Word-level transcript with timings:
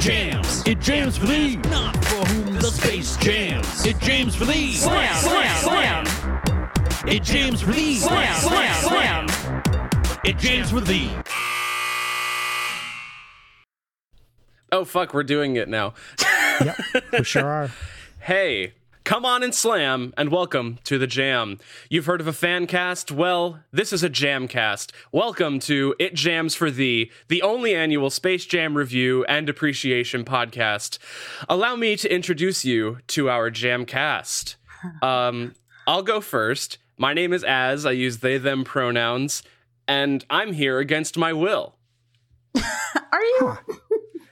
jams. 0.00 0.66
It 0.66 0.80
jams 0.80 1.18
for 1.18 1.26
thee. 1.26 1.56
Not 1.68 1.94
for 2.04 2.24
whom 2.26 2.54
the 2.54 2.70
space 2.70 3.16
jams. 3.18 3.84
It 3.84 3.98
jams 4.00 4.34
for 4.34 4.46
thee. 4.46 4.72
Slam, 4.72 5.14
slam, 5.16 5.56
slam. 5.56 7.06
It 7.06 7.22
jams 7.22 7.60
for 7.60 7.72
thee. 7.72 7.96
Slam, 7.96 8.34
slam, 8.40 9.28
slam. 9.28 10.20
It 10.24 10.38
jams 10.38 10.70
for 10.70 10.80
thee. 10.80 11.10
Oh 14.72 14.84
fuck, 14.84 15.12
we're 15.12 15.22
doing 15.22 15.56
it 15.56 15.68
now. 15.68 15.94
Yep, 16.60 16.80
we 17.12 17.24
sure 17.24 17.46
are. 17.46 17.70
Hey, 18.22 18.74
come 19.04 19.24
on 19.24 19.42
and 19.42 19.54
slam, 19.54 20.12
and 20.16 20.30
welcome 20.30 20.78
to 20.84 20.98
the 20.98 21.06
Jam. 21.06 21.58
You've 21.88 22.06
heard 22.06 22.20
of 22.20 22.26
a 22.26 22.32
fan 22.32 22.66
cast? 22.66 23.10
Well, 23.10 23.60
this 23.72 23.92
is 23.92 24.02
a 24.02 24.08
jam 24.08 24.48
cast. 24.48 24.92
Welcome 25.12 25.58
to 25.60 25.94
It 25.98 26.14
Jams 26.14 26.54
for 26.54 26.70
Thee, 26.70 27.10
the 27.28 27.42
only 27.42 27.74
annual 27.74 28.10
Space 28.10 28.44
Jam 28.44 28.76
review 28.76 29.24
and 29.24 29.48
appreciation 29.48 30.24
podcast. 30.24 30.98
Allow 31.48 31.76
me 31.76 31.96
to 31.96 32.12
introduce 32.12 32.64
you 32.64 32.98
to 33.08 33.30
our 33.30 33.50
jam 33.50 33.84
cast. 33.86 34.56
Um, 35.02 35.54
I'll 35.86 36.02
go 36.02 36.22
first. 36.22 36.78
My 36.96 37.12
name 37.12 37.34
is 37.34 37.44
Az. 37.44 37.84
I 37.84 37.90
use 37.90 38.20
they, 38.20 38.38
them 38.38 38.64
pronouns, 38.64 39.42
and 39.86 40.24
I'm 40.30 40.54
here 40.54 40.78
against 40.78 41.18
my 41.18 41.34
will. 41.34 41.74
Are 42.56 43.22
you? 43.22 43.58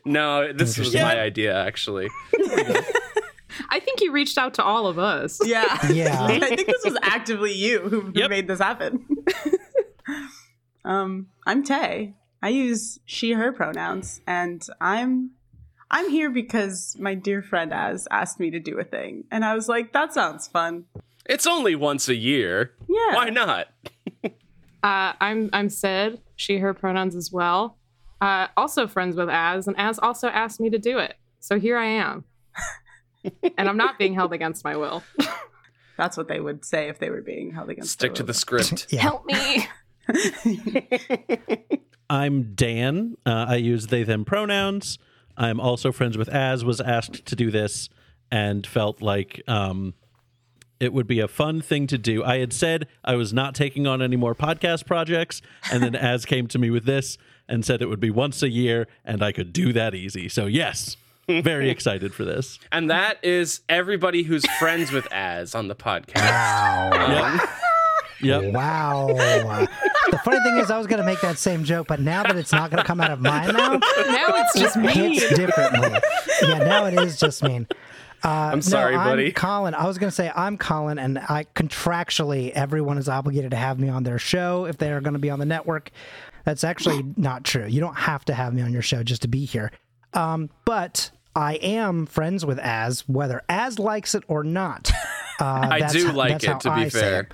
No, 0.07 0.51
this 0.55 0.79
was 0.79 0.95
my 0.95 1.21
idea, 1.21 1.55
actually. 1.55 2.09
I 3.71 3.81
think 3.81 4.01
you 4.01 4.13
reached 4.13 4.39
out 4.39 4.55
to 4.55 4.63
all 4.65 4.87
of 4.87 4.99
us. 4.99 5.41
Yeah. 5.47 5.91
Yeah. 5.91 6.25
I 6.27 6.39
think 6.41 6.67
this 6.67 6.85
was 6.85 6.97
actively 7.03 7.53
you 7.53 7.81
who, 7.81 8.01
who 8.03 8.13
Yep. 8.15 8.31
made 8.31 8.49
this 8.49 8.59
happen. 8.61 9.07
um, 10.85 11.29
I'm 11.47 11.63
Tay. 11.65 12.15
I 12.43 12.51
use 12.51 12.99
she 13.05 13.33
her 13.33 13.53
pronouns 13.53 14.21
and 14.27 14.65
I'm 14.81 15.33
I'm 15.91 16.11
here 16.11 16.31
because 16.31 16.97
my 16.99 17.15
dear 17.15 17.43
friend 17.43 17.73
Az 17.73 18.07
asked 18.11 18.39
me 18.39 18.51
to 18.51 18.61
do 18.61 18.79
a 18.79 18.85
thing. 18.85 19.25
And 19.31 19.45
I 19.45 19.55
was 19.55 19.69
like, 19.69 19.93
that 19.93 20.13
sounds 20.13 20.47
fun. 20.47 20.85
It's 21.27 21.47
only 21.47 21.75
once 21.75 22.09
a 22.09 22.15
year. 22.15 22.73
Yeah. 22.89 23.15
Why 23.17 23.31
not? 23.31 23.69
Uh, 24.25 25.13
I'm 25.21 25.51
I'm 25.53 25.69
Syd. 25.69 26.21
She 26.37 26.59
her 26.59 26.73
pronouns 26.73 27.17
as 27.17 27.33
well. 27.33 27.77
Uh, 28.21 28.47
also 28.57 28.87
friends 28.87 29.17
with 29.17 29.29
Az, 29.29 29.67
and 29.67 29.77
Az 29.79 29.99
also 29.99 30.29
asked 30.29 30.61
me 30.61 30.71
to 30.71 30.79
do 30.79 30.99
it. 30.99 31.15
So 31.41 31.59
here 31.59 31.77
I 31.77 31.87
am. 31.87 32.25
And 33.25 33.69
I'm 33.69 33.77
not 33.77 33.99
being 33.99 34.15
held 34.15 34.33
against 34.33 34.65
my 34.65 34.77
will. 34.77 35.03
That's 35.97 36.17
what 36.17 36.29
they 36.29 36.39
would 36.39 36.65
say 36.65 36.89
if 36.89 36.99
they 36.99 37.11
were 37.11 37.23
being 37.23 37.53
held 37.53 37.71
against 37.71 37.91
Stick 37.91 38.15
to 38.15 38.23
their 38.23 38.29
the 38.29 38.35
script. 38.35 38.87
Yeah. 38.93 39.01
Help 39.01 39.27
me. 39.27 39.67
I'm 42.11 42.55
Dan. 42.55 43.17
Uh, 43.27 43.47
I 43.49 43.57
use 43.57 43.89
they, 43.89 44.05
them 44.05 44.25
pronouns. 44.25 44.99
I'm 45.37 45.61
also 45.61 45.93
friends 45.93 46.17
with 46.17 46.29
Az, 46.29 46.65
was 46.65 46.81
asked 46.81 47.27
to 47.27 47.37
do 47.37 47.51
this 47.51 47.89
and 48.31 48.67
felt 48.67 49.03
like 49.03 49.43
um, 49.47 49.95
it 50.81 50.93
would 50.93 51.07
be 51.07 51.21
a 51.21 51.29
fun 51.29 51.61
thing 51.61 51.87
to 51.89 51.99
do. 51.99 52.25
I 52.25 52.39
had 52.39 52.53
said 52.53 52.87
I 53.05 53.17
was 53.17 53.33
not 53.33 53.55
taking 53.55 53.87
on 53.87 54.01
any 54.01 54.17
more 54.17 54.35
podcast 54.35 54.87
projects, 54.87 55.43
and 55.73 55.83
then 55.83 55.95
Az 55.95 56.25
came 56.25 56.47
to 56.49 56.59
me 56.59 56.71
with 56.71 56.85
this 56.85 57.19
and 57.49 57.65
said 57.65 57.83
it 57.83 57.89
would 57.89 58.01
be 58.01 58.11
once 58.11 58.43
a 58.43 58.49
year 58.49 58.87
and 59.05 59.23
I 59.23 59.33
could 59.33 59.53
do 59.53 59.73
that 59.73 59.95
easy. 59.95 60.29
So, 60.29 60.47
yes, 60.47 60.97
very 61.43 61.71
excited 61.71 62.15
for 62.15 62.25
this. 62.25 62.59
And 62.73 62.91
that 62.91 63.23
is 63.23 63.61
everybody 63.69 64.23
who's 64.23 64.47
friends 64.59 64.91
with 64.91 65.07
Az 65.13 65.55
on 65.55 65.69
the 65.69 65.75
podcast. 65.75 66.17
Wow. 66.17 67.39
Yep. 68.21 68.53
Wow. 68.53 69.07
the 69.07 70.19
funny 70.25 70.41
thing 70.43 70.57
is, 70.57 70.73
I 70.73 70.79
was 70.79 70.89
going 70.89 70.99
to 70.99 71.07
make 71.07 71.21
that 71.21 71.39
same 71.39 71.63
joke, 71.63 71.87
but 71.87 72.01
now 72.01 72.25
that 72.25 72.35
it's 72.35 72.51
not 72.51 72.69
going 72.69 72.83
to 72.83 72.85
come 72.85 73.01
out 73.01 73.13
of 73.13 73.21
my 73.21 73.47
mouth, 73.53 73.81
now 73.97 74.27
it's 74.29 74.59
just 74.59 74.77
it 74.77 74.81
me. 74.81 74.93
hits 74.93 75.37
differently. 75.37 76.01
Yeah, 76.43 76.59
now 76.59 76.87
it 76.87 76.95
is 76.95 77.17
just 77.17 77.45
mean. 77.45 77.69
Uh, 78.25 78.29
I'm 78.29 78.61
sorry, 78.61 78.97
no, 78.97 79.05
buddy. 79.05 79.27
I'm 79.27 79.33
Colin. 79.35 79.75
I 79.75 79.87
was 79.87 79.99
going 79.99 80.11
to 80.11 80.15
say 80.15 80.33
I'm 80.35 80.59
Colin, 80.59 80.99
and 80.99 81.19
I 81.19 81.45
contractually 81.55 82.51
everyone 82.51 82.99
is 82.99 83.09
obligated 83.09 83.53
to 83.53 83.57
have 83.57 83.79
me 83.79 83.89
on 83.89 84.03
their 84.03 84.19
show 84.19 84.65
if 84.65 84.79
they 84.79 84.91
are 84.91 85.01
going 85.01 85.13
to 85.13 85.21
be 85.21 85.31
on 85.31 85.39
the 85.39 85.47
network. 85.47 85.93
That's 86.45 86.65
actually 86.65 87.05
not 87.17 87.45
true. 87.45 87.67
You 87.67 87.81
don't 87.81 87.99
have 87.99 88.25
to 88.25 88.35
have 88.35 88.53
me 88.53 88.63
on 88.63 88.73
your 88.73 88.83
show 88.83 89.05
just 89.05 89.23
to 89.23 89.29
be 89.29 89.45
here. 89.45 89.71
Um, 90.15 90.51
but 90.65 91.13
I 91.39 91.55
am 91.63 92.07
friends 92.07 92.45
with 92.45 92.59
Az, 92.59 93.05
whether 93.07 93.43
Az 93.49 93.79
likes 93.79 94.15
it 94.15 94.25
or 94.29 94.43
not. 94.45 94.91
Uh, 95.41 95.69
I 95.71 95.87
do 95.93 96.11
like 96.11 96.43
it, 96.43 96.59
to 96.61 96.75
be 96.75 96.87
I 96.87 96.89
fair. 96.91 97.29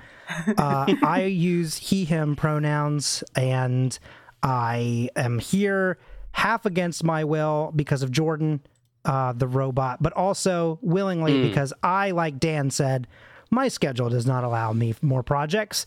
uh, 0.58 0.94
I 1.02 1.22
use 1.54 1.78
he, 1.78 2.04
him 2.04 2.36
pronouns, 2.36 3.24
and 3.34 3.98
I 4.42 5.08
am 5.16 5.38
here 5.38 5.96
half 6.32 6.66
against 6.66 7.02
my 7.02 7.24
will 7.24 7.72
because 7.74 8.02
of 8.02 8.10
Jordan, 8.10 8.60
uh, 9.06 9.32
the 9.32 9.46
robot, 9.48 10.02
but 10.02 10.12
also 10.12 10.78
willingly 10.82 11.32
Hmm. 11.40 11.48
because 11.48 11.72
I, 11.82 12.10
like 12.10 12.38
Dan 12.38 12.68
said, 12.68 13.06
my 13.50 13.68
schedule 13.68 14.10
does 14.10 14.26
not 14.26 14.44
allow 14.44 14.74
me 14.74 14.94
more 15.00 15.22
projects. 15.22 15.86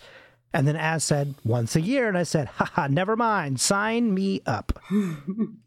And 0.53 0.67
then 0.67 0.75
as 0.75 1.03
said, 1.03 1.35
once 1.45 1.75
a 1.75 1.81
year, 1.81 2.07
and 2.07 2.17
I 2.17 2.23
said, 2.23 2.47
haha, 2.47 2.87
never 2.87 3.15
mind, 3.15 3.59
sign 3.61 4.11
me 4.11 4.41
up. 4.47 4.79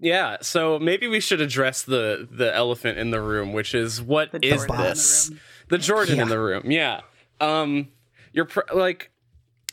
Yeah, 0.00 0.38
so 0.42 0.78
maybe 0.78 1.06
we 1.06 1.20
should 1.20 1.40
address 1.40 1.82
the 1.82 2.28
the 2.30 2.54
elephant 2.54 2.98
in 2.98 3.10
the 3.10 3.20
room, 3.20 3.52
which 3.52 3.74
is 3.74 4.02
what 4.02 4.32
The 4.32 4.44
is 4.44 4.54
Jordan 4.66 4.76
the 4.76 4.82
this? 4.82 5.30
The 5.68 5.78
Jordan 5.78 6.16
Yeah. 6.16 6.22
in 6.22 6.28
the 6.28 6.38
room. 6.40 6.70
Yeah. 6.70 7.00
Um 7.40 7.88
you're 8.32 8.44
pr- 8.46 8.60
like 8.74 9.10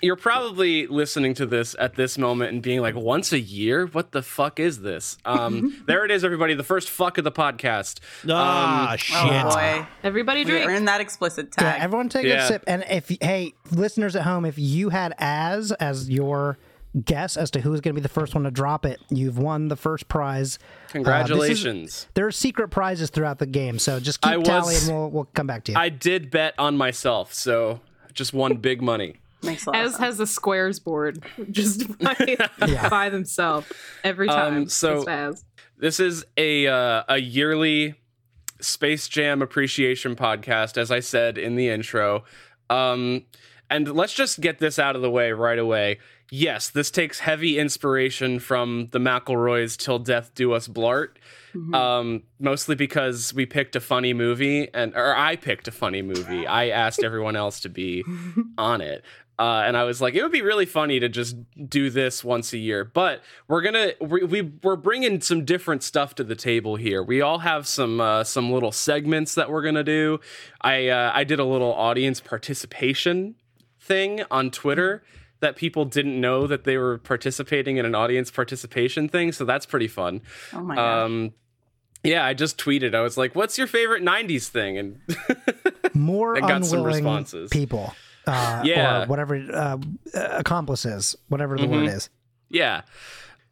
you're 0.04 0.16
probably 0.16 0.88
listening 0.88 1.36
to 1.36 1.46
this 1.46 1.76
at 1.78 1.94
this 1.96 2.18
moment 2.18 2.52
and 2.54 2.64
being 2.64 2.82
like 2.82 2.96
once 2.96 3.32
a 3.34 3.40
year 3.40 3.86
what 3.86 4.12
the 4.14 4.24
fuck 4.24 4.60
is 4.60 4.82
this 4.82 5.16
um 5.26 5.84
there 5.86 6.04
it 6.06 6.10
is 6.10 6.24
everybody 6.24 6.56
the 6.56 6.64
first 6.64 6.90
fuck 6.90 7.20
of 7.20 7.24
the 7.24 7.32
podcast 7.32 8.00
Ah, 8.28 8.94
Oh 8.94 8.96
shit. 8.96 9.44
boy. 9.44 9.86
Everybody 10.04 10.44
We 10.44 10.52
drink. 10.52 10.68
earned 10.70 10.88
that 10.88 11.02
explicit 11.02 11.50
Yeah, 11.60 11.72
tag. 11.74 11.82
everyone 11.82 12.10
take 12.10 12.26
Yeah. 12.26 12.46
a 12.46 12.48
sip. 12.48 12.64
And 12.68 12.84
if, 12.90 13.12
hey, 13.22 13.54
listeners 13.72 14.16
at 14.16 14.24
home, 14.24 14.46
if 14.46 14.58
you 14.58 14.90
had 14.90 15.14
as 15.20 15.72
as 15.74 16.10
your 16.10 16.58
guess 17.06 17.38
as 17.38 17.50
to 17.52 17.62
who's 17.62 17.80
going 17.82 17.96
to 17.96 18.00
be 18.00 18.04
the 18.04 18.10
first 18.10 18.36
one 18.36 18.44
to 18.44 18.52
drop 18.52 18.86
it, 18.86 19.00
you've 19.10 19.38
won 19.38 19.68
the 19.70 19.76
first 19.76 20.08
prize. 20.08 20.58
Uh, 20.62 20.66
is- 20.88 20.92
congratulations 20.92 22.08
there 22.14 22.28
are 22.28 22.32
secret 22.32 22.68
prizes 22.70 23.10
throughout 23.10 23.40
the 23.40 23.46
game, 23.46 23.80
so 23.80 24.00
just 24.00 24.22
keep 24.22 24.34
I 24.34 24.38
was- 24.38 24.48
tally 24.48 24.76
and 24.76 24.88
we'll, 24.88 25.10
we'll 25.10 25.26
come 25.34 25.48
back 25.48 25.64
to 25.66 25.72
you. 25.72 25.78
i 25.78 25.90
did 25.90 26.30
bet 26.32 26.54
on 26.58 26.76
myself 26.78 27.34
so 27.34 27.80
just 28.14 28.34
won 28.34 28.58
big 28.58 28.82
money 28.82 29.16
Makes 29.44 29.66
a 29.66 29.72
lot 29.72 29.80
of 29.80 29.86
Az 29.86 29.92
sense. 29.94 30.04
has 30.04 30.20
a 30.20 30.28
squares 30.28 30.80
board 30.80 31.24
just 31.52 31.98
by, 31.98 32.38
by 32.92 33.10
themselves 33.10 33.72
every 34.04 34.28
time. 34.28 34.54
Um, 34.58 34.70
so- 34.70 35.34
This 35.78 36.00
is 36.00 36.24
a 36.38 36.68
uh, 36.68 37.04
a 37.10 37.18
yearly 37.18 37.96
Space 38.60 39.08
Jam 39.08 39.42
appreciation 39.42 40.16
podcast, 40.16 40.78
as 40.78 40.92
I 40.92 41.00
said 41.00 41.40
in 41.40 41.56
the 41.56 41.70
intro. 41.70 42.24
Um, 42.70 43.26
and 43.72 43.92
let's 43.96 44.14
just 44.14 44.42
get 44.42 44.60
this 44.60 44.78
out 44.78 44.96
of 44.96 45.02
the 45.02 45.10
way 45.10 45.32
right 45.32 45.58
away. 45.58 45.98
Yes, 46.34 46.70
this 46.70 46.90
takes 46.90 47.20
heavy 47.20 47.60
inspiration 47.60 48.40
from 48.40 48.88
the 48.92 49.00
McElroys 49.00 49.76
"Till 49.78 50.00
Death 50.00 50.32
Do 50.34 50.54
Us 50.54 50.68
Blart." 50.68 51.10
Um, 51.74 52.24
mostly 52.40 52.76
because 52.76 53.34
we 53.34 53.46
picked 53.46 53.76
a 53.76 53.82
funny 53.82 54.14
movie, 54.14 54.74
and 54.74 54.96
or 54.96 55.14
I 55.14 55.36
picked 55.36 55.68
a 55.68 55.72
funny 55.72 56.02
movie. 56.02 56.48
I 56.48 56.70
asked 56.70 57.04
everyone 57.04 57.36
else 57.36 57.60
to 57.60 57.70
be 57.70 58.06
on 58.58 58.80
it. 58.80 59.04
Uh, 59.38 59.64
and 59.66 59.76
I 59.76 59.84
was 59.84 60.00
like, 60.00 60.14
it 60.14 60.22
would 60.22 60.32
be 60.32 60.44
really 60.44 60.66
funny 60.66 61.00
to 61.02 61.10
just 61.10 61.36
do 61.68 61.90
this 61.90 62.24
once 62.24 62.54
a 62.54 62.58
year. 62.58 62.86
But 62.86 63.22
we're 63.50 63.62
gonna 63.62 63.92
we, 64.00 64.24
we 64.24 64.42
we're 64.64 64.78
bringing 64.78 65.20
some 65.20 65.44
different 65.44 65.84
stuff 65.84 66.16
to 66.16 66.24
the 66.24 66.36
table 66.36 66.78
here. 66.78 67.04
We 67.04 67.20
all 67.20 67.40
have 67.40 67.68
some 67.68 68.00
uh, 68.00 68.24
some 68.24 68.54
little 68.54 68.72
segments 68.72 69.36
that 69.36 69.50
we're 69.50 69.64
gonna 69.64 69.84
do. 69.84 70.22
I 70.62 70.88
uh, 70.88 71.12
I 71.14 71.26
did 71.26 71.40
a 71.40 71.46
little 71.46 71.74
audience 71.74 72.22
participation 72.22 73.36
thing 73.82 74.22
on 74.32 74.52
Twitter 74.52 75.04
that 75.42 75.56
people 75.58 75.86
didn't 75.86 76.20
know 76.20 76.48
that 76.48 76.64
they 76.64 76.78
were 76.78 76.98
participating 77.00 77.78
in 77.78 77.86
an 77.86 77.94
audience 77.94 78.32
participation 78.32 79.10
thing. 79.10 79.32
So 79.32 79.44
that's 79.46 79.66
pretty 79.66 79.88
fun. 79.90 80.22
oh 80.54 80.62
my 80.62 80.76
god. 80.76 81.04
Um, 81.06 81.34
yeah, 82.04 82.26
I 82.26 82.34
just 82.34 82.58
tweeted. 82.58 82.96
I 82.96 83.02
was 83.02 83.16
like, 83.16 83.36
"What's 83.36 83.60
your 83.60 83.68
favorite 83.68 84.02
'90s 84.04 84.48
thing?" 84.48 84.78
And 84.80 85.00
More 85.94 86.36
I 86.38 86.40
got 86.40 86.66
some 86.66 86.80
unwilling 86.80 87.04
responses. 87.04 87.50
people, 87.52 87.94
uh, 88.26 88.62
Yeah. 88.66 89.04
or 89.04 89.06
whatever 89.08 89.36
uh, 89.54 89.78
accomplices, 90.16 91.16
whatever 91.28 91.58
the 91.58 91.68
word 91.68 91.88
Mhm. 91.90 91.94
is. 91.96 92.10
yeah, 92.50 92.82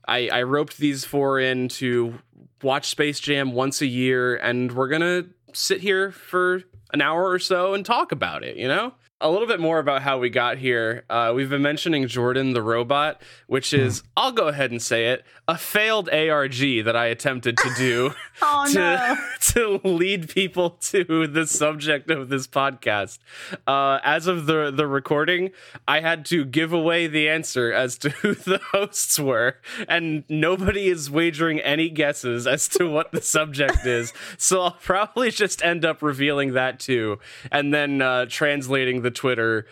I 0.08 0.30
I 0.30 0.42
roped 0.44 0.78
these 0.78 1.06
four 1.06 1.40
in 1.40 1.68
to 1.70 2.16
watch 2.64 2.88
Space 2.88 3.20
Jam 3.20 3.52
once 3.54 3.82
a 3.82 3.86
year, 3.88 4.36
and 4.38 4.72
we're 4.72 4.88
gonna 4.88 5.26
sit 5.54 5.82
here 5.82 6.12
for 6.12 6.64
an 6.94 7.02
hour 7.02 7.30
or 7.30 7.40
so 7.40 7.74
and 7.74 7.86
talk 7.86 8.12
about 8.12 8.44
it. 8.44 8.58
You 8.58 8.68
know, 8.68 8.94
a 9.22 9.30
little 9.30 9.48
bit 9.48 9.60
more 9.60 9.80
about 9.80 10.02
how 10.02 10.18
we 10.18 10.30
got 10.30 10.58
here. 10.58 11.04
Uh, 11.10 11.34
we've 11.36 11.50
been 11.50 11.62
mentioning 11.62 12.08
Jordan 12.08 12.54
the 12.54 12.62
robot, 12.62 13.22
which 13.48 13.74
is, 13.74 14.02
I'll 14.16 14.32
go 14.32 14.48
ahead 14.48 14.72
and 14.72 14.82
say 14.82 15.08
it, 15.08 15.26
a 15.48 15.58
failed 15.58 16.10
ARG 16.10 16.86
that 16.86 16.96
I 16.96 17.08
attempted 17.08 17.58
to 17.58 17.74
do 17.76 18.14
Oh 18.42 18.66
to, 18.72 18.74
no. 18.74 19.18
to 19.42 19.82
lead 19.88 20.30
people 20.30 20.72
to 20.82 21.28
the 21.28 21.46
subject 21.46 22.10
of 22.10 22.30
this 22.30 22.48
podcast. 22.48 23.20
Uh, 23.68 24.00
as 24.04 24.28
of 24.28 24.46
the, 24.46 24.72
the 24.72 24.88
recording, 24.88 25.52
I 25.88 26.00
had 26.00 26.26
to 26.28 26.46
give 26.46 26.72
away 26.74 27.08
the 27.08 27.28
answer 27.30 27.72
as 27.72 27.98
to 28.00 28.10
who 28.10 28.34
the 28.36 28.60
hosts 28.72 29.20
were, 29.20 29.58
and 29.88 30.24
nobody 30.30 30.88
is 30.88 31.10
wagering 31.10 31.60
any 31.60 31.90
guesses 31.90 32.48
as 32.48 32.68
to 32.70 32.90
what 32.90 33.12
the 33.12 33.22
subject 33.22 33.86
is. 33.86 34.14
So 34.38 34.62
I'll 34.62 34.72
probably 34.72 35.32
just 35.32 35.64
end 35.64 35.84
up 35.86 36.02
revealing 36.02 36.54
that 36.54 36.80
too, 36.80 37.20
and 37.52 37.74
then 37.74 38.02
uh, 38.02 38.26
translating 38.30 39.02
the 39.02 39.09
Twitter 39.12 39.66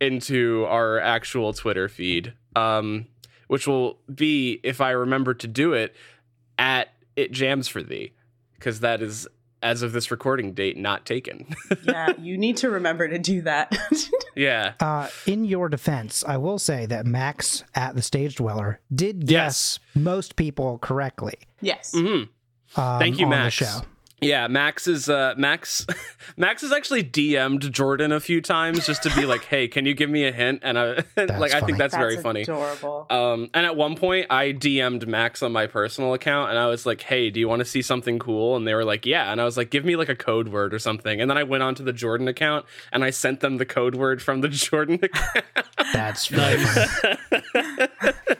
into 0.00 0.64
our 0.68 0.98
actual 1.00 1.52
Twitter 1.52 1.88
feed, 1.88 2.34
um, 2.56 3.06
which 3.48 3.66
will 3.66 3.98
be, 4.12 4.60
if 4.62 4.80
I 4.80 4.90
remember 4.90 5.34
to 5.34 5.46
do 5.46 5.72
it, 5.72 5.94
at 6.58 6.88
it 7.16 7.30
jams 7.32 7.68
for 7.68 7.82
thee, 7.82 8.12
because 8.54 8.80
that 8.80 9.00
is 9.02 9.26
as 9.62 9.80
of 9.80 9.92
this 9.92 10.10
recording 10.10 10.52
date 10.52 10.76
not 10.76 11.06
taken. 11.06 11.46
yeah, 11.84 12.12
you 12.18 12.36
need 12.36 12.56
to 12.58 12.68
remember 12.68 13.08
to 13.08 13.18
do 13.18 13.40
that. 13.42 13.74
yeah. 14.36 14.74
Uh, 14.78 15.08
in 15.26 15.44
your 15.46 15.68
defense, 15.70 16.22
I 16.26 16.36
will 16.36 16.58
say 16.58 16.84
that 16.86 17.06
Max 17.06 17.64
at 17.74 17.94
the 17.94 18.02
Stage 18.02 18.36
Dweller 18.36 18.80
did 18.94 19.22
Yes. 19.30 19.78
guess 19.94 20.02
most 20.02 20.36
people 20.36 20.78
correctly. 20.78 21.34
yes. 21.62 21.92
Mhm. 21.94 22.28
Um, 22.76 22.98
Thank 22.98 23.18
you, 23.18 23.24
on 23.24 23.30
Max. 23.30 23.58
The 23.58 23.64
show. 23.64 23.80
Yeah, 24.24 24.48
Max 24.48 24.86
is 24.86 25.08
uh 25.08 25.34
Max 25.36 25.86
Max 26.36 26.62
has 26.62 26.72
actually 26.72 27.04
DM'd 27.04 27.72
Jordan 27.72 28.12
a 28.12 28.20
few 28.20 28.40
times 28.40 28.86
just 28.86 29.02
to 29.04 29.14
be 29.14 29.26
like, 29.26 29.44
"Hey, 29.46 29.68
can 29.68 29.86
you 29.86 29.94
give 29.94 30.10
me 30.10 30.26
a 30.26 30.32
hint?" 30.32 30.60
And 30.62 30.78
I 30.78 31.04
like 31.16 31.52
I 31.52 31.60
think 31.60 31.78
that's, 31.78 31.94
very 31.94 32.20
funny. 32.20 32.42
Adorable. 32.42 33.06
Um 33.10 33.50
and 33.54 33.64
at 33.66 33.76
one 33.76 33.96
point 33.96 34.26
I 34.30 34.52
DM'd 34.52 35.06
Max 35.06 35.42
on 35.42 35.52
my 35.52 35.66
personal 35.66 36.14
account 36.14 36.50
and 36.50 36.58
I 36.58 36.66
was 36.66 36.86
like, 36.86 37.02
"Hey, 37.02 37.30
do 37.30 37.40
you 37.40 37.48
want 37.48 37.60
to 37.60 37.66
see 37.66 37.82
something 37.82 38.18
cool?" 38.18 38.56
And 38.56 38.66
they 38.66 38.74
were 38.74 38.84
like, 38.84 39.06
"Yeah." 39.06 39.30
And 39.30 39.40
I 39.40 39.44
was 39.44 39.56
like, 39.56 39.70
"Give 39.70 39.84
me 39.84 39.96
like 39.96 40.08
a 40.08 40.16
code 40.16 40.48
word 40.48 40.74
or 40.74 40.78
something." 40.78 41.20
And 41.20 41.30
then 41.30 41.38
I 41.38 41.42
went 41.42 41.62
onto 41.62 41.84
the 41.84 41.92
Jordan 41.92 42.28
account 42.28 42.66
and 42.92 43.04
I 43.04 43.10
sent 43.10 43.40
them 43.40 43.58
the 43.58 43.66
code 43.66 43.94
word 43.94 44.22
from 44.22 44.40
the 44.40 44.48
Jordan 44.48 44.98
account. 45.02 45.44
That's 45.92 46.26
very 46.26 46.58
funny. 46.64 48.36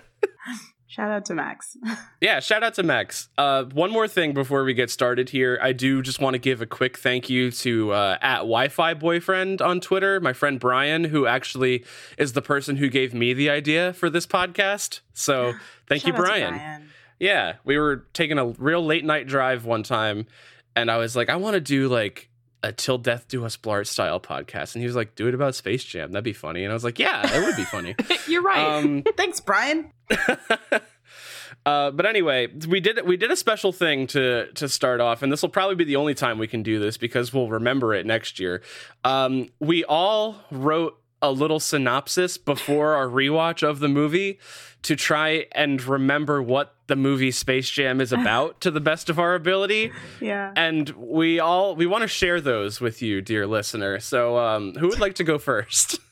Shout 0.94 1.10
out 1.10 1.24
to 1.24 1.34
Max. 1.34 1.76
Yeah, 2.20 2.40
shout 2.40 2.62
out 2.62 2.74
to 2.74 2.82
Max. 2.82 3.28
Uh, 3.36 3.64
one 3.64 3.90
more 3.90 4.08
thing 4.08 4.32
before 4.32 4.64
we 4.64 4.72
get 4.72 4.88
started 4.88 5.28
here, 5.28 5.58
I 5.60 5.72
do 5.72 6.00
just 6.00 6.20
want 6.20 6.34
to 6.34 6.38
give 6.38 6.62
a 6.62 6.66
quick 6.66 6.96
thank 6.96 7.28
you 7.28 7.50
to 7.50 7.92
uh, 7.92 8.16
at 8.22 8.38
Wi-Fi 8.38 8.94
boyfriend 8.94 9.60
on 9.60 9.80
Twitter, 9.80 10.20
my 10.20 10.32
friend 10.32 10.58
Brian, 10.58 11.04
who 11.04 11.26
actually 11.26 11.84
is 12.16 12.32
the 12.32 12.40
person 12.40 12.76
who 12.76 12.88
gave 12.88 13.12
me 13.12 13.34
the 13.34 13.50
idea 13.50 13.92
for 13.92 14.08
this 14.08 14.26
podcast. 14.26 15.00
So 15.12 15.52
thank 15.86 16.06
you, 16.06 16.14
Brian. 16.14 16.54
Brian. 16.54 16.88
Yeah, 17.18 17.56
we 17.64 17.76
were 17.76 18.06
taking 18.14 18.38
a 18.38 18.46
real 18.46 18.84
late 18.84 19.04
night 19.04 19.26
drive 19.26 19.66
one 19.66 19.82
time, 19.82 20.26
and 20.74 20.90
I 20.90 20.96
was 20.96 21.14
like, 21.14 21.28
I 21.28 21.36
want 21.36 21.54
to 21.54 21.60
do 21.60 21.88
like 21.88 22.30
a 22.64 22.72
Till 22.72 22.96
Death 22.96 23.28
Do 23.28 23.44
Us 23.44 23.56
Blart 23.58 23.86
style 23.86 24.18
podcast, 24.18 24.74
and 24.74 24.82
he 24.82 24.86
was 24.86 24.96
like, 24.96 25.14
Do 25.14 25.28
it 25.28 25.34
about 25.34 25.54
Space 25.54 25.84
Jam. 25.84 26.12
That'd 26.12 26.24
be 26.24 26.32
funny. 26.32 26.64
And 26.64 26.72
I 26.72 26.74
was 26.74 26.82
like, 26.82 26.98
Yeah, 26.98 27.22
it 27.32 27.44
would 27.44 27.56
be 27.56 27.64
funny. 27.64 27.94
You're 28.26 28.42
right. 28.42 28.78
Um, 28.78 29.02
Thanks, 29.16 29.38
Brian. 29.40 29.92
uh, 31.66 31.90
but 31.90 32.06
anyway, 32.06 32.48
we 32.66 32.80
did 32.80 33.06
we 33.06 33.18
did 33.18 33.30
a 33.30 33.36
special 33.36 33.70
thing 33.70 34.06
to 34.08 34.50
to 34.54 34.68
start 34.68 35.00
off, 35.00 35.22
and 35.22 35.30
this 35.30 35.42
will 35.42 35.50
probably 35.50 35.76
be 35.76 35.84
the 35.84 35.96
only 35.96 36.14
time 36.14 36.38
we 36.38 36.48
can 36.48 36.62
do 36.62 36.78
this 36.78 36.96
because 36.96 37.32
we'll 37.32 37.50
remember 37.50 37.92
it 37.92 38.06
next 38.06 38.40
year. 38.40 38.62
Um, 39.04 39.50
we 39.60 39.84
all 39.84 40.36
wrote 40.50 40.98
a 41.28 41.32
little 41.32 41.60
synopsis 41.60 42.36
before 42.38 42.94
our 42.94 43.06
rewatch 43.08 43.62
of 43.62 43.78
the 43.80 43.88
movie 43.88 44.38
to 44.82 44.94
try 44.96 45.46
and 45.52 45.82
remember 45.82 46.42
what 46.42 46.74
the 46.86 46.96
movie 46.96 47.30
Space 47.30 47.70
Jam 47.70 48.00
is 48.00 48.12
about 48.12 48.60
to 48.60 48.70
the 48.70 48.80
best 48.80 49.08
of 49.08 49.18
our 49.18 49.34
ability, 49.34 49.90
Yeah. 50.20 50.52
and 50.56 50.90
we 50.90 51.40
all 51.40 51.74
we 51.74 51.86
want 51.86 52.02
to 52.02 52.08
share 52.08 52.40
those 52.40 52.80
with 52.80 53.00
you, 53.00 53.22
dear 53.22 53.46
listener. 53.46 53.98
So, 54.00 54.36
um, 54.38 54.74
who 54.74 54.88
would 54.88 55.00
like 55.00 55.14
to 55.14 55.24
go 55.24 55.38
first? 55.38 55.98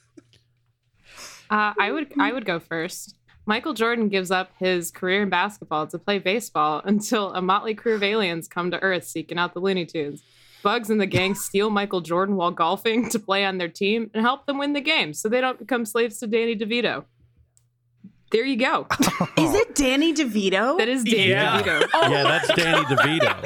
Uh, 1.50 1.74
I 1.78 1.92
would 1.92 2.10
I 2.18 2.32
would 2.32 2.46
go 2.46 2.58
first. 2.58 3.14
Michael 3.44 3.74
Jordan 3.74 4.08
gives 4.08 4.30
up 4.30 4.52
his 4.58 4.90
career 4.90 5.22
in 5.22 5.28
basketball 5.28 5.86
to 5.88 5.98
play 5.98 6.18
baseball 6.18 6.80
until 6.86 7.34
a 7.34 7.42
motley 7.42 7.74
crew 7.74 7.94
of 7.94 8.02
aliens 8.02 8.48
come 8.48 8.70
to 8.70 8.80
Earth 8.82 9.04
seeking 9.04 9.36
out 9.36 9.52
the 9.52 9.60
Looney 9.60 9.84
Tunes. 9.84 10.22
Bugs 10.62 10.90
and 10.90 11.00
the 11.00 11.06
gang 11.06 11.34
steal 11.34 11.70
Michael 11.70 12.00
Jordan 12.00 12.36
while 12.36 12.50
golfing 12.50 13.08
to 13.10 13.18
play 13.18 13.44
on 13.44 13.58
their 13.58 13.68
team 13.68 14.10
and 14.14 14.22
help 14.24 14.46
them 14.46 14.58
win 14.58 14.72
the 14.72 14.80
game 14.80 15.12
so 15.14 15.28
they 15.28 15.40
don't 15.40 15.58
become 15.58 15.84
slaves 15.84 16.18
to 16.18 16.26
Danny 16.26 16.56
DeVito. 16.56 17.04
There 18.30 18.44
you 18.46 18.56
go. 18.56 18.86
Is 19.36 19.54
it 19.54 19.74
Danny 19.74 20.14
DeVito? 20.14 20.78
That 20.78 20.88
is 20.88 21.04
Danny 21.04 21.28
Yeah. 21.28 21.60
DeVito. 21.62 21.88
Yeah, 22.10 22.22
that's 22.24 22.54
Danny 22.54 22.82
DeVito. 22.84 23.36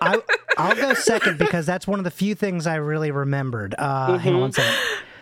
I, 0.00 0.20
I'll 0.56 0.74
go 0.74 0.94
second 0.94 1.38
because 1.38 1.66
that's 1.66 1.86
one 1.86 2.00
of 2.00 2.04
the 2.04 2.10
few 2.10 2.34
things 2.34 2.66
I 2.66 2.76
really 2.76 3.10
remembered. 3.12 3.74
Uh, 3.78 4.18
Hang 4.18 4.34
on 4.34 4.40
one 4.40 4.52
second. 4.52 4.74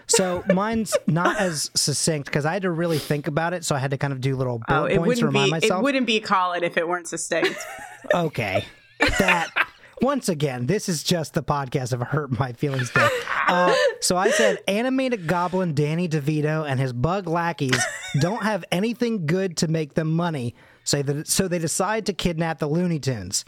So 0.09 0.45
mine's 0.55 0.97
not 1.07 1.37
as 1.39 1.71
succinct 1.75 2.27
because 2.27 2.47
I 2.47 2.53
had 2.55 2.63
to 2.63 2.71
really 2.71 2.99
think 2.99 3.27
about 3.27 3.53
it. 3.53 3.65
So 3.65 3.75
I 3.75 3.79
had 3.81 3.91
to 3.91 3.99
kind 3.99 4.13
of 4.13 4.21
do 4.21 4.37
little 4.37 4.63
bullet 4.67 4.81
oh, 4.81 4.85
it 4.85 4.97
points 4.99 5.19
to 5.21 5.27
wouldn't 5.27 5.27
remind 5.27 5.47
be. 5.47 5.51
myself. 5.51 5.81
It 5.81 5.83
wouldn't 5.83 6.07
be 6.07 6.21
Colin 6.21 6.63
if 6.63 6.77
it 6.77 6.89
weren't 6.89 7.09
succinct. 7.09 7.55
Okay. 8.15 8.65
That 9.19 9.49
once 10.03 10.29
again, 10.29 10.67
this 10.67 10.89
is 10.89 11.03
just 11.03 11.35
the 11.35 11.43
podcast 11.43 11.93
of 11.93 12.01
hurt 12.01 12.39
my 12.39 12.53
feelings 12.53 12.91
day. 12.91 13.09
Uh, 13.49 13.75
so 14.01 14.17
I 14.17 14.31
said 14.31 14.59
animated 14.69 15.27
goblin 15.27 15.75
Danny 15.75 16.09
DeVito 16.09 16.69
and 16.69 16.79
his 16.81 16.93
bug 16.93 17.27
lackeys 17.29 17.81
don't 18.21 18.43
have 18.43 18.65
anything 18.73 19.27
good 19.27 19.57
to 19.59 19.69
make 19.69 19.95
them 19.95 20.13
money, 20.13 20.55
so 20.85 21.03
that 21.03 21.29
so 21.29 21.49
they 21.49 21.59
decide 21.59 22.07
to 22.07 22.13
kidnap 22.13 22.59
the 22.59 22.67
Looney 22.67 22.99
Tunes. 22.99 23.45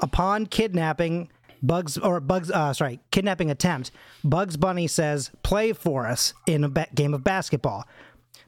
Upon 0.00 0.46
kidnapping, 0.46 1.28
Bugs 1.62 1.98
or 1.98 2.20
Bugs, 2.20 2.50
uh, 2.50 2.72
sorry, 2.72 3.00
kidnapping 3.10 3.50
attempt, 3.50 3.90
Bugs 4.22 4.56
Bunny 4.56 4.86
says, 4.86 5.30
"Play 5.42 5.72
for 5.72 6.06
us 6.06 6.34
in 6.46 6.64
a 6.64 6.68
ba- 6.68 6.86
game 6.94 7.14
of 7.14 7.24
basketball." 7.24 7.86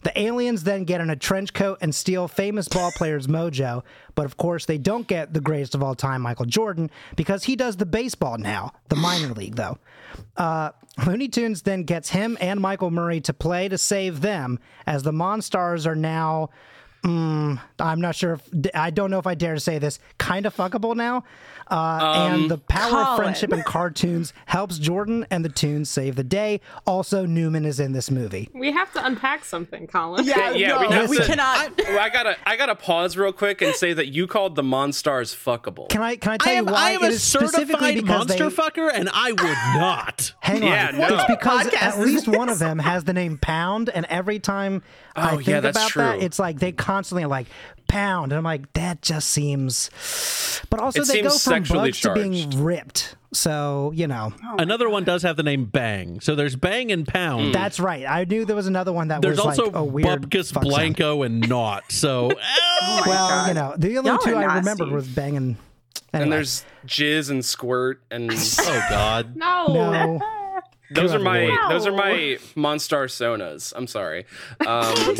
The 0.02 0.18
aliens 0.18 0.64
then 0.64 0.84
get 0.84 1.02
in 1.02 1.10
a 1.10 1.16
trench 1.16 1.52
coat 1.52 1.78
and 1.82 1.94
steal 1.94 2.26
famous 2.26 2.68
ball 2.68 2.90
player's 2.92 3.26
mojo, 3.26 3.82
but 4.14 4.24
of 4.24 4.36
course 4.38 4.64
they 4.64 4.78
don't 4.78 5.06
get 5.06 5.34
the 5.34 5.40
greatest 5.40 5.74
of 5.74 5.82
all 5.82 5.94
time, 5.94 6.22
Michael 6.22 6.46
Jordan, 6.46 6.90
because 7.16 7.44
he 7.44 7.54
does 7.54 7.76
the 7.76 7.84
baseball 7.84 8.38
now, 8.38 8.72
the 8.88 8.96
minor 8.96 9.34
league 9.34 9.56
though. 9.56 9.78
Uh, 10.36 10.70
Looney 11.06 11.28
Tunes 11.28 11.62
then 11.62 11.84
gets 11.84 12.10
him 12.10 12.38
and 12.40 12.60
Michael 12.60 12.90
Murray 12.90 13.20
to 13.22 13.34
play 13.34 13.68
to 13.68 13.76
save 13.76 14.22
them, 14.22 14.58
as 14.86 15.02
the 15.02 15.12
Monstars 15.12 15.86
are 15.86 15.96
now. 15.96 16.50
Mm, 17.04 17.58
I'm 17.78 18.00
not 18.00 18.14
sure 18.14 18.34
if 18.34 18.70
I 18.74 18.90
don't 18.90 19.10
know 19.10 19.18
if 19.18 19.26
I 19.26 19.34
dare 19.34 19.54
to 19.54 19.60
say 19.60 19.78
this. 19.78 19.98
Kind 20.18 20.44
of 20.44 20.54
fuckable 20.54 20.94
now, 20.94 21.24
uh, 21.70 22.28
and 22.30 22.50
the 22.50 22.58
power 22.58 22.98
of 23.04 23.16
friendship 23.16 23.52
in 23.54 23.62
cartoons 23.62 24.34
helps 24.44 24.78
Jordan 24.78 25.26
and 25.30 25.42
the 25.42 25.48
Tunes 25.48 25.88
save 25.88 26.16
the 26.16 26.22
day. 26.24 26.60
Also, 26.86 27.24
Newman 27.24 27.64
is 27.64 27.80
in 27.80 27.92
this 27.92 28.10
movie. 28.10 28.50
We 28.52 28.70
have 28.72 28.92
to 28.92 29.04
unpack 29.06 29.46
something, 29.46 29.86
Colin. 29.86 30.26
Yeah, 30.26 30.50
yeah, 30.50 30.68
no, 30.68 30.80
we 30.80 30.94
have 30.94 31.10
we 31.10 31.16
to- 31.16 31.24
cannot. 31.24 31.72
Well, 31.78 31.98
I 31.98 32.10
gotta 32.10 32.36
I 32.44 32.56
gotta 32.56 32.74
pause 32.74 33.16
real 33.16 33.32
quick 33.32 33.62
and 33.62 33.74
say 33.74 33.94
that 33.94 34.08
you 34.08 34.26
called 34.26 34.54
the 34.56 34.62
Monstars 34.62 35.34
fuckable. 35.34 35.88
Can 35.88 36.02
I 36.02 36.16
can 36.16 36.32
I 36.32 36.34
I 36.34 36.36
tell 36.36 36.52
am, 36.52 36.66
you 36.66 36.72
why 36.74 36.80
I 36.80 36.90
am 36.92 37.04
it 37.04 37.12
a 37.14 37.18
certified 37.18 38.04
monster 38.04 38.50
they, 38.50 38.54
fucker, 38.54 38.90
and 38.92 39.08
I 39.14 39.30
would 39.32 39.40
not. 39.80 40.34
Hang 40.40 40.62
Yeah, 40.64 40.88
on, 40.88 40.98
no. 40.98 41.06
it's 41.14 41.24
because 41.24 41.68
at 41.80 41.98
least 41.98 42.28
one 42.28 42.50
of 42.50 42.58
them 42.58 42.78
has 42.78 43.04
the 43.04 43.14
name 43.14 43.38
Pound, 43.38 43.88
and 43.88 44.04
every 44.10 44.38
time 44.38 44.82
I 45.20 45.32
Oh, 45.32 45.36
think 45.36 45.48
yeah, 45.48 45.60
that's 45.60 45.76
about 45.76 45.94
that, 45.94 46.22
it's 46.22 46.38
like 46.38 46.58
they 46.58 46.72
constantly 46.72 47.24
are 47.24 47.28
like 47.28 47.46
Pound, 47.88 48.30
and 48.30 48.38
I'm 48.38 48.44
like 48.44 48.72
that 48.74 49.02
just 49.02 49.28
seems. 49.30 49.90
But 50.70 50.78
also 50.80 51.00
It 51.02 51.08
they 51.08 51.22
go 51.22 51.30
from 51.30 51.38
sexually 51.38 51.88
bugs 51.90 52.00
to 52.02 52.14
being 52.14 52.62
ripped, 52.62 53.16
so 53.32 53.90
you 53.96 54.06
know 54.06 54.32
oh, 54.44 54.56
Another 54.58 54.88
one 54.88 55.02
does 55.02 55.22
have 55.24 55.36
the 55.36 55.42
name 55.42 55.64
Bang. 55.64 56.20
So 56.20 56.36
there's 56.36 56.54
Bang 56.54 56.92
and 56.92 57.04
Pound. 57.06 57.46
Mm. 57.48 57.52
that's 57.52 57.80
right. 57.80 58.06
I 58.06 58.22
knew 58.24 58.44
there 58.44 58.54
was 58.54 58.68
another 58.68 58.92
one 58.92 59.08
that 59.08 59.22
There's 59.22 59.38
was 59.38 59.58
also 59.58 59.64
like 59.66 59.74
a 59.74 59.84
weird 59.84 60.30
Bupkus 60.30 60.52
fuck 60.52 60.62
sound. 60.62 60.96
Blanko 60.96 61.26
and 61.26 61.42
Nawt. 61.48 61.90
So 61.90 62.30
Oh 62.82 63.02
Well, 63.06 63.28
God. 63.28 63.48
you 63.48 63.54
know 63.54 63.74
the 63.76 63.98
only 63.98 64.10
Y'all 64.10 64.18
two 64.18 64.36
I 64.36 64.42
nasty. 64.42 64.58
remembered 64.60 64.90
was 64.92 65.08
Bang 65.08 65.36
and. 65.36 65.56
and 66.12 66.30
there's 66.32 66.64
jizz 66.86 67.30
and 67.30 67.44
squirt 67.44 68.00
and 68.10 68.30
oh 68.60 68.86
god. 68.88 69.34
No. 69.36 69.66
no. 69.66 70.20
Those 70.90 71.14
are 71.14 71.18
my 71.18 71.46
lord. 71.46 71.70
those 71.70 71.86
are 71.86 71.92
my 71.92 72.38
Monstar 72.56 73.06
Sonas. 73.06 73.72
I'm 73.76 73.86
sorry. 73.86 74.26
Um, 74.60 74.66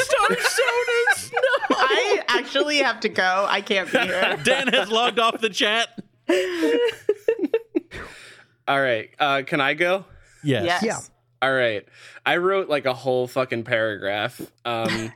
I 1.70 2.22
actually 2.28 2.78
have 2.78 3.00
to 3.00 3.08
go. 3.08 3.46
I 3.48 3.60
can't 3.60 3.90
be 3.90 3.98
here. 3.98 4.38
Dan 4.44 4.68
has 4.68 4.90
logged 4.90 5.18
off 5.18 5.40
the 5.40 5.50
chat. 5.50 5.88
all 8.68 8.80
right, 8.80 9.10
uh, 9.18 9.42
can 9.46 9.60
I 9.60 9.74
go? 9.74 10.04
Yes. 10.42 10.64
Yes. 10.64 10.82
Yeah. 10.82 10.98
All 11.42 11.52
right. 11.52 11.86
I 12.24 12.36
wrote 12.36 12.68
like 12.68 12.84
a 12.86 12.94
whole 12.94 13.26
fucking 13.26 13.64
paragraph. 13.64 14.40
Um, 14.64 15.12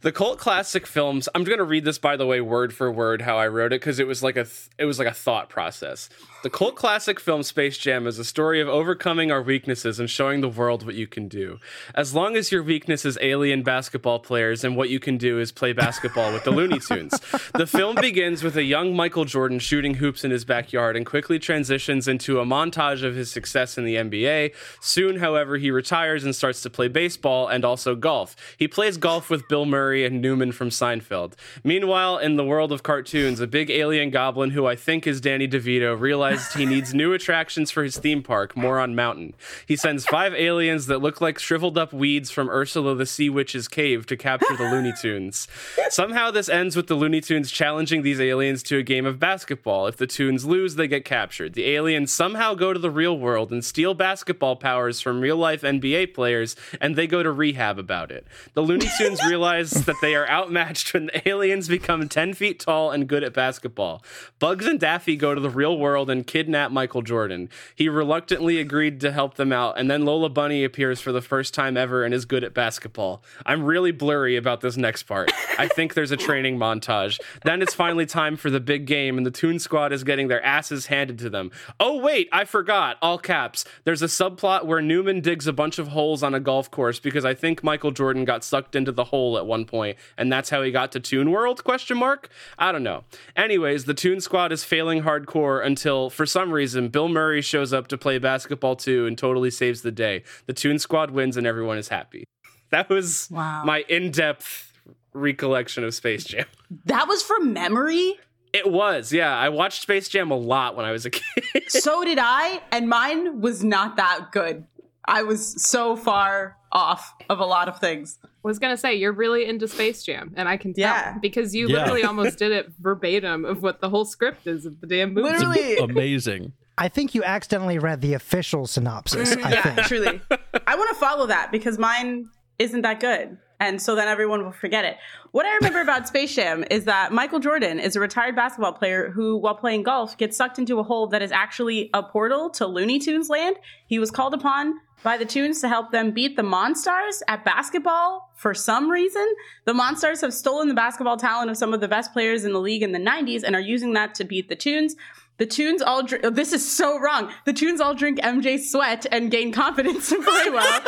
The 0.00 0.12
cult 0.12 0.38
classic 0.38 0.86
films. 0.86 1.28
I'm 1.34 1.42
going 1.42 1.58
to 1.58 1.64
read 1.64 1.84
this 1.84 1.98
by 1.98 2.16
the 2.16 2.24
way, 2.24 2.40
word 2.40 2.72
for 2.72 2.88
word, 2.92 3.20
how 3.20 3.36
I 3.36 3.48
wrote 3.48 3.72
it 3.72 3.80
because 3.80 3.98
it 3.98 4.06
was 4.06 4.22
like 4.22 4.36
a 4.36 4.44
th- 4.44 4.68
it 4.78 4.84
was 4.84 4.96
like 5.00 5.08
a 5.08 5.12
thought 5.12 5.48
process. 5.48 6.08
The 6.44 6.50
cult 6.50 6.76
classic 6.76 7.18
film 7.18 7.42
Space 7.42 7.76
Jam 7.76 8.06
is 8.06 8.16
a 8.16 8.24
story 8.24 8.60
of 8.60 8.68
overcoming 8.68 9.32
our 9.32 9.42
weaknesses 9.42 9.98
and 9.98 10.08
showing 10.08 10.40
the 10.40 10.48
world 10.48 10.86
what 10.86 10.94
you 10.94 11.08
can 11.08 11.26
do. 11.26 11.58
As 11.96 12.14
long 12.14 12.36
as 12.36 12.52
your 12.52 12.62
weakness 12.62 13.04
is 13.04 13.18
alien 13.20 13.64
basketball 13.64 14.20
players, 14.20 14.62
and 14.62 14.76
what 14.76 14.88
you 14.88 15.00
can 15.00 15.18
do 15.18 15.40
is 15.40 15.50
play 15.50 15.72
basketball 15.72 16.32
with 16.32 16.44
the 16.44 16.52
Looney 16.52 16.78
Tunes. 16.78 17.18
The 17.54 17.66
film 17.66 17.96
begins 17.96 18.44
with 18.44 18.56
a 18.56 18.62
young 18.62 18.94
Michael 18.94 19.24
Jordan 19.24 19.58
shooting 19.58 19.94
hoops 19.94 20.22
in 20.22 20.30
his 20.30 20.44
backyard 20.44 20.96
and 20.96 21.04
quickly 21.04 21.40
transitions 21.40 22.06
into 22.06 22.38
a 22.38 22.44
montage 22.44 23.02
of 23.02 23.16
his 23.16 23.32
success 23.32 23.76
in 23.76 23.84
the 23.84 23.96
NBA. 23.96 24.54
Soon, 24.80 25.18
however, 25.18 25.56
he 25.56 25.72
retires 25.72 26.22
and 26.22 26.36
starts 26.36 26.62
to 26.62 26.70
play 26.70 26.86
baseball 26.86 27.48
and 27.48 27.64
also 27.64 27.96
golf. 27.96 28.36
He 28.56 28.68
plays 28.68 28.96
golf 28.96 29.28
with 29.28 29.48
Bill 29.48 29.66
Murray 29.66 30.04
and 30.04 30.22
Newman 30.22 30.52
from 30.52 30.68
Seinfeld. 30.68 31.32
Meanwhile, 31.64 32.18
in 32.18 32.36
the 32.36 32.44
world 32.44 32.70
of 32.70 32.84
cartoons, 32.84 33.40
a 33.40 33.48
big 33.48 33.70
alien 33.70 34.10
goblin 34.10 34.50
who 34.50 34.66
I 34.66 34.76
think 34.76 35.04
is 35.04 35.20
Danny 35.20 35.48
DeVito 35.48 35.98
realized 36.28 36.56
he 36.56 36.66
needs 36.66 36.92
new 36.92 37.12
attractions 37.12 37.70
for 37.70 37.82
his 37.82 37.96
theme 37.96 38.22
park, 38.22 38.56
Moron 38.56 38.94
Mountain. 38.94 39.34
He 39.66 39.76
sends 39.76 40.04
five 40.04 40.34
aliens 40.34 40.86
that 40.86 40.98
look 40.98 41.20
like 41.20 41.38
shriveled 41.38 41.78
up 41.78 41.92
weeds 41.92 42.30
from 42.30 42.50
Ursula 42.50 42.94
the 42.94 43.06
Sea 43.06 43.30
Witch's 43.30 43.68
cave 43.68 44.04
to 44.06 44.16
capture 44.16 44.56
the 44.56 44.64
Looney 44.64 44.92
Tunes. 45.00 45.48
Somehow, 45.88 46.30
this 46.30 46.48
ends 46.48 46.76
with 46.76 46.86
the 46.86 46.94
Looney 46.94 47.20
Tunes 47.20 47.50
challenging 47.50 48.02
these 48.02 48.20
aliens 48.20 48.62
to 48.64 48.76
a 48.76 48.82
game 48.82 49.06
of 49.06 49.18
basketball. 49.18 49.86
If 49.86 49.96
the 49.96 50.06
Tunes 50.06 50.44
lose, 50.44 50.74
they 50.74 50.88
get 50.88 51.04
captured. 51.04 51.54
The 51.54 51.70
aliens 51.70 52.12
somehow 52.12 52.54
go 52.54 52.72
to 52.72 52.78
the 52.78 52.90
real 52.90 53.18
world 53.18 53.50
and 53.50 53.64
steal 53.64 53.94
basketball 53.94 54.56
powers 54.56 55.00
from 55.00 55.20
real 55.20 55.36
life 55.36 55.62
NBA 55.62 56.14
players, 56.14 56.56
and 56.80 56.96
they 56.96 57.06
go 57.06 57.22
to 57.22 57.32
rehab 57.32 57.78
about 57.78 58.10
it. 58.10 58.26
The 58.54 58.62
Looney 58.62 58.88
Tunes 58.98 59.24
realize 59.26 59.70
that 59.70 59.96
they 60.02 60.14
are 60.14 60.28
outmatched 60.28 60.92
when 60.92 61.06
the 61.06 61.28
aliens 61.28 61.68
become 61.68 62.08
10 62.08 62.34
feet 62.34 62.60
tall 62.60 62.90
and 62.90 63.08
good 63.08 63.24
at 63.24 63.32
basketball. 63.32 64.02
Bugs 64.38 64.66
and 64.66 64.78
Daffy 64.78 65.16
go 65.16 65.34
to 65.34 65.40
the 65.40 65.50
real 65.50 65.78
world 65.78 66.10
and 66.10 66.17
kidnap 66.24 66.70
Michael 66.70 67.02
Jordan. 67.02 67.48
He 67.74 67.88
reluctantly 67.88 68.58
agreed 68.58 69.00
to 69.00 69.12
help 69.12 69.34
them 69.34 69.52
out, 69.52 69.78
and 69.78 69.90
then 69.90 70.04
Lola 70.04 70.28
Bunny 70.28 70.64
appears 70.64 71.00
for 71.00 71.12
the 71.12 71.22
first 71.22 71.54
time 71.54 71.76
ever 71.76 72.04
and 72.04 72.14
is 72.14 72.24
good 72.24 72.44
at 72.44 72.54
basketball. 72.54 73.22
I'm 73.46 73.64
really 73.64 73.92
blurry 73.92 74.36
about 74.36 74.60
this 74.60 74.76
next 74.76 75.04
part. 75.04 75.30
I 75.58 75.68
think 75.68 75.94
there's 75.94 76.10
a 76.10 76.16
training 76.16 76.58
montage. 76.58 77.18
Then 77.44 77.62
it's 77.62 77.74
finally 77.74 78.06
time 78.06 78.36
for 78.36 78.50
the 78.50 78.60
big 78.60 78.86
game, 78.86 79.16
and 79.16 79.26
the 79.26 79.30
Toon 79.30 79.58
Squad 79.58 79.92
is 79.92 80.04
getting 80.04 80.28
their 80.28 80.44
asses 80.44 80.86
handed 80.86 81.18
to 81.20 81.30
them. 81.30 81.50
Oh, 81.80 81.98
wait, 81.98 82.28
I 82.32 82.44
forgot. 82.44 82.96
All 83.02 83.18
caps. 83.18 83.64
There's 83.84 84.02
a 84.02 84.06
subplot 84.06 84.64
where 84.64 84.80
Newman 84.80 85.20
digs 85.20 85.46
a 85.46 85.52
bunch 85.52 85.78
of 85.78 85.88
holes 85.88 86.22
on 86.22 86.34
a 86.34 86.40
golf 86.40 86.70
course 86.70 86.98
because 87.00 87.24
I 87.24 87.34
think 87.34 87.62
Michael 87.62 87.90
Jordan 87.90 88.24
got 88.24 88.44
sucked 88.44 88.76
into 88.76 88.92
the 88.92 89.04
hole 89.04 89.36
at 89.38 89.46
one 89.46 89.64
point, 89.64 89.98
and 90.16 90.32
that's 90.32 90.50
how 90.50 90.62
he 90.62 90.70
got 90.70 90.92
to 90.92 91.00
Toon 91.00 91.30
World? 91.30 91.64
Question 91.64 91.98
mark. 91.98 92.28
I 92.58 92.72
don't 92.72 92.82
know. 92.82 93.04
Anyways, 93.36 93.84
the 93.84 93.94
Toon 93.94 94.20
Squad 94.20 94.52
is 94.52 94.64
failing 94.64 95.02
hardcore 95.02 95.64
until, 95.64 96.07
for 96.08 96.26
some 96.26 96.52
reason, 96.52 96.88
Bill 96.88 97.08
Murray 97.08 97.42
shows 97.42 97.72
up 97.72 97.88
to 97.88 97.98
play 97.98 98.18
basketball 98.18 98.76
too 98.76 99.06
and 99.06 99.16
totally 99.16 99.50
saves 99.50 99.82
the 99.82 99.92
day. 99.92 100.22
The 100.46 100.52
Toon 100.52 100.78
Squad 100.78 101.10
wins, 101.10 101.36
and 101.36 101.46
everyone 101.46 101.78
is 101.78 101.88
happy. 101.88 102.24
That 102.70 102.88
was 102.90 103.28
Wow. 103.30 103.62
my 103.64 103.84
in-depth 103.88 104.72
recollection 105.14 105.84
of 105.84 105.94
Space 105.94 106.24
Jam. 106.24 106.44
That 106.84 107.08
was 107.08 107.22
from 107.22 107.52
memory. 107.54 108.14
It 108.52 108.70
was, 108.70 109.12
yeah. 109.12 109.34
I 109.36 109.48
watched 109.48 109.82
Space 109.82 110.08
Jam 110.08 110.30
a 110.30 110.36
lot 110.36 110.76
when 110.76 110.84
I 110.84 110.92
was 110.92 111.06
a 111.06 111.10
kid. 111.10 111.44
so 111.68 112.04
did 112.04 112.18
I, 112.20 112.60
and 112.70 112.88
mine 112.88 113.40
was 113.40 113.64
not 113.64 113.96
that 113.96 114.28
good. 114.32 114.66
I 115.06 115.22
was 115.22 115.62
so 115.62 115.96
far 115.96 116.57
off 116.72 117.14
of 117.30 117.40
a 117.40 117.44
lot 117.46 117.68
of 117.68 117.78
things. 117.78 118.18
I 118.24 118.28
was 118.42 118.58
gonna 118.58 118.76
say 118.76 118.94
you're 118.94 119.12
really 119.12 119.46
into 119.46 119.66
Space 119.68 120.02
Jam, 120.02 120.32
and 120.36 120.48
I 120.48 120.56
can 120.56 120.72
tell 120.74 120.82
Yeah. 120.82 121.18
because 121.20 121.54
you 121.54 121.68
Yeah. 121.68 121.78
literally 121.82 122.02
almost 122.04 122.38
did 122.38 122.52
it 122.52 122.70
verbatim 122.78 123.44
of 123.44 123.62
what 123.62 123.80
the 123.80 123.88
whole 123.90 124.04
script 124.04 124.46
is 124.46 124.66
of 124.66 124.80
the 124.80 124.86
damn 124.86 125.14
movie. 125.14 125.28
Literally. 125.30 125.76
Amazing. 125.78 126.52
I 126.76 126.88
think 126.88 127.14
you 127.14 127.24
accidentally 127.24 127.78
read 127.78 128.00
the 128.00 128.14
official 128.14 128.66
synopsis. 128.66 129.34
Mm-hmm. 129.34 129.46
I 129.46 129.50
yeah, 129.50 129.62
think. 129.74 129.86
truly. 129.88 130.20
I 130.66 130.76
want 130.76 130.88
to 130.90 130.94
follow 130.94 131.26
that 131.26 131.50
because 131.50 131.76
mine 131.78 132.28
isn't 132.58 132.82
that 132.82 133.00
good. 133.00 133.36
And 133.60 133.82
so 133.82 133.94
then 133.94 134.06
everyone 134.06 134.44
will 134.44 134.52
forget 134.52 134.84
it. 134.84 134.98
What 135.32 135.44
I 135.44 135.54
remember 135.56 135.80
about 135.80 136.06
Space 136.06 136.34
Jam 136.34 136.64
is 136.70 136.84
that 136.84 137.12
Michael 137.12 137.40
Jordan 137.40 137.80
is 137.80 137.96
a 137.96 138.00
retired 138.00 138.36
basketball 138.36 138.72
player 138.72 139.10
who, 139.10 139.36
while 139.36 139.56
playing 139.56 139.82
golf, 139.82 140.16
gets 140.16 140.36
sucked 140.36 140.58
into 140.58 140.78
a 140.78 140.84
hole 140.84 141.08
that 141.08 141.22
is 141.22 141.32
actually 141.32 141.90
a 141.92 142.02
portal 142.02 142.50
to 142.50 142.66
Looney 142.66 142.98
Tunes 142.98 143.28
land. 143.28 143.56
He 143.86 143.98
was 143.98 144.10
called 144.10 144.32
upon 144.32 144.74
by 145.02 145.16
the 145.16 145.24
Tunes 145.24 145.60
to 145.60 145.68
help 145.68 145.92
them 145.92 146.10
beat 146.10 146.36
the 146.36 146.42
Monstars 146.42 147.20
at 147.28 147.44
basketball 147.44 148.32
for 148.36 148.54
some 148.54 148.90
reason. 148.90 149.26
The 149.64 149.72
Monstars 149.72 150.20
have 150.22 150.34
stolen 150.34 150.68
the 150.68 150.74
basketball 150.74 151.16
talent 151.16 151.50
of 151.50 151.56
some 151.56 151.74
of 151.74 151.80
the 151.80 151.88
best 151.88 152.12
players 152.12 152.44
in 152.44 152.52
the 152.52 152.60
league 152.60 152.82
in 152.82 152.92
the 152.92 152.98
90s 152.98 153.42
and 153.42 153.54
are 153.54 153.60
using 153.60 153.92
that 153.94 154.14
to 154.16 154.24
beat 154.24 154.48
the 154.48 154.56
Tunes. 154.56 154.96
The 155.38 155.46
tunes 155.46 155.80
all 155.82 156.02
drink. 156.02 156.24
Oh, 156.24 156.30
this 156.30 156.52
is 156.52 156.68
so 156.68 156.98
wrong. 157.00 157.32
The 157.44 157.52
tunes 157.52 157.80
all 157.80 157.94
drink 157.94 158.18
MJ 158.20 158.58
sweat 158.60 159.06
and 159.12 159.30
gain 159.30 159.52
confidence 159.52 160.10
and 160.12 160.22
play 160.24 160.50
well. 160.50 160.82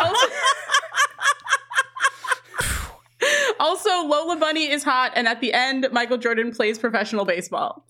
also, 0.00 0.26
also, 3.60 3.90
Lola 4.06 4.36
Bunny 4.36 4.70
is 4.70 4.82
hot, 4.82 5.12
and 5.14 5.28
at 5.28 5.40
the 5.40 5.52
end, 5.52 5.86
Michael 5.92 6.18
Jordan 6.18 6.52
plays 6.52 6.78
professional 6.78 7.24
baseball. 7.24 7.84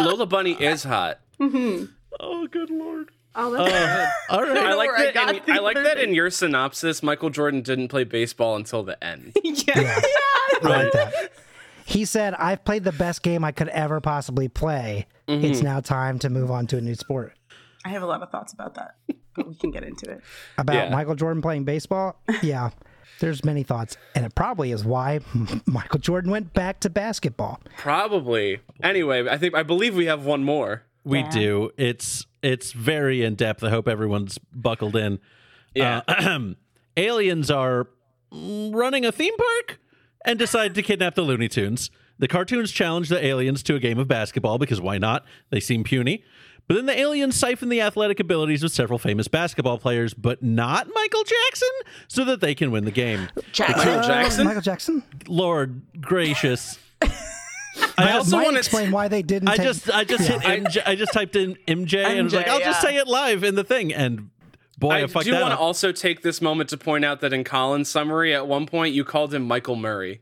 Lola 0.00 0.26
Bunny 0.26 0.52
is 0.52 0.82
hot. 0.84 1.20
mhm 1.40 1.88
Oh, 2.20 2.46
good 2.46 2.70
lord. 2.70 3.10
Oh, 3.34 3.54
Uh, 3.56 4.06
all 4.30 4.42
right. 4.42 4.56
I 4.56 4.74
like 4.74 4.88
where 4.90 5.08
I 5.08 5.10
that. 5.12 5.48
in, 5.48 5.54
I 5.56 5.58
like 5.58 5.74
that 5.76 5.98
in 5.98 6.14
your 6.14 6.30
synopsis. 6.30 7.02
Michael 7.02 7.30
Jordan 7.30 7.62
didn't 7.62 7.88
play 7.88 8.04
baseball 8.04 8.54
until 8.56 8.82
the 8.84 9.02
end. 9.02 9.32
yeah. 9.42 9.74
I 9.76 10.58
like 10.62 10.92
that. 10.92 11.32
He 11.84 12.04
said, 12.04 12.34
I've 12.34 12.64
played 12.64 12.84
the 12.84 12.92
best 12.92 13.22
game 13.22 13.44
I 13.44 13.52
could 13.52 13.68
ever 13.68 14.00
possibly 14.00 14.48
play. 14.48 15.06
It's 15.28 15.62
now 15.62 15.80
time 15.80 16.18
to 16.20 16.30
move 16.30 16.50
on 16.50 16.66
to 16.68 16.78
a 16.78 16.80
new 16.80 16.94
sport. 16.94 17.34
I 17.84 17.90
have 17.90 18.02
a 18.02 18.06
lot 18.06 18.22
of 18.22 18.30
thoughts 18.30 18.52
about 18.52 18.74
that, 18.76 18.94
but 19.36 19.46
we 19.48 19.54
can 19.54 19.70
get 19.70 19.82
into 19.84 20.10
it. 20.10 20.22
About 20.58 20.74
Yeah. 20.74 20.88
Michael 20.90 21.14
Jordan 21.14 21.42
playing 21.42 21.64
baseball? 21.64 22.18
Yeah. 22.42 22.70
There's 23.20 23.44
many 23.44 23.62
thoughts. 23.62 23.96
And 24.14 24.24
it 24.24 24.34
probably 24.34 24.72
is 24.72 24.84
why 24.84 25.20
Michael 25.66 26.00
Jordan 26.00 26.30
went 26.30 26.52
back 26.54 26.80
to 26.80 26.90
basketball. 26.90 27.60
Probably. 27.76 28.60
Anyway, 28.82 29.28
I 29.28 29.36
think 29.36 29.54
I 29.54 29.62
believe 29.62 29.94
we 29.94 30.06
have 30.06 30.24
one 30.24 30.44
more. 30.44 30.82
We 31.04 31.18
Yeah. 31.20 31.30
do. 31.30 31.70
It's 31.76 32.26
it's 32.42 32.72
very 32.72 33.22
in 33.22 33.34
depth. 33.34 33.62
I 33.62 33.68
hope 33.70 33.86
everyone's 33.88 34.38
buckled 34.52 34.96
in. 34.96 35.18
Yeah. 35.74 36.00
Uh, 36.08 36.50
aliens 36.96 37.50
are 37.50 37.86
running 38.32 39.04
a 39.04 39.12
theme 39.12 39.36
park 39.36 39.78
and 40.24 40.38
decide 40.38 40.74
to 40.74 40.82
kidnap 40.82 41.14
the 41.14 41.22
Looney 41.22 41.48
Tunes. 41.48 41.90
The 42.18 42.28
cartoons 42.28 42.70
challenge 42.70 43.08
the 43.08 43.24
aliens 43.24 43.62
to 43.64 43.74
a 43.74 43.80
game 43.80 43.98
of 43.98 44.06
basketball 44.08 44.58
because 44.58 44.80
why 44.80 44.98
not? 44.98 45.24
They 45.50 45.60
seem 45.60 45.82
puny. 45.84 46.24
But 46.66 46.74
then 46.74 46.86
the 46.86 46.98
aliens 46.98 47.36
siphon 47.36 47.68
the 47.68 47.80
athletic 47.82 48.20
abilities 48.20 48.62
of 48.62 48.70
several 48.70 48.98
famous 48.98 49.28
basketball 49.28 49.76
players, 49.78 50.14
but 50.14 50.42
not 50.42 50.88
Michael 50.94 51.24
Jackson, 51.24 51.68
so 52.08 52.24
that 52.24 52.40
they 52.40 52.54
can 52.54 52.70
win 52.70 52.84
the 52.86 52.90
game. 52.90 53.28
Michael 53.58 53.80
Uh, 53.92 54.06
Jackson. 54.06 54.44
Michael 54.46 54.62
Jackson? 54.62 55.02
Lord 55.26 55.82
gracious. 56.00 56.78
I 57.98 58.12
also 58.12 58.36
want 58.36 58.52
to 58.52 58.58
explain 58.58 58.92
why 58.92 59.08
they 59.08 59.20
didn't 59.22 59.48
I 59.48 59.56
take- 59.56 59.66
just 59.66 59.90
I 59.90 60.04
just 60.04 60.26
hit 60.28 60.40
MJ, 60.40 60.82
I 60.86 60.94
just 60.94 61.12
typed 61.12 61.36
in 61.36 61.56
MJ, 61.66 62.04
and 62.04 62.24
was 62.24 62.34
like, 62.34 62.48
I'll 62.48 62.60
just 62.60 62.80
say 62.80 62.96
it 62.96 63.08
live 63.08 63.42
in 63.44 63.56
the 63.56 63.64
thing, 63.64 63.92
and 63.92 64.30
boy, 64.74 64.90
I, 64.90 65.02
I 65.02 65.22
do 65.22 65.32
want 65.32 65.52
to 65.52 65.58
also 65.58 65.92
take 65.92 66.22
this 66.22 66.40
moment 66.42 66.70
to 66.70 66.76
point 66.76 67.04
out 67.04 67.20
that 67.20 67.32
in 67.32 67.44
Colin's 67.44 67.88
summary, 67.88 68.34
at 68.34 68.46
one 68.46 68.66
point 68.66 68.94
you 68.94 69.04
called 69.04 69.32
him 69.34 69.42
Michael 69.46 69.76
Murray. 69.76 70.20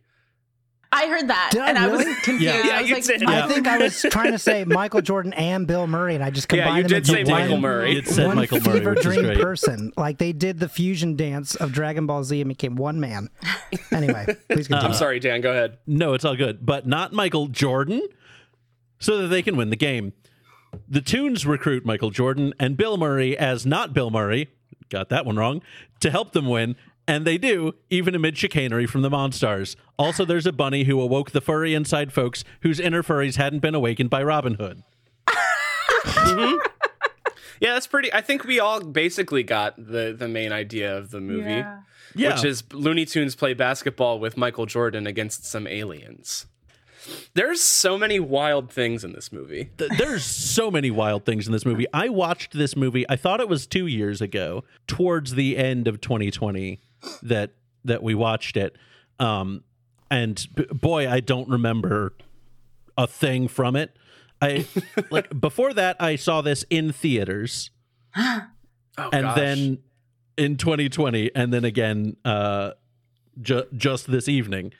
I 0.95 1.07
heard 1.09 1.29
that, 1.29 1.49
Did 1.53 1.63
I 1.63 1.69
and 1.71 1.79
I 1.79 1.89
was 1.89 2.05
confused. 2.23 2.43
Yeah. 2.43 2.67
Yeah, 2.67 2.77
I 2.77 2.81
was 2.83 2.89
you 2.91 2.95
like, 2.97 3.05
did. 3.07 3.23
I 3.25 3.33
Yeah. 3.39 3.49
think 3.49 3.67
I 3.67 3.79
was 3.79 4.03
trying 4.11 4.33
to 4.33 4.39
say 4.39 4.65
Michael 4.67 5.01
Jordan 5.01 5.33
and 5.33 5.67
Bill 5.67 5.87
Murray, 5.87 6.15
and 6.15 6.23
I 6.23 6.29
just 6.29 6.53
Yeah, 6.53 6.65
combined 6.65 6.77
you 6.77 6.83
them 6.83 7.03
did 7.03 7.09
into 7.09 7.13
say 7.27 7.33
one, 7.33 7.41
Michael 7.41 7.57
Murray. 7.61 7.97
It 7.97 8.07
said 8.09 8.27
one 8.27 8.37
Michael 8.37 8.61
Murray, 8.61 8.79
fever 8.81 8.95
dream 8.97 9.25
great. 9.25 9.41
person. 9.41 9.93
Like 9.97 10.19
they 10.19 10.35
did 10.35 10.61
the 10.61 10.69
fusion 10.69 11.17
dance 11.17 11.55
of 11.55 11.73
Dragon 11.73 12.05
Ball 12.07 12.25
Z 12.25 12.39
and 12.43 12.49
became 12.49 12.77
one 12.77 13.01
man. 13.01 13.31
Anyway, 13.91 14.27
please 14.51 14.69
continue. 14.69 14.87
I'm 14.89 14.93
sorry, 14.95 15.19
Dan. 15.19 15.41
Go 15.41 15.51
ahead. 15.51 15.79
No, 15.87 16.13
it's 16.15 16.25
all 16.27 16.37
good, 16.37 16.65
but 16.65 16.87
not 16.87 17.13
Michael 17.15 17.47
Jordan, 17.47 18.03
so 18.99 19.19
that 19.23 19.29
they 19.29 19.41
can 19.43 19.57
win 19.57 19.71
the 19.71 19.77
game. 19.77 20.13
The 20.89 21.01
Tunes 21.01 21.47
recruit 21.47 21.85
Michael 21.85 22.11
Jordan 22.11 22.55
and 22.59 22.77
Bill 22.77 22.97
Murray 22.97 23.37
as 23.37 23.67
not 23.67 23.93
Bill 23.93 24.11
Murray. 24.11 24.49
Got 24.89 25.09
that 25.11 25.25
one 25.27 25.37
wrong. 25.37 25.63
To 26.01 26.11
help 26.11 26.33
them 26.33 26.47
win. 26.47 26.77
And 27.09 27.27
they 27.27 27.37
do, 27.37 27.75
even 27.91 28.15
amid 28.15 28.39
chicanery 28.39 28.87
from 28.87 29.03
the 29.03 29.11
Monstars. 29.11 29.75
Also, 29.99 30.25
there's 30.25 30.47
a 30.47 30.53
bunny 30.53 30.85
who 30.85 31.01
awoke 31.01 31.33
the 31.33 31.41
furry 31.41 31.75
inside 31.75 32.13
folks 32.13 32.45
whose 32.61 32.79
inner 32.79 33.03
furries 33.03 33.37
hadn't 33.37 33.59
been 33.59 33.75
awakened 33.75 34.09
by 34.11 34.23
Robin 34.23 34.55
Hood. 34.55 34.83
Yeah, 37.63 37.75
that's 37.75 37.87
pretty. 37.87 38.13
I 38.13 38.23
think 38.23 38.43
we 38.43 38.59
all 38.59 38.81
basically 38.81 39.45
got 39.45 39.77
the 39.77 40.13
the 40.19 40.27
main 40.27 40.51
idea 40.51 40.99
of 40.99 41.13
the 41.13 41.21
movie, 41.21 41.51
yeah. 41.51 41.79
Yeah. 42.17 42.35
which 42.35 42.45
is 42.45 42.65
Looney 42.73 43.05
Tunes 43.05 43.37
play 43.37 43.55
basketball 43.55 44.19
with 44.19 44.37
Michael 44.37 44.67
Jordan 44.67 45.07
against 45.07 45.45
some 45.45 45.69
aliens. 45.69 46.47
There's 47.35 47.63
so 47.63 47.99
many 47.99 48.21
wild 48.21 48.71
things 48.71 49.05
in 49.05 49.13
this 49.13 49.33
movie. 49.33 49.71
Th- 49.79 49.91
there's 49.99 50.25
so 50.25 50.71
many 50.71 50.91
wild 50.91 51.25
things 51.25 51.47
in 51.47 51.53
this 51.53 51.65
movie. 51.67 51.87
I 51.93 52.09
watched 52.09 52.53
this 52.53 52.77
movie, 52.77 53.05
I 53.09 53.17
thought 53.17 53.41
it 53.41 53.49
was 53.49 53.67
two 53.67 53.87
years 53.87 54.21
ago, 54.21 54.65
towards 54.87 55.35
the 55.35 55.57
end 55.57 55.89
of 55.89 56.01
2020, 56.01 56.81
that 57.23 57.53
that 57.85 58.03
we 58.03 58.15
watched 58.15 58.57
it. 58.57 58.77
Um, 59.19 59.65
and 60.11 60.47
b- 60.55 60.67
boy, 60.71 61.11
I 61.11 61.21
don't 61.21 61.49
remember 61.49 62.15
a 62.97 63.07
thing 63.07 63.49
from 63.49 63.75
it. 63.77 63.97
I 64.41 64.67
like 65.11 65.41
before 65.41 65.73
that 65.73 65.97
I 66.01 66.17
saw 66.17 66.41
this 66.43 66.65
in 66.71 66.93
theaters 66.93 67.71
Oh, 68.99 69.09
and 69.11 69.23
gosh. 69.25 69.37
then 69.37 69.79
in 70.37 70.57
2020 70.59 71.31
and 71.35 71.51
then 71.53 71.65
again 71.65 72.17
uh 72.27 72.73
ju- 73.41 73.67
just 73.75 74.11
this 74.11 74.29
evening. 74.29 74.73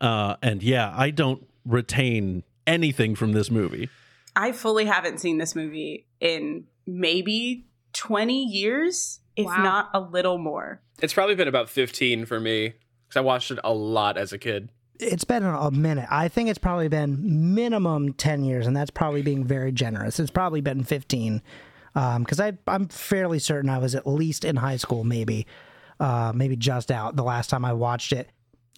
Uh 0.00 0.36
and 0.42 0.62
yeah, 0.62 0.92
I 0.96 1.10
don't 1.10 1.46
retain 1.64 2.42
anything 2.66 3.14
from 3.14 3.32
this 3.32 3.50
movie. 3.50 3.88
I 4.36 4.52
fully 4.52 4.84
haven't 4.84 5.18
seen 5.18 5.38
this 5.38 5.54
movie 5.56 6.06
in 6.20 6.64
maybe 6.86 7.66
20 7.92 8.44
years, 8.44 9.20
if 9.36 9.46
Wow. 9.46 9.62
not 9.62 9.90
a 9.94 10.00
little 10.00 10.38
more. 10.38 10.80
it's 11.02 11.14
probably 11.14 11.34
been 11.34 11.48
about 11.48 11.68
15 11.70 12.26
for 12.26 12.38
me 12.38 12.74
because 13.08 13.16
I 13.16 13.20
watched 13.20 13.50
it 13.50 13.58
a 13.64 13.72
lot 13.72 14.16
as 14.18 14.32
a 14.32 14.38
kid. 14.38 14.68
It's 14.98 15.24
been 15.24 15.42
a 15.44 15.70
minute. 15.70 16.06
I 16.10 16.28
think 16.28 16.50
it's 16.50 16.58
probably 16.58 16.88
been 16.88 17.54
minimum 17.54 18.12
10 18.12 18.44
years, 18.44 18.66
and 18.66 18.76
that's 18.76 18.90
probably 18.90 19.22
being 19.22 19.44
very 19.44 19.72
generous. 19.72 20.20
It's 20.20 20.30
probably 20.30 20.60
been 20.60 20.84
15. 20.84 21.40
Because 21.94 22.38
I 22.38 22.52
I'm 22.68 22.86
fairly 22.88 23.38
certain 23.40 23.68
I 23.70 23.78
was 23.78 23.94
at 23.96 24.06
least 24.06 24.44
in 24.44 24.56
high 24.56 24.76
school, 24.76 25.02
maybe, 25.02 25.46
uh, 25.98 26.32
maybe 26.34 26.54
just 26.54 26.90
out 26.92 27.16
the 27.16 27.24
last 27.24 27.50
time 27.50 27.64
I 27.64 27.72
watched 27.72 28.12
it. 28.12 28.28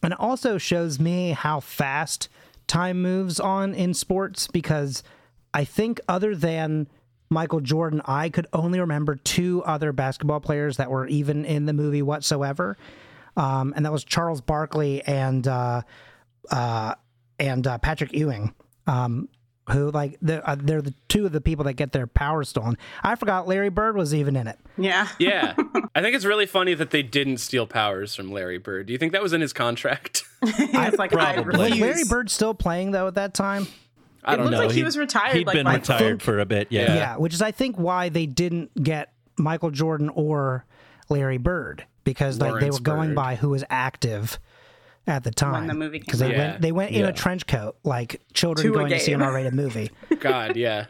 And 0.03 0.13
it 0.15 0.21
also 0.21 0.57
shows 0.59 0.99
me 1.01 1.31
how 1.33 1.61
fast 1.61 2.29
time 2.67 3.03
moves 3.03 3.41
on 3.41 3.75
in 3.75 3.95
sports 3.95 4.47
because 4.47 5.03
I 5.55 5.65
think 5.65 6.01
other 6.09 6.35
than 6.35 6.89
Michael 7.31 7.61
Jordan, 7.61 8.03
I 8.05 8.29
could 8.29 8.47
only 8.53 8.79
remember 8.79 9.17
two 9.17 9.63
other 9.65 9.93
basketball 9.93 10.41
players 10.41 10.77
that 10.77 10.91
were 10.91 11.07
even 11.07 11.45
in 11.45 11.67
the 11.67 11.73
movie 11.73 12.03
whatsoever. 12.03 12.77
Um, 13.37 13.73
and 13.75 13.85
that 13.87 13.93
was 13.93 14.05
Charles 14.05 14.41
Barkley 14.41 15.03
and 15.03 15.47
uh, 15.49 15.83
uh, 16.51 16.95
and 17.39 17.67
uh, 17.67 17.79
Patrick 17.79 18.13
Ewing, 18.13 18.55
um, 18.87 19.29
who 19.71 19.91
like 19.91 20.19
they're, 20.21 20.49
uh, 20.49 20.57
they're 20.59 20.83
the 20.83 20.95
two 21.09 21.25
of 21.25 21.33
the 21.33 21.41
people 21.41 21.65
that 21.65 21.75
get 21.75 21.93
their 21.93 22.07
power 22.07 22.43
stolen. 22.45 22.77
I 23.03 23.15
forgot 23.15 23.47
Larry 23.47 23.69
Bird 23.69 23.97
was 23.97 24.15
even 24.15 24.35
in 24.37 24.47
it. 24.49 24.59
Yeah. 24.77 25.07
Yeah. 25.19 25.55
I 25.95 26.03
think 26.03 26.17
it's 26.17 26.25
really 26.25 26.47
funny 26.47 26.75
that 26.75 26.91
they 26.91 27.03
didn't 27.03 27.39
steal 27.39 27.67
powers 27.67 28.15
from 28.15 28.33
Larry 28.33 28.59
Bird. 28.59 28.87
Do 28.87 28.93
you 28.93 28.99
think 28.99 29.13
that 29.13 29.23
was 29.23 29.33
in 29.33 29.41
his 29.41 29.53
contract? 29.53 30.25
it's 30.43 30.99
like, 30.99 31.13
probably. 31.13 31.71
Was. 31.71 31.79
Larry 31.81 32.05
Bird 32.09 32.31
still 32.31 32.55
playing 32.55 32.91
though 32.91 33.07
at 33.07 33.15
that 33.15 33.35
time? 33.35 33.67
I 34.25 34.35
It 34.35 34.37
don't 34.37 34.47
looked 34.47 34.53
know. 34.53 34.59
like 34.63 34.71
he 34.71 34.77
He'd- 34.77 34.85
was 34.85 34.99
retired. 34.99 35.37
He'd 35.37 35.47
like 35.47 35.55
been 35.55 35.65
by- 35.65 35.75
retired 35.75 36.23
for 36.23 36.39
a 36.41 36.45
bit. 36.47 36.69
Yeah. 36.71 36.83
Yeah. 36.83 36.95
Yeah, 36.95 37.17
which 37.19 37.35
is 37.35 37.43
I 37.43 37.51
think 37.53 37.77
why 37.77 38.09
they 38.09 38.27
didn't 38.27 38.83
get 38.83 39.13
Michael 39.39 39.71
Jordan 39.71 40.09
or 40.11 40.65
Larry 41.09 41.39
Bird 41.39 41.87
because 42.05 42.41
like 42.41 42.61
they 42.61 42.71
were 42.71 42.81
going 42.81 43.11
Bird. 43.11 43.17
by 43.17 43.35
who 43.37 43.51
was 43.51 43.63
active 43.71 44.39
at 45.07 45.25
the 45.25 45.31
time 45.31 45.67
the 45.67 45.75
movie 45.75 45.99
because 45.99 46.21
they. 46.21 46.31
Yeah. 46.33 46.51
went 46.53 46.63
they 46.63 46.73
went 46.73 46.93
in 46.93 47.05
a 47.05 47.13
trench 47.13 47.47
coat 47.47 47.77
like 47.85 48.21
children 48.35 48.67
To 48.67 48.73
going 48.73 48.91
to 48.91 48.99
see 49.01 49.13
an 49.13 49.21
game. 49.21 49.29
R-rated 49.29 49.55
movie. 49.55 49.91
God, 50.21 50.57
yeah. 50.57 50.87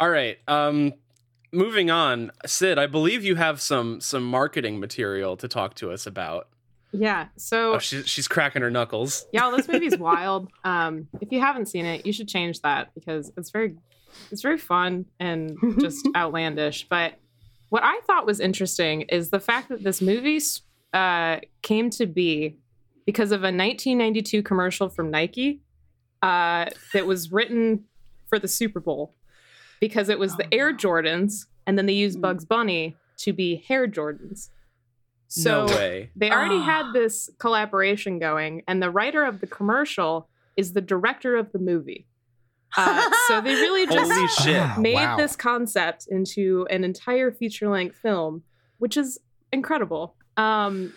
All 0.00 0.08
right. 0.08 0.38
Um 0.48 0.92
moving 1.52 1.90
on. 1.90 2.30
Syd, 2.46 2.78
I 2.78 2.86
believe 2.86 3.24
you 3.24 3.36
have 3.36 3.60
some 3.60 4.00
some 4.00 4.24
marketing 4.24 4.80
material 4.80 5.36
to 5.36 5.48
talk 5.48 5.74
to 5.76 5.90
us 5.90 6.06
about. 6.06 6.48
Yeah. 6.92 7.26
So 7.36 7.74
Oh, 7.74 7.78
she's 7.78 8.06
she's 8.08 8.28
cracking 8.28 8.62
her 8.62 8.70
knuckles. 8.70 9.26
y'all, 9.32 9.50
this 9.50 9.66
movie's 9.68 9.98
wild. 9.98 10.48
Um, 10.64 11.08
if 11.20 11.32
you 11.32 11.40
haven't 11.40 11.66
seen 11.66 11.86
it, 11.86 12.06
you 12.06 12.12
should 12.12 12.28
change 12.28 12.60
that 12.60 12.94
because 12.94 13.32
it's 13.36 13.50
very, 13.50 13.74
it's 14.30 14.42
very 14.42 14.58
fun 14.58 15.06
and 15.18 15.56
just 15.80 16.08
outlandish. 16.14 16.86
But 16.88 17.14
what 17.70 17.82
I 17.82 17.98
thought 18.06 18.26
was 18.26 18.38
interesting 18.38 19.02
is 19.02 19.30
the 19.30 19.40
fact 19.40 19.68
that 19.70 19.82
this 19.82 20.00
movie 20.00 20.40
uh, 20.92 21.38
came 21.62 21.90
to 21.90 22.06
be 22.06 22.58
because 23.06 23.32
of 23.32 23.40
a 23.40 23.52
1992 23.52 24.42
commercial 24.42 24.88
from 24.88 25.10
Nike 25.10 25.60
uh, 26.22 26.66
that 26.92 27.06
was 27.06 27.30
written 27.32 27.84
for 28.26 28.38
the 28.38 28.48
Super 28.48 28.80
Bowl 28.80 29.14
because 29.80 30.08
it 30.08 30.18
was 30.18 30.36
the 30.36 30.52
Air 30.52 30.72
Jordans, 30.74 31.46
and 31.66 31.76
then 31.76 31.86
they 31.86 31.92
used 31.92 32.20
Bugs 32.20 32.44
Bunny 32.44 32.96
to 33.18 33.32
be 33.32 33.62
Hare 33.68 33.86
Jordans. 33.86 34.48
So 35.28 35.66
no 35.66 35.74
way. 35.74 36.10
they 36.16 36.30
already 36.30 36.56
Ah. 36.56 36.62
had 36.84 36.92
this 36.92 37.28
collaboration 37.38 38.18
going, 38.18 38.62
and 38.68 38.82
the 38.82 38.90
writer 38.90 39.24
of 39.24 39.40
the 39.40 39.46
commercial 39.46 40.28
is 40.56 40.72
the 40.72 40.80
director 40.80 41.36
of 41.36 41.52
the 41.52 41.58
movie. 41.58 42.06
Uh, 42.76 43.10
so 43.28 43.40
they 43.40 43.54
really 43.54 43.86
just 43.86 44.42
shit. 44.42 44.78
Made 44.78 44.94
wow. 44.94 45.16
this 45.16 45.36
concept 45.36 46.06
into 46.08 46.66
an 46.70 46.84
entire 46.84 47.30
feature 47.32 47.68
length 47.68 47.96
film, 47.96 48.42
which 48.78 48.96
is 48.96 49.18
incredible. 49.52 50.16
Um, 50.36 50.92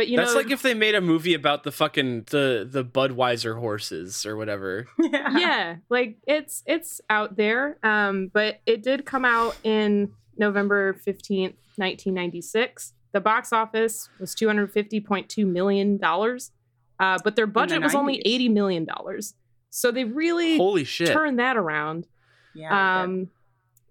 but 0.00 0.08
you 0.08 0.16
That's 0.16 0.30
know, 0.30 0.38
like 0.38 0.50
if 0.50 0.62
they 0.62 0.72
made 0.72 0.94
a 0.94 1.02
movie 1.02 1.34
about 1.34 1.62
the 1.62 1.70
fucking 1.70 2.22
the 2.30 2.66
the 2.66 2.82
Budweiser 2.82 3.58
horses 3.58 4.24
or 4.24 4.34
whatever. 4.34 4.86
yeah. 4.98 5.38
yeah, 5.38 5.76
like 5.90 6.16
it's 6.26 6.62
it's 6.64 7.02
out 7.10 7.36
there. 7.36 7.76
Um, 7.82 8.30
but 8.32 8.62
it 8.64 8.82
did 8.82 9.04
come 9.04 9.26
out 9.26 9.58
in 9.62 10.10
November 10.38 10.94
fifteenth, 10.94 11.56
nineteen 11.76 12.14
ninety 12.14 12.40
six. 12.40 12.94
The 13.12 13.20
box 13.20 13.52
office 13.52 14.08
was 14.18 14.34
two 14.34 14.46
hundred 14.46 14.72
fifty 14.72 15.00
point 15.00 15.28
two 15.28 15.44
million 15.44 15.98
dollars, 15.98 16.50
uh, 16.98 17.18
but 17.22 17.36
their 17.36 17.46
budget 17.46 17.82
was 17.82 17.94
only 17.94 18.22
eighty 18.24 18.48
million 18.48 18.86
dollars. 18.86 19.34
So 19.68 19.90
they 19.90 20.04
really 20.04 20.56
Holy 20.56 20.84
shit. 20.84 21.12
turned 21.12 21.38
that 21.40 21.58
around. 21.58 22.06
Yeah. 22.54 23.02
Um, 23.02 23.28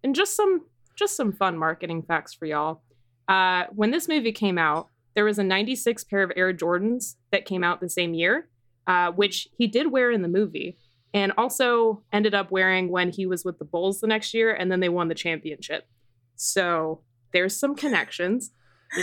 and 0.04 0.16
just 0.16 0.36
some 0.36 0.66
just 0.96 1.16
some 1.16 1.34
fun 1.34 1.56
marketing 1.56 2.02
facts 2.02 2.34
for 2.34 2.48
y'all. 2.48 2.82
Uh, 3.28 3.66
when 3.76 3.92
this 3.92 4.08
movie 4.08 4.32
came 4.32 4.58
out, 4.58 4.90
there 5.16 5.26
was 5.26 5.40
a 5.40 5.44
96 5.44 6.04
pair 6.06 6.24
of 6.24 6.32
Air 6.36 6.54
Jordans 6.54 7.16
that 7.32 7.46
came 7.46 7.64
out 7.64 7.82
the 7.82 7.90
same 7.90 8.14
year, 8.14 8.50
uh, 8.88 9.12
which 9.12 9.48
he 9.58 9.68
did 9.68 9.92
wear 9.92 10.12
in 10.12 10.22
the 10.22 10.28
movie, 10.28 10.78
and 11.14 11.32
also 11.38 12.04
ended 12.14 12.34
up 12.34 12.52
wearing 12.52 12.90
when 12.90 13.10
he 13.10 13.26
was 13.26 13.44
with 13.44 13.60
the 13.60 13.66
Bulls 13.66 14.00
the 14.00 14.08
next 14.08 14.34
year, 14.34 14.54
and 14.54 14.72
then 14.72 14.80
they 14.80 14.90
won 14.90 15.08
the 15.08 15.16
championship. 15.16 15.88
So 16.36 17.02
there's 17.34 17.56
some 17.56 17.76
connections. 17.76 18.52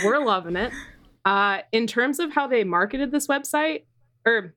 We're 0.03 0.23
loving 0.25 0.55
it. 0.55 0.71
Uh, 1.25 1.59
in 1.71 1.87
terms 1.87 2.19
of 2.19 2.33
how 2.33 2.47
they 2.47 2.63
marketed 2.63 3.11
this 3.11 3.27
website, 3.27 3.83
or 4.25 4.55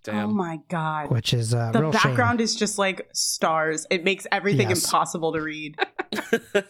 Oh 0.08 0.12
Damn. 0.12 0.36
my 0.36 0.60
god. 0.68 1.10
which 1.10 1.34
is 1.34 1.52
uh, 1.52 1.72
The 1.72 1.80
real 1.80 1.90
background 1.90 2.40
is 2.40 2.54
just 2.54 2.78
like 2.78 3.08
stars. 3.12 3.86
It 3.90 4.04
makes 4.04 4.26
everything 4.30 4.68
Yes. 4.68 4.84
impossible 4.84 5.32
to 5.32 5.40
read. 5.40 5.76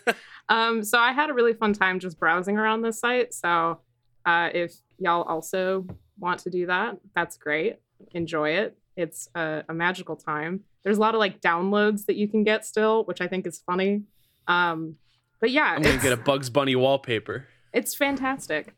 Um, 0.48 0.84
so 0.84 0.96
I 0.96 1.10
had 1.12 1.28
a 1.28 1.34
really 1.34 1.54
fun 1.54 1.72
time 1.72 1.98
just 1.98 2.20
browsing 2.20 2.56
around 2.56 2.82
this 2.82 3.00
site. 3.00 3.34
So 3.34 3.80
uh, 4.24 4.50
if 4.54 4.72
y'all 4.98 5.22
also 5.24 5.84
want 6.20 6.38
to 6.40 6.50
do 6.50 6.66
that, 6.66 6.98
that's 7.16 7.36
great. 7.36 7.80
Enjoy 8.12 8.50
it. 8.50 8.78
It's 8.96 9.28
a, 9.34 9.64
a 9.68 9.74
magical 9.74 10.14
time. 10.14 10.60
There's 10.86 10.98
a 10.98 11.00
lot 11.00 11.16
of 11.16 11.18
like 11.18 11.40
downloads 11.40 12.06
that 12.06 12.14
you 12.14 12.28
can 12.28 12.44
get 12.44 12.64
still, 12.64 13.02
which 13.06 13.20
I 13.20 13.26
think 13.26 13.44
is 13.44 13.58
funny. 13.58 14.02
Um, 14.46 14.94
but 15.40 15.50
yeah, 15.50 15.64
I'm 15.64 15.82
gonna 15.82 16.00
get 16.00 16.12
a 16.12 16.16
Bugs 16.16 16.48
Bunny 16.48 16.76
wallpaper. 16.76 17.48
it's 17.72 17.92
fantastic. 17.92 18.72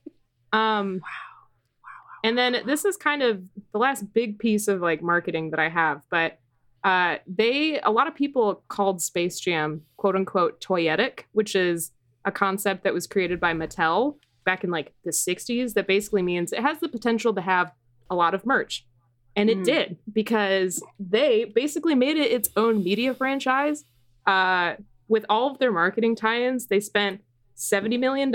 Um, 0.50 1.02
wow. 1.02 1.88
And 2.24 2.38
then 2.38 2.62
this 2.64 2.86
is 2.86 2.96
kind 2.96 3.22
of 3.22 3.42
the 3.72 3.78
last 3.78 4.10
big 4.14 4.38
piece 4.38 4.68
of 4.68 4.80
like 4.80 5.02
marketing 5.02 5.50
that 5.50 5.60
I 5.60 5.68
have, 5.68 6.00
but 6.10 6.38
uh, 6.82 7.16
they 7.26 7.78
a 7.80 7.90
lot 7.90 8.06
of 8.06 8.14
people 8.14 8.62
called 8.68 9.02
Space 9.02 9.38
Jam 9.38 9.82
quote 9.98 10.16
unquote 10.16 10.62
toyetic, 10.62 11.24
which 11.32 11.54
is 11.54 11.92
a 12.24 12.32
concept 12.32 12.84
that 12.84 12.94
was 12.94 13.06
created 13.06 13.38
by 13.38 13.52
Mattel 13.52 14.16
back 14.46 14.64
in 14.64 14.70
like 14.70 14.94
the 15.04 15.10
60s 15.10 15.74
that 15.74 15.86
basically 15.86 16.22
means 16.22 16.54
it 16.54 16.60
has 16.60 16.80
the 16.80 16.88
potential 16.88 17.34
to 17.34 17.42
have 17.42 17.70
a 18.08 18.14
lot 18.14 18.32
of 18.32 18.46
merch. 18.46 18.86
And 19.38 19.48
it 19.50 19.58
Mm. 19.58 19.64
did 19.64 19.96
because 20.12 20.82
they 20.98 21.44
basically 21.44 21.94
made 21.94 22.16
it 22.16 22.30
its 22.32 22.50
own 22.56 22.82
media 22.82 23.14
franchise. 23.14 23.84
Uh, 24.26 24.74
with 25.08 25.24
all 25.30 25.50
of 25.50 25.58
their 25.58 25.72
marketing 25.72 26.14
tie-ins, 26.16 26.66
they 26.66 26.80
spent 26.80 27.22
$70 27.56 27.98
million. 27.98 28.30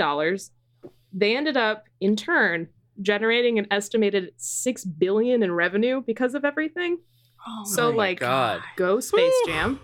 They 1.12 1.36
ended 1.36 1.56
up, 1.56 1.84
in 2.00 2.16
turn, 2.16 2.68
generating 3.00 3.58
an 3.58 3.66
estimated 3.70 4.32
six 4.36 4.84
billion 4.84 5.42
in 5.42 5.52
revenue 5.52 6.02
because 6.04 6.34
of 6.34 6.44
everything. 6.44 6.98
Oh 7.46 7.62
So, 7.64 7.90
my 7.92 7.96
like, 7.96 8.20
God. 8.20 8.62
go 8.76 8.98
Space 9.00 9.34
Jam. 9.46 9.78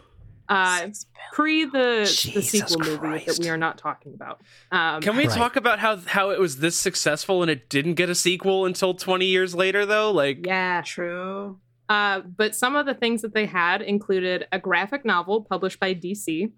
Uh, 0.51 0.89
pre 1.33 1.65
the 1.65 1.71
the 1.71 2.05
Jesus 2.05 2.51
sequel 2.51 2.79
movie 2.81 3.25
that 3.25 3.39
we 3.41 3.49
are 3.49 3.57
not 3.57 3.79
talking 3.79 4.13
about. 4.15 4.41
Um, 4.73 5.01
Can 5.01 5.17
we 5.17 5.27
Right. 5.29 5.37
talk 5.37 5.55
about 5.57 5.79
how 5.79 5.97
how 5.99 6.31
it 6.31 6.41
was 6.41 6.59
this 6.59 6.77
successful 6.77 7.41
and 7.43 7.51
it 7.51 7.69
didn't 7.69 7.95
get 7.95 8.11
a 8.11 8.15
sequel 8.17 8.67
until 8.67 8.93
20 8.95 9.27
years 9.27 9.55
later 9.55 9.87
though? 9.87 10.11
Like 10.11 10.45
yeah. 10.45 10.83
True. 10.85 11.59
Uh, 11.89 12.21
but 12.21 12.55
some 12.57 12.75
of 12.77 12.85
the 12.87 12.95
things 12.95 13.23
that 13.23 13.33
they 13.35 13.47
had 13.47 13.81
included 13.81 14.47
a 14.53 14.59
graphic 14.59 15.05
novel 15.05 15.43
published 15.43 15.79
by 15.81 15.95
DC, 15.95 16.51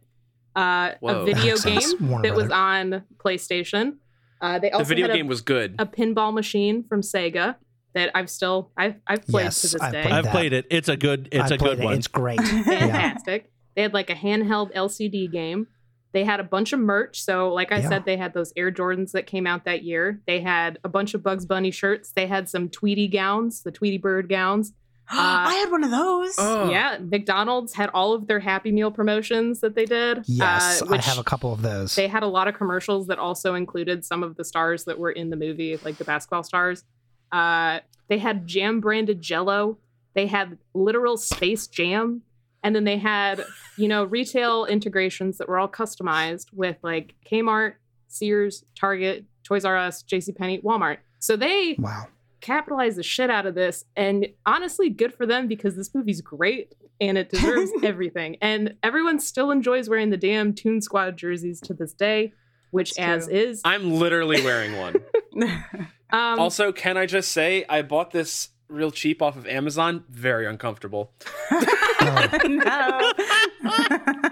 uh, 0.56 0.92
a 1.02 1.24
video 1.24 1.52
Makes 1.64 1.94
game. 1.94 2.08
Warner 2.10 2.28
that 2.28 2.34
was 2.36 2.50
on 2.50 3.02
PlayStation. 3.18 3.96
Uh, 4.40 4.58
they 4.58 4.70
the 4.76 4.84
video 4.84 5.04
had 5.06 5.14
a, 5.14 5.16
game 5.18 5.26
was 5.28 5.40
good. 5.40 5.74
a 5.78 5.86
pinball 5.86 6.34
machine 6.34 6.82
from 6.82 7.00
Sega 7.02 7.54
that 7.94 8.10
I've 8.14 8.28
still 8.30 8.70
I've, 8.76 8.96
I've 9.06 9.26
played 9.26 9.44
Yes, 9.44 9.60
to 9.60 9.66
this 9.68 9.80
I've 9.82 9.92
day. 9.92 10.02
played 10.02 10.12
I've 10.14 10.24
that. 10.24 10.32
played 10.32 10.52
it. 10.54 10.66
It's 10.70 10.88
a 10.88 10.96
good. 10.96 11.28
It's 11.30 11.50
I 11.52 11.54
a 11.54 11.58
good 11.58 11.78
it. 11.78 11.84
one. 11.84 11.94
It's 11.94 12.08
great. 12.08 12.40
yeah. 12.42 12.62
fantastic. 12.64 13.50
They 13.74 13.82
had 13.82 13.94
like 13.94 14.10
a 14.10 14.14
handheld 14.14 14.74
LCD 14.74 15.30
game. 15.30 15.66
They 16.12 16.24
had 16.24 16.40
a 16.40 16.44
bunch 16.44 16.72
of 16.74 16.80
merch. 16.80 17.22
So, 17.22 17.52
like 17.54 17.72
I 17.72 17.78
Yeah. 17.78 17.88
said, 17.88 18.04
they 18.04 18.16
had 18.18 18.34
those 18.34 18.52
Air 18.56 18.70
Jordans 18.70 19.12
that 19.12 19.26
came 19.26 19.46
out 19.46 19.64
that 19.64 19.82
year. 19.82 20.20
They 20.26 20.40
had 20.40 20.78
a 20.84 20.88
bunch 20.88 21.14
of 21.14 21.22
Bugs 21.22 21.46
Bunny 21.46 21.70
shirts. 21.70 22.12
They 22.14 22.26
had 22.26 22.48
some 22.50 22.68
Tweety 22.68 23.08
gowns, 23.08 23.62
the 23.62 23.70
Tweety 23.70 23.96
Bird 23.98 24.28
gowns. 24.28 24.74
I 25.10 25.54
had 25.54 25.70
one 25.70 25.82
of 25.84 25.90
those. 25.90 26.34
Oh. 26.38 26.70
Yeah, 26.70 26.98
McDonald's 27.00 27.74
had 27.74 27.88
all 27.94 28.12
of 28.14 28.26
their 28.26 28.40
Happy 28.40 28.72
Meal 28.72 28.90
promotions 28.90 29.60
that 29.60 29.74
they 29.74 29.84
did. 29.86 30.22
Yes, 30.26 30.82
uh, 30.82 30.86
I 30.90 30.98
have 30.98 31.18
a 31.18 31.24
couple 31.24 31.52
of 31.52 31.62
those. 31.62 31.94
They 31.94 32.08
had 32.08 32.22
a 32.22 32.26
lot 32.28 32.46
of 32.46 32.54
commercials 32.54 33.06
that 33.08 33.18
also 33.18 33.54
included 33.54 34.04
some 34.04 34.22
of 34.22 34.36
the 34.36 34.44
stars 34.44 34.84
that 34.84 34.98
were 34.98 35.10
in 35.10 35.30
the 35.30 35.36
movie, 35.36 35.78
like 35.84 35.96
the 35.96 36.04
basketball 36.04 36.42
stars. 36.44 36.84
Uh, 37.32 37.80
they 38.08 38.18
had 38.18 38.46
jam 38.46 38.80
branded 38.80 39.22
Jello. 39.22 39.78
They 40.14 40.26
had 40.26 40.58
literal 40.74 41.16
Space 41.16 41.66
Jam, 41.66 42.22
and 42.62 42.74
then 42.74 42.84
they 42.84 42.98
had 42.98 43.44
you 43.76 43.88
know 43.88 44.04
retail 44.04 44.64
integrations 44.64 45.38
that 45.38 45.48
were 45.48 45.58
all 45.58 45.68
customized 45.68 46.52
with 46.52 46.76
like 46.82 47.14
Kmart, 47.30 47.74
Sears, 48.08 48.64
Target, 48.78 49.24
Toys 49.44 49.64
R 49.64 49.76
Us, 49.76 50.02
JCPenney, 50.02 50.62
Walmart. 50.62 50.98
So 51.18 51.36
they 51.36 51.76
wow. 51.78 52.06
capitalize 52.40 52.96
the 52.96 53.02
shit 53.02 53.30
out 53.30 53.46
of 53.46 53.54
this. 53.54 53.84
And 53.96 54.28
honestly, 54.46 54.90
good 54.90 55.14
for 55.14 55.26
them 55.26 55.46
because 55.48 55.76
this 55.76 55.94
movie's 55.94 56.20
great 56.20 56.74
and 57.00 57.16
it 57.18 57.30
deserves 57.30 57.70
everything. 57.82 58.36
And 58.40 58.74
everyone 58.82 59.20
still 59.20 59.50
enjoys 59.50 59.88
wearing 59.88 60.10
the 60.10 60.16
damn 60.16 60.54
Toon 60.54 60.80
Squad 60.80 61.16
jerseys 61.16 61.60
to 61.62 61.74
this 61.74 61.92
day, 61.92 62.32
which 62.70 62.90
It's 62.90 62.98
as 62.98 63.26
true. 63.26 63.36
is. 63.36 63.60
I'm 63.64 63.92
literally 63.92 64.42
wearing 64.42 64.76
one. 64.76 64.96
Um, 66.12 66.38
also, 66.38 66.72
can 66.72 66.98
I 66.98 67.06
just 67.06 67.32
say 67.32 67.64
I 67.70 67.80
bought 67.80 68.10
this 68.10 68.50
real 68.72 68.90
cheap 68.90 69.22
off 69.22 69.36
of 69.36 69.46
Amazon? 69.46 70.04
Very 70.10 70.46
uncomfortable. 70.46 71.12
no. 71.52 73.12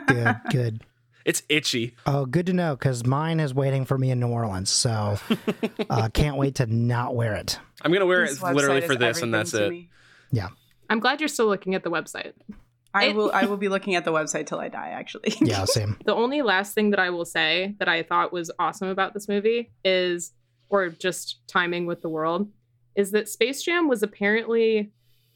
Good, 0.07 0.37
good. 0.50 0.85
It's 1.24 1.42
itchy. 1.48 1.94
Oh, 2.07 2.24
good 2.26 2.46
to 2.46 2.53
know 2.53 2.74
because 2.76 3.05
mine 3.05 3.40
is 3.40 3.53
waiting 3.55 3.85
for 3.85 3.96
me 3.98 4.11
in 4.11 4.20
New 4.20 4.29
Orleans. 4.29 4.70
So 4.70 5.18
uh, 5.90 6.09
can't 6.09 6.37
wait 6.37 6.57
to 6.57 6.66
not 6.66 7.14
wear 7.14 7.35
it. 7.35 7.59
I'm 7.83 7.92
gonna 7.92 8.07
wear 8.07 8.26
This 8.26 8.42
it 8.42 8.55
literally 8.55 8.81
for 8.81 8.96
this, 8.96 9.22
and 9.22 9.33
that's 9.33 9.53
it. 9.55 9.64
to 9.64 9.70
me. 9.70 9.90
I'm 10.88 10.98
glad 10.98 11.20
you're 11.20 11.29
still 11.29 11.46
looking 11.46 11.74
at 11.76 11.85
the 11.85 11.90
website. 11.90 12.33
I 12.92 13.07
It- 13.07 13.16
will. 13.16 13.31
I 13.33 13.44
will 13.46 13.57
be 13.59 13.68
looking 13.68 13.94
at 13.94 14.05
the 14.05 14.12
website 14.12 14.46
till 14.46 14.59
I 14.59 14.68
die. 14.68 14.88
Actually. 14.88 15.35
Yeah, 15.40 15.64
same. 15.66 15.96
The 16.05 16.14
only 16.14 16.42
last 16.42 16.74
thing 16.74 16.90
that 16.90 16.98
I 16.98 17.11
will 17.11 17.24
say 17.26 17.76
that 17.79 17.88
I 17.88 18.03
thought 18.03 18.33
was 18.33 18.50
awesome 18.59 18.88
about 18.88 19.14
this 19.14 19.29
movie 19.29 19.70
is, 19.85 20.33
or 20.68 20.88
just 20.88 21.46
timing 21.46 21.87
with 21.87 22.03
the 22.03 22.09
world, 22.09 22.48
is 22.94 23.11
that 23.12 23.29
Space 23.29 23.62
Jam 23.62 23.88
was 23.88 24.03
apparently 24.03 24.92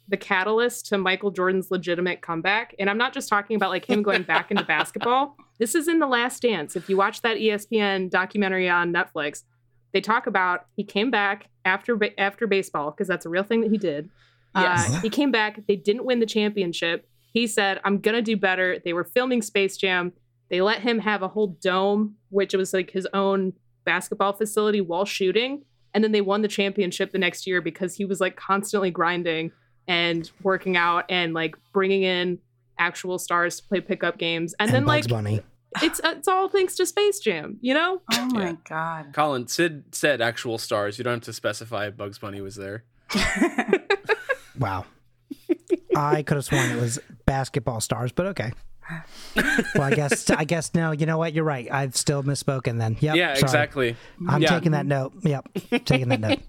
the 0.08 0.16
catalyst 0.16 0.86
to 0.86 0.98
Michael 0.98 1.30
Jordan's 1.30 1.70
legitimate 1.70 2.20
comeback. 2.20 2.74
And 2.78 2.90
I'm 2.90 2.98
not 2.98 3.14
just 3.14 3.28
talking 3.28 3.56
about 3.56 3.70
like 3.70 3.86
him 3.86 4.02
going 4.02 4.22
back 4.22 4.50
into 4.50 4.64
basketball. 4.66 5.36
This 5.58 5.74
is 5.74 5.88
in 5.88 5.98
The 5.98 6.06
Last 6.06 6.42
Dance. 6.42 6.76
If 6.76 6.88
you 6.88 6.96
watch 6.96 7.22
that 7.22 7.38
ESPN 7.38 8.10
documentary 8.10 8.68
on 8.68 8.92
Netflix, 8.92 9.44
they 9.92 10.00
talk 10.00 10.26
about 10.26 10.66
he 10.76 10.84
came 10.84 11.10
back 11.10 11.48
after 11.64 11.96
ba- 11.96 12.18
after 12.20 12.46
baseball 12.46 12.90
because 12.90 13.08
that's 13.08 13.24
a 13.24 13.28
real 13.30 13.44
thing 13.44 13.62
that 13.62 13.70
he 13.70 13.78
did. 13.78 14.10
Yes. 14.54 14.90
Uh, 14.90 15.00
he 15.00 15.08
came 15.08 15.30
back. 15.30 15.60
They 15.66 15.76
didn't 15.76 16.04
win 16.04 16.20
the 16.20 16.26
championship. 16.26 17.08
He 17.32 17.46
said, 17.46 17.80
I'm 17.84 17.98
going 17.98 18.14
to 18.14 18.22
do 18.22 18.36
better. 18.36 18.78
They 18.84 18.92
were 18.92 19.04
filming 19.04 19.42
Space 19.42 19.76
Jam. 19.76 20.12
They 20.50 20.60
let 20.60 20.80
him 20.80 21.00
have 21.00 21.22
a 21.22 21.28
whole 21.28 21.58
dome, 21.60 22.16
which 22.28 22.54
was 22.54 22.72
like 22.72 22.90
his 22.90 23.08
own 23.12 23.54
basketball 23.84 24.32
facility 24.32 24.80
while 24.80 25.04
shooting. 25.04 25.64
And 25.94 26.02
then 26.04 26.12
they 26.12 26.20
won 26.20 26.42
the 26.42 26.48
championship 26.48 27.12
the 27.12 27.18
next 27.18 27.46
year 27.46 27.60
because 27.60 27.94
he 27.94 28.04
was 28.04 28.20
like 28.20 28.36
constantly 28.36 28.90
grinding 28.90 29.52
and 29.88 30.28
working 30.42 30.76
out 30.76 31.04
and 31.08 31.32
like 31.34 31.54
bringing 31.72 32.02
in 32.02 32.38
actual 32.78 33.18
stars 33.18 33.60
to 33.60 33.66
play 33.68 33.80
pickup 33.80 34.18
games. 34.18 34.54
And, 34.58 34.68
And, 34.68 34.74
then 34.74 34.84
Bugs 34.84 35.06
like 35.06 35.08
Bunny. 35.08 35.40
it's 35.82 36.00
it's 36.02 36.26
all 36.28 36.48
thanks 36.48 36.74
to 36.76 36.86
Space 36.86 37.20
Jam, 37.20 37.58
you 37.60 37.74
know? 37.74 38.02
Oh 38.12 38.26
my 38.32 38.42
Yeah. 38.50 38.56
god. 38.68 39.06
Colin, 39.12 39.46
Syd 39.46 39.94
said 39.94 40.20
actual 40.20 40.58
stars. 40.58 40.98
You 40.98 41.04
don't 41.04 41.14
have 41.14 41.22
to 41.22 41.32
specify 41.32 41.86
if 41.86 41.96
Bugs 41.96 42.18
Bunny 42.18 42.40
was 42.40 42.56
there. 42.56 42.84
Wow. 44.58 44.84
I 45.96 46.22
could 46.22 46.36
have 46.36 46.44
sworn 46.44 46.70
it 46.70 46.80
was 46.80 46.98
basketball 47.26 47.80
stars, 47.80 48.12
but 48.12 48.26
okay. 48.26 48.52
Well, 49.74 49.82
I 49.82 49.90
guess 49.94 50.28
I 50.30 50.44
guess 50.44 50.74
no. 50.74 50.90
You 50.92 51.06
know 51.06 51.18
what? 51.18 51.32
You're 51.32 51.44
right. 51.44 51.66
I've 51.70 51.96
still 51.96 52.22
misspoken. 52.22 52.78
Then. 52.78 52.96
Yep. 53.00 53.16
yeah, 53.16 53.34
sorry. 53.34 53.40
exactly. 53.42 53.96
I'm 54.28 54.42
Yeah. 54.42 54.48
taking 54.50 54.72
that 54.72 54.86
note. 54.86 55.12
Yep. 55.22 55.48
Taking 55.84 56.08
that 56.08 56.20
note. 56.20 56.40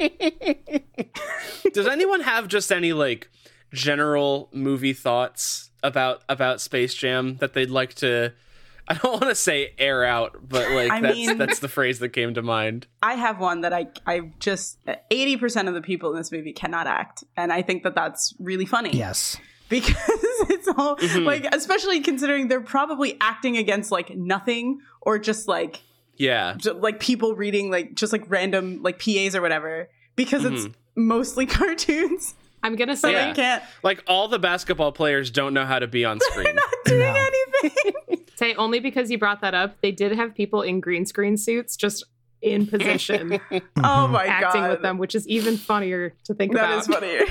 Does 1.74 1.88
anyone 1.88 2.22
have 2.22 2.48
just 2.48 2.72
any 2.72 2.94
like 2.94 3.30
general 3.74 4.50
movie 4.54 4.94
thoughts 4.94 5.70
about 5.84 6.24
about 6.30 6.62
Space 6.62 6.94
Jam 6.94 7.38
that 7.38 7.54
they'd 7.54 7.70
like 7.72 7.94
to? 7.96 8.34
I 8.88 8.94
don't 8.94 9.14
want 9.14 9.24
to 9.30 9.36
say 9.36 9.74
air 9.80 10.04
out, 10.06 10.48
but 10.48 10.70
like 10.72 10.92
I 10.92 11.02
that's 11.02 11.16
mean- 11.16 11.38
that's 11.40 11.60
the 11.60 11.68
phrase 11.68 11.98
that 12.00 12.10
came 12.10 12.34
to 12.36 12.42
mind. 12.44 12.86
I 13.02 13.16
have 13.16 13.40
one 13.40 13.62
that 13.62 13.74
I 13.74 13.88
I 14.06 14.32
just 14.40 14.78
eighty 15.10 15.38
percent 15.38 15.68
of 15.68 15.74
the 15.74 15.82
people 15.82 16.12
in 16.12 16.18
this 16.18 16.32
movie 16.32 16.54
cannot 16.54 16.86
act, 16.86 17.24
and 17.36 17.52
I 17.52 17.62
think 17.64 17.82
that 17.84 17.96
that's 17.96 18.36
really 18.40 18.66
funny. 18.66 18.92
Yes. 18.92 19.38
Because 19.70 19.96
it's 20.50 20.68
all 20.68 20.96
Mhm. 20.98 21.26
like, 21.26 21.46
especially 21.54 22.00
considering 22.02 22.48
they're 22.48 22.62
probably 22.62 23.18
acting 23.22 23.58
against 23.58 23.92
like 23.92 24.16
nothing 24.16 24.80
or 25.02 25.20
just 25.20 25.48
like 25.48 25.82
Yeah, 26.18 26.54
ju- 26.58 26.74
like 26.74 27.00
people 27.00 27.36
reading 27.36 27.70
like 27.72 27.96
just 27.96 28.14
like 28.14 28.24
random 28.30 28.82
like 28.84 29.00
PAs 29.04 29.36
or 29.36 29.42
whatever 29.42 29.90
because 30.16 30.46
it's 30.46 30.68
mostly 30.96 31.46
cartoons. 31.60 32.36
I'm 32.64 32.76
gonna 32.76 32.96
say 32.96 33.12
Yeah. 33.12 33.28
they 33.28 33.34
can't 33.34 33.64
like 33.84 34.04
all 34.08 34.28
the 34.28 34.40
basketball 34.40 34.92
players 34.92 35.30
don't 35.32 35.54
know 35.54 35.66
how 35.66 35.80
to 35.80 35.88
be 35.88 36.06
on 36.06 36.20
screen. 36.22 36.46
They're 36.46 36.54
not 36.56 36.74
doing 36.86 37.00
No. 37.14 37.28
anything. 37.64 38.26
say 38.36 38.54
only 38.56 38.80
because 38.80 39.10
you 39.12 39.18
brought 39.18 39.42
that 39.42 39.54
up, 39.54 39.80
they 39.82 39.92
did 39.92 40.12
have 40.14 40.34
people 40.36 40.62
in 40.62 40.80
green 40.80 41.06
screen 41.06 41.38
suits 41.38 41.76
just 41.76 42.04
in 42.42 42.68
position 42.68 43.40
oh 43.52 43.60
Mhm. 43.78 44.10
my 44.12 44.26
acting 44.26 44.62
god, 44.62 44.70
with 44.72 44.82
them, 44.82 44.98
which 44.98 45.16
is 45.16 45.28
even 45.28 45.58
funnier 45.58 46.14
to 46.26 46.34
think 46.34 46.54
That 46.54 46.66
about. 46.66 46.80
is 46.80 46.88
funnier. 46.88 47.26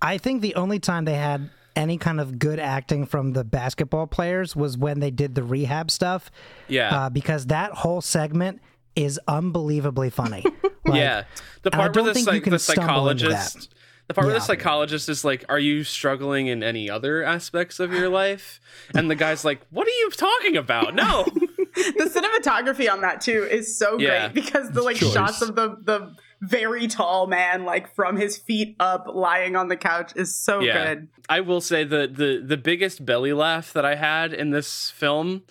I 0.00 0.18
think 0.18 0.40
the 0.42 0.54
only 0.56 0.78
time 0.78 1.04
they 1.04 1.14
had 1.14 1.48
any 1.76 1.96
kind 1.98 2.20
of 2.20 2.38
good 2.38 2.58
acting 2.58 3.06
from 3.06 3.32
the 3.32 3.44
basketball 3.44 4.06
players 4.06 4.54
was 4.56 4.76
when 4.76 5.00
they 5.00 5.10
did 5.10 5.34
the 5.34 5.42
rehab 5.42 5.90
stuff, 5.90 6.30
Yeah, 6.68 7.04
uh, 7.06 7.10
because 7.10 7.46
that 7.46 7.72
whole 7.72 8.00
segment 8.00 8.60
is 8.96 9.18
unbelievably 9.28 10.10
funny. 10.10 10.44
Like, 10.84 10.98
yeah. 10.98 11.24
The 11.62 11.70
I 11.72 11.76
part 11.76 11.94
where 11.94 12.02
don't 12.02 12.06
the, 12.06 12.14
think 12.14 12.26
you 12.26 12.32
psych- 12.32 12.42
can 12.42 12.50
the 12.54 12.58
stumble 12.58 13.08
into 13.08 13.28
that. 13.28 13.44
psychologist, 13.44 13.74
the 14.08 14.14
part 14.14 14.26
where 14.26 14.34
the 14.34 14.40
psychologist 14.40 15.08
is 15.08 15.24
like, 15.24 15.44
"Are 15.48 15.60
you 15.60 15.84
struggling 15.84 16.48
in 16.48 16.64
any 16.64 16.90
other 16.90 17.22
aspects 17.22 17.78
of 17.78 17.92
your 17.92 18.08
life?" 18.08 18.58
And 18.92 19.08
the 19.08 19.14
guy's 19.14 19.44
like, 19.44 19.60
"What 19.70 19.86
are 19.86 19.90
you 19.92 20.10
talking 20.10 20.56
about? 20.56 20.96
No." 20.96 21.22
the 21.76 22.10
cinematography 22.12 22.90
on 22.92 23.00
that 23.02 23.20
too 23.20 23.46
is 23.48 23.78
so 23.78 23.96
Yeah. 24.00 24.28
great 24.28 24.34
because 24.44 24.72
the 24.72 24.82
like 24.82 24.96
Choice. 24.96 25.12
shots 25.12 25.40
of 25.40 25.54
the 25.54 25.76
the 25.84 26.12
very 26.42 26.88
tall 26.88 27.26
man, 27.26 27.64
like 27.64 27.94
from 27.94 28.16
his 28.16 28.36
feet 28.36 28.74
up, 28.80 29.06
lying 29.06 29.54
on 29.56 29.68
the 29.68 29.76
couch, 29.76 30.12
is 30.16 30.34
so 30.34 30.60
Yeah. 30.60 30.94
good. 30.94 31.08
I 31.28 31.40
will 31.40 31.60
say 31.60 31.84
the 31.84 32.06
the 32.12 32.42
the 32.44 32.56
biggest 32.56 33.06
belly 33.06 33.32
laugh 33.32 33.72
that 33.72 33.84
I 33.84 33.94
had 33.94 34.34
in 34.34 34.50
this 34.50 34.90
film 34.90 35.44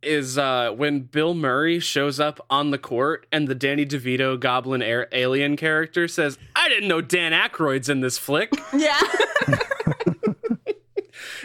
is 0.00 0.38
uh, 0.38 0.70
when 0.70 1.00
Bill 1.00 1.34
Murray 1.34 1.80
shows 1.80 2.20
up 2.20 2.38
on 2.48 2.70
the 2.70 2.78
court 2.78 3.26
and 3.32 3.48
the 3.48 3.54
Danny 3.56 3.84
DeVito 3.84 4.38
Goblin 4.38 4.80
air, 4.80 5.08
alien 5.10 5.56
character 5.56 6.06
says, 6.06 6.38
"I 6.54 6.68
didn't 6.68 6.88
know 6.88 7.00
Dan 7.00 7.32
Aykroyd's 7.32 7.88
in 7.88 8.00
this 8.00 8.16
flick." 8.16 8.52
Yeah. 8.72 9.00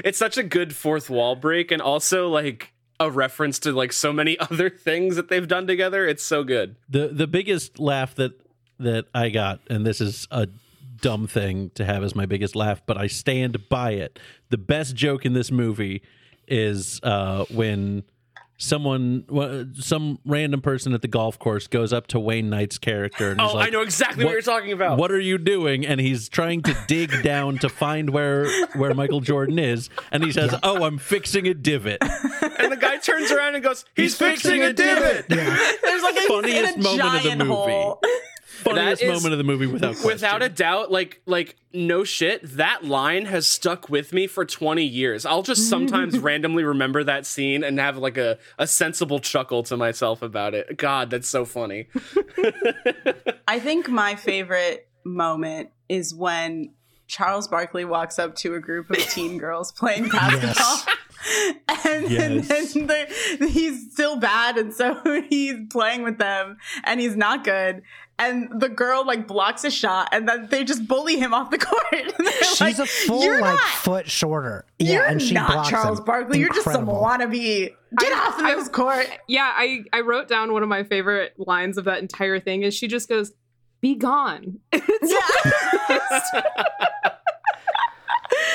it's 0.03 0.17
such 0.17 0.37
a 0.37 0.43
good 0.43 0.75
fourth 0.75 1.09
wall 1.09 1.35
break 1.35 1.71
and 1.71 1.81
also 1.81 2.27
like 2.29 2.73
a 2.99 3.09
reference 3.09 3.59
to 3.59 3.71
like 3.71 3.91
so 3.91 4.13
many 4.13 4.37
other 4.51 4.69
things 4.69 5.15
that 5.15 5.29
they've 5.29 5.47
done 5.47 5.67
together. 5.67 6.07
It's 6.07 6.23
so 6.23 6.43
good. 6.43 6.75
The 6.89 7.07
the 7.07 7.27
biggest 7.27 7.79
laugh 7.79 8.13
that 8.15 8.33
that 8.79 9.05
I 9.13 9.29
got, 9.29 9.59
and 9.69 9.85
this 9.85 10.01
is 10.01 10.27
a 10.31 10.47
dumb 11.01 11.27
thing 11.27 11.69
to 11.75 11.83
have 11.85 12.03
as 12.03 12.15
my 12.15 12.25
biggest 12.25 12.55
laugh, 12.55 12.81
but 12.85 12.97
I 12.97 13.07
stand 13.07 13.67
by 13.69 13.91
it. 13.91 14.19
The 14.49 14.57
best 14.57 14.95
joke 14.95 15.25
in 15.25 15.33
this 15.33 15.51
movie 15.51 16.01
is 16.47 16.99
uh, 17.03 17.45
when 17.51 18.03
someone, 18.57 19.73
some 19.77 20.19
random 20.25 20.61
person 20.61 20.93
at 20.93 21.01
the 21.01 21.07
golf 21.07 21.37
course 21.39 21.67
goes 21.67 21.91
up 21.91 22.07
to 22.07 22.19
Wayne 22.19 22.49
Knight's 22.49 22.77
character 22.77 23.31
and 23.31 23.41
is 23.41 23.47
Oh, 23.51 23.55
like, 23.55 23.67
I 23.67 23.71
know 23.71 23.81
exactly 23.81 24.23
what, 24.23 24.29
"What- 24.29 24.33
you're 24.33 24.41
talking 24.41 24.71
about. 24.71 24.97
What 24.97 25.11
are 25.11 25.19
you 25.19 25.37
doing? 25.37 25.85
And 25.85 25.99
he's 25.99 26.29
trying 26.29 26.61
to 26.63 26.77
dig 26.87 27.23
down 27.23 27.57
to 27.59 27.69
find 27.69 28.09
where 28.11 28.47
where 28.75 28.93
Michael 28.93 29.19
Jordan 29.21 29.59
is, 29.59 29.89
and 30.11 30.23
he 30.23 30.31
says, 30.31 30.55
"Oh, 30.63 30.83
I'm 30.85 30.97
fixing 30.97 31.47
a 31.47 31.53
divot." 31.53 31.97
and 32.01 32.71
the 32.71 32.77
guy 32.79 32.97
turns 32.97 33.31
around 33.31 33.55
and 33.55 33.63
goes, 33.63 33.83
"He's, 33.95 34.17
He's 34.17 34.17
fixing, 34.17 34.61
fixing 34.61 34.63
a 34.63 34.67
a 34.67 34.73
divot." 34.73 35.25
There's 35.27 36.03
like 36.03 36.15
a, 36.15 36.27
Funniest 36.27 36.77
a 36.77 36.81
moment 36.81 37.15
of 37.15 37.23
the 37.23 37.35
movie. 37.45 37.47
hole. 37.71 38.01
Funniest 38.63 39.01
is- 39.03 39.11
moment 39.11 39.33
of 39.33 39.37
the 39.37 39.43
movie 39.43 39.65
without 39.67 39.93
question. 39.95 40.07
Without 40.07 40.41
a 40.41 40.49
doubt, 40.49 40.91
like 40.91 41.21
like 41.25 41.55
no 41.73 42.03
shit, 42.03 42.41
that 42.57 42.83
line 42.83 43.25
has 43.25 43.47
stuck 43.47 43.89
with 43.89 44.13
me 44.13 44.27
for 44.27 44.45
20 44.45 44.83
years. 44.83 45.25
I'll 45.25 45.43
just 45.43 45.69
sometimes 45.69 46.17
randomly 46.19 46.63
remember 46.63 47.03
that 47.03 47.25
scene 47.25 47.63
and 47.63 47.79
have 47.79 47.97
like 47.97 48.17
a, 48.17 48.37
a 48.59 48.67
sensible 48.67 49.19
chuckle 49.19 49.63
to 49.63 49.77
myself 49.77 50.21
about 50.21 50.53
it. 50.53 50.77
God, 50.77 51.09
that's 51.09 51.27
so 51.27 51.45
funny. 51.45 51.87
I 53.47 53.59
think 53.59 53.89
my 53.89 54.15
favorite 54.15 54.87
moment 55.03 55.69
is 55.89 56.13
when 56.13 56.71
Charles 57.07 57.47
Barkley 57.47 57.85
walks 57.85 58.17
up 58.17 58.35
to 58.37 58.53
a 58.55 58.59
group 58.59 58.89
of 58.89 58.97
teen 59.09 59.37
girls 59.37 59.71
playing 59.71 60.09
basketball. 60.09 60.93
And, 61.85 62.09
Yes. 62.09 62.73
then 62.73 62.87
the, 62.87 63.47
he's 63.47 63.91
still 63.93 64.17
bad, 64.17 64.57
and 64.57 64.73
so 64.73 64.99
he's 65.29 65.55
playing 65.71 66.03
with 66.03 66.17
them, 66.17 66.57
and 66.83 66.99
he's 66.99 67.15
not 67.15 67.43
good. 67.45 67.81
And 68.19 68.61
the 68.61 68.69
girl 68.69 69.05
like 69.05 69.27
blocks 69.27 69.63
a 69.63 69.71
shot, 69.71 70.09
and 70.11 70.29
then 70.29 70.47
they 70.49 70.63
just 70.63 70.87
bully 70.87 71.17
him 71.17 71.33
off 71.33 71.49
the 71.49 71.57
court. 71.57 72.13
She's 72.43 72.61
like, 72.61 72.77
a 72.77 72.85
full 72.85 73.23
You're 73.23 73.41
like 73.41 73.55
not, 73.55 73.59
foot 73.59 74.09
shorter. 74.09 74.65
Yeah, 74.79 74.93
You're 74.93 75.05
and 75.05 75.21
she 75.21 75.33
not 75.33 75.51
blocks 75.51 75.69
Charles 75.69 75.99
him. 75.99 76.05
Barkley. 76.05 76.39
You're 76.39 76.53
just 76.53 76.71
some 76.71 76.85
wannabe. 76.85 77.73
Get 77.99 78.13
I- 78.13 78.27
off 78.27 78.39
of 78.39 78.45
I- 78.45 78.55
this 78.55 78.69
court. 78.69 79.07
Yeah, 79.27 79.51
I, 79.53 79.83
I 79.91 80.01
wrote 80.01 80.27
down 80.27 80.53
one 80.53 80.63
of 80.63 80.69
my 80.69 80.83
favorite 80.83 81.33
lines 81.37 81.77
of 81.77 81.85
that 81.85 81.99
entire 81.99 82.39
thing 82.39 82.61
is 82.61 82.73
she 82.75 82.87
just 82.87 83.09
goes, 83.09 83.33
be 83.81 83.95
gone. 83.95 84.59
It's 84.71 85.11
Yeah. 85.11 85.99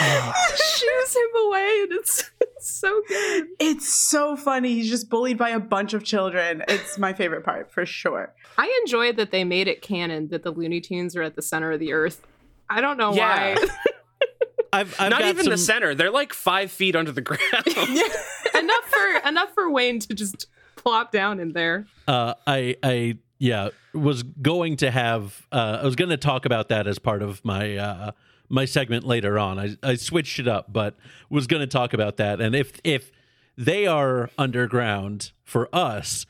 Oh, 0.01 0.33
shoos 0.57 1.15
him 1.17 1.47
away 1.47 1.79
and 1.83 1.93
it's, 1.93 2.31
it's 2.41 2.71
so 2.71 3.03
good. 3.09 3.47
It's 3.61 3.89
so 3.89 4.37
funny. 4.37 4.75
He's 4.75 4.89
just 4.91 5.09
bullied 5.09 5.39
by 5.39 5.51
a 5.51 5.61
bunch 5.61 5.95
of 5.95 6.05
children. 6.05 6.63
It's 6.69 6.99
my 6.99 7.13
favorite 7.13 7.45
part 7.45 7.71
for 7.71 7.85
sure. 7.87 8.35
I 8.57 8.81
enjoyed 8.85 9.17
that 9.17 9.31
they 9.31 9.45
made 9.45 9.69
it 9.69 9.83
canon 9.83 10.29
that 10.29 10.43
the 10.43 10.51
Looney 10.51 10.81
Tunes 10.81 11.15
are 11.17 11.23
at 11.23 11.37
the 11.37 11.43
center 11.43 11.73
of 11.73 11.81
the 11.81 11.93
earth. 11.93 12.27
I 12.71 12.81
don't 12.81 12.97
know 12.97 13.13
Yeah. 13.15 13.55
why. 13.57 13.67
I've, 14.73 14.95
I've 15.01 15.11
Not 15.11 15.21
got 15.21 15.29
even 15.31 15.45
some, 15.45 15.51
the 15.53 15.59
center. 15.59 15.95
They're 15.95 16.11
like 16.11 16.35
five 16.35 16.71
feet 16.71 16.95
under 16.95 17.11
the 17.11 17.23
ground. 17.23 17.41
enough 17.67 18.85
for 18.85 19.29
enough 19.29 19.55
for 19.55 19.71
Wayne 19.71 19.99
to 20.01 20.15
just 20.15 20.47
plop 20.77 21.11
down 21.11 21.41
in 21.41 21.53
there. 21.53 21.87
uh, 22.07 22.35
I, 22.47 22.77
I, 22.83 23.17
yeah, 23.39 23.71
was 23.95 24.23
going 24.25 24.77
to 24.79 24.91
have. 24.91 25.47
Uh, 25.51 25.79
I 25.83 25.85
was 25.87 25.97
going 25.97 26.11
to 26.11 26.17
talk 26.19 26.45
about 26.45 26.69
that 26.69 26.87
as 26.87 26.99
part 26.99 27.23
of 27.23 27.43
my 27.45 27.77
uh, 27.77 28.11
my 28.49 28.65
segment 28.65 29.05
later 29.05 29.39
on. 29.39 29.59
I, 29.59 29.77
I 29.83 29.95
switched 29.97 30.39
it 30.39 30.49
up, 30.49 30.73
but 30.73 30.97
was 31.31 31.47
going 31.47 31.61
to 31.61 31.67
talk 31.67 31.93
about 31.93 32.17
that. 32.17 32.41
And 32.41 32.55
if 32.55 32.81
if 32.85 33.11
they 33.57 33.87
are 33.87 34.31
underground 34.39 35.33
for 35.45 35.69
us, 35.73 36.27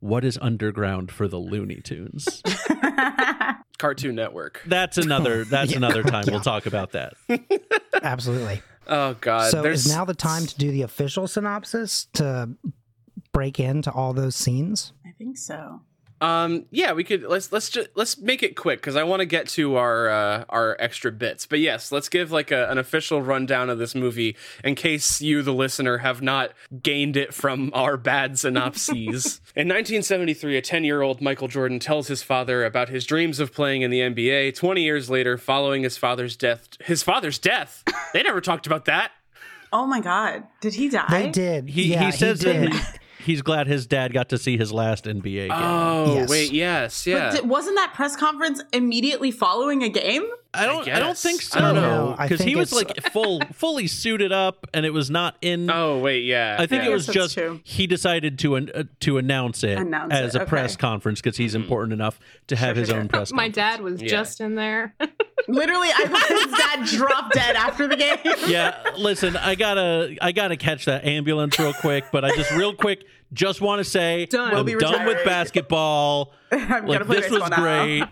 what 0.00 0.24
is 0.24 0.38
underground 0.40 1.10
for 1.10 1.28
the 1.28 1.38
Looney 1.38 1.80
Tunes? 1.80 2.42
Cartoon 3.78 4.14
Network. 4.14 4.62
That's 4.66 4.98
another. 4.98 5.44
That's 5.50 5.74
another 5.74 6.02
time 6.02 6.24
we'll 6.28 6.40
talk 6.40 6.66
about 6.66 6.92
that. 6.92 7.14
absolutely. 8.02 8.62
Oh 8.86 9.14
God. 9.20 9.50
so 9.50 9.62
there's 9.62 9.86
is 9.86 9.92
now 9.92 10.04
the 10.04 10.14
time 10.14 10.46
to 10.46 10.56
do 10.56 10.70
the 10.70 10.82
official 10.82 11.28
synopsis 11.28 12.06
to 12.14 12.50
break 13.32 13.60
into 13.60 13.92
all 13.92 14.12
those 14.12 14.34
scenes? 14.34 14.92
I 15.06 15.12
think 15.12 15.36
so. 15.36 15.82
Um, 16.20 16.66
yeah, 16.70 16.92
we 16.92 17.04
could 17.04 17.22
let's 17.22 17.52
let's 17.52 17.70
just 17.70 17.90
let's 17.94 18.18
make 18.18 18.42
it 18.42 18.56
quick 18.56 18.80
because 18.80 18.96
I 18.96 19.04
want 19.04 19.20
to 19.20 19.26
get 19.26 19.48
to 19.50 19.76
our 19.76 20.08
uh, 20.08 20.44
our 20.48 20.76
extra 20.80 21.12
bits. 21.12 21.46
But 21.46 21.60
yes, 21.60 21.92
let's 21.92 22.08
give 22.08 22.32
like 22.32 22.50
a, 22.50 22.68
an 22.70 22.78
official 22.78 23.22
rundown 23.22 23.70
of 23.70 23.78
this 23.78 23.94
movie 23.94 24.36
in 24.64 24.74
case 24.74 25.20
you, 25.20 25.42
the 25.42 25.52
listener, 25.52 25.98
have 25.98 26.20
not 26.20 26.52
gained 26.82 27.16
it 27.16 27.32
from 27.32 27.70
our 27.72 27.96
bad 27.96 28.38
synopses. 28.38 28.96
in 29.54 29.68
1973, 29.68 30.56
a 30.56 30.62
10 30.62 30.84
year 30.84 31.02
old 31.02 31.20
Michael 31.20 31.48
Jordan 31.48 31.78
tells 31.78 32.08
his 32.08 32.22
father 32.22 32.64
about 32.64 32.88
his 32.88 33.06
dreams 33.06 33.38
of 33.38 33.52
playing 33.52 33.82
in 33.82 33.90
the 33.90 34.00
NBA. 34.00 34.56
20 34.56 34.82
years 34.82 35.08
later, 35.08 35.38
following 35.38 35.82
his 35.82 35.96
father's 35.96 36.36
death, 36.36 36.68
his 36.80 37.02
father's 37.02 37.38
death. 37.38 37.84
They 38.12 38.22
never 38.22 38.40
talked 38.40 38.66
about 38.66 38.86
that. 38.86 39.12
Oh 39.72 39.86
my 39.86 40.00
god. 40.00 40.44
Did 40.60 40.74
he 40.74 40.88
die? 40.88 41.06
They 41.10 41.30
did. 41.30 41.68
He 41.68 41.92
yeah, 41.92 42.06
he 42.06 42.12
says 42.12 42.40
did. 42.40 42.72
That 43.28 43.32
he- 43.32 43.38
he's 43.38 43.42
glad 43.42 43.66
his 43.66 43.86
dad 43.86 44.12
got 44.12 44.28
to 44.30 44.38
see 44.38 44.56
his 44.56 44.72
last 44.72 45.04
NBA 45.06 45.48
game. 45.48 45.50
Oh 45.52 46.14
Yes. 46.14 46.28
wait, 46.28 46.52
yes, 46.52 47.04
But 47.04 47.10
yeah. 47.10 47.30
di- 47.32 47.40
wasn't 47.42 47.76
that 47.76 47.92
press 47.94 48.16
conference 48.16 48.62
immediately 48.72 49.30
following 49.30 49.82
a 49.82 49.88
game? 49.88 50.24
I 50.54 50.64
don't. 50.64 50.88
I, 50.88 50.98
don't 50.98 51.16
think 51.16 51.42
so. 51.42 51.58
I 51.58 51.62
don't 51.62 51.74
know. 51.74 52.16
Because 52.18 52.40
he 52.40 52.56
was 52.56 52.72
like 52.72 53.02
full, 53.12 53.42
fully 53.52 53.86
suited 53.86 54.32
up, 54.32 54.66
and 54.72 54.86
it 54.86 54.94
was 54.94 55.10
not 55.10 55.36
in. 55.42 55.70
oh 55.70 55.98
wait, 55.98 56.24
yeah. 56.24 56.56
I 56.58 56.66
think 56.66 56.82
yeah. 56.84 56.88
it 56.88 56.92
was 56.94 57.06
just 57.06 57.34
true. 57.34 57.60
he 57.64 57.86
decided 57.86 58.38
to 58.40 58.54
an, 58.56 58.70
uh, 58.74 58.84
to 59.00 59.18
announce 59.18 59.62
it 59.62 59.76
Announce 59.78 60.12
as 60.12 60.34
it, 60.34 60.42
a 60.42 60.46
press 60.46 60.74
conference 60.74 61.20
because 61.20 61.36
he's 61.36 61.54
important 61.54 61.92
enough 61.92 62.18
to 62.46 62.56
have 62.56 62.76
his 62.76 62.88
sure, 62.88 62.98
own 62.98 63.08
press. 63.08 63.30
My 63.32 63.44
conference. 63.50 63.56
dad 63.56 63.80
was 63.82 64.00
Yeah. 64.02 64.08
just 64.08 64.40
in 64.40 64.54
there. 64.54 64.94
Literally, 65.48 65.88
I 65.94 66.06
thought 66.08 66.28
his 66.28 66.58
dad 66.58 66.98
dropped 67.06 67.34
dead 67.34 67.54
after 67.54 67.86
the 67.86 67.96
game. 67.96 68.16
Yeah, 68.46 68.74
listen, 68.96 69.36
I 69.36 69.54
gotta, 69.54 70.16
I 70.20 70.32
gotta 70.32 70.56
catch 70.56 70.86
that 70.86 71.04
ambulance 71.04 71.58
real 71.58 71.74
quick, 71.74 72.04
but 72.10 72.24
I 72.24 72.34
just 72.34 72.50
real 72.52 72.74
quick 72.74 73.04
just 73.32 73.60
want 73.60 73.80
to 73.80 73.84
say 73.84 74.26
Done. 74.26 74.48
I'm 74.48 74.54
We'll 74.54 74.64
be 74.64 74.74
done 74.76 75.06
with 75.06 75.24
basketball. 75.24 76.32
I'm 76.52 76.86
Like 76.86 77.04
play 77.04 77.20
this 77.20 77.30
was 77.30 77.48
now. 77.50 77.56
great. 77.56 78.04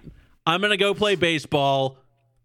I'm 0.46 0.60
gonna 0.60 0.76
go 0.76 0.94
play 0.94 1.14
baseball, 1.16 1.98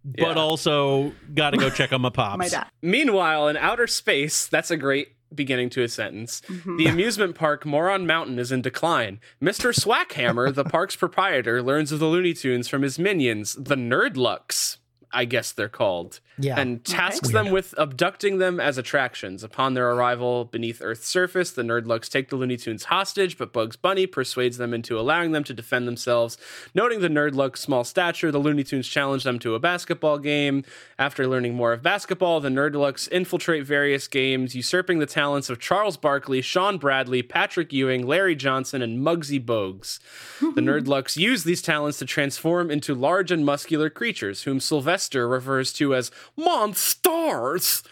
but 0.04 0.20
Yeah. 0.20 0.34
also 0.36 1.12
gotta 1.34 1.58
go 1.58 1.70
check 1.70 1.94
on 1.94 2.02
my 2.02 2.10
pops. 2.10 2.38
My 2.40 2.48
dad. 2.48 2.68
Meanwhile, 2.82 3.48
in 3.50 3.58
outer 3.58 3.88
space, 3.88 4.48
that's 4.48 4.72
a 4.72 4.78
great 4.78 5.10
beginning 5.34 5.70
to 5.70 5.82
a 5.84 5.88
sentence. 5.88 6.42
Mm-hmm. 6.48 6.78
The 6.78 6.88
amusement 6.88 7.36
park 7.36 7.66
Moron 7.66 8.06
Mountain 8.06 8.38
is 8.40 8.52
in 8.52 8.62
decline. 8.62 9.20
Mr. 9.42 9.74
Swackhammer, 9.74 10.54
the 10.54 10.66
park's 10.66 10.96
proprietor, 10.98 11.62
learns 11.64 11.92
of 11.94 12.00
the 12.00 12.08
Looney 12.08 12.34
Tunes 12.34 12.68
from 12.68 12.82
his 12.82 12.98
minions, 13.00 13.54
the 13.54 13.76
Nerdlucks. 13.76 14.78
I 15.14 15.26
guess 15.26 15.52
they're 15.52 15.70
called. 15.70 16.20
Yeah. 16.38 16.60
And 16.60 16.84
tasks 16.84 17.32
them 17.32 17.52
with 17.52 17.74
abducting 17.78 18.38
them 18.38 18.60
as 18.60 18.78
attractions. 18.78 19.44
Upon 19.44 19.74
their 19.74 19.92
arrival 19.92 20.46
beneath 20.46 20.82
Earth's 20.82 21.08
surface, 21.08 21.52
the 21.52 21.62
Nerdlucks 21.62 22.10
take 22.10 22.30
the 22.30 22.36
Looney 22.36 22.58
Tunes 22.58 22.86
hostage, 22.86 23.38
but 23.38 23.54
Bugs 23.54 23.76
Bunny 23.76 24.08
persuades 24.08 24.58
them 24.58 24.74
into 24.74 25.00
allowing 25.00 25.32
them 25.34 25.44
to 25.44 25.54
defend 25.54 25.88
themselves. 25.88 26.38
Noting 26.74 27.02
the 27.02 27.10
Nerdlucks' 27.10 27.58
small 27.58 27.84
stature, 27.84 28.32
the 28.32 28.40
Looney 28.40 28.64
Tunes 28.64 28.88
challenge 28.88 29.24
them 29.24 29.40
to 29.40 29.56
a 29.56 29.60
basketball 29.60 30.18
game. 30.18 30.64
After 30.98 31.28
learning 31.28 31.56
more 31.56 31.74
of 31.74 31.84
basketball, 31.84 32.40
the 32.40 32.50
Nerdlucks 32.50 33.10
infiltrate 33.12 33.66
various 33.66 34.08
games, 34.08 34.56
usurping 34.56 35.00
the 35.00 35.06
talents 35.06 35.50
of 35.50 35.60
Charles 35.60 35.98
Barkley, 35.98 36.42
Shawn 36.42 36.78
Bradley, 36.78 37.22
Patrick 37.22 37.72
Ewing, 37.74 38.08
Larry 38.08 38.36
Johnson, 38.36 38.82
and 38.82 39.00
Muggsy 39.00 39.44
Bogues. 39.44 40.00
The 40.52 40.62
Nerdlucks 40.62 41.16
use 41.18 41.44
these 41.44 41.62
talents 41.62 41.98
to 42.00 42.06
transform 42.06 42.70
into 42.70 42.94
large 42.94 43.32
and 43.32 43.46
muscular 43.46 43.90
creatures, 43.90 44.44
whom 44.44 44.60
Sylvester 44.60 45.28
refers 45.28 45.72
to 45.74 45.96
as 45.96 46.12
monsters. 46.38 47.84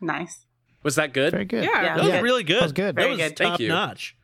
Nice. 0.00 0.44
Was 0.82 0.94
that 0.96 1.12
good? 1.12 1.32
Very 1.32 1.44
good. 1.44 1.64
Yeah. 1.64 1.70
Yeah. 1.82 1.96
That 1.96 2.04
was 2.04 2.08
Yeah. 2.14 2.20
really 2.20 2.44
good. 2.44 2.56
That 2.60 2.62
was 2.62 2.72
good. 2.72 2.96
That 2.96 3.08
was 3.08 3.18
good. 3.18 3.36
top 3.36 3.46
Thank 3.48 3.60
you. 3.60 3.68
notch. 3.68 4.16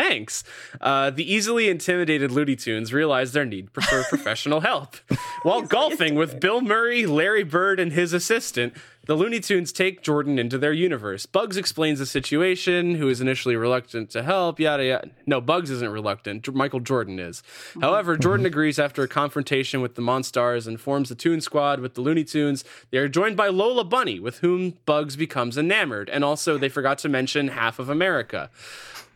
Thanks. 0.00 0.44
Uh, 0.80 1.10
the 1.10 1.30
easily 1.30 1.68
intimidated 1.68 2.32
Looney 2.32 2.56
Tunes 2.56 2.90
realize 2.90 3.32
their 3.32 3.44
need 3.44 3.70
for 3.70 3.82
professional 4.08 4.60
help. 4.60 4.96
While 5.42 5.60
golfing 5.60 6.14
with 6.14 6.40
Bill 6.40 6.62
Murray, 6.62 7.04
Larry 7.04 7.42
Bird, 7.42 7.78
and 7.78 7.92
his 7.92 8.14
assistant, 8.14 8.72
the 9.04 9.14
Looney 9.14 9.40
Tunes 9.40 9.72
take 9.72 10.02
Jordan 10.02 10.38
into 10.38 10.56
their 10.56 10.72
universe. 10.72 11.26
Bugs 11.26 11.58
explains 11.58 11.98
the 11.98 12.06
situation, 12.06 12.94
who 12.94 13.08
is 13.08 13.20
initially 13.20 13.56
reluctant 13.56 14.08
to 14.10 14.22
help, 14.22 14.58
yada 14.58 14.84
yada. 14.84 15.10
No, 15.26 15.38
Bugs 15.40 15.70
isn't 15.70 15.90
reluctant. 15.90 16.50
Michael 16.54 16.80
Jordan 16.80 17.18
is. 17.18 17.42
However, 17.82 18.16
Jordan 18.18 18.46
agrees 18.46 18.78
after 18.78 19.02
a 19.02 19.08
confrontation 19.08 19.82
with 19.82 19.96
the 19.96 20.02
Monstars 20.02 20.66
and 20.66 20.80
forms 20.80 21.10
the 21.10 21.14
Toon 21.14 21.42
Squad 21.42 21.80
with 21.80 21.94
the 21.94 22.00
Looney 22.00 22.24
Tunes. 22.24 22.64
They 22.90 22.98
are 22.98 23.08
joined 23.08 23.36
by 23.36 23.48
Lola 23.48 23.84
Bunny, 23.84 24.18
with 24.18 24.38
whom 24.38 24.78
Bugs 24.86 25.16
becomes 25.16 25.58
enamored. 25.58 26.08
And 26.08 26.24
also, 26.24 26.56
they 26.56 26.70
forgot 26.70 26.96
to 26.98 27.08
mention 27.10 27.48
half 27.48 27.78
of 27.78 27.90
America. 27.90 28.48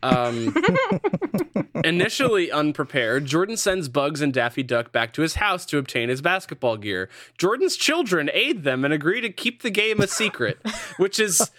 Um, 0.04 0.54
initially 1.84 2.50
unprepared, 2.50 3.24
Jordan 3.26 3.56
sends 3.56 3.88
Bugs 3.88 4.20
and 4.20 4.32
Daffy 4.32 4.62
Duck 4.62 4.92
back 4.92 5.12
to 5.14 5.22
his 5.22 5.36
house 5.36 5.64
to 5.66 5.78
obtain 5.78 6.08
his 6.08 6.20
basketball 6.20 6.76
gear. 6.76 7.08
Jordan's 7.38 7.76
children 7.76 8.30
aid 8.32 8.64
them 8.64 8.84
and 8.84 8.92
agree 8.92 9.20
to 9.20 9.30
keep 9.30 9.62
the 9.62 9.70
game 9.70 10.00
a 10.00 10.06
secret, 10.06 10.58
which 10.98 11.18
is 11.18 11.50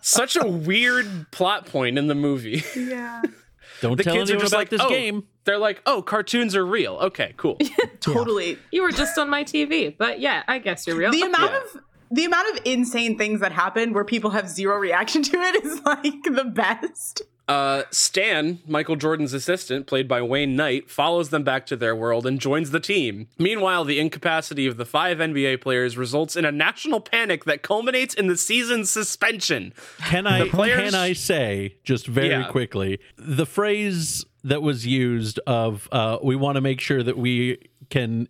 such 0.00 0.36
a 0.36 0.46
weird 0.46 1.30
plot 1.30 1.66
point 1.66 1.98
in 1.98 2.06
the 2.06 2.14
movie. 2.14 2.62
Yeah. 2.76 3.22
Don't 3.80 3.96
The 3.96 4.04
tell 4.04 4.14
kids 4.14 4.30
are 4.30 4.36
just 4.36 4.52
about 4.52 4.58
like, 4.58 4.68
this 4.68 4.80
oh, 4.80 4.88
game. 4.88 5.26
they're 5.44 5.58
like, 5.58 5.82
oh, 5.86 6.02
cartoons 6.02 6.54
are 6.54 6.64
real. 6.64 6.94
Okay, 6.94 7.34
cool. 7.36 7.58
Totally. 8.00 8.56
You 8.70 8.82
were 8.82 8.92
just 8.92 9.18
on 9.18 9.28
my 9.28 9.42
TV, 9.42 9.96
but 9.96 10.20
yeah, 10.20 10.44
I 10.46 10.58
guess 10.58 10.86
you're 10.86 10.94
real. 10.96 11.10
The 11.10 11.22
amount 11.22 11.50
Yeah. 11.52 11.58
of 11.76 11.82
the 12.12 12.24
amount 12.26 12.54
of 12.56 12.62
insane 12.66 13.16
things 13.18 13.40
that 13.40 13.52
happen 13.52 13.92
where 13.94 14.04
people 14.04 14.30
have 14.30 14.48
zero 14.48 14.76
reaction 14.76 15.22
to 15.22 15.36
it 15.40 15.64
is 15.64 15.80
like 15.84 16.22
the 16.24 16.44
best. 16.44 17.22
Uh, 17.48 17.82
Stan, 17.90 18.60
Michael 18.66 18.96
Jordan's 18.96 19.32
assistant, 19.34 19.86
played 19.86 20.06
by 20.08 20.22
Wayne 20.22 20.54
Knight, 20.56 20.88
follows 20.90 21.30
them 21.30 21.42
back 21.42 21.66
to 21.66 21.76
their 21.76 21.94
world 21.94 22.24
and 22.26 22.40
joins 22.40 22.70
the 22.70 22.80
team. 22.80 23.26
Meanwhile, 23.38 23.84
the 23.84 23.98
incapacity 23.98 24.66
of 24.66 24.76
the 24.76 24.84
five 24.84 25.18
NBA 25.18 25.60
players 25.60 25.96
results 25.98 26.36
in 26.36 26.44
a 26.44 26.52
national 26.52 27.00
panic 27.00 27.44
that 27.44 27.62
culminates 27.62 28.14
in 28.14 28.28
the 28.28 28.36
season's 28.36 28.90
suspension. 28.90 29.74
Can 30.06 30.26
I 30.26 30.48
players- 30.48 30.92
can 30.92 30.94
I 30.94 31.12
say 31.14 31.74
just 31.84 32.06
very 32.06 32.28
Yeah. 32.28 32.44
quickly 32.48 33.00
the 33.16 33.44
phrase 33.46 34.24
that 34.44 34.62
was 34.62 34.86
used 34.86 35.38
of 35.46 35.88
uh, 35.92 36.18
we 36.22 36.36
want 36.36 36.56
to 36.56 36.60
make 36.60 36.80
sure 36.80 37.02
that 37.02 37.18
we 37.18 37.58
can 37.90 38.28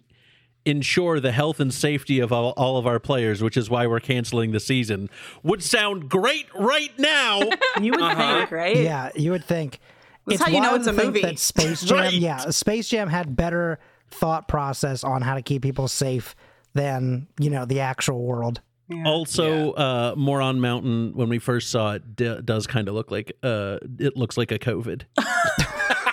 ensure 0.65 1.19
the 1.21 1.33
health 1.33 1.59
and 1.61 1.73
safety 1.75 2.21
of 2.21 2.33
all, 2.33 2.51
all 2.57 2.77
of 2.79 2.87
our 2.87 2.99
players, 3.01 3.43
which 3.43 3.57
is 3.57 3.69
why 3.69 3.87
we're 3.87 4.01
canceling 4.01 4.53
the 4.53 4.61
season, 4.61 5.11
would 5.43 5.63
sound 5.63 6.09
great 6.09 6.47
right 6.55 6.97
now. 6.99 7.41
You 7.81 7.93
would 7.93 8.17
think, 8.17 8.51
right? 8.53 8.77
Yeah, 8.77 9.11
you 9.17 9.31
would 9.33 9.45
think. 9.45 9.81
That's 10.27 10.41
how 10.43 10.51
you 10.51 10.61
know 10.61 10.75
it's 10.77 10.87
a 10.87 10.93
movie. 10.93 11.23
That 11.23 11.39
Space 11.39 11.83
Jam, 11.85 11.99
Right. 11.99 12.13
yeah, 12.13 12.51
Space 12.51 12.89
Jam 12.89 13.09
had 13.09 13.35
better 13.35 13.81
thought 14.11 14.47
process 14.47 15.03
on 15.03 15.23
how 15.23 15.35
to 15.35 15.43
keep 15.43 15.63
people 15.63 15.89
safe 15.89 16.37
than 16.75 17.27
you 17.41 17.51
know 17.51 17.65
the 17.65 17.81
actual 17.81 18.23
world. 18.23 18.61
also, 19.07 19.73
uh, 19.73 20.15
Moron 20.17 20.61
Mountain, 20.61 21.13
when 21.15 21.29
we 21.29 21.39
first 21.39 21.71
saw 21.71 21.95
it, 21.95 22.15
d- 22.15 22.41
does 22.45 22.67
kind 22.67 22.89
of 22.89 22.95
look 22.95 23.11
like 23.11 23.33
uh, 23.43 23.79
it 23.99 24.17
looks 24.17 24.37
like 24.37 24.53
a 24.53 24.59
COVID. 24.59 25.03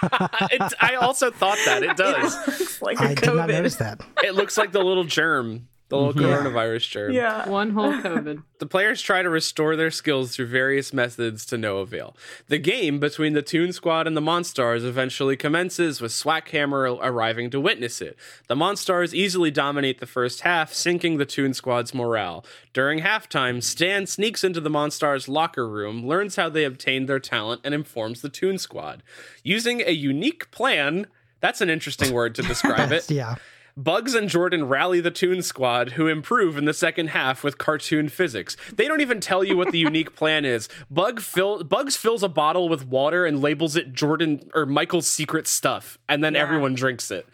It, 0.51 0.73
I 0.79 0.95
also 0.95 1.31
thought 1.31 1.57
that 1.65 1.83
it 1.83 1.95
does. 1.97 2.35
It's 2.59 2.81
like 2.81 2.99
a 2.99 3.03
I 3.03 3.07
did 3.15 3.25
not 3.25 3.49
COVID. 3.49 3.53
notice 3.53 3.75
that. 3.77 4.01
It 4.23 4.35
looks 4.35 4.57
like 4.57 4.71
the 4.71 4.83
little 4.83 5.03
germ, 5.03 5.67
the 5.89 5.97
little 5.97 6.13
mm-hmm. 6.13 6.47
coronavirus 6.47 6.89
germ. 6.89 7.11
Yeah. 7.11 7.49
one 7.49 7.71
whole 7.71 7.91
COVID. 7.93 8.43
The 8.59 8.65
players 8.65 9.01
try 9.01 9.21
to 9.21 9.29
restore 9.29 9.75
their 9.75 9.91
skills 9.91 10.35
through 10.35 10.47
various 10.47 10.93
methods 10.93 11.45
to 11.47 11.57
no 11.57 11.79
avail. 11.79 12.15
The 12.47 12.59
game 12.59 12.99
between 12.99 13.33
the 13.33 13.41
Toon 13.41 13.73
Squad 13.73 14.05
and 14.05 14.15
the 14.15 14.21
Monstars 14.21 14.85
eventually 14.85 15.35
commences 15.35 15.99
with 15.99 16.11
Swackhammer 16.11 16.99
arriving 17.01 17.49
to 17.49 17.59
witness 17.59 18.01
it. 18.01 18.17
The 18.47 18.55
Monstars 18.55 19.13
easily 19.13 19.49
dominate 19.49 19.99
the 19.99 20.05
first 20.05 20.41
half, 20.41 20.73
sinking 20.73 21.17
the 21.17 21.25
Toon 21.25 21.53
Squad's 21.53 21.93
morale. 21.93 22.45
During 22.73 22.99
halftime, 22.99 23.63
Stan 23.63 24.05
sneaks 24.05 24.43
into 24.43 24.61
the 24.61 24.69
Monstars' 24.69 25.27
locker 25.27 25.67
room, 25.67 26.05
learns 26.05 26.35
how 26.35 26.49
they 26.49 26.65
obtained 26.65 27.09
their 27.09 27.19
talent, 27.19 27.61
and 27.63 27.73
informs 27.73 28.21
the 28.21 28.29
Toon 28.29 28.59
Squad. 28.59 29.01
Using 29.43 29.81
a 29.81 29.91
unique 29.91 30.51
plan, 30.51 31.07
that's 31.39 31.61
an 31.61 31.69
interesting 31.69 32.13
word 32.13 32.35
to 32.35 32.41
describe 32.43 32.91
it. 32.91 33.09
Yeah, 33.09 33.35
Bugs 33.77 34.13
and 34.13 34.27
Jordan 34.29 34.67
rally 34.67 34.99
the 34.99 35.11
Toon 35.11 35.41
Squad, 35.41 35.91
who 35.91 36.07
improve 36.07 36.57
in 36.57 36.65
the 36.65 36.73
second 36.73 37.07
half 37.09 37.43
with 37.43 37.57
cartoon 37.57 38.09
physics. 38.09 38.57
They 38.73 38.87
don't 38.87 39.01
even 39.01 39.19
tell 39.21 39.43
you 39.43 39.55
what 39.57 39.71
the 39.71 39.79
unique 39.89 40.15
plan 40.15 40.45
is. 40.45 40.67
Bug 40.91 41.19
fill, 41.21 41.63
Bugs 41.63 41.95
fills 41.95 42.23
a 42.23 42.29
bottle 42.29 42.67
with 42.69 42.85
water 42.87 43.25
and 43.25 43.41
labels 43.41 43.75
it 43.75 43.93
Jordan 43.93 44.49
or 44.53 44.65
Michael's 44.65 45.07
secret 45.07 45.47
stuff, 45.47 45.97
and 46.07 46.23
then 46.23 46.35
everyone 46.35 46.75
drinks 46.75 47.11
it. 47.11 47.27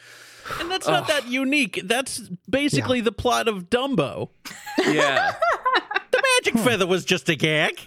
And 0.59 0.69
that's 0.69 0.87
not 0.87 1.07
that 1.07 1.27
unique. 1.27 1.81
That's 1.85 2.19
basically 2.47 3.01
the 3.01 3.11
plot 3.11 3.47
of 3.47 3.69
Dumbo. 3.69 4.29
Yeah. 4.85 5.33
The 6.11 6.23
magic 6.43 6.61
feather 6.63 6.85
was 6.85 7.03
just 7.05 7.27
a 7.29 7.35
gag. 7.35 7.79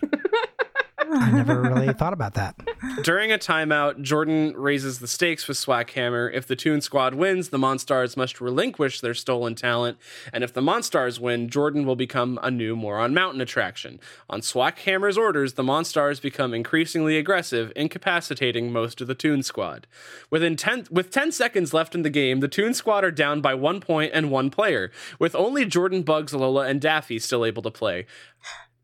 I 0.99 1.31
never 1.31 1.63
really 1.63 1.93
thought 1.93 2.13
about 2.13 2.35
that. 2.35 2.57
During 3.03 3.31
a 3.31 3.39
timeout, 3.39 4.03
Jordan 4.03 4.55
raises 4.57 4.99
the 4.99 5.07
stakes 5.07 5.47
with 5.47 5.57
Swackhammer. 5.57 6.31
If 6.33 6.47
the 6.47 6.57
Toon 6.57 6.81
Squad 6.81 7.15
wins, 7.15 7.49
the 7.49 7.59
Monstars 7.59 8.17
must 8.17 8.41
relinquish 8.41 9.01
their 9.01 9.15
stolen 9.15 9.55
talent, 9.55 9.99
and 10.33 10.43
if 10.43 10.53
the 10.53 10.61
Monstars 10.61 11.21
win, 11.21 11.49
Jordan 11.49 11.87
will 11.87 11.97
become 11.97 12.39
a 12.43 12.51
new 12.51 12.75
Moron 12.77 13.15
Mountain 13.15 13.41
attraction. 13.41 14.01
On 14.29 14.41
Swackhammer's 14.41 15.17
orders, 15.17 15.55
the 15.55 15.63
Monstars 15.63 16.21
become 16.21 16.53
increasingly 16.53 17.19
aggressive, 17.19 17.73
incapacitating 17.77 18.73
most 18.73 19.01
of 19.01 19.07
the 19.07 19.15
Toon 19.15 19.43
Squad. 19.43 19.87
Within 20.31 20.57
10, 20.57 20.89
with 20.91 21.11
10 21.11 21.33
seconds 21.33 21.73
left 21.73 21.95
in 21.95 22.03
the 22.03 22.11
game, 22.11 22.41
the 22.41 22.49
Toon 22.49 22.75
Squad 22.75 23.05
are 23.05 23.11
down 23.11 23.41
by 23.41 23.55
one 23.55 23.81
point 23.81 24.13
and 24.15 24.31
one 24.31 24.51
player, 24.51 24.91
with 25.19 25.35
only 25.35 25.65
Jordan, 25.65 26.03
Bugs, 26.03 26.35
Lola, 26.35 26.67
and 26.67 26.81
Daffy 26.81 27.19
still 27.19 27.45
able 27.45 27.63
to 27.63 27.71
play. 27.71 28.07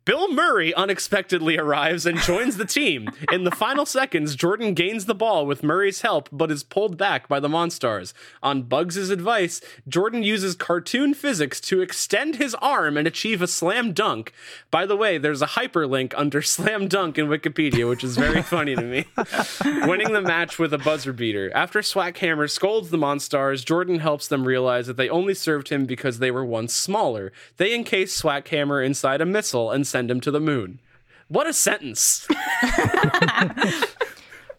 Bill 0.04 0.30
Murray 0.30 0.74
unexpectedly 0.74 1.56
arrives 1.56 2.04
and 2.04 2.18
joins 2.18 2.58
the 2.58 2.66
team. 2.66 3.08
In 3.32 3.44
the 3.44 3.50
final 3.50 3.86
seconds, 3.86 4.36
Jordan 4.36 4.74
gains 4.74 5.06
the 5.06 5.14
ball 5.14 5.46
with 5.46 5.62
Murray's 5.62 6.02
help, 6.02 6.28
but 6.30 6.50
is 6.50 6.62
pulled 6.62 6.98
back 6.98 7.26
by 7.26 7.40
the 7.40 7.48
Monstars. 7.48 8.12
On 8.42 8.64
Bugs' 8.64 9.08
advice, 9.08 9.62
Jordan 9.88 10.22
uses 10.22 10.56
cartoon 10.56 11.14
physics 11.14 11.58
to 11.62 11.80
extend 11.80 12.36
his 12.36 12.54
arm 12.56 12.98
and 12.98 13.06
achieve 13.08 13.40
a 13.40 13.46
slam 13.46 13.92
dunk. 13.94 14.34
By 14.70 14.84
the 14.84 14.96
way, 14.96 15.16
there's 15.16 15.40
a 15.40 15.46
hyperlink 15.46 16.12
under 16.18 16.42
slam 16.54 16.86
dunk 16.86 17.16
in 17.16 17.28
Wikipedia, 17.28 17.88
which 17.88 18.04
is 18.04 18.18
very 18.18 18.42
funny 18.42 18.76
to 18.76 18.82
me. 18.82 19.06
Winning 19.88 20.12
the 20.12 20.20
match 20.20 20.58
with 20.58 20.74
a 20.74 20.78
buzzer 20.78 21.14
beater. 21.14 21.50
After 21.54 21.80
Swackhammer 21.80 22.50
scolds 22.50 22.90
the 22.90 22.98
Monstars, 22.98 23.64
Jordan 23.64 24.00
helps 24.00 24.28
them 24.28 24.46
realize 24.46 24.86
that 24.86 24.98
they 24.98 25.08
only 25.08 25.32
served 25.32 25.70
him 25.70 25.86
because 25.86 26.18
they 26.18 26.30
were 26.30 26.44
once 26.44 26.74
smaller. 26.74 27.32
They 27.56 27.74
encase 27.74 28.20
Swackhammer 28.20 28.84
inside 28.84 29.22
a 29.22 29.26
missile 29.26 29.70
and 29.70 29.86
send 29.94 30.10
him 30.10 30.20
to 30.20 30.32
the 30.32 30.40
moon. 30.40 30.80
What 31.28 31.46
a 31.46 31.52
sentence. 31.52 32.26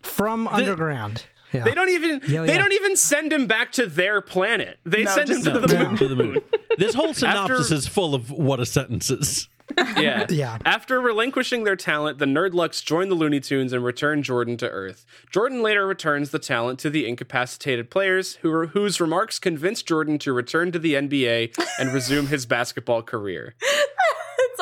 From 0.01 0.47
underground. 0.47 1.25
Yeah. 1.51 1.63
They 1.65 1.73
don't 1.73 1.89
even 1.89 2.21
Yeah, 2.27 2.43
they 2.45 2.57
don't 2.57 2.71
even 2.73 2.95
send 2.95 3.33
him 3.33 3.47
back 3.47 3.71
to 3.73 3.85
their 3.85 4.21
planet. 4.21 4.79
They 4.85 5.03
No, 5.03 5.11
send 5.11 5.29
him 5.29 5.41
to 5.43 5.51
to 5.53 5.59
the 5.59 5.67
the 5.67 5.77
moon. 5.83 5.97
to 5.97 6.07
the 6.07 6.15
moon. 6.15 6.37
This 6.77 6.93
whole 6.95 7.13
synopsis 7.13 7.65
After- 7.65 7.75
is 7.75 7.87
full 7.87 8.15
of 8.15 8.31
what 8.31 8.59
a 8.61 8.65
sentences. 8.65 9.49
Yeah. 9.97 10.27
Yeah. 10.29 10.59
After 10.63 11.01
relinquishing 11.01 11.63
their 11.63 11.75
talent, 11.75 12.19
the 12.19 12.25
Nerdlucks 12.25 12.85
join 12.85 13.09
the 13.09 13.15
Looney 13.15 13.39
Tunes 13.39 13.73
and 13.73 13.83
return 13.83 14.21
Jordan 14.21 14.57
to 14.57 14.69
Earth. 14.69 15.05
Jordan 15.31 15.63
later 15.63 15.87
returns 15.87 16.29
the 16.29 16.37
talent 16.37 16.77
to 16.79 16.89
the 16.91 17.07
incapacitated 17.07 17.89
players, 17.89 18.35
who 18.37 18.67
whose 18.67 19.01
remarks 19.01 19.39
convince 19.39 19.81
Jordan 19.81 20.19
to 20.19 20.33
return 20.33 20.71
to 20.71 20.77
the 20.77 20.93
NBA 20.93 21.57
and 21.79 21.91
resume 21.91 22.27
his 22.27 22.45
basketball 22.45 23.01
career. 23.01 23.55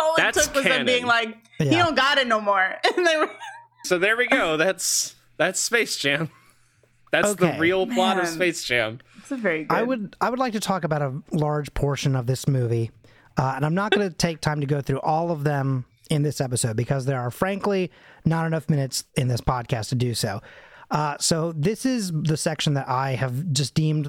That's 0.04 0.10
all 0.10 0.16
That's 0.18 0.38
it 0.38 0.44
took 0.46 0.56
was 0.56 0.64
them 0.64 0.72
canon. 0.72 0.86
being 0.86 1.06
like, 1.06 1.38
he 1.58 1.66
Yeah. 1.66 1.84
don't 1.86 1.96
got 1.96 2.18
it 2.18 2.28
no 2.28 2.40
more. 2.42 2.76
And 2.98 3.06
they 3.06 3.18
were 3.18 3.30
So 3.86 3.98
there 4.00 4.16
we 4.18 4.28
go. 4.28 4.58
That's 4.58 5.16
that's 5.38 5.60
Space 5.60 5.98
Jam. 5.98 6.30
That's 7.12 7.36
the 7.36 7.56
real 7.60 7.86
plot 7.88 8.20
of 8.20 8.28
Space 8.28 8.64
Jam. 8.64 9.00
it's 9.18 9.32
a 9.32 9.38
very 9.38 9.66
good. 9.66 9.76
I 9.76 9.84
would 9.84 10.16
I 10.22 10.30
would 10.30 10.40
like 10.40 10.54
to 10.54 10.60
talk 10.60 10.84
about 10.84 11.02
a 11.02 11.14
large 11.32 11.74
portion 11.74 12.16
of 12.16 12.26
this 12.28 12.48
movie, 12.48 12.92
uh, 13.38 13.54
and 13.56 13.66
I'm 13.66 13.76
not 13.76 13.92
going 13.92 14.08
to 14.10 14.16
take 14.16 14.42
time 14.42 14.60
to 14.62 14.66
go 14.66 14.82
through 14.82 15.00
all 15.02 15.30
of 15.32 15.44
them 15.44 15.86
in 16.10 16.24
this 16.24 16.42
episode 16.42 16.76
because 16.76 17.06
there 17.06 17.20
are 17.20 17.32
frankly 17.32 17.92
not 18.26 18.46
enough 18.48 18.70
minutes 18.70 19.04
in 19.16 19.28
this 19.28 19.42
podcast 19.42 19.90
to 19.90 19.96
do 19.96 20.14
so. 20.14 20.42
Uh, 20.92 21.18
so 21.20 21.52
this 21.54 21.86
is 21.86 22.12
the 22.12 22.38
section 22.38 22.74
that 22.76 22.88
I 22.90 23.12
have 23.16 23.52
just 23.54 23.74
deemed 23.74 24.08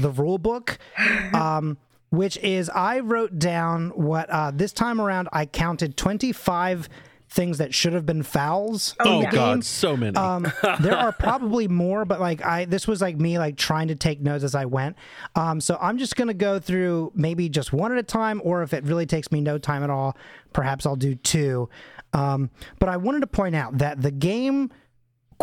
the 0.00 0.10
rule 0.10 0.38
book. 0.38 0.78
Um, 1.34 1.78
which 2.14 2.36
is 2.38 2.70
I 2.70 3.00
wrote 3.00 3.38
down 3.38 3.90
what 3.90 4.30
uh, 4.30 4.50
this 4.54 4.72
time 4.72 5.00
around 5.00 5.28
I 5.32 5.46
counted 5.46 5.96
25 5.96 6.88
things 7.28 7.58
that 7.58 7.74
should 7.74 7.92
have 7.92 8.06
been 8.06 8.22
fouls. 8.22 8.94
in 9.04 9.06
Oh. 9.08 9.30
God, 9.30 9.64
so 9.64 9.96
many. 9.96 10.16
Um, 10.16 10.46
there 10.80 10.96
are 10.96 11.12
probably 11.12 11.66
more, 11.66 12.04
but 12.04 12.20
like 12.20 12.44
I, 12.44 12.64
this 12.64 12.86
was 12.86 13.02
like 13.02 13.16
me 13.16 13.38
like 13.38 13.56
trying 13.56 13.88
to 13.88 13.96
take 13.96 14.20
notes 14.20 14.44
as 14.44 14.54
I 14.54 14.66
went. 14.66 14.96
Um, 15.34 15.60
so 15.60 15.76
I'm 15.80 15.98
just 15.98 16.16
gonna 16.16 16.34
go 16.34 16.58
through 16.60 17.12
maybe 17.14 17.48
just 17.48 17.72
one 17.72 17.92
at 17.92 17.98
a 17.98 18.02
time, 18.04 18.40
or 18.44 18.62
if 18.62 18.72
it 18.72 18.84
really 18.84 19.06
takes 19.06 19.32
me 19.32 19.40
no 19.40 19.58
time 19.58 19.82
at 19.82 19.90
all, 19.90 20.16
perhaps 20.52 20.86
I'll 20.86 20.96
do 20.96 21.16
two. 21.16 21.68
Um, 22.12 22.50
but 22.78 22.88
I 22.88 22.96
wanted 22.96 23.20
to 23.20 23.26
point 23.26 23.56
out 23.56 23.78
that 23.78 24.00
the 24.00 24.12
game 24.12 24.70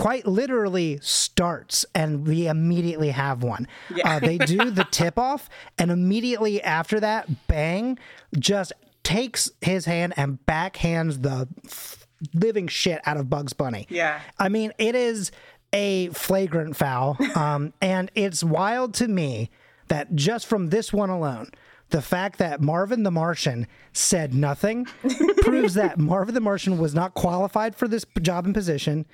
quite 0.02 0.26
literally 0.26 0.98
starts 1.04 1.86
and 1.94 2.26
we 2.28 2.48
immediately 2.48 3.12
have 3.12 3.44
one. 3.44 3.68
Uh, 4.04 4.20
they 4.20 4.40
do 4.40 4.72
the 4.72 4.84
tip 4.92 5.20
off, 5.20 5.48
and 5.78 5.92
immediately 5.92 6.60
after 6.64 7.00
that, 7.00 7.48
bang, 7.48 8.00
just 8.40 8.74
takes 9.04 9.52
his 9.62 9.86
hand 9.86 10.14
and 10.18 10.40
backhands 10.48 11.22
the 11.22 11.48
f- 11.66 12.08
living 12.34 12.68
shit 12.68 13.00
out 13.06 13.18
of 13.18 13.30
Bugs 13.30 13.54
Bunny. 13.54 13.86
Yeah. 13.92 14.20
I 14.40 14.50
mean, 14.50 14.74
it 14.80 14.96
is 14.96 15.32
a 15.72 16.10
flagrant 16.10 16.76
foul. 16.76 17.18
Um, 17.36 17.72
and 17.80 18.10
it's 18.16 18.44
wild 18.44 18.96
to 18.96 19.08
me 19.08 19.52
that 19.88 20.16
just 20.16 20.48
from 20.48 20.70
this 20.70 20.92
one 20.92 21.10
alone, 21.12 21.52
the 21.90 22.02
fact 22.02 22.40
that 22.40 22.60
Marvin 22.60 23.04
the 23.04 23.12
Martian 23.12 23.68
said 23.94 24.34
nothing 24.34 24.86
proves 25.42 25.76
that 25.76 26.00
Marvin 26.00 26.34
the 26.34 26.42
Martian 26.42 26.78
was 26.80 26.96
not 26.96 27.14
qualified 27.14 27.76
for 27.76 27.88
this 27.88 28.04
job 28.20 28.46
and 28.46 28.54
position. 28.54 29.06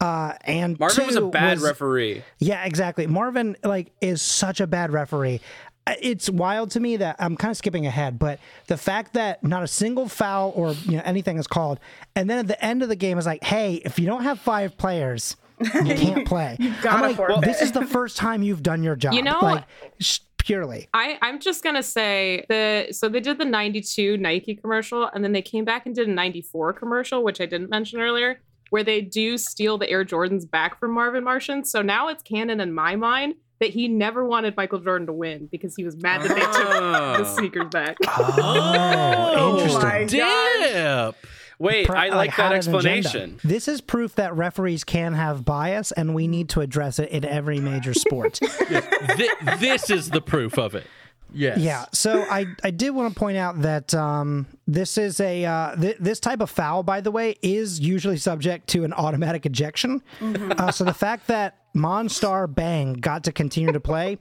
Uh, 0.00 0.34
and 0.44 0.78
Marvin 0.78 1.06
was 1.06 1.16
a 1.16 1.20
two 1.20 1.30
bad 1.30 1.60
referee. 1.60 2.22
yeah, 2.38 2.64
exactly. 2.64 3.06
Marvin 3.06 3.56
like 3.64 3.90
is 4.00 4.22
such 4.22 4.60
a 4.60 4.66
bad 4.66 4.92
referee. 4.92 5.40
Uh, 5.86 5.94
It's 6.00 6.30
wild 6.30 6.70
to 6.72 6.80
me 6.80 6.96
that 6.98 7.16
I'm 7.18 7.36
kind 7.36 7.50
of 7.50 7.56
skipping 7.56 7.84
ahead, 7.86 8.18
but 8.18 8.38
the 8.68 8.76
fact 8.76 9.14
that 9.14 9.42
not 9.42 9.62
a 9.62 9.66
single 9.66 10.08
foul 10.08 10.52
or 10.54 10.72
you 10.84 10.98
know 10.98 11.02
anything 11.04 11.36
is 11.38 11.46
called, 11.48 11.80
and 12.14 12.30
then 12.30 12.38
at 12.38 12.46
the 12.46 12.64
end 12.64 12.82
of 12.82 12.88
the 12.88 12.96
game 12.96 13.18
is 13.18 13.26
like, 13.26 13.42
hey, 13.42 13.82
if 13.84 13.98
you 13.98 14.06
don't 14.06 14.22
have 14.22 14.38
five 14.38 14.76
players, 14.78 15.36
you 15.60 15.68
can't 15.96 16.26
play. 16.28 16.56
gotta 16.82 16.88
I'm 16.96 17.00
like, 17.02 17.16
forfeit. 17.16 17.40
this 17.44 17.60
is 17.60 17.72
the 17.72 17.84
first 17.84 18.16
time 18.16 18.42
you've 18.44 18.62
done 18.62 18.84
your 18.84 18.94
job. 18.94 19.14
You 19.14 19.22
know- 19.22 19.40
like 19.42 19.64
sh- 19.98 20.20
purely. 20.36 20.88
I, 20.94 21.18
I'm 21.20 21.40
just 21.40 21.64
gonna 21.64 21.82
say 21.82 22.44
the 22.48 22.88
so 22.92 23.08
they 23.08 23.20
did 23.20 23.38
the 23.38 23.44
92 23.44 24.16
Nike 24.16 24.54
commercial 24.54 25.06
and 25.12 25.22
then 25.24 25.32
they 25.32 25.42
came 25.42 25.64
back 25.64 25.84
and 25.86 25.94
did 25.94 26.08
a 26.08 26.12
94 26.12 26.72
commercial, 26.74 27.24
which 27.24 27.40
I 27.40 27.46
didn't 27.46 27.68
mention 27.68 28.00
earlier, 28.00 28.40
where 28.70 28.84
they 28.84 29.00
do 29.00 29.38
steal 29.38 29.78
the 29.78 29.88
Air 29.88 30.04
Jordans 30.04 30.48
back 30.50 30.78
from 30.78 30.92
Marvin 30.92 31.24
Martian. 31.24 31.64
So 31.64 31.82
now 31.82 32.08
it's 32.08 32.22
canon 32.22 32.60
in 32.60 32.72
my 32.72 32.96
mind 32.96 33.34
that 33.60 33.70
he 33.70 33.88
never 33.88 34.24
wanted 34.24 34.56
Michael 34.56 34.78
Jordan 34.78 35.06
to 35.08 35.12
win 35.12 35.48
because 35.50 35.74
he 35.74 35.82
was 35.84 35.96
mad 35.96 36.22
that 36.22 36.28
they 36.28 36.40
took 36.40 36.52
ah. 36.54 37.16
the 37.18 37.24
Oh. 37.24 37.36
sneakers 37.36 37.68
back. 37.70 37.96
Oh, 38.06 39.34
oh, 39.36 39.54
interesting. 39.56 39.82
my 39.82 40.04
God. 40.04 41.12
Dip. 41.12 41.26
Wait, 41.60 41.86
Pro- 41.86 41.98
I 41.98 42.08
like 42.10 42.30
had 42.30 42.50
that 42.50 42.56
explanation. 42.56 43.40
This 43.42 43.66
is 43.66 43.80
proof 43.80 44.14
that 44.14 44.36
referees 44.36 44.84
can 44.84 45.14
have 45.14 45.44
bias, 45.44 45.90
and 45.90 46.14
we 46.14 46.28
need 46.28 46.50
to 46.50 46.60
address 46.60 47.00
it 47.00 47.08
in 47.10 47.24
every 47.24 47.58
major 47.58 47.94
sport. 47.94 48.36
Thi- 48.42 49.28
this 49.58 49.90
is 49.90 50.10
the 50.10 50.20
proof 50.20 50.56
of 50.56 50.76
it. 50.76 50.86
Yes. 51.32 51.58
Yeah. 51.58 51.86
So 51.92 52.22
I, 52.30 52.46
I 52.64 52.70
did 52.70 52.90
want 52.90 53.12
to 53.12 53.18
point 53.18 53.36
out 53.36 53.62
that 53.62 53.94
um, 53.94 54.46
this 54.66 54.96
is 54.98 55.20
a 55.20 55.44
uh, 55.44 55.76
th- 55.76 55.98
this 56.00 56.20
type 56.20 56.40
of 56.40 56.50
foul, 56.50 56.82
by 56.82 57.00
the 57.00 57.10
way, 57.10 57.36
is 57.42 57.80
usually 57.80 58.16
subject 58.16 58.68
to 58.68 58.84
an 58.84 58.92
automatic 58.92 59.46
ejection. 59.46 60.02
Uh, 60.20 60.70
so 60.70 60.84
the 60.84 60.94
fact 60.94 61.26
that 61.26 61.56
Monstar 61.74 62.52
Bang 62.52 62.94
got 62.94 63.24
to 63.24 63.32
continue 63.32 63.72
to 63.72 63.80
play 63.80 64.18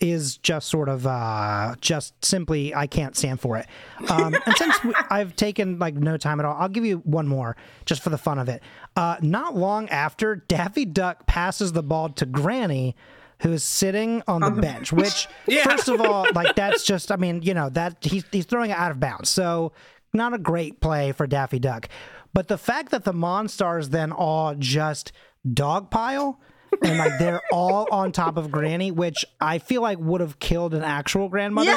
is 0.00 0.36
just 0.38 0.68
sort 0.68 0.88
of 0.88 1.06
uh, 1.06 1.74
just 1.80 2.22
simply 2.24 2.74
I 2.74 2.86
can't 2.86 3.16
stand 3.16 3.40
for 3.40 3.56
it. 3.56 3.66
Um, 4.10 4.34
and 4.34 4.56
since 4.56 4.82
we, 4.84 4.92
I've 5.10 5.36
taken 5.36 5.78
like 5.78 5.94
no 5.94 6.16
time 6.16 6.40
at 6.40 6.46
all, 6.46 6.56
I'll 6.58 6.68
give 6.68 6.84
you 6.84 6.98
one 6.98 7.28
more 7.28 7.56
just 7.86 8.02
for 8.02 8.10
the 8.10 8.18
fun 8.18 8.38
of 8.38 8.48
it. 8.48 8.62
Uh, 8.96 9.16
not 9.22 9.56
long 9.56 9.88
after 9.90 10.36
Daffy 10.36 10.84
Duck 10.84 11.26
passes 11.26 11.72
the 11.72 11.82
ball 11.82 12.08
to 12.10 12.26
Granny 12.26 12.96
who 13.42 13.52
is 13.52 13.62
sitting 13.62 14.22
on 14.26 14.40
the 14.40 14.50
bench, 14.50 14.92
which 14.94 15.28
first 15.64 15.88
of 15.88 16.00
all, 16.00 16.26
like 16.34 16.54
that's 16.56 16.82
just 16.84 17.12
I 17.12 17.16
mean, 17.16 17.42
you 17.42 17.54
know, 17.54 17.68
that 17.70 17.98
he's 18.02 18.24
he's 18.30 18.46
throwing 18.46 18.70
it 18.70 18.76
out 18.76 18.90
of 18.90 19.00
bounds. 19.00 19.28
So 19.28 19.72
not 20.12 20.34
a 20.34 20.38
great 20.38 20.80
play 20.80 21.12
for 21.12 21.26
Daffy 21.26 21.58
Duck. 21.58 21.88
But 22.32 22.48
the 22.48 22.58
fact 22.58 22.90
that 22.90 23.04
the 23.04 23.12
Monstars 23.12 23.90
then 23.90 24.12
all 24.12 24.54
just 24.54 25.12
dogpile 25.46 26.36
and 26.82 26.98
like 26.98 27.18
they're 27.18 27.40
all 27.52 27.88
on 27.92 28.12
top 28.12 28.36
of 28.36 28.50
Granny, 28.50 28.90
which 28.90 29.24
I 29.40 29.58
feel 29.58 29.82
like 29.82 29.98
would 29.98 30.20
have 30.20 30.38
killed 30.38 30.74
an 30.74 30.82
actual 30.82 31.28
grandmother. 31.28 31.76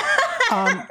Um, 0.52 0.88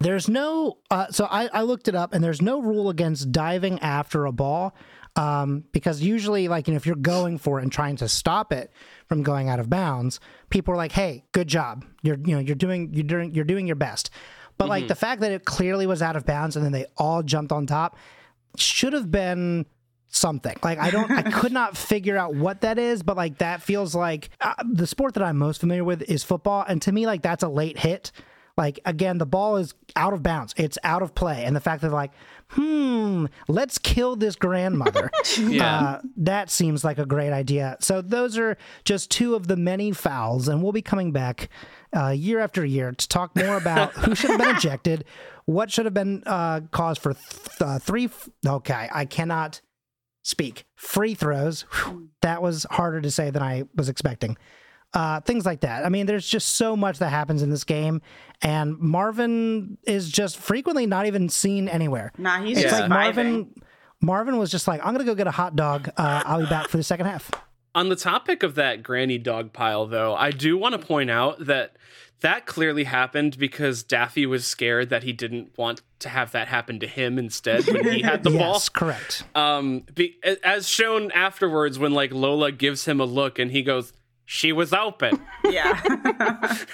there's 0.00 0.28
no, 0.28 0.78
uh, 0.90 1.06
so 1.10 1.26
I, 1.30 1.46
I 1.52 1.62
looked 1.62 1.88
it 1.88 1.94
up, 1.94 2.12
and 2.12 2.22
there's 2.22 2.42
no 2.42 2.60
rule 2.60 2.90
against 2.90 3.32
diving 3.32 3.78
after 3.80 4.26
a 4.26 4.32
ball, 4.32 4.74
um, 5.16 5.64
because 5.72 6.02
usually, 6.02 6.48
like 6.48 6.66
you 6.66 6.74
know, 6.74 6.76
if 6.76 6.86
you're 6.86 6.96
going 6.96 7.38
for 7.38 7.58
it 7.58 7.62
and 7.62 7.72
trying 7.72 7.96
to 7.96 8.08
stop 8.08 8.52
it 8.52 8.70
from 9.08 9.22
going 9.22 9.48
out 9.48 9.60
of 9.60 9.68
bounds, 9.68 10.20
people 10.50 10.72
were 10.72 10.78
like, 10.78 10.92
"Hey, 10.92 11.24
good 11.32 11.48
job! 11.48 11.84
You're 12.02 12.18
you 12.24 12.34
know 12.34 12.40
you're 12.40 12.56
doing 12.56 12.92
you're 12.92 13.04
doing 13.04 13.34
you're 13.34 13.44
doing 13.44 13.66
your 13.66 13.76
best." 13.76 14.10
But 14.56 14.68
like 14.68 14.86
the 14.86 14.94
fact 14.94 15.20
that 15.22 15.32
it 15.32 15.44
clearly 15.44 15.86
was 15.86 16.00
out 16.00 16.16
of 16.16 16.24
bounds 16.24 16.54
and 16.56 16.64
then 16.64 16.72
they 16.72 16.86
all 16.96 17.22
jumped 17.22 17.50
on 17.50 17.66
top 17.66 17.96
should 18.56 18.92
have 18.92 19.10
been 19.10 19.66
something. 20.08 20.56
Like 20.62 20.78
I 20.78 20.90
don't, 20.90 21.10
I 21.10 21.22
could 21.30 21.52
not 21.52 21.76
figure 21.76 22.16
out 22.16 22.34
what 22.34 22.60
that 22.62 22.78
is, 22.78 23.02
but 23.02 23.16
like 23.16 23.38
that 23.38 23.62
feels 23.62 23.94
like 23.94 24.30
uh, 24.40 24.54
the 24.64 24.86
sport 24.86 25.14
that 25.14 25.22
I'm 25.22 25.36
most 25.36 25.60
familiar 25.60 25.84
with 25.84 26.02
is 26.02 26.24
football, 26.24 26.64
and 26.66 26.80
to 26.82 26.92
me, 26.92 27.06
like 27.06 27.22
that's 27.22 27.42
a 27.42 27.48
late 27.48 27.78
hit. 27.78 28.12
Like 28.56 28.78
again, 28.84 29.18
the 29.18 29.26
ball 29.26 29.56
is 29.56 29.74
out 29.96 30.12
of 30.12 30.22
bounds; 30.22 30.54
it's 30.56 30.78
out 30.84 31.02
of 31.02 31.14
play, 31.14 31.44
and 31.44 31.54
the 31.56 31.60
fact 31.60 31.82
that 31.82 31.90
like, 31.90 32.12
hmm, 32.54 33.26
let's 33.48 33.78
kill 33.78 34.16
this 34.16 34.36
grandmother. 34.36 35.10
Yeah. 35.38 35.78
Uh, 35.80 36.00
that 36.16 36.50
seems 36.50 36.84
like 36.84 36.98
a 36.98 37.06
great 37.06 37.32
idea. 37.32 37.76
So 37.80 38.00
those 38.00 38.38
are 38.38 38.56
just 38.84 39.10
two 39.10 39.34
of 39.34 39.46
the 39.48 39.56
many 39.56 39.90
fouls, 39.92 40.48
and 40.48 40.62
we'll 40.62 40.72
be 40.72 40.82
coming 40.82 41.12
back 41.12 41.48
uh, 41.96 42.08
year 42.10 42.38
after 42.40 42.64
year 42.64 42.92
to 42.92 43.08
talk 43.08 43.34
more 43.36 43.56
about 43.56 43.92
who 43.94 44.14
should 44.14 44.30
have 44.30 44.38
been 44.38 44.56
ejected, 44.56 45.04
what 45.46 45.70
should 45.70 45.84
have 45.86 45.94
been 45.94 46.22
uh, 46.26 46.60
cause 46.70 46.98
for 46.98 47.14
th- 47.14 47.48
uh, 47.60 47.78
three. 47.78 48.06
F- 48.06 48.28
okay, 48.46 48.88
I 48.92 49.04
cannot 49.04 49.60
speak. 50.22 50.64
Free 50.76 51.14
throws. 51.14 51.62
Whew, 51.62 52.08
that 52.22 52.42
was 52.42 52.66
harder 52.70 53.00
to 53.00 53.10
say 53.10 53.30
than 53.30 53.42
I 53.42 53.64
was 53.74 53.88
expecting. 53.88 54.36
Uh, 54.94 55.20
things 55.20 55.44
like 55.44 55.60
that. 55.60 55.84
I 55.84 55.88
mean, 55.88 56.06
there's 56.06 56.26
just 56.26 56.50
so 56.56 56.76
much 56.76 56.98
that 57.00 57.10
happens 57.10 57.42
in 57.42 57.50
this 57.50 57.64
game, 57.64 58.00
and 58.42 58.78
Marvin 58.78 59.76
is 59.82 60.08
just 60.08 60.36
frequently 60.38 60.86
not 60.86 61.06
even 61.06 61.28
seen 61.28 61.68
anywhere. 61.68 62.12
Nah, 62.16 62.40
he's 62.42 62.58
It's 62.58 62.70
just 62.70 62.80
like. 62.82 62.88
Marvin. 62.90 63.52
Marvin 64.00 64.36
was 64.38 64.50
just 64.50 64.68
like, 64.68 64.80
"I'm 64.84 64.92
gonna 64.92 65.04
go 65.04 65.14
get 65.14 65.26
a 65.26 65.32
hot 65.32 65.56
dog. 65.56 65.88
Uh, 65.96 66.22
I'll 66.24 66.40
be 66.40 66.46
back 66.46 66.68
for 66.68 66.76
the 66.76 66.82
second 66.82 67.06
half." 67.06 67.30
On 67.74 67.88
the 67.88 67.96
topic 67.96 68.42
of 68.44 68.54
that 68.54 68.84
granny 68.84 69.18
dog 69.18 69.52
pile, 69.52 69.86
though, 69.86 70.14
I 70.14 70.30
do 70.30 70.56
want 70.56 70.80
to 70.80 70.86
point 70.86 71.10
out 71.10 71.44
that 71.46 71.76
that 72.20 72.46
clearly 72.46 72.84
happened 72.84 73.36
because 73.36 73.82
Daffy 73.82 74.26
was 74.26 74.46
scared 74.46 74.90
that 74.90 75.02
he 75.02 75.12
didn't 75.12 75.58
want 75.58 75.82
to 75.98 76.08
have 76.08 76.30
that 76.32 76.46
happen 76.48 76.78
to 76.80 76.86
him 76.86 77.18
instead 77.18 77.66
when 77.66 77.90
he 77.92 78.02
had 78.02 78.22
the 78.22 78.30
ball. 78.38 78.52
yes, 78.52 78.68
correct. 78.68 79.24
Um, 79.34 79.84
be, 79.94 80.18
as 80.44 80.68
shown 80.68 81.10
afterwards, 81.10 81.78
when 81.78 81.92
like 81.92 82.12
Lola 82.12 82.52
gives 82.52 82.84
him 82.84 83.00
a 83.00 83.04
look 83.04 83.40
and 83.40 83.50
he 83.50 83.62
goes, 83.62 83.92
"She 84.24 84.52
was 84.52 84.72
open." 84.72 85.20
Yeah. 85.44 85.80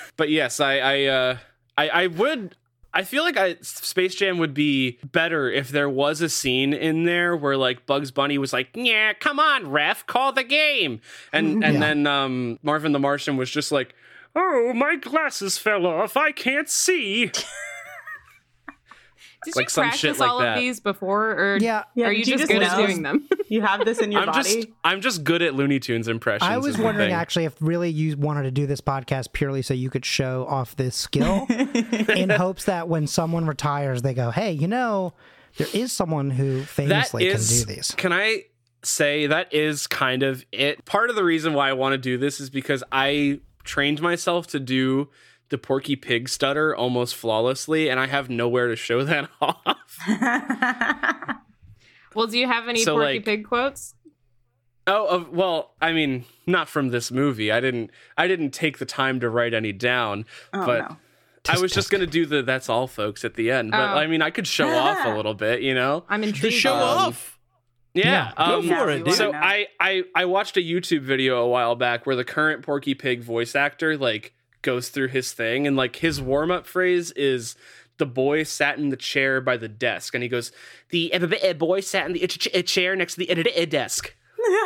but 0.17 0.31
yes, 0.31 0.61
I, 0.61 0.79
I, 0.79 1.05
uh, 1.05 1.39
I, 1.77 1.89
I 1.89 2.07
would. 2.09 2.57
I 2.93 3.05
feel 3.05 3.23
like 3.23 3.37
I, 3.37 3.55
Space 3.61 4.17
Jam 4.17 4.39
would 4.39 4.53
be 4.53 4.99
better 5.13 5.49
if 5.49 5.69
there 5.69 5.89
was 5.89 6.21
a 6.21 6.29
scene 6.29 6.73
in 6.73 7.05
there 7.05 7.37
where 7.37 7.57
like 7.57 7.87
Bugs 7.87 8.11
Bunny 8.11 8.37
was 8.37 8.53
like, 8.53 8.69
"Yeah, 8.75 9.13
come 9.13 9.39
on, 9.39 9.71
ref, 9.71 10.05
call 10.07 10.33
the 10.33 10.43
game," 10.45 11.01
and 11.33 11.63
and 11.65 11.75
Yeah. 11.75 11.81
then 11.81 12.07
um, 12.09 12.59
Marvin 12.63 12.91
the 12.93 12.99
Martian 12.99 13.37
was 13.37 13.49
just 13.51 13.71
like, 13.71 13.95
"Oh, 14.35 14.73
my 14.75 14.97
glasses 14.97 15.57
fell 15.57 15.87
off. 15.87 16.17
I 16.17 16.33
can't 16.33 16.69
see." 16.69 17.31
Did 19.45 19.57
Like 19.57 19.67
you 19.67 19.71
some 19.71 19.83
practice 19.85 20.01
shit 20.01 20.19
like 20.19 20.31
all 20.31 20.39
that. 20.41 20.57
of 20.57 20.61
these 20.61 20.81
before, 20.81 21.31
or 21.33 21.59
Yeah. 21.61 21.85
Yeah, 21.95 22.07
are 22.07 22.13
you 22.13 22.25
did 22.25 22.29
you 22.29 22.39
just 22.39 22.51
just 22.51 22.53
good 22.53 22.63
at 22.63 22.77
doing 22.77 23.03
them? 23.03 23.29
you 23.49 23.63
have 23.63 23.85
this 23.85 23.99
in 23.99 24.13
your 24.13 24.21
I'm 24.23 24.27
body. 24.27 24.43
just 24.43 24.69
I'm 24.85 25.01
just 25.01 25.25
good 25.25 25.41
at 25.43 25.55
Looney 25.55 25.81
Tunes 25.81 26.09
impressions. 26.09 26.49
I 26.51 26.59
was 26.59 26.77
wondering 26.79 27.09
thing. 27.09 27.15
actually 27.15 27.45
if 27.47 27.55
really 27.61 27.91
you 27.91 28.17
wanted 28.17 28.43
to 28.43 28.51
do 28.51 28.67
this 28.67 28.81
podcast 28.81 29.33
purely 29.33 29.63
so 29.63 29.73
you 29.75 29.89
could 29.91 30.05
show 30.05 30.47
off 30.49 30.77
this 30.77 30.95
skill 30.97 31.47
in 31.51 32.31
hopes 32.31 32.65
that 32.65 32.89
when 32.89 33.07
someone 33.07 33.47
retires, 33.47 34.03
they 34.03 34.15
go, 34.15 34.31
"Hey, 34.31 34.53
you 34.53 34.69
know, 34.69 35.15
there 35.57 35.69
is 35.73 35.93
someone 35.93 36.31
who 36.31 36.63
famously 36.63 37.27
is 37.27 37.49
can 37.49 37.59
do 37.69 37.75
these." 37.75 37.91
can 37.97 38.13
i 38.13 38.45
say 38.83 39.27
that 39.27 39.53
is 39.53 39.87
kind 39.87 40.23
of 40.23 40.45
it 40.53 40.85
part 40.87 41.11
of 41.11 41.17
the 41.17 41.25
reason 41.25 41.53
why 41.53 41.69
i 41.69 41.73
want 41.73 41.93
to 41.93 41.99
do 41.99 42.17
this 42.17 42.41
is 42.41 42.49
because 42.49 42.83
i 42.93 43.39
trained 43.63 44.01
myself 44.01 44.47
to 44.47 44.59
do 44.59 45.09
the 45.51 45.59
porky 45.59 45.95
pig 45.97 46.29
stutter 46.29 46.75
almost 46.75 47.15
flawlessly 47.15 47.89
and 47.91 48.01
i 48.01 48.07
have 48.07 48.29
nowhere 48.31 48.69
to 48.69 48.77
show 48.77 49.05
that 49.05 49.29
off 49.41 49.99
Well, 52.15 52.27
do 52.27 52.39
you 52.39 52.49
have 52.49 52.69
any 52.69 52.83
So, 52.83 52.95
Porky 52.97 53.15
like- 53.15 53.25
Pig 53.25 53.45
quotes? 53.45 53.95
oh 54.87 55.07
uh, 55.19 55.25
well 55.31 55.75
i 55.83 55.93
mean 55.93 56.25
not 56.47 56.67
from 56.67 56.89
this 56.89 57.11
movie 57.13 57.53
i 57.53 57.61
didn't 57.61 57.91
i 58.17 58.27
didn't 58.27 58.51
take 58.51 58.79
the 58.79 58.87
time 58.87 59.21
to 59.21 59.29
write 59.29 59.53
any 59.53 59.73
down 59.73 60.25
oh, 60.55 60.65
but 60.65 60.89
no. 60.89 60.97
i 61.51 61.59
was 61.61 61.71
just 61.71 61.91
gonna 61.91 62.07
do 62.07 62.25
the 62.25 62.43
that's 62.43 62.71
all 62.71 62.87
folks 62.87 63.23
at 63.23 63.35
the 63.35 63.51
end 63.51 63.71
but 63.73 63.79
Oh. 63.79 63.99
i 63.99 64.07
mean 64.07 64.23
i 64.23 64.31
could 64.31 64.47
show 64.47 64.69
off 64.71 65.05
a 65.05 65.15
little 65.15 65.35
bit 65.35 65.61
you 65.61 65.75
know 65.75 66.05
I'm 66.09 66.23
To 66.23 66.29
intrigued. 66.29 66.55
show 66.57 66.73
Um, 66.75 66.81
off. 67.09 67.39
yeah, 67.93 68.33
Go 68.39 68.43
um, 68.61 68.69
for 68.69 68.89
it, 68.91 69.05
dude. 69.05 69.15
So. 69.15 69.33
I, 69.35 69.67
I 69.79 70.05
I 70.15 70.25
watched 70.25 70.57
a 70.57 70.61
YouTube 70.61 71.03
video 71.03 71.43
a 71.43 71.49
while 71.49 71.77
back 71.77 72.07
where 72.07 72.17
the 72.17 72.25
current 72.25 72.63
Porky 72.65 72.95
Pig 72.95 73.21
voice 73.23 73.55
actor 73.55 73.99
like 73.99 74.33
goes 74.63 74.89
through 74.91 75.09
his 75.09 75.33
thing 75.33 75.67
and 75.67 75.77
like 75.77 75.97
his 75.97 76.21
warm 76.21 76.51
up 76.51 76.67
phrase 76.67 77.11
is 77.13 77.57
the 77.99 78.07
boy 78.07 78.43
sat 78.43 78.79
in 78.79 78.89
the 78.91 78.97
chair 78.97 79.41
by 79.41 79.57
the 79.57 79.69
desk 79.69 80.15
and 80.15 80.23
he 80.23 80.29
goes 80.29 80.53
the 80.91 81.13
uh, 81.15 81.27
uh, 81.45 81.53
boy 81.55 81.81
sat 81.81 82.07
in 82.07 82.13
the 82.13 82.23
uh, 82.25 82.27
ch- 82.27 82.49
uh, 82.55 82.63
chair 82.63 82.95
next 82.97 83.15
to 83.15 83.21
the 83.27 83.31
uh, 83.31 83.63
uh, 83.63 83.65
desk 83.67 84.15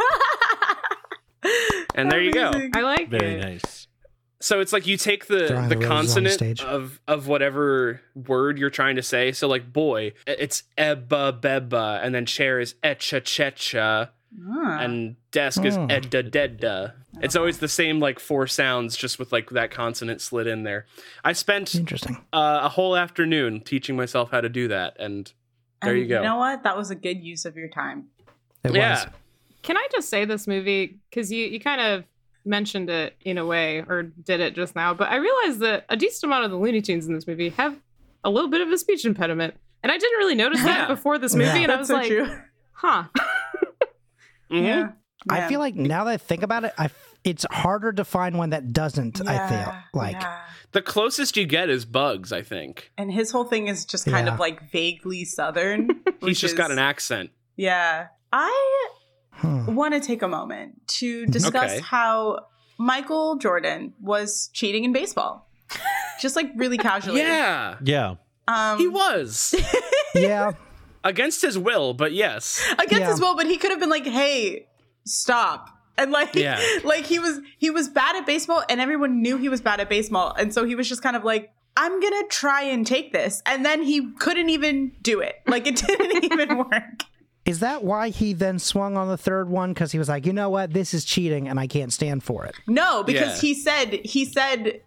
And 1.95 2.11
there 2.11 2.21
you 2.23 2.33
go. 2.33 2.51
I 2.75 2.81
like 2.81 3.09
Very 3.09 3.35
it. 3.35 3.41
nice. 3.41 3.87
So 4.41 4.61
it's 4.61 4.73
like 4.73 4.87
you 4.87 4.97
take 4.97 5.27
the 5.27 5.47
Drawing 5.47 5.69
the 5.69 5.75
the 5.77 5.81
the 5.81 5.87
consonant 5.87 6.35
stage. 6.35 6.61
of 6.61 7.01
of 7.07 7.29
whatever 7.29 8.01
word 8.15 8.59
you're 8.59 8.69
trying 8.71 8.97
to 8.97 9.03
say. 9.03 9.31
So 9.33 9.47
like 9.47 9.73
boy, 9.73 10.13
it's 10.27 10.65
ebba 10.77 11.39
bebba, 11.41 12.01
and 12.03 12.15
then 12.15 12.27
chair 12.27 12.61
is 12.61 12.75
etcha 12.83 13.21
checha, 13.23 14.11
Ah. 14.51 14.79
and 14.81 15.17
desk 15.31 15.65
is 15.65 15.77
Hmm. 15.77 15.87
edda 15.91 16.23
dedda. 16.25 16.93
It's 17.23 17.37
always 17.37 17.59
the 17.59 17.69
same 17.69 18.01
like 18.01 18.19
four 18.19 18.47
sounds, 18.47 18.97
just 18.97 19.19
with 19.19 19.31
like 19.33 19.51
that 19.51 19.71
consonant 19.71 20.21
slid 20.21 20.47
in 20.47 20.65
there. 20.65 20.87
I 21.25 21.33
spent 21.33 21.75
Interesting. 21.75 22.17
uh, 22.33 22.61
a 22.63 22.69
whole 22.69 22.97
afternoon 22.97 23.61
teaching 23.61 23.97
myself 23.97 24.31
how 24.33 24.41
to 24.41 24.49
do 24.49 24.67
that, 24.69 24.97
and 24.99 25.33
there 25.83 25.93
And 25.93 26.01
you 26.03 26.07
go. 26.09 26.19
You 26.23 26.29
know 26.29 26.37
what? 26.39 26.63
That 26.65 26.77
was 26.77 26.91
a 26.91 26.95
good 26.97 27.23
use 27.23 27.45
of 27.45 27.57
your 27.57 27.69
time. 27.69 28.07
It 28.65 28.75
yeah, 28.75 29.05
was. 29.05 29.07
Can 29.63 29.77
I 29.77 29.87
just 29.93 30.09
say 30.09 30.25
this 30.25 30.47
movie 30.47 30.99
because 31.11 31.31
you 31.31 31.47
you 31.47 31.61
kind 31.61 31.81
of 31.81 32.05
mentioned 32.45 32.91
it 32.91 33.17
in 33.25 33.39
a 33.39 33.47
way 33.47 33.79
or 33.89 34.03
did 34.03 34.41
it 34.41 34.55
just 34.55 34.75
now, 34.77 34.93
but 34.93 35.09
I 35.09 35.17
realized 35.17 35.61
that 35.61 35.87
a 35.89 35.97
decent 35.97 36.25
amount 36.25 36.45
of 36.45 36.51
the 36.51 36.59
Looney 36.59 36.83
Tunes 36.83 37.07
in 37.07 37.15
this 37.15 37.27
movie 37.27 37.51
have 37.51 37.79
a 38.25 38.31
little 38.31 38.51
bit 38.51 38.61
of 38.61 38.69
a 38.71 38.77
speech 38.79 39.05
impediment, 39.05 39.55
and 39.83 39.93
I 39.93 39.97
didn't 39.99 40.19
really 40.19 40.35
notice 40.35 40.59
Yeah. 40.61 40.67
that 40.67 40.89
before 40.89 41.19
this 41.19 41.35
movie, 41.35 41.47
Yeah. 41.61 41.63
and 41.65 41.73
I 41.73 41.77
was 41.77 41.89
so 41.89 41.95
like, 41.95 42.09
true. 42.09 42.27
huh. 42.73 43.05
Mhm. 44.51 44.65
Yeah. 44.67 44.89
I 45.31 45.49
feel 45.49 45.61
like 45.61 45.75
now 45.75 46.05
that 46.05 46.11
I 46.11 46.17
think 46.17 46.43
about 46.43 46.65
it, 46.65 46.73
I 46.77 46.85
f- 46.87 47.15
it's 47.25 47.47
harder 47.51 47.93
to 47.95 48.05
find 48.05 48.37
one 48.37 48.51
that 48.51 48.73
doesn't. 48.73 49.27
I 49.27 49.49
feel 49.49 49.75
like 49.95 50.21
yeah. 50.21 50.43
the 50.73 50.83
closest 50.83 51.37
you 51.37 51.47
get 51.47 51.71
is 51.71 51.85
Bugs. 51.87 52.31
I 52.33 52.43
think 52.43 52.91
And 52.99 53.11
his 53.11 53.31
whole 53.31 53.45
thing 53.45 53.69
is 53.69 53.87
just 53.87 54.05
kind 54.05 54.27
Yeah. 54.27 54.35
of 54.35 54.41
like 54.41 54.71
vaguely 54.71 55.25
southern. 55.25 55.89
he's 56.05 56.15
which 56.21 56.41
just 56.41 56.57
got 56.57 56.71
an 56.71 56.79
accent. 56.79 57.31
Yeah. 57.57 58.09
I 58.33 58.89
Hmm. 59.33 59.75
want 59.75 59.95
to 59.95 60.01
take 60.01 60.23
a 60.23 60.29
moment 60.29 60.87
to 60.99 61.27
discuss 61.27 61.73
Okay. 61.73 61.81
how 61.81 62.47
Michael 62.79 63.37
Jordan 63.37 63.95
was 64.01 64.49
cheating 64.53 64.85
in 64.85 64.93
baseball. 64.93 65.49
Just 66.21 66.37
like 66.37 66.51
really 66.57 66.79
casually. 66.79 67.21
Yeah, 67.23 67.77
Yeah. 67.83 68.15
Um, 68.47 68.79
he 68.79 68.87
was 68.89 69.55
yeah, 70.15 70.53
against 71.05 71.43
his 71.43 71.57
will, 71.59 71.95
but 71.95 72.13
yes. 72.13 72.61
against 72.73 72.93
Yeah. 73.01 73.11
his 73.11 73.21
will, 73.21 73.37
but 73.37 73.47
he 73.47 73.57
could 73.59 73.71
have 73.71 73.81
been 73.81 73.91
like, 73.91 74.07
"Hey, 74.07 74.67
stop!" 75.05 75.71
And 75.97 76.11
like, 76.11 76.35
Yeah. 76.35 76.61
like 76.85 77.07
he 77.07 77.19
was 77.19 77.41
he 77.59 77.71
was 77.71 77.89
bad 77.89 78.17
at 78.17 78.27
baseball, 78.27 78.63
and 78.69 78.81
everyone 78.81 79.23
knew 79.23 79.37
he 79.37 79.49
was 79.49 79.61
bad 79.61 79.81
at 79.81 79.89
baseball, 79.89 80.35
and 80.37 80.53
so 80.53 80.65
he 80.65 80.75
was 80.75 80.89
just 80.89 81.03
kind 81.03 81.15
of 81.17 81.23
like, 81.25 81.51
"I'm 81.77 82.01
gonna 82.01 82.27
try 82.29 82.63
and 82.63 82.87
take 82.87 83.13
this," 83.13 83.43
and 83.47 83.65
then 83.65 83.83
he 83.83 84.11
couldn't 84.19 84.49
even 84.49 84.93
do 85.03 85.21
it. 85.21 85.37
Like 85.47 85.67
it 85.67 85.77
didn't 85.87 86.25
even 86.25 86.59
work. 86.59 87.03
is 87.45 87.61
that 87.61 87.85
why 87.85 88.09
he 88.09 88.33
then 88.33 88.59
swung 88.59 88.97
on 88.97 89.07
the 89.09 89.19
third 89.19 89.49
one? 89.51 89.73
Because 89.75 89.93
he 89.93 89.99
was 89.99 90.09
like, 90.09 90.25
you 90.25 90.33
know 90.33 90.49
what, 90.49 90.73
this 90.73 90.95
is 90.95 91.05
cheating, 91.05 91.47
and 91.47 91.61
I 91.61 91.67
can't 91.67 91.93
stand 91.93 92.25
for 92.25 92.45
it. 92.47 92.55
No, 92.67 93.03
because 93.05 93.37
Yeah. 93.37 93.49
he 93.49 93.55
said 93.55 93.93
he 94.05 94.25
said. 94.25 94.81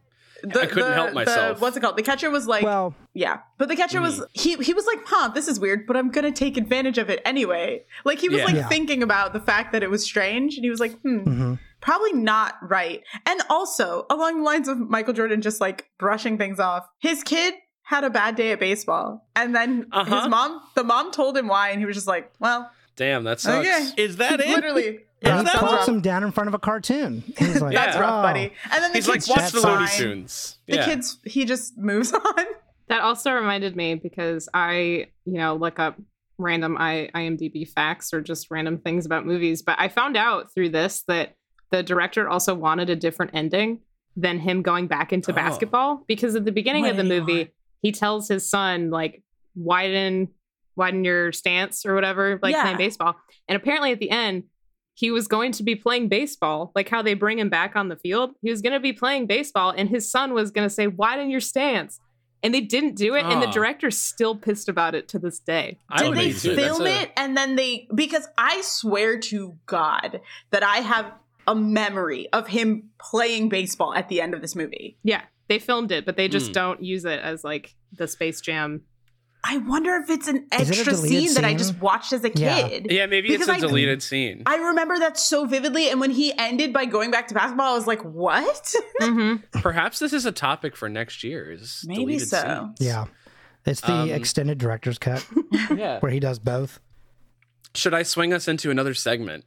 The, 0.44 0.62
I 0.62 0.66
couldn't 0.68 0.90
the- 0.90 0.94
help 0.94 1.10
the- 1.10 1.16
myself. 1.16 1.62
what's 1.62 1.76
it 1.78 1.82
called? 1.82 1.98
The 1.98 2.04
catcher 2.04 2.30
was 2.30 2.48
like, 2.48 2.64
Well, 2.64 2.94
Yeah, 3.14 3.40
but 3.58 3.68
the 3.70 3.76
catcher 3.76 4.02
was 4.02 4.20
Mm. 4.20 4.26
he 4.34 4.54
he 4.64 4.74
was 4.74 4.86
like, 4.86 5.00
"Huh, 5.06 5.30
this 5.34 5.48
is 5.48 5.60
weird, 5.60 5.88
but 5.88 5.98
I'm 5.98 6.10
gonna 6.12 6.32
take 6.32 6.58
advantage 6.58 6.98
of 6.98 7.10
it 7.10 7.22
anyway." 7.26 7.84
Like 8.06 8.20
he 8.20 8.30
was 8.30 8.40
Yeah. 8.40 8.46
like 8.46 8.56
Yeah. 8.56 8.68
thinking 8.68 9.02
about 9.04 9.34
the 9.34 9.40
fact 9.40 9.72
that 9.72 9.82
it 9.84 9.90
was 9.90 10.04
strange, 10.04 10.56
and 10.56 10.64
he 10.64 10.70
was 10.70 10.80
like, 10.80 11.00
"Hmm, 11.02 11.20
mhm. 11.20 11.60
probably 11.82 12.14
not 12.14 12.56
right." 12.62 13.02
And 13.26 13.42
also 13.50 14.06
along 14.10 14.38
the 14.40 14.44
lines 14.44 14.68
of 14.68 14.78
Michael 14.78 15.14
Jordan 15.14 15.42
just 15.42 15.60
like 15.60 15.90
brushing 15.98 16.38
things 16.38 16.60
off, 16.60 16.88
his 17.00 17.24
kid 17.24 17.56
had 17.84 18.04
a 18.04 18.10
bad 18.10 18.36
day 18.36 18.52
at 18.52 18.60
baseball, 18.60 19.28
and 19.36 19.56
then 19.56 19.88
Uh-huh. 19.92 20.20
his 20.22 20.28
mom, 20.30 20.62
the 20.76 20.84
mom 20.84 21.12
told 21.12 21.38
him 21.38 21.48
why, 21.48 21.70
and 21.70 21.80
he 21.80 21.86
was 21.86 21.96
just 21.96 22.08
like, 22.08 22.32
"Well, 22.40 22.70
Damn, 22.98 23.24
that 23.24 23.40
sucks. 23.40 23.66
okay." 23.68 23.90
Is 23.98 24.18
that 24.18 24.40
it? 24.40 24.48
Literally, 24.50 25.00
and 25.22 25.30
yeah, 25.30 25.38
he 25.40 25.44
that's 25.46 25.58
plops 25.58 25.74
rough. 25.74 25.88
him 25.90 26.02
down 26.02 26.24
in 26.24 26.32
front 26.32 26.48
of 26.48 26.54
a 26.54 26.60
cartoon. 26.60 27.24
He's 27.38 27.62
like, 27.62 27.74
That's 27.76 27.96
Yeah. 27.96 28.02
rough, 28.02 28.20
"Oh." 28.20 28.22
buddy. 28.24 28.54
And 28.72 28.84
then 28.84 28.92
the 28.92 28.98
He's 28.98 29.08
like, 29.08 29.16
kid's 29.24 29.30
watch 29.30 29.52
the 29.52 29.62
Looney 29.62 29.88
fine. 29.88 29.98
Tunes. 29.98 30.58
The 30.68 30.78
kids, 30.84 31.18
he 31.26 31.46
just 31.46 31.78
moves 31.78 32.14
on. 32.14 32.46
That 32.88 33.02
also 33.02 33.32
reminded 33.34 33.76
me 33.76 33.96
because 33.96 34.48
I, 34.54 35.08
you 35.26 35.34
know, 35.34 35.56
look 35.56 35.80
up 35.80 35.98
random 36.38 36.78
I, 36.80 37.10
IMDb 37.16 37.68
facts 37.68 38.14
or 38.14 38.22
just 38.22 38.52
random 38.52 38.78
things 38.78 39.06
about 39.06 39.26
movies. 39.26 39.62
But 39.64 39.76
I 39.80 39.88
found 39.90 40.16
out 40.16 40.54
through 40.54 40.70
this 40.70 41.04
that 41.08 41.34
the 41.72 41.82
director 41.84 42.30
also 42.30 42.54
wanted 42.56 42.90
a 42.90 42.96
different 42.96 43.32
ending 43.34 43.80
than 44.16 44.40
him 44.40 44.62
going 44.62 44.88
back 44.88 45.12
into 45.12 45.32
Oh. 45.32 45.36
basketball 45.36 46.04
because 46.08 46.36
at 46.36 46.46
the 46.46 46.52
beginning 46.52 46.84
What 46.84 46.92
of 46.92 46.98
the 46.98 47.04
movie, 47.04 47.38
want? 47.40 47.50
he 47.82 47.92
tells 47.92 48.28
his 48.28 48.50
son 48.50 48.90
like 48.92 49.22
widen 49.56 50.30
widen 50.76 51.04
your 51.04 51.32
stance 51.32 51.86
or 51.88 51.96
whatever, 51.96 52.40
like 52.42 52.54
Yeah. 52.54 52.62
playing 52.62 52.78
baseball. 52.78 53.16
And 53.50 53.56
apparently 53.56 53.92
at 53.92 54.00
the 54.00 54.12
end, 54.12 54.44
he 54.98 55.12
was 55.12 55.28
going 55.28 55.52
to 55.52 55.62
be 55.64 55.76
playing 55.76 56.08
baseball, 56.10 56.72
like 56.74 56.90
how 56.90 57.04
they 57.04 57.14
bring 57.14 57.38
him 57.38 57.50
back 57.50 57.76
on 57.76 57.88
the 57.88 57.96
field. 57.96 58.32
He 58.42 58.50
was 58.50 58.64
going 58.64 58.74
to 58.74 58.80
be 58.80 58.94
playing 58.94 59.28
baseball, 59.28 59.72
and 59.78 59.88
his 59.88 60.10
son 60.10 60.34
was 60.34 60.50
going 60.50 60.66
to 60.68 60.74
say, 60.74 60.88
"Widen 60.88 61.30
your 61.30 61.40
stance." 61.40 62.00
And 62.44 62.54
they 62.54 62.62
didn't 62.62 62.96
do 62.96 63.14
it, 63.16 63.24
and 63.26 63.42
the 63.42 63.48
Oh. 63.48 63.52
director's 63.52 63.98
still 63.98 64.36
pissed 64.36 64.70
about 64.70 64.96
it 64.96 65.08
to 65.10 65.20
this 65.20 65.40
day. 65.40 65.78
I 65.90 66.04
Did 66.04 66.14
they 66.16 66.28
be 66.30 66.34
too. 66.34 66.56
That's 66.56 66.68
film 66.78 66.88
a- 66.88 67.02
it 67.04 67.12
and 67.16 67.36
then 67.38 67.56
they 67.56 67.88
because 67.94 68.28
I 68.38 68.62
swear 68.62 69.20
to 69.20 69.58
God 69.66 70.22
that 70.52 70.64
I 70.64 70.78
have 70.78 71.12
a 71.48 71.56
memory 71.56 72.28
of 72.34 72.48
him 72.48 72.90
playing 73.00 73.50
baseball 73.50 73.94
at 73.94 74.10
the 74.10 74.20
end 74.22 74.34
of 74.34 74.42
this 74.42 74.56
movie. 74.56 74.98
Yeah, 75.04 75.22
they 75.48 75.60
filmed 75.60 75.92
it, 75.92 76.06
but 76.06 76.16
they 76.18 76.28
just 76.28 76.48
Hmm. 76.48 76.54
don't 76.54 76.84
use 76.84 77.06
it 77.06 77.20
as 77.20 77.44
like 77.44 77.76
the 77.92 78.08
Space 78.08 78.42
Jam. 78.42 78.82
I 79.44 79.58
wonder 79.60 79.96
if 79.96 80.10
it's 80.10 80.28
an 80.28 80.46
Is 80.60 80.70
it 80.70 80.76
a 80.76 80.80
extra 80.80 80.94
scene, 80.96 81.34
that 81.36 81.46
I 81.46 81.54
just 81.54 81.80
watched 81.80 82.12
as 82.12 82.24
a 82.24 82.30
kid. 82.30 82.88
Yeah, 82.90 83.06
maybe 83.06 83.30
Because 83.30 83.48
it's 83.48 83.58
a 83.64 83.68
deleted 83.68 84.04
scene. 84.04 84.44
I 84.46 84.58
remember 84.58 85.00
that 85.00 85.18
so 85.18 85.46
vividly, 85.46 85.90
and 85.90 86.02
when 86.02 86.12
he 86.12 86.34
ended 86.38 86.74
by 86.74 86.86
going 86.86 87.12
back 87.12 87.28
to 87.30 87.34
basketball, 87.34 87.72
I 87.74 87.76
was 87.76 87.88
like, 87.88 88.02
"What?" 88.04 88.74
Mm-hmm. 89.02 89.60
Perhaps 89.62 90.00
this 90.00 90.12
is 90.12 90.26
a 90.26 90.32
topic 90.32 90.76
for 90.76 90.90
next 90.90 91.24
year's. 91.24 91.84
Maybe 91.88 92.02
deleted 92.02 92.28
so. 92.28 92.42
scenes. 92.78 92.78
Yeah. 92.80 93.06
It's 93.66 93.82
the 93.82 93.92
Um, 93.94 94.10
extended 94.10 94.58
director's 94.58 94.98
cut 94.98 95.26
Yeah. 95.76 96.00
where 96.00 96.12
he 96.12 96.20
does 96.20 96.40
both. 96.40 96.80
Should 97.76 97.94
I 97.94 98.04
swing 98.04 98.34
us 98.34 98.48
into 98.48 98.72
another 98.72 98.94
segment? 98.94 99.46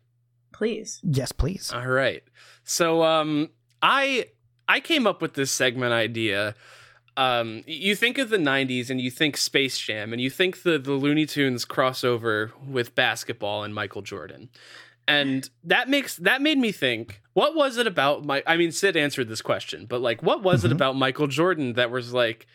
Please. 0.53 1.01
Yes, 1.03 1.33
please. 1.33 1.73
All 1.75 1.87
right. 1.87 2.23
So 2.65 3.03
um 3.03 3.49
I 3.83 4.27
I 4.69 4.81
came 4.81 5.07
up 5.07 5.21
with 5.23 5.35
this 5.35 5.51
segment 5.51 5.93
idea. 5.93 6.55
Um 7.17 7.63
you 7.67 7.95
think 7.97 8.19
of 8.19 8.29
the 8.31 8.39
90s 8.39 8.91
and 8.91 9.01
you 9.01 9.11
think 9.11 9.37
Space 9.37 9.79
Jam 9.79 10.13
and 10.13 10.21
you 10.23 10.31
think 10.31 10.63
the 10.63 10.79
the 10.79 10.93
Looney 10.93 11.27
Tunes 11.27 11.65
crossover 11.65 12.51
with 12.67 12.95
basketball 12.95 13.65
and 13.65 13.75
Michael 13.75 14.03
Jordan. 14.03 14.49
And 15.09 15.51
that 15.65 15.89
makes 15.89 16.17
that 16.17 16.41
made 16.41 16.59
me 16.59 16.71
think, 16.71 17.21
what 17.33 17.55
was 17.57 17.77
it 17.79 17.87
about 17.87 18.25
my 18.25 18.43
I 18.47 18.57
mean 18.57 18.71
Syd 18.73 18.97
answered 18.97 19.29
this 19.29 19.43
question, 19.43 19.87
but 19.87 20.01
like 20.01 20.23
what 20.23 20.43
was 20.43 20.65
it 20.65 20.69
Mhm. 20.69 20.75
about 20.75 20.97
Michael 20.97 21.27
Jordan 21.27 21.73
that 21.75 21.91
was 21.91 22.13
like 22.13 22.47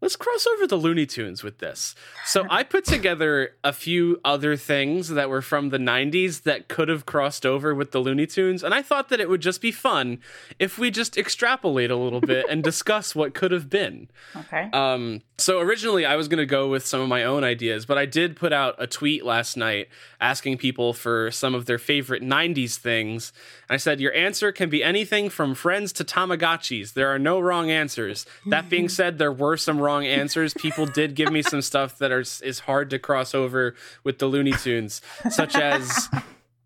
let's 0.00 0.16
cross 0.16 0.46
over 0.46 0.66
the 0.66 0.76
Looney 0.76 1.06
Tunes 1.06 1.42
with 1.42 1.58
this. 1.58 1.94
So 2.24 2.46
I 2.50 2.62
put 2.62 2.84
together 2.84 3.56
a 3.64 3.72
few 3.72 4.20
other 4.24 4.56
things 4.56 5.08
that 5.08 5.30
were 5.30 5.42
from 5.42 5.70
the 5.70 5.78
90s 5.78 6.42
that 6.42 6.68
could 6.68 6.88
have 6.88 7.06
crossed 7.06 7.46
over 7.46 7.74
with 7.74 7.92
the 7.92 8.00
Looney 8.00 8.26
Tunes. 8.26 8.62
And 8.62 8.74
I 8.74 8.82
thought 8.82 9.08
that 9.08 9.20
it 9.20 9.28
would 9.28 9.40
just 9.40 9.60
be 9.60 9.72
fun 9.72 10.18
if 10.58 10.78
we 10.78 10.90
just 10.90 11.16
extrapolate 11.16 11.90
a 11.90 11.96
little 11.96 12.20
bit 12.20 12.46
and 12.50 12.62
discuss 12.64 13.14
what 13.14 13.34
could 13.34 13.52
have 13.52 13.70
been. 13.70 14.08
Okay. 14.36 14.68
Um, 14.72 15.22
so 15.38 15.60
originally 15.60 16.04
I 16.06 16.16
was 16.16 16.28
going 16.28 16.38
to 16.38 16.46
go 16.46 16.68
with 16.68 16.86
some 16.86 17.00
of 17.00 17.08
my 17.08 17.24
own 17.24 17.44
ideas, 17.44 17.86
but 17.86 17.98
I 17.98 18.06
did 18.06 18.36
put 18.36 18.52
out 18.52 18.74
a 18.78 18.86
tweet 18.86 19.24
last 19.24 19.56
night 19.56 19.88
asking 20.20 20.58
people 20.58 20.92
for 20.92 21.30
some 21.30 21.54
of 21.54 21.66
their 21.66 21.78
favorite 21.78 22.22
90s 22.22 22.76
things. 22.76 23.32
And 23.68 23.74
I 23.74 23.76
said, 23.76 24.00
Your 24.00 24.14
answer 24.14 24.52
can 24.52 24.70
be 24.70 24.82
anything 24.82 25.28
from 25.28 25.54
friends 25.54 25.92
to 25.94 26.04
Tamagotchis. 26.04 26.94
There 26.94 27.08
are 27.08 27.18
no 27.18 27.38
wrong 27.38 27.70
answers. 27.70 28.24
That 28.46 28.68
being 28.68 28.88
said, 28.96 29.18
there 29.18 29.32
were 29.32 29.56
some 29.56 29.80
wrong 29.86 30.04
answers. 30.04 30.52
People 30.54 30.86
did 30.86 31.14
give 31.14 31.32
me 31.32 31.42
some 31.42 31.62
stuff 31.62 31.98
that 31.98 32.10
are, 32.10 32.20
is 32.20 32.60
hard 32.66 32.90
to 32.90 32.98
cross 32.98 33.34
over 33.34 33.74
with 34.04 34.18
the 34.18 34.26
Looney 34.26 34.52
Tunes, 34.52 35.00
such 35.30 35.54
as 35.54 36.08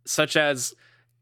such 0.04 0.36
as 0.36 0.74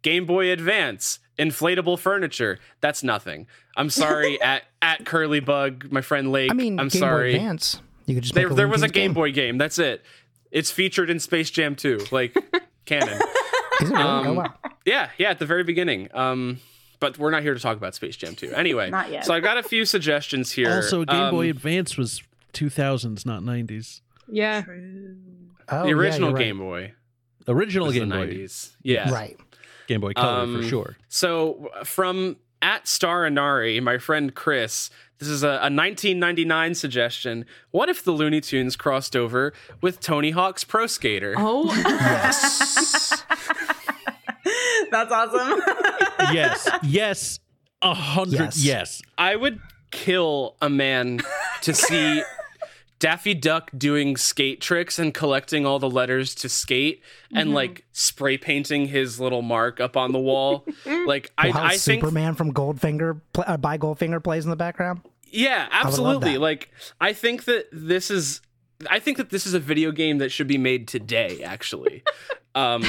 Game 0.03 0.25
Boy 0.25 0.51
Advance, 0.51 1.19
inflatable 1.39 1.99
furniture. 1.99 2.59
That's 2.81 3.03
nothing. 3.03 3.47
I'm 3.77 3.91
sorry 3.91 4.41
at 4.53 4.63
at 4.81 5.05
Curly 5.05 5.41
Bug, 5.41 5.89
my 5.91 6.01
friend 6.01 6.31
Lake. 6.33 6.51
I 6.51 6.55
mean, 6.55 6.79
I'm 6.79 6.89
Game 6.89 7.01
sorry. 7.01 7.33
Boy 7.33 7.39
Advance. 7.39 7.83
You 8.07 8.15
could 8.15 8.23
just 8.23 8.35
There, 8.35 8.49
there 8.49 8.69
was 8.69 8.83
a 8.83 8.87
Tunes 8.87 8.93
Game 8.93 9.13
Boy 9.13 9.33
game. 9.33 9.59
That's 9.59 9.79
it. 9.79 10.03
It's 10.51 10.71
featured 10.71 11.11
in 11.11 11.21
Space 11.21 11.51
Jam 11.51 11.77
2, 11.77 12.07
like 12.11 12.37
canon. 12.87 13.21
Really? 13.81 13.95
Um, 13.95 14.27
oh, 14.27 14.33
wow. 14.35 14.55
Yeah, 14.85 15.11
yeah, 15.19 15.31
at 15.31 15.39
the 15.39 15.47
very 15.47 15.63
beginning. 15.63 16.09
Um, 16.13 16.59
but 17.01 17.19
we're 17.19 17.31
not 17.31 17.43
here 17.43 17.55
to 17.55 17.61
talk 17.61 17.77
about 17.77 17.95
Space 17.95 18.17
Jam 18.17 18.35
2. 18.35 18.53
Anyway, 18.53 18.91
Not 18.99 19.11
yet. 19.11 19.25
so 19.25 19.35
I've 19.35 19.43
got 19.43 19.57
a 19.59 19.63
few 19.63 19.85
suggestions 19.85 20.53
here. 20.53 20.73
Also, 20.75 21.05
Game 21.05 21.17
Um, 21.17 21.35
Boy 21.35 21.51
Advance 21.51 21.97
was 21.97 22.23
2000s, 22.55 23.25
not 23.27 23.43
90s. 23.43 24.01
Yeah, 24.31 24.63
Oh, 25.71 25.85
the 25.85 25.93
original 25.93 26.31
you're 26.31 26.37
right. 26.39 26.45
Game 26.45 26.59
Boy. 26.59 26.93
Original 27.47 27.91
Game 27.93 28.09
the 28.09 28.17
Boy. 28.17 28.27
90s. 28.35 28.71
Yeah. 28.83 29.11
Right. 29.11 29.37
Game 29.87 30.01
Boy 30.01 30.13
Color 30.13 30.43
Um, 30.43 30.63
for 30.63 30.69
sure. 30.69 30.97
So 31.09 31.71
from 31.85 32.37
at 32.63 32.89
Star 32.89 33.29
Anari, 33.29 33.81
my 33.83 33.99
friend 33.99 34.35
Chris, 34.35 34.91
this 35.19 35.29
is 35.29 35.43
a, 35.43 35.49
a 35.49 35.71
1999 35.71 36.75
suggestion. 36.75 37.45
What 37.71 37.89
if 37.89 38.03
the 38.05 38.13
Looney 38.13 38.41
Tunes 38.41 38.77
crossed 38.77 39.15
over 39.17 39.53
with 39.81 40.01
Tony 40.01 40.31
Hawk's 40.31 40.65
Pro 40.65 40.87
Skater? 40.87 41.35
Oh, 41.37 41.67
Yes. 41.75 43.23
That's 44.91 45.13
awesome. 45.13 45.61
yes, 46.33 46.69
yes, 46.83 47.41
a 47.83 47.95
hundred. 47.95 48.41
Yes. 48.41 48.65
Yes. 48.65 49.03
I 49.17 49.37
would 49.37 49.61
kill 49.91 50.57
a 50.61 50.69
man 50.69 51.21
to 51.63 51.75
see 51.75 52.23
Daffy 52.99 53.35
Duck 53.35 53.71
doing 53.77 54.17
skate 54.17 54.61
tricks 54.61 54.99
and 54.99 55.15
collecting 55.15 55.65
all 55.65 55.79
the 55.79 55.91
letters 55.91 56.35
to 56.37 56.49
skate 56.49 57.03
and 57.33 57.55
like 57.55 57.85
spray 57.93 58.37
painting 58.37 58.87
his 58.87 59.21
little 59.21 59.43
mark 59.43 59.81
up 59.81 59.97
on 59.97 60.13
the 60.13 60.19
wall. 60.19 60.67
like 61.07 61.31
I, 61.39 61.51
How 61.51 61.65
I 61.65 61.77
think 61.77 62.03
Superman 62.03 62.35
from 62.35 62.53
Goldfinger 62.53 63.21
pl- 63.33 63.45
uh, 63.47 63.57
by 63.57 63.79
Goldfinger 63.79 64.23
plays 64.23 64.45
in 64.45 64.51
the 64.51 64.57
background. 64.57 65.01
Yeah, 65.31 65.69
absolutely. 65.71 66.35
that. 66.35 66.41
Like 66.41 66.71
I 67.01 67.13
think 67.13 67.45
that 67.45 67.67
this 67.73 68.11
is 68.11 68.41
I 68.91 68.99
think 68.99 69.17
that 69.19 69.31
this 69.31 69.47
is 69.47 69.55
a 69.55 69.61
video 69.61 69.93
game 69.93 70.19
that 70.19 70.31
should 70.31 70.49
be 70.49 70.59
made 70.59 70.89
today 70.89 71.43
actually. 71.45 72.03
um 72.55 72.83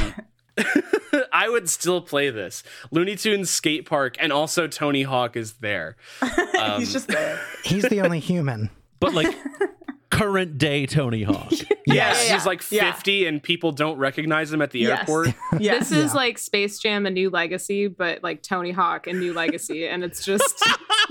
I 1.33 1.49
would 1.49 1.69
still 1.69 2.01
play 2.01 2.29
this. 2.29 2.63
Looney 2.91 3.15
Tunes 3.15 3.49
skate 3.49 3.85
park 3.87 4.15
and 4.19 4.31
also 4.33 4.67
Tony 4.67 5.03
Hawk 5.03 5.35
is 5.35 5.53
there. 5.53 5.95
Um, 6.59 6.79
He's 6.81 6.91
just 6.91 7.07
there. 7.07 7.39
He's 7.63 7.83
the 7.87 8.01
only 8.01 8.19
human. 8.19 8.69
But 8.99 9.13
like 9.13 9.33
current 10.09 10.57
day 10.57 10.85
Tony 10.85 11.23
Hawk. 11.23 11.51
Yes, 11.51 11.65
yeah, 11.85 12.23
yeah. 12.23 12.33
he's 12.33 12.45
like 12.45 12.69
Yeah. 12.69 12.91
50 12.91 13.27
and 13.27 13.41
people 13.41 13.71
don't 13.71 13.97
recognize 13.97 14.51
him 14.51 14.61
at 14.61 14.71
the 14.71 14.79
Yes. 14.79 14.99
airport. 14.99 15.29
Yes. 15.57 15.87
This 15.89 15.97
is 15.97 16.13
like 16.13 16.37
Space 16.37 16.79
Jam: 16.79 17.05
A 17.05 17.09
New 17.09 17.29
Legacy, 17.29 17.87
but 17.87 18.21
like 18.23 18.43
Tony 18.43 18.71
Hawk: 18.71 19.07
A 19.07 19.13
New 19.13 19.31
Legacy, 19.33 19.87
and 19.87 20.03
it's 20.03 20.25
just 20.25 20.61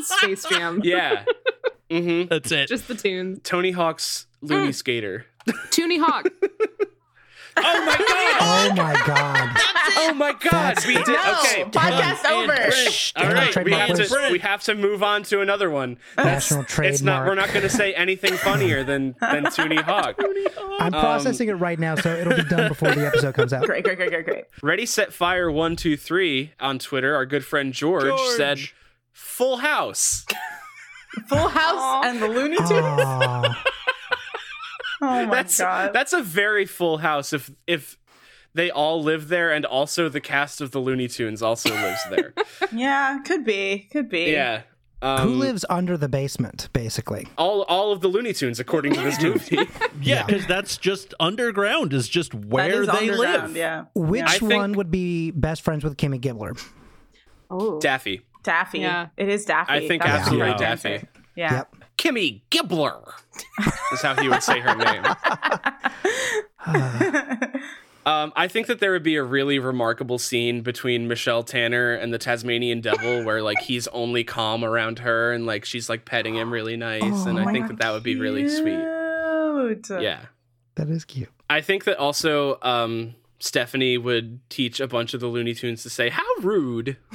Space 0.02 0.44
Jam. 0.50 0.82
Yeah. 0.84 1.24
hmm 1.90 2.24
That's 2.28 2.52
it. 2.52 2.68
Just 2.68 2.88
the 2.88 2.94
tunes. 2.94 3.40
Tony 3.42 3.70
Hawk's 3.70 4.26
Looney 4.42 4.72
Skater. 4.72 5.24
Toonie 5.70 5.98
Hawk. 5.98 6.26
Oh 7.60 7.84
my 7.84 7.96
god! 7.98 8.38
Oh 8.40 8.74
my 8.74 9.02
god. 9.06 9.56
Oh 10.00 10.14
my 10.14 10.32
god! 10.32 10.50
That's- 10.52 10.86
We 10.86 10.94
did 10.94 11.08
no, 11.08 11.14
okay. 11.40 11.64
podcast 11.64 12.24
over. 12.30 12.52
All 12.52 13.24
Damn, 13.24 13.34
right, 13.34 13.64
we 13.64 13.72
have 13.72 13.96
to 13.96 14.28
we 14.32 14.38
have 14.38 14.62
to 14.64 14.74
move 14.74 15.02
on 15.02 15.22
to 15.24 15.40
another 15.40 15.70
one. 15.70 15.98
National 16.16 16.64
It's 16.84 17.02
not. 17.02 17.26
We're 17.26 17.34
not 17.34 17.48
going 17.48 17.62
to 17.62 17.68
say 17.68 17.94
anything 17.94 18.34
funnier 18.34 18.84
than 18.84 19.16
than 19.20 19.44
Toonie 19.46 19.76
Hawk. 19.82 20.16
I'm 20.80 20.94
Um, 20.94 21.00
processing 21.00 21.48
it 21.48 21.54
right 21.54 21.78
now, 21.78 21.94
so 21.96 22.14
it'll 22.14 22.36
be 22.36 22.44
done 22.44 22.68
before 22.68 22.94
the 22.94 23.06
episode 23.06 23.34
comes 23.34 23.52
out. 23.52 23.64
Great, 23.66 23.84
great, 23.84 23.96
great, 23.96 24.10
great, 24.10 24.24
great. 24.24 24.44
Ready, 24.62 24.86
set, 24.86 25.12
fire. 25.12 25.50
One, 25.50 25.74
two, 25.76 25.96
three. 25.96 26.52
On 26.60 26.78
Twitter, 26.78 27.14
our 27.14 27.26
good 27.26 27.44
friend 27.44 27.72
George, 27.72 28.04
George. 28.04 28.36
said, 28.36 28.58
"Full 29.12 29.58
House." 29.58 30.26
Full 31.28 31.48
House 31.48 32.04
and 32.06 32.22
the 32.22 32.28
Looney 32.28 32.56
Tunes. 32.58 33.56
Aw. 35.00 35.06
Oh 35.22 35.26
my 35.26 35.34
That's 35.36 35.58
god. 35.58 35.92
that's 35.92 36.12
a 36.12 36.22
very 36.22 36.66
full 36.66 36.98
house. 36.98 37.32
If 37.32 37.50
if 37.66 37.98
they 38.54 38.70
all 38.70 39.02
live 39.02 39.28
there, 39.28 39.52
and 39.52 39.64
also 39.64 40.08
the 40.08 40.20
cast 40.20 40.60
of 40.60 40.70
the 40.72 40.80
Looney 40.80 41.06
Tunes 41.08 41.42
also 41.42 41.70
lives 41.70 42.00
there. 42.10 42.34
yeah, 42.72 43.18
could 43.24 43.44
be, 43.44 43.88
could 43.92 44.08
be. 44.08 44.32
yeah. 44.32 44.62
Um, 45.00 45.20
Who 45.28 45.34
lives 45.34 45.64
under 45.70 45.96
the 45.96 46.08
basement, 46.08 46.68
basically? 46.72 47.28
all 47.38 47.62
all 47.62 47.92
of 47.92 48.00
the 48.00 48.08
Looney 48.08 48.32
Tunes, 48.32 48.58
according 48.58 48.94
to 48.94 49.00
this 49.00 49.22
movie. 49.22 49.58
yeah, 50.02 50.24
because 50.26 50.44
that's 50.48 50.76
just 50.76 51.14
underground 51.20 51.92
is 51.92 52.08
just 52.08 52.32
That 52.32 52.46
where 52.48 52.82
is 52.82 52.88
they 52.88 53.10
live. 53.12 53.54
Yeah. 53.56 53.84
Which 53.94 54.24
I 54.24 54.38
think- 54.38 54.52
one 54.54 54.72
would 54.72 54.90
be 54.90 55.30
best 55.30 55.62
friends 55.62 55.84
with 55.84 55.96
Kimmy 55.96 56.18
Gibbler? 56.20 56.60
Oh, 57.50 57.78
Daffy, 57.78 58.22
Daffy. 58.42 58.80
Yeah. 58.80 59.08
It 59.16 59.28
is 59.28 59.44
Daffy. 59.44 59.72
I 59.72 59.86
think 59.86 60.02
That's 60.02 60.22
absolutely 60.22 60.46
correct 60.54 60.82
Daffy. 60.82 61.06
Yeah. 61.36 61.54
Yep. 61.54 61.74
Kimmy 61.98 62.40
Gibbler, 62.50 63.12
is 63.92 64.00
how 64.02 64.14
he 64.14 64.28
would 64.28 64.42
say 64.42 64.60
her 64.60 64.74
name. 64.76 65.04
Um, 68.06 68.32
I 68.34 68.48
think 68.48 68.68
that 68.68 68.80
there 68.80 68.92
would 68.92 69.02
be 69.02 69.16
a 69.16 69.22
really 69.22 69.58
remarkable 69.58 70.18
scene 70.18 70.62
between 70.62 71.08
Michelle 71.08 71.42
Tanner 71.42 71.92
and 71.92 72.10
the 72.10 72.16
Tasmanian 72.16 72.80
Devil, 72.80 73.22
where 73.22 73.42
like 73.42 73.58
he's 73.60 73.86
only 73.88 74.24
calm 74.24 74.64
around 74.64 75.00
her 75.00 75.30
and 75.30 75.44
like 75.44 75.66
she's 75.66 75.90
like 75.90 76.06
petting 76.06 76.34
him 76.34 76.50
really 76.50 76.74
nice, 76.78 77.26
and 77.26 77.38
I 77.38 77.52
think 77.52 77.68
that 77.68 77.80
that 77.80 77.90
would 77.90 78.02
be 78.02 78.16
really 78.18 78.48
sweet. 78.48 78.78
Yeah, 80.00 80.20
That 80.76 80.88
is 80.88 81.04
cute. 81.04 81.28
I 81.50 81.60
think 81.60 81.84
that 81.84 81.98
also 81.98 82.58
um, 82.62 83.14
Stephanie 83.40 83.98
would 83.98 84.40
teach 84.48 84.80
a 84.80 84.86
bunch 84.88 85.12
of 85.12 85.20
the 85.20 85.26
Looney 85.26 85.52
Tunes 85.52 85.82
to 85.82 85.90
say 85.90 86.08
"How 86.08 86.24
rude," 86.40 86.96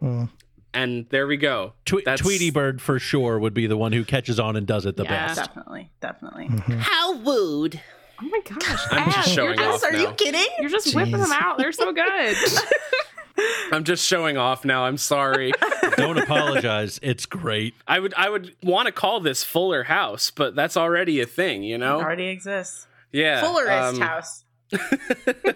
Mm. 0.00 0.30
And 0.74 1.06
there 1.10 1.26
we 1.26 1.36
go. 1.36 1.72
Twe- 1.84 2.04
That's- 2.04 2.20
Tweety 2.20 2.50
Bird 2.50 2.80
for 2.80 2.98
sure 2.98 3.38
would 3.38 3.54
be 3.54 3.66
the 3.66 3.76
one 3.76 3.92
who 3.92 4.04
catches 4.04 4.38
on 4.40 4.56
and 4.56 4.66
does 4.66 4.86
it 4.86 4.96
the 4.96 5.04
Yeah. 5.04 5.26
best. 5.28 5.36
Definitely. 5.40 5.90
Definitely. 6.00 6.48
How 6.78 7.14
rude. 7.14 7.80
oh 8.22 8.28
my 8.28 8.40
gosh! 8.44 8.80
I'm 8.90 9.10
just 9.10 9.30
showing 9.30 9.58
you're 9.58 9.68
off 9.68 9.80
just, 9.80 9.84
Are 9.84 9.92
now. 9.92 9.98
you 10.00 10.12
kidding? 10.12 10.46
You're 10.60 10.68
just 10.70 10.94
whipping 10.94 11.18
them 11.18 11.32
out. 11.32 11.58
They're 11.58 11.72
so 11.72 11.92
good. 11.92 12.36
I'm 13.72 13.84
just 13.84 14.04
showing 14.06 14.36
off 14.36 14.64
now. 14.66 14.84
I'm 14.84 14.98
sorry. 14.98 15.52
Don't 15.96 16.18
apologize. 16.18 16.98
It's 17.02 17.24
great. 17.24 17.74
I 17.86 17.98
would 17.98 18.12
I 18.14 18.28
would 18.28 18.54
want 18.62 18.86
to 18.86 18.92
call 18.92 19.20
this 19.20 19.42
Fuller 19.44 19.84
House, 19.84 20.30
but 20.30 20.54
that's 20.54 20.76
already 20.76 21.20
a 21.20 21.26
thing, 21.26 21.62
you 21.62 21.78
know? 21.78 22.00
Already 22.00 22.26
exists. 22.28 22.86
Yeah. 23.12 23.40
Fullerist 23.42 23.94
um, 23.94 24.00
house. 24.00 24.44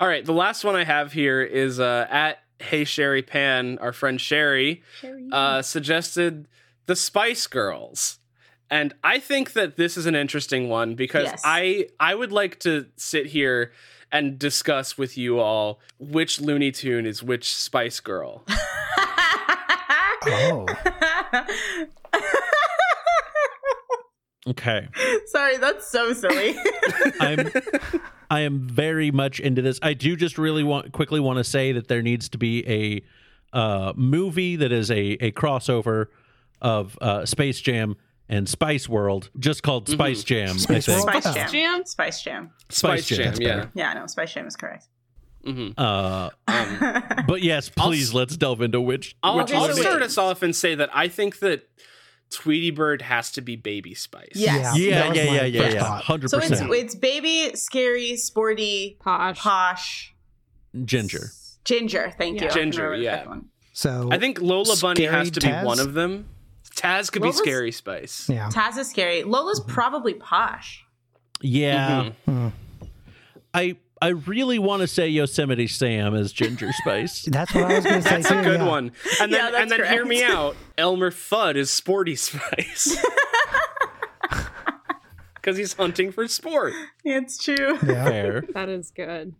All 0.00 0.06
right, 0.06 0.24
the 0.24 0.32
last 0.32 0.64
one 0.64 0.76
I 0.76 0.84
have 0.84 1.12
here 1.12 1.42
is 1.42 1.80
uh, 1.80 2.06
at 2.08 2.38
Hey 2.60 2.84
Sherry 2.84 3.22
Pan. 3.22 3.78
Our 3.80 3.92
friend 3.92 4.20
Sherry 4.20 4.82
uh, 5.32 5.62
suggested 5.62 6.48
the 6.86 6.96
Spice 6.96 7.46
Girls, 7.46 8.18
and 8.70 8.94
I 9.04 9.18
think 9.18 9.52
that 9.52 9.76
this 9.76 9.96
is 9.96 10.06
an 10.06 10.14
interesting 10.14 10.68
one 10.68 10.94
because 10.94 11.24
Yes. 11.24 11.42
I 11.44 11.88
I 12.00 12.14
would 12.14 12.32
like 12.32 12.58
to 12.60 12.86
sit 12.96 13.26
here 13.26 13.72
and 14.10 14.38
discuss 14.38 14.96
with 14.98 15.18
you 15.18 15.38
all 15.38 15.80
which 15.98 16.40
Looney 16.40 16.72
Tune 16.72 17.06
is 17.06 17.22
which 17.22 17.54
Spice 17.54 18.00
Girl. 18.00 18.44
Oh. 20.30 20.66
Okay. 24.46 24.88
Sorry, 25.26 25.56
that's 25.58 25.88
so 25.90 26.12
silly. 26.12 26.56
I'm 27.20 27.50
I 28.30 28.40
am 28.40 28.60
very 28.68 29.10
much 29.10 29.40
into 29.40 29.62
this. 29.62 29.78
I 29.82 29.94
do 29.94 30.16
just 30.16 30.38
really 30.38 30.62
want 30.64 30.92
quickly 30.92 31.20
want 31.20 31.38
to 31.38 31.44
say 31.44 31.72
that 31.72 31.88
there 31.88 32.02
needs 32.02 32.28
to 32.30 32.38
be 32.38 32.66
a 32.68 33.56
uh, 33.56 33.92
movie 33.96 34.56
that 34.56 34.72
is 34.72 34.90
a 34.90 35.12
a 35.20 35.32
crossover 35.32 36.06
of 36.62 36.96
uh, 37.00 37.24
Space 37.26 37.60
Jam 37.60 37.96
and 38.28 38.48
Spice 38.48 38.88
World, 38.88 39.30
just 39.38 39.62
called 39.62 39.88
Spice 39.88 40.22
Jam. 40.22 40.50
I 40.50 40.56
Space 40.58 40.86
think. 40.86 41.00
Spice 41.00 41.34
Jam. 41.34 41.50
Jam? 41.50 41.86
Spice 41.86 42.22
Jam. 42.22 42.50
Spice, 42.68 43.06
Jam, 43.06 43.16
Jam, 43.18 43.34
yeah. 43.40 43.48
better. 43.56 43.70
Yeah, 43.74 43.92
no, 43.94 44.06
Spice 44.06 44.34
Jam 44.34 44.46
is 44.46 44.56
correct. 44.56 44.86
hmm 45.44 45.70
Uh, 45.78 46.30
Um, 46.48 47.04
but 47.26 47.42
yes, 47.42 47.68
please 47.70 48.12
let's 48.12 48.36
delve 48.36 48.60
into 48.60 48.80
which. 48.80 49.16
I'll, 49.22 49.36
which 49.38 49.52
I'll 49.52 49.60
one 49.62 49.70
it 49.70 49.76
is. 49.76 49.80
start 49.80 50.02
us 50.02 50.18
off 50.18 50.42
and 50.42 50.54
say 50.54 50.74
that 50.74 50.90
I 50.94 51.08
think 51.08 51.38
that 51.40 51.68
Tweety 52.30 52.70
Bird 52.70 53.02
has 53.02 53.32
to 53.32 53.40
be 53.40 53.56
Baby 53.56 53.94
Spice. 53.94 54.32
Yes. 54.34 54.76
Yeah, 54.78 54.94
that 55.00 55.08
was 55.10 55.16
yeah, 55.18 55.24
yeah, 55.24 55.44
yeah, 55.44 55.60
first 55.62 55.74
yeah. 55.76 55.80
thought. 55.82 56.04
Hundred 56.04 56.30
So 56.30 56.38
it's 56.38 56.50
it's 56.60 56.94
baby, 56.94 57.50
scary, 57.56 58.16
sporty, 58.16 58.96
Posh. 59.00 59.38
posh, 59.38 60.14
Ginger. 60.84 61.30
ginger. 61.64 62.12
Thank 62.18 62.40
you. 62.40 62.46
Yeah. 62.46 62.52
I 62.52 62.54
can 62.54 62.62
Ginger, 62.72 62.94
yeah. 62.96 63.36
So 63.72 64.08
I 64.12 64.18
think 64.18 64.40
Lola 64.40 64.76
Bunny 64.80 65.04
has 65.04 65.30
to 65.32 65.40
be 65.40 65.48
one 65.50 65.80
of 65.80 65.94
them. 65.94 66.28
Taz 66.74 67.10
could 67.10 67.22
Lola's- 67.22 67.40
be 67.40 67.44
Scary 67.44 67.72
Spice. 67.72 68.28
yeah. 68.28 68.48
Taz 68.50 68.76
is 68.78 68.88
scary. 68.90 69.24
Lola's 69.24 69.60
probably 69.60 70.14
posh. 70.14 70.84
Yeah, 71.40 72.10
Mhm. 72.28 72.52
I 73.54 73.76
I 74.00 74.08
really 74.08 74.58
want 74.58 74.82
to 74.82 74.86
say 74.88 75.08
Yosemite 75.08 75.66
Sam 75.66 76.14
as 76.14 76.32
Ginger 76.32 76.70
Spice. 76.72 77.22
That's 77.30 77.54
what 77.54 77.64
I 77.64 77.74
was 77.76 77.84
going 77.84 78.02
to 78.02 78.08
say 78.08 78.16
That's 78.16 78.28
too. 78.28 78.38
a 78.38 78.42
good 78.42 78.60
yeah. 78.60 78.66
one. 78.68 78.92
And 79.20 79.32
then 79.32 79.52
Yeah, 79.52 79.60
and 79.62 79.70
then 79.70 79.84
hear 79.86 80.04
me 80.04 80.22
out. 80.24 80.56
Elmer 80.76 81.10
Fudd 81.10 81.56
is 81.56 81.70
Sporty 81.70 82.16
Spice. 82.16 82.96
Because 85.34 85.56
he's 85.56 85.72
hunting 85.72 86.12
for 86.12 86.28
sport. 86.28 86.74
It's 87.04 87.42
true. 87.42 87.78
Yeah. 87.86 88.04
Fair. 88.04 88.44
That 88.52 88.68
is 88.68 88.90
good. 88.90 89.34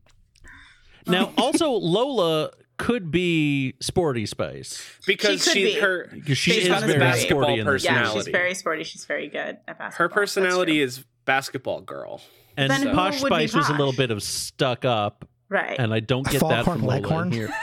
Now, 1.07 1.33
also 1.37 1.71
Lola 1.73 2.53
could 2.79 3.11
be 3.11 3.75
Sporty 3.81 4.25
Spice 4.25 4.81
Because 5.07 5.43
She 5.43 5.51
could 5.51 5.53
she, 5.59 5.65
be. 5.75 5.81
her 5.81 6.09
she 6.35 6.51
Based 6.53 6.69
is 6.69 6.69
very 6.69 6.79
body. 6.79 6.85
sporty 6.87 6.99
basketball 6.99 7.59
in 7.59 7.67
this. 7.67 7.85
Yeah, 7.85 8.11
she's 8.13 8.29
very 8.29 8.55
sporty. 8.55 8.85
She's 8.85 9.05
very 9.05 9.29
good 9.29 9.59
at 9.67 9.79
basketball. 9.79 9.91
her 9.99 10.09
personality 10.09 10.81
is 10.81 11.05
basketball 11.27 11.81
girl. 11.83 12.23
And 12.59 12.71
Then 12.73 12.93
Posh 12.93 13.21
Spice 13.21 13.55
was 13.55 13.69
a 13.69 13.73
little 13.73 13.93
bit 13.93 14.11
of 14.11 14.21
stuck 14.21 14.85
up, 14.85 15.25
right. 15.49 15.79
and 15.79 15.95
I 15.95 16.01
don't 16.01 16.25
get 16.29 16.41
that 16.41 16.65
Foghorn 16.65 16.81
from 16.81 16.89
Lola 16.89 16.97
in 16.97 17.03
Leghorn? 17.05 17.31
here. 17.31 17.55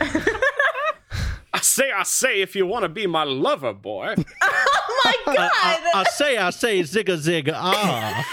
I 1.54 1.60
say, 1.60 1.92
I 1.92 2.02
say, 2.02 2.40
if 2.40 2.56
you 2.56 2.66
want 2.66 2.82
to 2.82 2.88
be 2.88 3.06
my 3.06 3.22
lover, 3.22 3.72
boy. 3.72 4.16
oh 4.42 5.00
my 5.04 5.14
god! 5.26 5.48
I, 5.54 5.92
I 5.94 6.02
say, 6.10 6.36
I 6.36 6.50
say, 6.50 6.80
zigga 6.80 7.16
zigga 7.16 7.52
ah. 7.54 8.24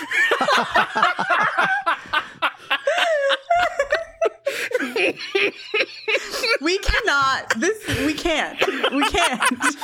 we 6.61 6.79
cannot. 6.79 7.53
This 7.59 7.87
we 8.03 8.15
can't. 8.15 8.59
We 8.91 9.07
can't. 9.09 9.77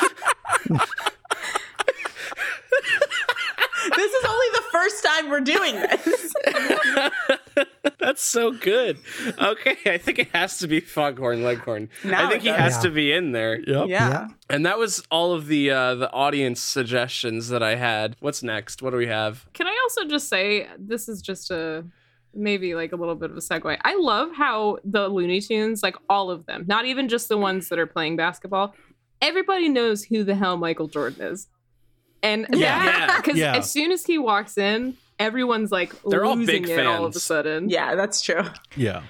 This 3.96 4.12
is 4.14 4.26
only 4.26 4.46
the 4.54 4.64
first 4.72 5.04
time 5.04 5.30
we're 5.30 5.42
doing 5.42 5.76
this. 5.76 6.34
That's 8.00 8.22
so 8.22 8.52
good. 8.52 9.00
Okay, 9.40 9.78
I 9.86 9.98
think 9.98 10.20
it 10.20 10.30
has 10.34 10.60
to 10.60 10.68
be 10.68 10.80
Foghorn 10.80 11.44
Leghorn. 11.44 11.90
Now 12.04 12.28
I 12.28 12.30
think 12.30 12.44
he 12.44 12.50
has 12.50 12.76
does. 12.76 12.84
to 12.84 12.90
be 12.92 13.12
in 13.12 13.32
there. 13.32 13.60
Yep. 13.60 13.88
Yeah. 13.88 14.10
Yeah. 14.10 14.28
And 14.50 14.66
that 14.66 14.78
was 14.78 15.04
all 15.12 15.34
of 15.34 15.48
the 15.48 15.72
uh, 15.72 15.96
the 15.96 16.12
audience 16.12 16.62
suggestions 16.62 17.50
that 17.50 17.64
I 17.64 17.76
had. 17.76 18.16
What's 18.20 18.44
next? 18.44 18.82
What 18.82 18.92
do 18.92 18.98
we 18.98 19.08
have? 19.08 19.46
Can 19.54 19.68
I 19.68 19.78
also 19.84 20.06
just 20.06 20.30
say 20.30 20.68
this 20.78 21.10
is 21.10 21.22
just 21.22 21.52
a 21.52 21.86
maybe 22.34 22.76
like 22.76 22.92
a 22.92 22.96
little 22.96 23.16
bit 23.16 23.32
of 23.32 23.38
a 23.38 23.42
segue. 23.42 23.78
I 23.82 23.96
love 23.96 24.30
how 24.36 24.78
the 24.84 25.08
Looney 25.08 25.42
Tunes, 25.42 25.82
like 25.84 25.96
all 26.10 26.30
of 26.30 26.46
them, 26.46 26.66
not 26.68 26.86
even 26.86 27.10
just 27.10 27.30
the 27.30 27.38
ones 27.38 27.70
that 27.70 27.80
are 27.80 27.88
playing 27.88 28.16
basketball, 28.16 28.76
everybody 29.22 29.70
knows 29.70 30.04
who 30.04 30.24
the 30.24 30.36
hell 30.36 30.58
Michael 30.58 30.88
Jordan 30.88 31.24
is. 31.24 31.48
And 32.24 32.48
Yeah. 32.52 33.18
because 33.22 33.38
Yeah. 33.40 33.56
as 33.58 33.70
soon 33.72 33.92
as 33.92 34.06
he 34.06 34.18
walks 34.18 34.58
in, 34.58 34.96
everyone's 35.20 35.72
like 35.72 35.94
They're 36.04 36.26
all 36.26 36.36
losing 36.36 36.64
big 36.64 36.70
it 36.70 36.86
all 36.86 37.06
of 37.06 37.16
a 37.16 37.20
sudden. 37.20 37.70
Yeah, 37.70 37.96
that's 37.96 38.22
true. 38.22 38.44
Yeah. 38.76 39.04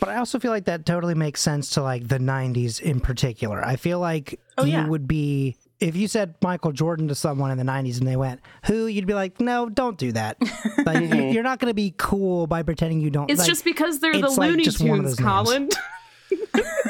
But 0.00 0.08
I 0.10 0.16
also 0.16 0.38
feel 0.38 0.50
like 0.50 0.64
that 0.66 0.84
totally 0.84 1.14
makes 1.14 1.40
sense 1.40 1.70
to 1.70 1.82
like 1.82 2.08
the 2.08 2.18
90s 2.18 2.80
in 2.80 3.00
particular. 3.00 3.64
I 3.64 3.76
feel 3.76 3.98
like 4.00 4.38
Oh, 4.58 4.64
you 4.64 4.72
yeah. 4.72 4.86
would 4.86 5.08
be 5.08 5.56
if 5.80 5.96
you 5.96 6.06
said 6.08 6.34
Michael 6.42 6.72
Jordan 6.72 7.08
to 7.08 7.14
someone 7.14 7.50
in 7.50 7.58
the 7.58 7.64
90s 7.64 7.98
and 7.98 8.06
they 8.06 8.16
went, 8.16 8.40
"Who?" 8.66 8.86
you'd 8.86 9.06
be 9.06 9.14
like, 9.14 9.40
"No, 9.40 9.68
don't 9.68 9.98
do 9.98 10.12
that." 10.12 10.36
like 10.86 11.12
you- 11.12 11.24
you're 11.30 11.42
not 11.42 11.58
going 11.58 11.70
to 11.70 11.74
be 11.74 11.92
cool 11.98 12.46
by 12.46 12.62
pretending 12.62 13.00
you 13.00 13.10
don't 13.10 13.30
It's 13.30 13.40
like- 13.40 13.48
just 13.48 13.64
because 13.64 13.98
they're 13.98 14.12
the 14.12 14.26
it's 14.26 14.38
like 14.38 14.50
Looney 14.50 14.64
just 14.64 14.80
one 14.80 15.00
of 15.00 15.04
Tunes. 15.06 15.16
Colin. 15.16 15.68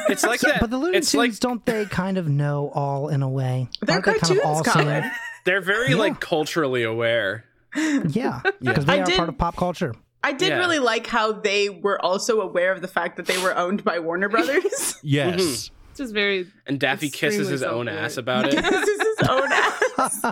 It's 0.08 0.24
like 0.24 0.40
that. 0.40 0.60
But 0.60 0.70
the 0.70 0.76
Looney 0.78 0.98
it's 0.98 1.10
Tunes 1.12 1.18
like 1.34 1.40
don't 1.40 1.64
they 1.64 1.86
kind 1.86 2.18
of 2.18 2.28
know 2.28 2.70
all 2.74 3.08
in 3.08 3.22
a 3.22 3.28
way? 3.28 3.68
They're 3.80 3.96
Aren't 3.96 4.04
they 4.06 4.12
cartoons, 4.14 4.40
kind 4.40 4.40
of 4.40 4.46
all 4.46 4.62
Colin. 4.62 5.10
Seeing- 5.44 5.54
they're 5.54 5.60
very 5.60 5.94
like 5.94 6.20
culturally 6.20 6.82
aware. 6.82 7.44
Yeah, 7.76 8.40
because 8.62 8.84
they 8.84 8.98
I 8.98 9.02
are 9.02 9.04
did- 9.04 9.16
part 9.16 9.28
of 9.28 9.38
pop 9.38 9.56
culture. 9.56 9.94
I 10.22 10.32
did 10.32 10.48
Yeah. 10.48 10.58
really 10.58 10.78
like 10.78 11.06
how 11.06 11.32
they 11.32 11.68
were 11.68 12.02
also 12.02 12.40
aware 12.40 12.72
of 12.72 12.80
the 12.80 12.88
fact 12.88 13.18
that 13.18 13.26
they 13.26 13.36
were 13.42 13.54
owned 13.56 13.84
by 13.84 13.98
Warner 13.98 14.28
Brothers. 14.30 14.96
Yes. 15.02 15.70
It's 15.90 15.98
just 15.98 16.14
very 16.14 16.46
And 16.66 16.80
Daffy 16.80 17.10
kisses 17.10 17.48
his 17.48 17.62
own 17.62 17.86
self-aware. 17.86 18.04
ass 18.06 18.16
about 18.16 18.46
it. 18.46 18.52
this 18.62 18.88
is 18.88 19.18
his 19.18 19.28
own 19.28 19.52
ass. 19.52 20.24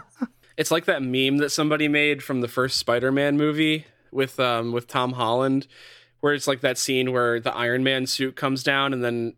It's 0.57 0.71
like 0.71 0.87
that 0.87 1.03
meme 1.03 1.37
that 1.39 1.51
somebody 1.51 1.89
made 1.89 2.23
from 2.23 2.41
the 2.41 2.49
first 2.49 2.79
Spider-Man 2.79 3.37
movie 3.37 3.85
with 4.11 4.41
um 4.41 4.73
with 4.73 4.87
Tom 4.87 5.13
Holland, 5.13 5.67
where 6.21 6.33
it's 6.33 6.47
like 6.49 6.63
that 6.63 6.79
scene 6.79 7.13
where 7.13 7.39
the 7.39 7.55
Iron 7.55 7.85
Man 7.85 8.07
suit 8.07 8.35
comes 8.35 8.63
down 8.63 8.93
and 8.95 9.05
then 9.05 9.35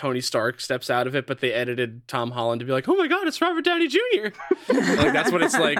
Tony 0.00 0.22
Stark 0.22 0.62
steps 0.62 0.88
out 0.88 1.06
of 1.06 1.14
it, 1.14 1.26
but 1.26 1.40
they 1.40 1.52
edited 1.52 2.08
Tom 2.08 2.30
Holland 2.30 2.60
to 2.60 2.64
be 2.64 2.72
like, 2.72 2.88
"Oh 2.88 2.96
my 2.96 3.06
God, 3.06 3.28
it's 3.28 3.38
Robert 3.42 3.62
Downey 3.66 3.86
Jr." 3.86 3.98
like 4.72 5.12
that's 5.12 5.30
what 5.30 5.42
it's 5.42 5.58
like. 5.58 5.78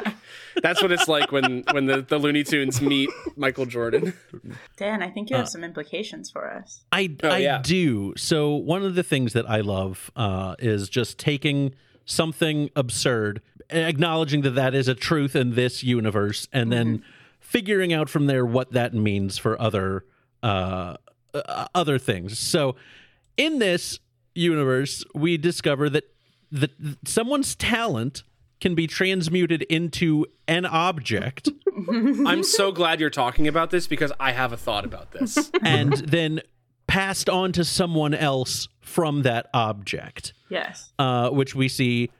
That's 0.63 0.83
what 0.83 0.93
it's 0.93 1.09
like 1.09 1.33
when 1.33 1.65
when 1.73 1.87
the, 1.87 2.03
the 2.03 2.19
Looney 2.19 2.45
Tunes 2.45 2.83
meet 2.83 3.09
Michael 3.37 3.65
Jordan. 3.65 4.13
Dan, 4.77 5.03
I 5.03 5.09
think 5.09 5.31
you 5.31 5.37
have 5.37 5.49
some 5.49 5.65
implications 5.65 6.31
for 6.31 6.53
us. 6.53 6.83
I, 6.93 7.17
Oh, 7.23 7.29
I 7.31 7.39
yeah. 7.39 7.63
do. 7.63 8.13
So 8.19 8.55
one 8.55 8.85
of 8.85 8.95
the 8.95 9.03
things 9.03 9.33
that 9.33 9.49
I 9.49 9.61
love 9.63 10.11
uh, 10.17 10.55
is 10.59 10.91
just 10.91 11.17
taking 11.19 11.75
something 12.05 12.69
absurd, 12.77 13.41
acknowledging 13.71 14.43
that 14.43 14.51
that 14.51 14.75
is 14.75 14.87
a 14.87 14.95
truth 14.95 15.35
in 15.35 15.55
this 15.55 15.83
universe, 15.83 16.47
and 16.53 16.71
then 16.71 17.03
figuring 17.39 17.95
out 17.95 18.11
from 18.11 18.27
there 18.27 18.45
what 18.45 18.73
that 18.73 18.93
means 18.93 19.39
for 19.39 19.59
other 19.59 20.05
uh, 20.43 20.97
uh, 21.33 21.69
other 21.75 21.99
things. 21.99 22.39
So 22.39 22.77
in 23.39 23.59
this 23.61 23.99
universe, 24.35 25.05
we 25.15 25.37
discover 25.37 25.89
that 25.91 26.05
that 26.53 26.71
someone's 27.07 27.55
talent 27.55 28.25
can 28.61 28.75
be 28.75 28.87
transmuted 28.87 29.63
into 29.63 30.27
an 30.49 30.67
object. 30.67 31.49
I'm 32.27 32.43
so 32.43 32.73
glad 32.73 32.99
you're 33.01 33.09
talking 33.09 33.47
about 33.49 33.71
this 33.71 33.87
because 33.87 34.13
I 34.21 34.33
have 34.33 34.53
a 34.53 34.57
thought 34.57 34.85
about 34.85 35.13
this. 35.13 35.51
and 35.65 35.93
then 35.93 36.41
passed 36.89 37.29
on 37.31 37.53
to 37.53 37.65
someone 37.65 38.15
else 38.15 38.69
from 38.81 39.23
that 39.23 39.49
object, 39.55 40.33
Yes. 40.49 40.93
uh, 40.99 41.31
which 41.31 41.55
we 41.55 41.69
see 41.69 42.11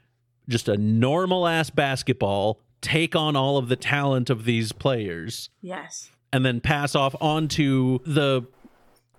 just 0.49 0.69
a 0.69 0.77
normal 0.77 1.47
ass 1.49 1.71
basketball 1.71 2.61
take 2.81 3.17
on 3.17 3.35
all 3.37 3.59
of 3.59 3.69
the 3.69 3.77
talent 3.77 4.31
of 4.31 4.45
these 4.45 4.71
players 4.73 5.51
Yes. 5.61 6.11
and 6.33 6.47
then 6.47 6.61
pass 6.61 6.95
off 6.95 7.15
onto 7.21 7.99
the 8.07 8.47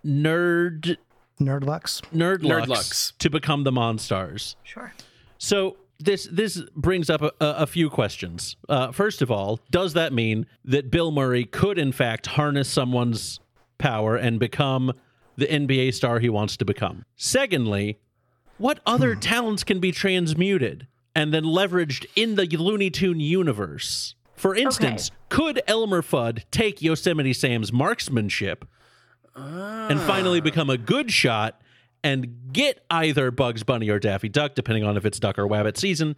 nerd 0.05 0.97
Nerdlucks. 1.41 2.01
nerdlucks, 2.13 2.65
Nerdlucks. 2.65 3.17
to 3.17 3.29
become 3.29 3.63
the 3.63 3.71
monstars. 3.71 4.55
Sure. 4.63 4.93
So 5.37 5.77
this 5.99 6.27
this 6.31 6.61
brings 6.75 7.09
up 7.09 7.21
a, 7.21 7.31
a 7.39 7.45
a 7.63 7.67
few 7.67 7.89
questions. 7.89 8.55
Uh, 8.69 8.91
first 8.91 9.21
of 9.21 9.31
all, 9.31 9.59
does 9.69 9.93
that 9.93 10.13
mean 10.13 10.45
that 10.65 10.91
Bill 10.91 11.11
Murray 11.11 11.45
could 11.45 11.77
in 11.77 11.91
fact 11.91 12.27
harness 12.27 12.69
someone's 12.69 13.39
power 13.77 14.15
and 14.15 14.39
become 14.39 14.93
the 15.35 15.47
NBA 15.47 15.93
star 15.93 16.19
he 16.19 16.29
wants 16.29 16.57
to 16.57 16.65
become? 16.65 17.03
Secondly, 17.15 17.99
what 18.57 18.79
other 18.85 19.15
talents 19.15 19.63
can 19.63 19.79
be 19.79 19.91
transmuted 19.91 20.87
and 21.15 21.33
then 21.33 21.43
leveraged 21.43 22.05
in 22.15 22.35
the 22.35 22.45
Looney 22.45 22.89
Tune 22.89 23.19
universe? 23.19 24.15
For 24.35 24.55
instance, 24.55 25.11
could 25.29 25.61
Elmer 25.67 26.01
Fudd 26.01 26.43
take 26.51 26.81
Yosemite 26.81 27.33
Sam's 27.33 27.71
marksmanship 27.71 28.65
and 29.35 29.99
finally 30.01 30.39
ah. 30.39 30.43
become 30.43 30.69
a 30.69 30.77
good 30.77 31.11
shot 31.11 31.61
and 32.03 32.51
get 32.51 32.83
either 32.89 33.31
Bugs 33.31 33.63
Bunny 33.63 33.89
or 33.89 33.99
Daffy 33.99 34.29
Duck, 34.29 34.55
depending 34.55 34.83
on 34.83 34.97
if 34.97 35.05
it's 35.05 35.19
Duck 35.19 35.37
or 35.37 35.47
Wabbit 35.47 35.77
season. 35.77 36.15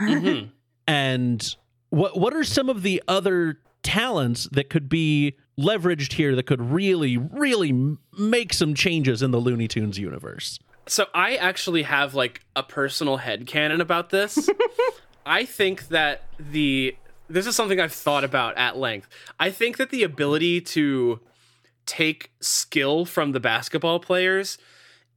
Mm-hmm. 0.00 0.48
And 0.86 1.56
what 1.90 2.18
what 2.18 2.34
are 2.34 2.44
some 2.44 2.68
of 2.68 2.82
the 2.82 3.02
other 3.08 3.60
talents 3.82 4.48
that 4.52 4.70
could 4.70 4.88
be 4.88 5.36
leveraged 5.58 6.14
here 6.14 6.34
that 6.34 6.44
could 6.44 6.60
really, 6.60 7.16
really 7.16 7.96
make 8.18 8.52
some 8.52 8.74
changes 8.74 9.22
in 9.22 9.30
the 9.30 9.38
Looney 9.38 9.68
Tunes 9.68 9.98
universe? 9.98 10.58
So 10.86 11.06
I 11.14 11.36
actually 11.36 11.82
have 11.84 12.14
like 12.14 12.40
a 12.56 12.62
personal 12.62 13.18
head 13.18 13.46
headcanon 13.46 13.80
about 13.80 14.10
this. 14.10 14.50
I 15.26 15.44
think 15.44 15.88
that 15.88 16.22
the 16.38 16.96
this 17.28 17.46
is 17.46 17.56
something 17.56 17.80
I've 17.80 17.92
thought 17.92 18.24
about 18.24 18.56
at 18.58 18.76
length. 18.76 19.08
I 19.38 19.50
think 19.50 19.76
that 19.76 19.90
the 19.90 20.02
ability 20.02 20.60
to 20.60 21.20
take 21.86 22.30
skill 22.40 23.04
from 23.04 23.32
the 23.32 23.40
basketball 23.40 24.00
players 24.00 24.58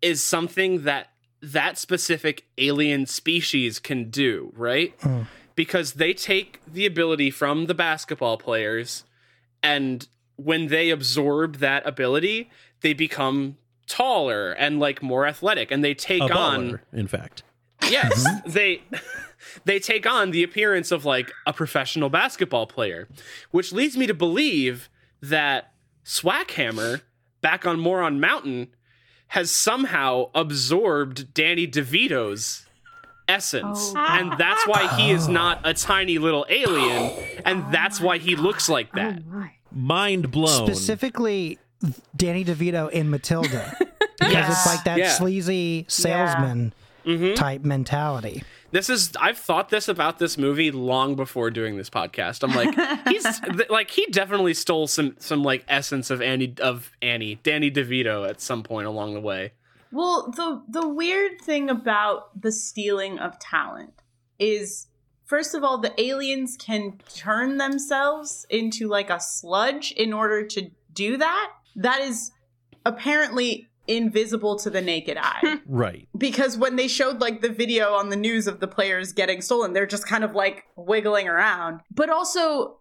is 0.02 0.24
something 0.24 0.84
that 0.84 1.10
that 1.42 1.78
specific 1.78 2.46
alien 2.58 3.06
species 3.06 3.80
can 3.80 4.10
do, 4.10 4.52
right? 4.56 4.94
Hmm. 5.02 5.22
Because 5.56 5.94
they 5.94 6.14
take 6.14 6.60
the 6.66 6.86
ability 6.86 7.32
from 7.32 7.68
the 7.68 7.74
basketball 7.74 8.38
players 8.38 9.04
and 9.64 10.08
when 10.36 10.68
they 10.68 10.90
absorb 10.90 11.58
that 11.58 11.86
ability, 11.88 12.50
they 12.82 12.94
become 12.94 13.58
taller 13.88 14.52
and 14.52 14.80
like 14.80 15.02
more 15.02 15.26
athletic 15.26 15.72
and 15.72 15.84
they 15.84 15.94
take 15.94 16.22
A 16.22 16.34
on 16.34 16.80
in 16.92 17.08
fact. 17.08 17.44
yes 17.88 18.28
mm-hmm. 18.28 18.50
they 18.50 18.82
they 19.66 19.80
take 19.80 20.08
on 20.08 20.32
the 20.32 20.42
appearance 20.42 20.92
of 20.92 21.06
like 21.06 21.32
a 21.46 21.54
professional 21.54 22.10
basketball 22.10 22.66
player 22.66 23.08
which 23.52 23.72
leads 23.72 23.96
me 23.96 24.08
to 24.08 24.14
believe 24.14 24.90
that 25.22 25.72
swackhammer 26.06 27.02
back 27.42 27.66
on 27.66 27.80
moron 27.80 28.20
mountain 28.20 28.68
has 29.30 29.50
somehow 29.52 30.30
absorbed 30.36 31.34
danny 31.34 31.68
devito's 31.68 32.66
essence 33.28 33.92
Oh. 33.96 34.06
and 34.10 34.34
that's 34.38 34.68
why 34.68 34.88
he 34.96 35.10
is 35.12 35.28
oh. 35.28 35.32
not 35.32 35.62
a 35.64 35.74
tiny 35.74 36.20
little 36.20 36.46
alien 36.48 37.12
and 37.44 37.66
that's 37.74 38.00
why 38.00 38.20
he 38.20 38.36
looks 38.36 38.70
like 38.70 38.92
that 38.94 39.20
Oh. 39.34 39.46
Mind 39.78 40.32
blown. 40.32 40.66
Specifically, 40.66 41.60
Danny 42.16 42.46
DeVito 42.46 42.90
in 42.90 43.10
Matilda. 43.10 43.78
Because 44.18 44.34
Yes. 44.34 44.50
it's 44.66 44.66
like 44.66 44.84
that 44.86 44.98
Yeah. 44.98 45.10
sleazy 45.12 45.86
salesman 45.90 46.74
mm-hmm. 47.06 47.34
type 47.34 47.66
mentality. 47.66 48.44
This 48.76 48.90
is 48.90 49.14
I've 49.22 49.38
thought 49.38 49.70
this 49.70 49.88
about 49.88 50.20
this 50.20 50.38
movie 50.38 50.70
long 50.70 51.16
before 51.16 51.50
doing 51.50 51.78
this 51.78 51.90
podcast. 51.90 52.44
I'm 52.44 52.54
like 52.54 53.08
he's 53.08 53.40
th- 53.40 53.70
like 53.70 53.90
he 53.90 54.06
definitely 54.08 54.54
stole 54.54 54.88
some 54.88 55.16
some 55.18 55.44
like 55.44 55.64
essence 55.70 56.10
of 56.10 56.22
Annie 56.22 56.56
of 56.60 56.92
Annie 57.02 57.36
Danny 57.42 57.72
DeVito 57.72 58.28
at 58.28 58.42
some 58.42 58.64
point 58.64 58.86
along 58.86 59.14
the 59.14 59.22
way. 59.22 59.54
Well, 59.94 60.30
the 60.36 60.62
the 60.68 60.90
weird 60.90 61.40
thing 61.42 61.70
about 61.70 62.42
the 62.42 62.52
stealing 62.52 63.18
of 63.18 63.40
talent 63.40 63.94
is 64.40 64.88
first 65.24 65.56
of 65.56 65.64
all 65.64 65.78
the 65.78 65.98
aliens 66.02 66.58
can 66.60 67.00
turn 67.16 67.58
themselves 67.58 68.46
into 68.50 68.90
like 68.90 69.10
a 69.10 69.22
sludge 69.22 69.94
in 69.94 70.12
order 70.12 70.46
to 70.48 70.70
do 70.92 71.16
that. 71.16 71.52
That 71.78 72.02
is 72.02 72.32
apparently 72.86 73.70
invisible 73.88 74.58
to 74.58 74.70
the 74.70 74.82
naked 74.82 75.18
eye. 75.20 75.60
right. 75.66 76.08
because 76.18 76.58
when 76.58 76.76
they 76.76 76.88
showed 76.88 77.22
like 77.22 77.42
the 77.42 77.50
video 77.50 77.94
on 77.94 78.10
the 78.10 78.16
news 78.16 78.48
of 78.48 78.60
the 78.60 78.68
players 78.68 79.14
getting 79.14 79.42
stolen 79.42 79.74
they're 79.74 79.86
just 79.86 80.08
kind 80.08 80.24
of 80.24 80.34
like 80.34 80.64
wiggling 80.76 81.28
around 81.28 81.82
but 81.92 82.10
also 82.10 82.80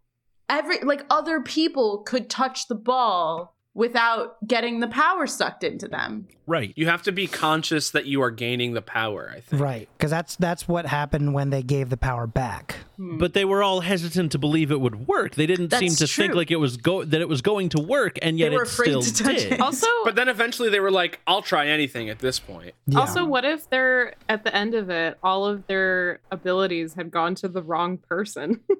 every 0.49 0.81
like 0.81 1.05
other 1.11 1.41
people 1.41 2.03
could 2.03 2.29
touch 2.29 2.69
the 2.69 2.75
ball 2.75 3.54
without 3.75 4.37
getting 4.47 4.81
the 4.81 4.89
power 4.89 5.27
sucked 5.27 5.65
into 5.65 5.89
them 5.89 6.27
Right. 6.47 6.73
You 6.77 6.87
have 6.87 7.03
to 7.05 7.13
be 7.13 7.27
conscious 7.27 7.91
that 7.91 8.05
you 8.07 8.21
are 8.23 8.31
gaining 8.31 8.75
the 8.75 8.83
power, 8.83 9.33
I 9.35 9.41
think. 9.41 9.63
Right. 9.63 9.89
Because 9.97 10.11
that's 10.11 10.37
that's 10.37 10.69
what 10.69 10.85
happened 10.87 11.33
when 11.33 11.51
they 11.51 11.63
gave 11.63 11.89
the 11.89 11.97
power 11.97 12.27
back. 12.27 12.77
Hmm. 12.97 13.19
but 13.19 13.35
they 13.35 13.45
were 13.45 13.61
all 13.61 13.81
hesitant 13.81 14.31
to 14.33 14.39
believe 14.39 14.71
it 14.71 14.81
would 14.81 15.09
work. 15.09 15.35
They 15.35 15.47
didn't 15.47 15.73
seem 15.73 15.89
That's 15.89 15.99
to 15.99 16.07
think 16.07 16.35
like 16.35 16.53
it 16.53 16.57
was 16.57 16.77
go 16.77 17.03
that 17.03 17.21
it 17.21 17.29
was 17.29 17.43
going 17.43 17.71
to 17.71 17.83
work, 17.83 18.19
and 18.23 18.39
yet 18.39 18.53
were 18.53 18.63
it 18.63 18.69
afraid 18.69 18.87
still 18.87 19.03
to 19.03 19.25
touch 19.25 19.37
did. 19.43 19.53
it. 19.55 19.61
Also, 19.61 19.89
But 20.05 20.15
then 20.15 20.29
eventually 20.29 20.69
they 20.69 20.79
were 20.79 20.93
like, 20.93 21.19
"I'll 21.27 21.43
try 21.43 21.67
anything 21.67 22.09
at 22.09 22.21
this 22.21 22.39
point." 22.39 22.75
Yeah. 22.87 23.01
also, 23.01 23.25
what 23.25 23.45
if 23.45 23.69
they're 23.69 24.15
at 24.29 24.45
the 24.45 24.55
end 24.55 24.75
of 24.75 24.91
it, 24.91 25.19
all 25.25 25.45
of 25.45 25.67
their 25.67 26.21
abilities 26.31 26.95
had 26.95 27.11
gone 27.11 27.35
to 27.37 27.49
the 27.49 27.63
wrong 27.63 27.99
person? 27.99 28.61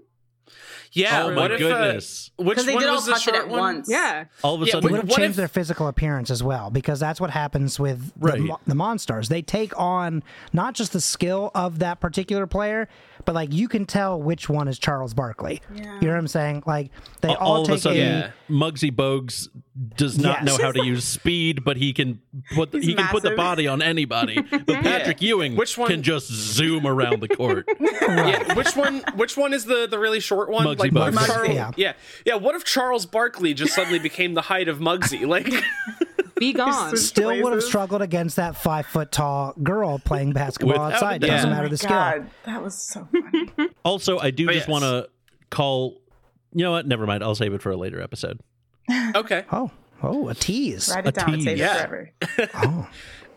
Yeah. 0.95 1.25
oh 1.25 1.27
what 1.27 1.35
my 1.35 1.45
if, 1.47 1.53
uh, 1.53 1.57
goodness! 1.59 2.31
which 2.37 2.47
Because 2.51 2.67
they 2.67 2.75
one 2.75 2.83
did 2.83 2.89
all 2.89 2.95
was 2.97 3.07
the 3.07 3.13
touch 3.13 3.29
it 3.29 3.35
at 3.35 3.49
one? 3.49 3.59
once. 3.61 3.89
yeah. 3.91 4.25
All 4.43 4.55
of 4.55 4.63
a 4.63 4.65
Yeah, 4.65 4.69
It 4.69 4.73
sudden, 4.73 4.91
would 4.93 5.01
have 5.01 5.09
changed 5.11 5.31
if- 5.31 5.37
their 5.37 5.49
physical 5.49 5.89
appearance 5.89 6.31
as 6.31 6.43
well, 6.43 6.71
because 6.71 7.01
that's 7.01 7.21
what 7.21 7.31
happens 7.31 7.79
with 7.81 8.13
Right. 8.19 8.39
the, 8.41 8.57
the 8.67 8.75
Monstars. 8.75 9.29
They 9.29 9.43
take 9.43 9.77
on 9.79 10.23
not 10.53 10.75
just 10.75 10.93
the 10.93 11.01
skill 11.01 11.51
of 11.55 11.81
that 11.81 12.01
particular 12.01 12.47
player, 12.47 12.89
but 13.25 13.35
like 13.35 13.53
you 13.53 13.69
can 13.69 13.87
tell 13.87 14.21
which 14.21 14.49
one 14.49 14.69
is 14.69 14.79
Charles 14.79 15.15
Barkley. 15.15 15.61
Yeah. 15.75 15.83
You 16.01 16.07
know 16.09 16.13
what 16.15 16.19
I'm 16.19 16.29
saying? 16.29 16.63
Like 16.67 16.91
they 17.21 17.29
all, 17.29 17.57
all 17.57 17.61
of 17.63 17.67
take 17.69 17.77
a 17.77 17.81
sudden, 17.81 17.99
Yeah. 17.99 18.31
Muggsy 18.51 18.91
Bogues 18.95 19.49
does 19.97 20.19
not 20.19 20.43
Yes. 20.43 20.47
know 20.59 20.65
how 20.65 20.73
to 20.73 20.85
use 20.85 21.05
speed, 21.05 21.65
but 21.65 21.77
he 21.77 21.93
can 21.93 22.21
put 22.55 22.71
the, 22.73 22.79
He's 22.79 22.89
he 22.89 22.95
can 22.95 23.07
put 23.09 23.23
the 23.23 23.33
body 23.33 23.67
on 23.67 23.83
anybody. 23.83 24.41
But 24.51 24.67
Patrick 24.83 25.21
Ewing 25.23 25.57
Which 25.57 25.77
one- 25.77 25.91
can 25.91 26.03
just 26.03 26.29
zoom 26.31 26.87
around 26.87 27.21
the 27.21 27.29
court. 27.29 27.69
Yeah, 27.81 28.55
which 28.55 28.77
one? 28.77 29.03
Which 29.17 29.37
one 29.37 29.53
is 29.53 29.65
the 29.65 29.87
the 29.91 29.99
really 29.99 30.21
short 30.21 30.49
one? 30.51 30.67
Muggsy 30.67 30.79
like 30.79 30.93
what 30.93 31.13
Bogues. 31.15 31.27
Charles, 31.27 31.49
Yeah. 31.55 31.71
yeah, 31.77 31.93
yeah. 32.25 32.35
What 32.37 32.55
if 32.55 32.65
Charles 32.65 33.07
Barkley 33.07 33.55
just 33.55 33.75
suddenly 33.75 33.99
became 33.99 34.35
the 34.35 34.43
height 34.43 34.69
of 34.69 34.79
Muggsy? 34.79 35.27
Like, 35.27 35.49
Be 36.39 36.53
gone. 36.55 36.97
still 36.97 37.43
would 37.43 37.53
have 37.53 37.63
struggled 37.63 38.03
against 38.03 38.37
that 38.37 38.57
five 38.57 38.87
foot 38.87 39.13
tall 39.13 39.55
girl 39.63 39.99
playing 39.99 40.33
basketball 40.35 40.73
Without 40.85 40.93
outside. 40.95 41.21
doubt. 41.21 41.29
Doesn't 41.31 41.51
Yeah. 41.51 41.55
matter 41.55 41.67
Oh 41.67 41.71
the 41.71 41.77
skill. 41.79 41.91
God, 41.91 42.31
that 42.45 42.63
was 42.63 42.75
so 42.75 43.09
funny. 43.13 43.71
Also, 43.85 44.19
I 44.19 44.31
do 44.31 44.47
But 44.47 44.53
just 44.55 44.69
yes. 44.69 44.73
want 44.73 44.85
to 44.85 45.09
call. 45.51 46.01
You 46.53 46.65
know 46.65 46.71
what? 46.73 46.87
Never 46.87 47.07
mind. 47.07 47.23
I'll 47.25 47.35
save 47.35 47.53
it 47.53 47.63
for 47.63 47.71
a 47.71 47.77
later 47.77 48.01
episode. 48.01 48.41
okay, 49.17 49.45
Oh, 49.51 49.71
oh, 50.03 50.29
a 50.29 50.35
tease. 50.35 50.89
Write 50.95 51.07
it 51.07 51.15
down 51.15 51.35
and 51.35 51.43
save 51.43 51.57
tease. 51.57 51.61
it 51.61 51.65
Yeah. 51.65 51.87
forever. 51.87 52.13
Oh, 52.55 52.89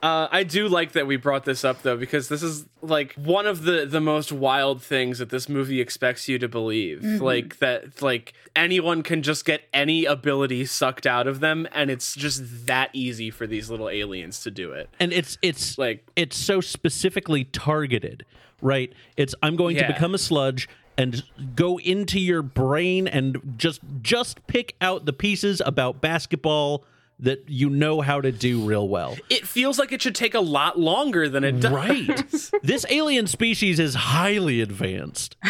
uh, 0.04 0.28
I 0.32 0.44
do 0.44 0.68
like 0.68 0.92
that 0.94 1.08
we 1.08 1.18
brought 1.18 1.46
this 1.46 1.66
up 1.66 1.82
though 1.82 1.98
because 1.98 2.30
this 2.30 2.44
is 2.44 2.66
like 2.82 3.14
one 3.16 3.46
of 3.48 3.64
the 3.64 3.86
the 3.86 4.00
most 4.02 4.32
wild 4.32 4.82
things 4.82 5.20
that 5.20 5.30
this 5.30 5.50
movie 5.50 5.82
expects 5.82 6.28
you 6.28 6.38
to 6.40 6.48
believe. 6.48 7.04
Like 7.04 7.60
that, 7.60 8.02
like 8.02 8.34
anyone 8.56 9.04
can 9.04 9.22
just 9.24 9.46
get 9.46 9.62
any 9.74 10.06
ability 10.06 10.66
sucked 10.66 11.08
out 11.08 11.28
of 11.28 11.40
them, 11.40 11.68
and 11.74 11.90
it's 11.90 12.16
just 12.16 12.66
that 12.68 12.90
easy 12.94 13.30
for 13.32 13.48
these 13.48 13.70
little 13.70 13.90
aliens 13.90 14.40
to 14.42 14.52
do 14.52 14.72
it. 14.72 14.90
and 15.00 15.12
it's 15.14 15.38
it's 15.42 15.78
Like- 15.78 16.06
it's 16.16 16.38
so 16.38 16.62
specifically 16.62 17.44
targeted 17.46 18.26
right 18.62 18.92
it's 19.18 19.36
i'm 19.44 19.56
going 19.56 19.76
to 19.76 19.94
become 19.94 20.16
a 20.16 20.18
sludge 20.18 20.68
and 20.98 21.22
go 21.56 21.78
into 21.80 22.20
your 22.20 22.42
brain 22.42 23.08
and 23.08 23.54
just 23.58 23.82
just 24.02 24.46
pick 24.48 24.76
out 24.82 25.06
the 25.06 25.14
pieces 25.14 25.62
about 25.64 26.02
basketball 26.02 26.84
that 27.20 27.50
you 27.50 27.70
know 27.70 28.02
how 28.02 28.22
to 28.22 28.32
do 28.32 28.62
real 28.62 28.88
well. 28.88 29.18
It 29.30 29.48
feels 29.48 29.80
like 29.80 29.92
it 29.92 30.02
should 30.02 30.14
take 30.16 30.36
a 30.36 30.40
lot 30.40 30.78
longer 30.80 31.28
than 31.28 31.44
it 31.44 31.60
does. 31.60 31.72
right. 31.72 32.52
This 32.64 32.86
alien 32.90 33.28
species 33.28 33.80
is 33.80 33.96
highly 33.96 34.62
advanced. 34.62 35.36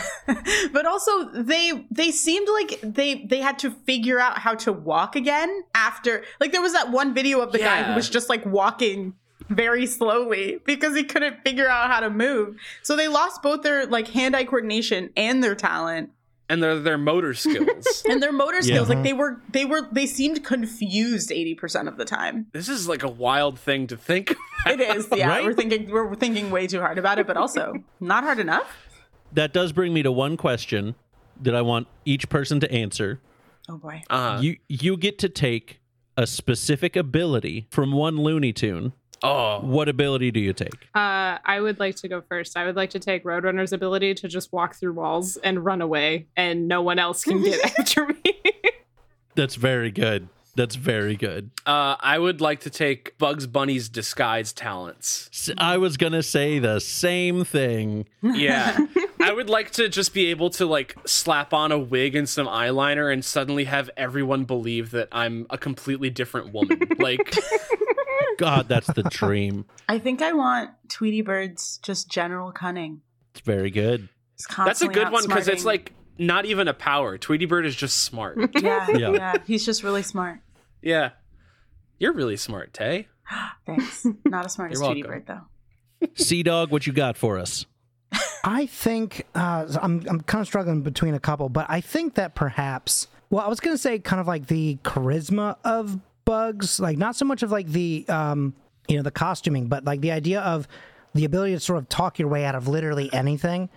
But 0.74 0.86
also 0.86 1.30
they 1.32 1.86
they 1.90 2.12
seemed 2.12 2.48
like 2.50 2.80
they 2.82 3.26
they 3.26 3.40
had 3.40 3.58
to 3.60 3.72
figure 3.72 4.20
out 4.20 4.38
how 4.40 4.56
to 4.56 4.74
walk 4.74 5.16
again 5.16 5.64
after 5.74 6.24
like 6.42 6.52
there 6.52 6.62
was 6.62 6.74
that 6.74 6.92
one 6.92 7.14
video 7.14 7.40
of 7.40 7.52
the 7.54 7.60
guy 7.60 7.84
who 7.84 7.96
was 7.96 8.10
just 8.10 8.28
like 8.30 8.46
walking 8.46 9.14
very 9.50 9.86
slowly 9.86 10.60
because 10.66 10.96
he 10.96 11.04
couldn't 11.06 11.42
figure 11.44 11.70
out 11.70 11.90
how 11.90 12.02
to 12.02 12.10
move. 12.10 12.58
So 12.84 12.96
they 12.98 13.08
lost 13.08 13.42
both 13.42 13.62
their 13.64 13.86
like 13.86 14.10
hand-eye 14.10 14.44
coordination 14.44 15.12
and 15.16 15.42
their 15.42 15.56
talent 15.56 16.10
and 16.50 16.62
their 16.64 16.80
their 16.80 16.98
motor 16.98 17.34
skills. 17.34 18.04
and 18.10 18.22
their 18.22 18.32
motor 18.32 18.62
skills. 18.62 18.90
Yeah. 18.90 18.96
Like 18.96 19.04
they 19.04 19.14
were 19.14 19.42
they 19.52 19.66
were 19.66 19.88
they 19.92 20.06
seemed 20.06 20.44
confused 20.44 21.30
80% 21.30 21.88
of 21.88 21.98
the 21.98 22.06
time. 22.06 22.48
this 22.54 22.70
is 22.70 22.88
like 22.88 23.04
a 23.04 23.10
wild 23.10 23.60
thing 23.60 23.88
to 23.88 23.98
think. 23.98 24.32
About. 24.32 24.80
It 24.80 24.98
is. 24.98 25.08
Yeah, 25.16 25.28
Right? 25.30 25.46
we're 25.46 25.54
thinking 25.54 25.90
we're 25.90 26.16
thinking 26.16 26.52
way 26.52 26.68
too 26.68 26.80
hard 26.80 26.98
about 26.98 27.20
it, 27.20 27.28
but 27.28 27.38
also 27.38 27.74
not 28.00 28.24
hard 28.24 28.40
enough. 28.40 28.68
that 29.34 29.54
does 29.54 29.72
bring 29.72 29.94
me 29.94 30.04
to 30.04 30.12
one 30.12 30.38
question 30.38 30.96
that 31.42 31.54
i 31.54 31.62
want 31.62 31.86
each 32.06 32.30
person 32.30 32.60
to 32.60 32.72
answer 32.72 33.20
Oh 33.70 33.78
boy. 33.78 34.02
Uh, 34.10 34.40
you 34.42 34.58
you 34.70 34.96
get 34.98 35.20
to 35.20 35.30
take 35.30 35.82
a 36.16 36.26
specific 36.26 36.96
ability 36.96 37.68
from 37.70 37.92
one 37.92 38.16
looney 38.18 38.54
tune 38.54 38.94
oh, 39.24 39.60
what 39.62 39.90
ability 39.90 40.32
do 40.32 40.40
you 40.40 40.54
take 40.54 40.88
Uh, 40.96 41.38
I 41.44 41.60
would 41.60 41.80
like 41.80 41.96
to 41.98 42.08
go 42.08 42.22
first. 42.22 42.56
I 42.58 42.66
would 42.66 42.76
like 42.76 42.90
to 42.92 43.00
take 43.00 43.24
Roadrunner's 43.24 43.74
ability 43.74 44.14
to 44.16 44.28
just 44.28 44.52
walk 44.54 44.76
through 44.76 44.94
walls 44.94 45.38
and 45.38 45.64
run 45.66 45.82
away, 45.82 46.28
and 46.36 46.68
no 46.68 46.82
one 46.82 47.00
else 47.00 47.24
can 47.24 47.42
get 47.44 47.60
after 47.80 48.08
me. 48.08 48.36
that's 49.36 49.56
very 49.56 49.92
good 49.92 50.28
that's 50.56 50.76
very 50.76 51.16
good 51.16 51.52
uh, 51.68 51.96
I 52.00 52.18
would 52.18 52.42
like 52.42 52.62
to 52.62 52.72
take 52.72 53.16
Bugs 53.20 53.46
Bunny's 53.46 53.90
disguise 53.90 54.52
talents. 54.54 55.30
S- 55.32 55.54
I 55.58 55.78
was 55.78 55.98
gonna 55.98 56.24
say 56.24 56.58
the 56.60 56.80
same 56.80 57.44
thing. 57.46 58.08
Yeah. 58.24 58.76
I 59.20 59.32
would 59.32 59.50
like 59.50 59.72
to 59.72 59.90
just 59.90 60.14
be 60.14 60.28
able 60.28 60.50
to 60.52 60.66
like 60.66 60.96
slap 61.06 61.54
on 61.54 61.72
a 61.72 61.78
wig 61.80 62.16
and 62.16 62.28
some 62.28 62.48
eyeliner 62.48 63.12
and 63.12 63.24
suddenly 63.24 63.64
have 63.66 63.90
everyone 63.98 64.46
believe 64.46 64.92
that 64.92 65.08
I'm 65.12 65.46
a 65.50 65.58
completely 65.58 66.10
different 66.10 66.54
woman. 66.54 66.80
Like 67.00 67.34
God, 68.38 68.68
that's 68.68 68.88
the 68.88 69.04
dream. 69.04 69.66
I 69.88 70.00
think 70.00 70.22
I 70.22 70.34
want 70.34 70.72
Tweety 70.90 71.22
Bird's 71.22 71.78
just 71.80 72.10
general 72.10 72.52
cunning. 72.52 73.02
It's 73.32 73.42
very 73.42 73.70
good. 73.72 74.10
Just 74.38 74.56
that's 74.58 74.82
a 74.82 74.88
good 74.88 75.12
one 75.12 75.26
because 75.28 75.48
it's 75.48 75.66
like 75.66 75.94
not 76.18 76.46
even 76.46 76.68
a 76.68 76.74
power. 76.74 77.18
Tweety 77.18 77.46
Bird 77.46 77.66
is 77.66 77.76
just 77.76 78.04
smart. 78.04 78.38
yeah, 78.62 78.88
Yeah. 78.92 79.12
yeah, 79.12 79.34
He's 79.46 79.66
just 79.66 79.84
really 79.84 80.04
smart. 80.04 80.40
yeah. 80.82 81.12
You're 82.00 82.14
really 82.14 82.38
smart, 82.38 82.74
Tay. 82.74 83.08
Thanks. 83.66 84.06
Not 84.26 84.46
as 84.46 84.54
smart 84.54 84.72
as 84.72 84.80
You're 84.80 84.88
Tweety 84.92 85.04
welcome. 85.08 85.26
Bird 85.26 85.42
though. 86.02 86.08
Sea 86.24 86.44
Dog, 86.44 86.72
what 86.72 86.86
you 86.86 86.94
got 86.94 87.18
for 87.18 87.40
us? 87.40 87.66
I 88.48 88.66
think 88.66 89.26
uh, 89.36 89.68
I'm 89.82 90.06
I'm 90.08 90.22
kind 90.22 90.42
of 90.42 90.48
struggling 90.48 90.82
between 90.82 91.14
a 91.14 91.20
couple, 91.20 91.50
but 91.50 91.66
I 91.70 91.82
think 91.82 92.16
that 92.16 92.34
perhaps 92.34 93.08
well, 93.30 93.44
I 93.46 93.50
was 93.50 93.60
gonna 93.60 93.78
say 93.78 94.00
kind 94.00 94.22
of 94.22 94.28
like 94.28 94.48
the 94.48 94.78
charisma 94.84 95.58
of 95.66 96.00
Bugs, 96.24 96.80
like 96.80 96.98
not 96.98 97.18
so 97.18 97.26
much 97.26 97.44
of 97.44 97.52
like 97.52 97.68
the 97.68 98.06
um 98.08 98.54
you 98.88 98.96
know 98.96 99.04
the 99.04 99.12
costuming, 99.12 99.68
but 99.68 99.84
like 99.84 100.00
the 100.00 100.12
idea 100.12 100.40
of 100.40 100.66
the 101.14 101.26
ability 101.26 101.54
to 101.56 101.60
sort 101.60 101.80
of 101.80 101.90
talk 101.90 102.20
your 102.20 102.30
way 102.30 102.46
out 102.46 102.56
of 102.56 102.70
literally 102.70 103.12
anything. 103.12 103.68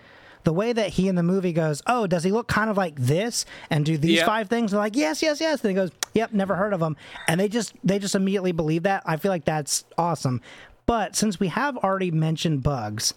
The 0.43 0.53
way 0.53 0.71
that 0.71 0.89
he 0.91 1.09
in 1.09 1.15
the 1.15 1.21
movie 1.23 1.51
goes, 1.53 1.83
oh, 1.85 2.07
does 2.07 2.23
he 2.23 2.31
look 2.31 2.47
kind 2.47 2.69
of 2.69 2.77
like 2.77 2.95
this 2.95 3.45
and 3.69 3.85
do 3.85 3.97
these 3.97 4.17
Yep. 4.19 4.25
five 4.25 4.49
things? 4.49 4.71
They're 4.71 4.79
like, 4.79 4.95
yes, 4.95 5.21
yes, 5.21 5.39
yes. 5.41 5.59
Then 5.61 5.71
he 5.71 5.75
goes, 5.75 5.91
yep, 6.13 6.31
never 6.33 6.55
heard 6.55 6.73
of 6.73 6.81
him, 6.81 6.95
and 7.27 7.39
they 7.41 7.49
just 7.49 7.73
they 7.83 7.99
just 7.99 8.15
immediately 8.15 8.53
believe 8.53 8.83
that. 8.83 9.03
I 9.05 9.17
feel 9.17 9.31
like 9.31 9.43
that's 9.43 9.83
awesome. 9.97 10.39
But 10.85 11.17
since 11.17 11.41
we 11.41 11.49
have 11.49 11.75
already 11.77 12.09
mentioned 12.09 12.63
Bugs, 12.63 13.13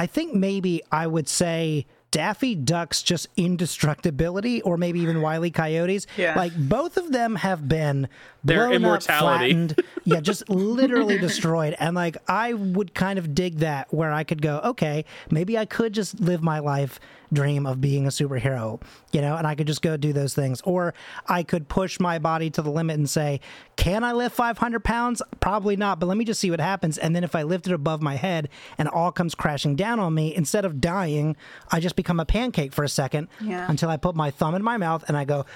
I 0.00 0.06
think 0.06 0.34
maybe 0.34 0.80
I 0.90 1.06
would 1.06 1.28
say 1.28 1.84
Daffy 2.10 2.54
Duck's 2.54 3.02
just 3.02 3.28
indestructibility, 3.36 4.62
or 4.62 4.78
maybe 4.78 5.00
even 5.00 5.20
Wiley 5.26 5.50
Coyote's. 5.50 6.06
Yeah. 6.16 6.34
Like 6.36 6.56
both 6.56 6.96
of 6.96 7.12
them 7.12 7.36
have 7.36 7.68
been 7.68 8.08
Their 8.42 8.68
blown 8.68 8.72
immortality. 8.76 9.12
up, 9.12 9.20
flattened, 9.20 9.82
yeah, 10.04 10.20
just 10.30 10.48
literally 10.48 11.18
destroyed. 11.18 11.76
And 11.78 11.94
like 11.94 12.16
I 12.26 12.54
would 12.54 12.94
kind 12.94 13.18
of 13.18 13.34
dig 13.34 13.58
that, 13.58 13.92
where 13.92 14.10
I 14.10 14.24
could 14.24 14.40
go, 14.40 14.60
okay, 14.64 15.04
maybe 15.30 15.58
I 15.58 15.66
could 15.66 15.92
just 15.92 16.18
live 16.18 16.42
my 16.42 16.60
life 16.60 16.98
dream 17.32 17.66
of 17.66 17.80
being 17.80 18.06
a 18.06 18.10
superhero, 18.10 18.80
you 19.12 19.20
know, 19.20 19.36
and 19.36 19.46
I 19.46 19.54
could 19.54 19.66
just 19.66 19.82
go 19.82 19.96
do 19.96 20.12
those 20.12 20.34
things, 20.34 20.60
or 20.62 20.94
I 21.26 21.42
could 21.42 21.68
push 21.68 22.00
my 22.00 22.18
body 22.18 22.50
to 22.50 22.62
the 22.62 22.70
limit 22.70 22.96
and 22.98 23.08
say, 23.08 23.40
can 23.76 24.02
I 24.04 24.12
lift 24.12 24.34
500 24.36 24.82
pounds? 24.82 25.22
Probably 25.40 25.76
not, 25.76 26.00
but 26.00 26.06
let 26.06 26.16
me 26.16 26.24
just 26.24 26.40
see 26.40 26.50
what 26.50 26.60
happens. 26.60 26.98
And 26.98 27.14
then 27.14 27.22
if 27.24 27.34
I 27.36 27.42
lift 27.44 27.66
it 27.66 27.72
above 27.72 28.02
my 28.02 28.16
head 28.16 28.48
and 28.78 28.88
it 28.88 28.94
all 28.94 29.12
comes 29.12 29.34
crashing 29.34 29.76
down 29.76 30.00
on 30.00 30.12
me, 30.14 30.34
instead 30.34 30.64
of 30.64 30.80
dying, 30.80 31.36
I 31.70 31.80
just 31.80 31.96
become 31.96 32.18
a 32.20 32.24
pancake 32.26 32.72
for 32.72 32.84
a 32.84 32.88
second 32.88 33.28
Yeah. 33.40 33.66
until 33.70 33.88
I 33.90 33.96
put 33.96 34.16
my 34.16 34.30
thumb 34.30 34.54
in 34.54 34.62
my 34.62 34.76
mouth 34.76 35.04
and 35.08 35.16
I 35.16 35.24
go, 35.24 35.46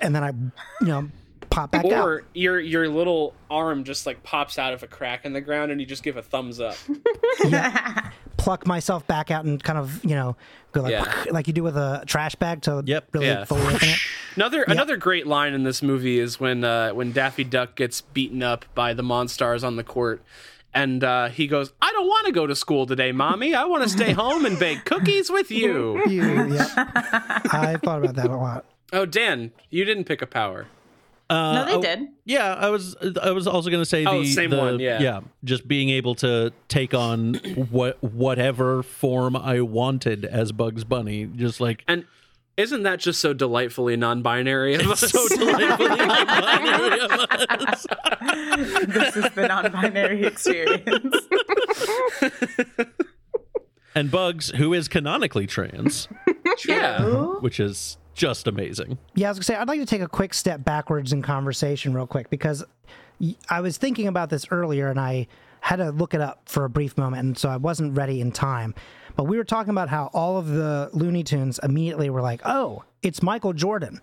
and 0.00 0.14
then 0.14 0.24
I, 0.24 0.28
you 0.80 0.86
know, 0.86 1.08
pop 1.50 1.72
back 1.72 1.84
out. 1.84 2.06
Or 2.06 2.22
your 2.32 2.60
your 2.60 2.88
little 2.88 3.34
arm 3.50 3.82
just 3.84 4.06
like 4.06 4.22
pops 4.22 4.56
out 4.58 4.72
of 4.72 4.82
a 4.84 4.86
crack 4.86 5.24
in 5.24 5.32
the 5.32 5.40
ground 5.40 5.72
and 5.72 5.80
you 5.80 5.86
just 5.86 6.02
give 6.04 6.16
a 6.16 6.22
thumbs 6.22 6.60
up. 6.60 6.76
pluck 8.40 8.66
myself 8.66 9.06
back 9.06 9.30
out 9.30 9.44
and 9.44 9.62
kind 9.62 9.78
of 9.78 10.02
you 10.04 10.14
know 10.14 10.34
go 10.72 10.80
like 10.82 10.92
Yeah. 10.92 11.24
like 11.30 11.46
you 11.46 11.52
do 11.52 11.62
with 11.62 11.76
a 11.76 12.02
trash 12.06 12.34
bag 12.36 12.62
to 12.62 12.82
Yep. 12.86 13.08
really 13.12 13.26
Yeah. 13.26 13.44
fully 13.44 13.62
open 13.74 13.88
it. 13.88 13.98
Another 14.36 14.62
another 14.62 14.96
great 14.96 15.26
line 15.26 15.52
in 15.54 15.64
this 15.64 15.82
movie 15.82 16.18
is 16.18 16.38
when 16.40 16.64
uh, 16.64 16.90
when 16.90 17.12
Daffy 17.12 17.44
Duck 17.44 17.74
gets 17.74 18.00
beaten 18.00 18.42
up 18.42 18.64
by 18.74 18.94
the 18.94 19.02
Monstars 19.02 19.64
on 19.64 19.74
the 19.76 19.82
court, 19.84 20.22
and 20.72 21.02
uh, 21.02 21.28
he 21.30 21.48
goes, 21.48 21.72
"I 21.82 21.90
don't 21.92 22.06
want 22.06 22.26
to 22.26 22.32
go 22.32 22.46
to 22.46 22.54
school 22.54 22.86
today, 22.86 23.10
mommy. 23.10 23.54
I 23.56 23.64
want 23.64 23.82
to 23.82 23.88
stay 23.88 24.12
home 24.12 24.46
and 24.46 24.56
bake 24.58 24.84
cookies 24.84 25.30
with 25.30 25.50
you." 25.60 26.00
You, 26.06 26.54
yep. 26.54 26.68
I 26.76 27.76
thought 27.82 28.02
about 28.04 28.14
that 28.14 28.30
a 28.30 28.36
lot. 28.36 28.64
oh, 28.92 29.04
Dan, 29.04 29.50
you 29.68 29.84
didn't 29.84 30.04
pick 30.04 30.22
a 30.22 30.26
power. 30.26 30.66
Uh, 31.30 31.52
No, 31.54 31.64
they 31.64 31.74
oh, 31.74 31.80
did. 31.82 32.08
Yeah, 32.24 32.54
I 32.54 32.70
was. 32.70 32.96
I 33.22 33.30
was 33.30 33.46
also 33.46 33.70
going 33.70 33.80
to 33.80 33.88
say 33.88 34.04
Oh, 34.04 34.20
the 34.20 34.26
same 34.26 34.50
the- 34.50 34.58
one, 34.58 34.80
yeah. 34.80 35.00
yeah, 35.00 35.20
just 35.44 35.68
being 35.68 35.88
able 35.88 36.16
to 36.16 36.52
take 36.68 36.92
on 36.92 37.34
what 37.70 38.02
whatever 38.02 38.82
form 38.82 39.36
I 39.36 39.60
wanted 39.60 40.24
as 40.24 40.50
Bugs 40.50 40.82
Bunny, 40.84 41.26
just 41.26 41.60
like 41.60 41.84
And 41.86 42.04
isn't 42.56 42.82
that 42.82 42.98
just 42.98 43.20
so 43.20 43.32
delightfully 43.32 43.96
non-binary 43.96 44.74
of 44.74 44.90
us? 44.90 45.00
so 45.00 45.28
delightfully 45.28 45.88
non-binary 45.88 47.00
of 47.00 47.10
us. 47.12 47.86
this 48.86 49.16
is 49.16 49.30
the 49.30 49.46
non-binary 49.48 50.26
experience. 50.26 51.16
and 53.94 54.10
Bugs, 54.10 54.50
who 54.50 54.74
is 54.74 54.88
canonically 54.88 55.46
trans, 55.46 56.08
yeah. 56.68 57.02
which 57.40 57.60
is 57.60 57.96
just 58.20 58.46
amazing. 58.46 58.98
Yeah, 59.14 59.28
I 59.28 59.30
was 59.30 59.38
gonna 59.38 59.44
say 59.44 59.54
I'd 59.56 59.66
like 59.66 59.80
to 59.80 59.86
take 59.86 60.02
a 60.02 60.08
quick 60.08 60.34
step 60.34 60.62
backwards 60.62 61.14
in 61.14 61.22
conversation 61.22 61.94
real 61.94 62.06
quick 62.06 62.28
because 62.28 62.62
I 63.48 63.62
was 63.62 63.78
thinking 63.78 64.08
about 64.08 64.28
this 64.28 64.46
earlier 64.50 64.88
and 64.88 65.00
I 65.00 65.26
had 65.60 65.76
to 65.76 65.90
look 65.90 66.12
it 66.12 66.20
up 66.20 66.42
for 66.46 66.66
a 66.66 66.68
brief 66.68 66.98
moment, 66.98 67.20
and 67.20 67.38
so 67.38 67.48
I 67.48 67.56
wasn't 67.56 67.96
ready 67.96 68.20
in 68.20 68.30
time. 68.30 68.74
But 69.16 69.24
we 69.24 69.38
were 69.38 69.44
talking 69.44 69.70
about 69.70 69.88
how 69.88 70.10
all 70.12 70.36
of 70.36 70.48
the 70.48 70.90
Looney 70.92 71.24
Tunes 71.24 71.58
immediately 71.62 72.10
were 72.10 72.20
like, 72.20 72.42
"Oh, 72.44 72.84
it's 73.02 73.22
Michael 73.22 73.54
Jordan." 73.54 74.02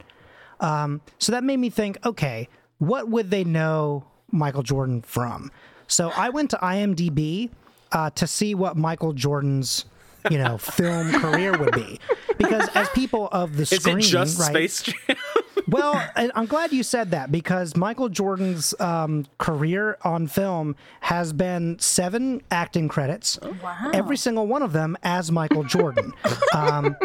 Um, 0.60 1.02
so 1.20 1.32
that 1.34 1.44
made 1.44 1.58
me 1.58 1.70
think, 1.70 2.04
okay, 2.04 2.50
what 2.80 3.08
would 3.10 3.30
they 3.30 3.44
know 3.44 4.06
Michael 4.32 4.64
Jordan 4.64 5.04
from? 5.04 5.52
So 5.88 6.10
I 6.16 6.30
went 6.30 6.50
to 6.52 6.58
IMDb 6.58 7.52
uh, 7.92 8.10
to 8.12 8.26
see 8.26 8.56
what 8.56 8.76
Michael 8.76 9.14
Jordan's 9.14 9.86
you 10.30 10.38
know 10.38 10.58
film 10.58 11.12
career 11.14 11.58
would 11.58 11.74
be 11.74 12.00
because 12.38 12.68
as 12.76 12.90
people 12.90 13.28
of 13.32 13.56
the 13.58 13.66
screen, 13.68 13.78
Is 13.78 13.84
screen 13.84 13.98
it 14.00 14.02
just 14.02 14.40
right, 14.40 14.50
Space 14.50 14.82
Jam? 14.84 15.18
well, 15.68 15.94
I- 16.16 16.30
I'm 16.36 16.46
glad 16.46 16.72
you 16.72 16.84
said 16.84 17.12
that 17.12 17.32
because 17.32 17.76
Michael 17.76 18.10
Jordan's 18.10 18.74
um, 18.80 19.26
career 19.38 19.98
on 20.04 20.28
film 20.28 20.76
has 21.02 21.34
been 21.34 21.78
seven 21.80 22.42
acting 22.52 22.88
credits. 22.88 23.40
Wow. 23.64 23.92
Every 23.94 24.18
single 24.18 24.48
one 24.48 24.62
of 24.62 24.74
them 24.74 24.98
as 25.04 25.32
Michael 25.32 25.64
Jordan. 25.64 26.14
um, 26.54 26.96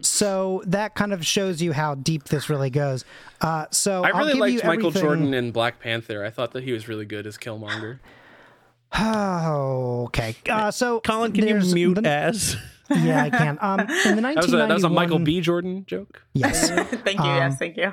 so 0.00 0.62
that 0.66 0.94
kind 0.94 1.12
of 1.12 1.24
shows 1.26 1.60
you 1.62 1.72
how 1.72 1.94
deep 1.94 2.24
this 2.24 2.48
really 2.50 2.70
goes. 2.70 3.04
Uh, 3.40 3.66
so 3.70 4.04
I 4.04 4.10
I'll 4.10 4.18
really 4.18 4.32
give 4.32 4.40
liked 4.40 4.52
you 4.54 4.60
Michael 4.68 4.86
everything- 4.88 5.02
Jordan 5.08 5.34
in 5.34 5.50
Black 5.52 5.80
Panther. 5.80 6.24
I 6.24 6.30
thought 6.30 6.52
that 6.52 6.64
he 6.64 6.72
was 6.72 6.88
really 6.88 7.04
good 7.06 7.26
as 7.26 7.36
Killmonger. 7.38 7.98
Oh, 8.98 10.04
okay. 10.06 10.36
Uh, 10.48 10.70
so 10.70 11.00
Colin, 11.00 11.32
can 11.32 11.46
you 11.46 11.54
there's 11.54 11.74
mute 11.74 11.94
the- 11.94 12.08
as? 12.08 12.56
Yeah, 12.92 13.22
I 13.22 13.30
can. 13.30 13.56
Um, 13.60 13.78
in 13.78 14.16
the 14.16 14.20
1991, 14.20 14.24
That 14.34 14.42
was 14.42 14.52
a, 14.52 14.56
that 14.56 14.74
was 14.74 14.82
a 14.82 14.88
Michael 14.88 15.20
B. 15.20 15.40
Jordan 15.40 15.84
joke. 15.86 16.22
Yes. 16.32 16.70
thank 17.04 17.20
you. 17.20 17.24
yes, 17.24 17.56
thank 17.56 17.76
you. 17.76 17.92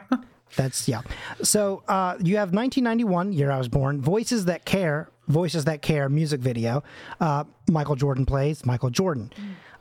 That's 0.55 0.87
yeah. 0.87 1.01
So 1.43 1.83
uh, 1.87 2.15
you 2.19 2.37
have 2.37 2.47
1991, 2.51 3.31
year 3.31 3.51
I 3.51 3.59
was 3.59 3.67
born. 3.67 4.01
Voices 4.01 4.45
that 4.45 4.65
care, 4.65 5.07
voices 5.27 5.65
that 5.65 5.83
care. 5.83 6.09
Music 6.09 6.39
video. 6.41 6.83
Uh, 7.19 7.43
Michael 7.69 7.95
Jordan 7.95 8.25
plays 8.25 8.65
Michael 8.65 8.89
Jordan. 8.89 9.31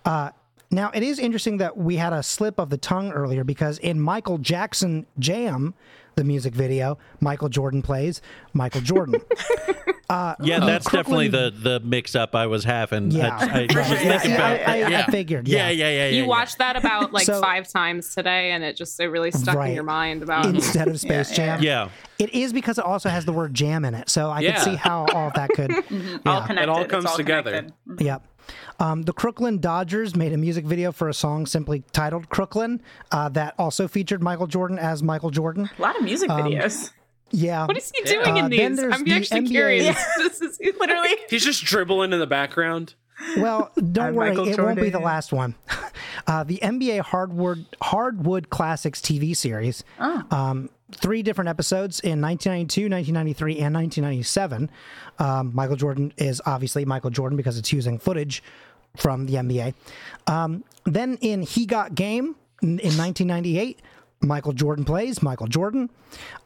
Uh, 0.04 0.32
now 0.70 0.90
it 0.92 1.02
is 1.02 1.18
interesting 1.18 1.56
that 1.58 1.78
we 1.78 1.96
had 1.96 2.12
a 2.12 2.22
slip 2.22 2.58
of 2.60 2.68
the 2.68 2.76
tongue 2.76 3.10
earlier 3.10 3.42
because 3.42 3.78
in 3.78 3.98
Michael 3.98 4.36
Jackson 4.36 5.06
Jam, 5.18 5.72
the 6.16 6.24
music 6.24 6.54
video, 6.54 6.96
Michael 7.20 7.50
Jordan 7.50 7.82
plays 7.82 8.22
Michael 8.54 8.80
Jordan. 8.80 9.20
Yeah, 10.08 10.58
uh, 10.62 10.66
that's 10.66 10.88
definitely 10.88 11.26
the 11.26 11.52
the 11.52 11.80
mix 11.80 12.14
up 12.14 12.36
I 12.36 12.46
was 12.46 12.62
having. 12.62 13.10
Yeah. 13.10 13.36
I, 13.40 13.66
I, 13.68 15.10
figured, 15.10 15.48
Yeah, 15.48 15.68
yeah. 15.68 15.70
yeah, 15.70 15.88
yeah. 15.90 15.96
yeah, 16.04 16.08
You 16.10 16.22
yeah. 16.22 16.28
watched 16.28 16.58
that 16.58 16.76
about 16.76 17.12
like 17.12 17.26
So- 17.26 17.40
five 17.40 17.66
times 17.68 18.14
today, 18.14 18.52
and 18.52 18.62
it 18.62 18.76
just 18.76 19.00
it 19.00 19.08
really 19.08 19.32
stuck 19.32 19.56
Right. 19.56 19.70
in 19.70 19.74
your 19.74 19.82
mind 19.82 20.22
about 20.22 20.46
instead 20.46 20.86
of 20.86 21.00
Space 21.00 21.32
Jam. 21.32 21.60
Yeah. 21.60 21.88
It 22.20 22.32
is 22.32 22.52
because 22.52 22.78
it 22.78 22.84
also 22.84 23.08
has 23.08 23.24
the 23.24 23.32
word 23.32 23.52
jam 23.52 23.84
in 23.84 23.94
it. 23.96 24.08
So 24.08 24.30
I 24.30 24.40
Yeah. 24.40 24.52
could 24.54 24.62
see 24.62 24.74
how 24.76 25.06
all 25.12 25.26
of 25.26 25.34
that 25.34 25.50
could. 25.50 25.72
All 25.72 25.82
Yeah. 25.82 26.46
connected. 26.46 26.62
It 26.62 26.68
all 26.68 26.82
It's 26.82 26.90
comes 26.92 27.12
together. 27.16 27.50
connected. 27.50 28.04
Yep. 28.06 28.22
Um, 28.78 29.02
the 29.02 29.12
Crooklyn 29.12 29.58
Dodgers 29.58 30.14
made 30.16 30.32
a 30.32 30.36
music 30.36 30.64
video 30.64 30.92
for 30.92 31.08
a 31.08 31.14
song 31.14 31.46
simply 31.46 31.82
titled 31.92 32.28
Crooklyn 32.28 32.82
uh, 33.12 33.28
that 33.30 33.54
also 33.58 33.88
featured 33.88 34.22
Michael 34.22 34.46
Jordan 34.46 34.78
as 34.78 35.02
Michael 35.02 35.30
Jordan. 35.30 35.68
A 35.78 35.82
lot 35.82 35.96
of 35.96 36.02
music 36.02 36.30
Um, 36.30 36.40
videos. 36.42 36.90
Yeah. 37.30 37.66
What 37.66 37.76
is 37.76 37.90
he 37.94 38.02
doing 38.04 38.26
Uh, 38.26 38.34
in 38.36 38.50
then 38.50 38.50
these? 38.50 38.80
there's 38.80 38.94
I'm 38.94 39.04
the 39.04 39.12
actually 39.12 39.40
NBA 39.42 39.48
curious. 39.50 40.04
This 40.18 40.40
is 40.40 40.60
Literally. 40.78 41.16
He's 41.30 41.44
just 41.44 41.64
dribbling 41.64 42.12
in 42.12 42.18
the 42.20 42.26
background. 42.26 42.94
Well, 43.38 43.72
don't 43.92 44.14
worry, 44.14 44.28
Michael 44.30 44.46
it 44.48 44.58
won't 44.60 44.78
be 44.80 44.90
the 44.90 44.98
last 45.00 45.32
one. 45.32 45.54
Uh, 46.26 46.42
the 46.42 46.58
NBA 46.60 47.00
Hardwood 47.02 47.66
Hardwood 47.80 48.50
Classics 48.50 49.00
TV 49.00 49.36
series. 49.36 49.84
Um, 49.98 50.70
three 50.92 51.22
different 51.22 51.48
episodes 51.48 52.00
in 52.00 52.20
1992, 52.20 52.88
1993, 52.88 53.58
and 53.58 53.74
1997. 53.74 54.70
Um, 55.18 55.54
Michael 55.54 55.76
Jordan 55.76 56.12
is 56.16 56.40
obviously 56.46 56.84
Michael 56.84 57.10
Jordan 57.10 57.36
because 57.36 57.58
it's 57.58 57.72
using 57.72 57.98
footage 57.98 58.42
from 58.96 59.26
the 59.26 59.34
NBA. 59.34 59.74
Um, 60.26 60.64
then 60.84 61.18
in 61.20 61.42
He 61.42 61.66
Got 61.66 61.94
Game 61.94 62.36
in, 62.62 62.78
in 62.78 62.96
1998, 62.96 63.80
Michael 64.22 64.52
Jordan 64.52 64.84
plays 64.84 65.22
Michael 65.22 65.46
Jordan. 65.46 65.90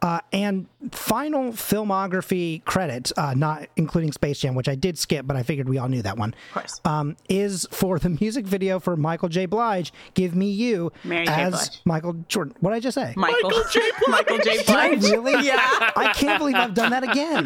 Uh, 0.02 0.18
and 0.32 0.66
final 0.90 1.52
filmography 1.52 2.64
credit, 2.64 3.12
uh, 3.16 3.34
not 3.34 3.66
including 3.76 4.10
Space 4.10 4.40
Jam, 4.40 4.54
which 4.54 4.68
I 4.68 4.74
did 4.74 4.98
skip, 4.98 5.26
but 5.26 5.36
I 5.36 5.42
figured 5.42 5.68
we 5.68 5.78
all 5.78 5.88
knew 5.88 6.02
that 6.02 6.16
one, 6.18 6.34
Of 6.48 6.54
course. 6.54 6.80
um, 6.84 7.16
is 7.28 7.66
for 7.70 7.98
the 7.98 8.08
music 8.20 8.46
video 8.46 8.80
for 8.80 8.96
Michael 8.96 9.28
J. 9.28 9.46
Blige, 9.46 9.92
Give 10.14 10.34
Me 10.34 10.50
You, 10.50 10.90
Mary 11.04 11.28
as 11.28 11.52
Blige. 11.52 11.80
Michael 11.84 12.12
Jordan. 12.28 12.54
What 12.60 12.70
did 12.70 12.76
I 12.76 12.80
just 12.80 12.94
say? 12.96 13.12
Michael, 13.16 13.50
J. 13.70 13.80
Blige. 14.06 14.08
Michael 14.08 14.38
J. 14.38 14.62
Blige. 14.66 15.02
really? 15.04 15.46
Yeah. 15.46 15.90
I 15.96 16.12
can't 16.14 16.38
believe 16.38 16.56
I've 16.56 16.74
done 16.74 16.90
that 16.90 17.04
again. 17.04 17.44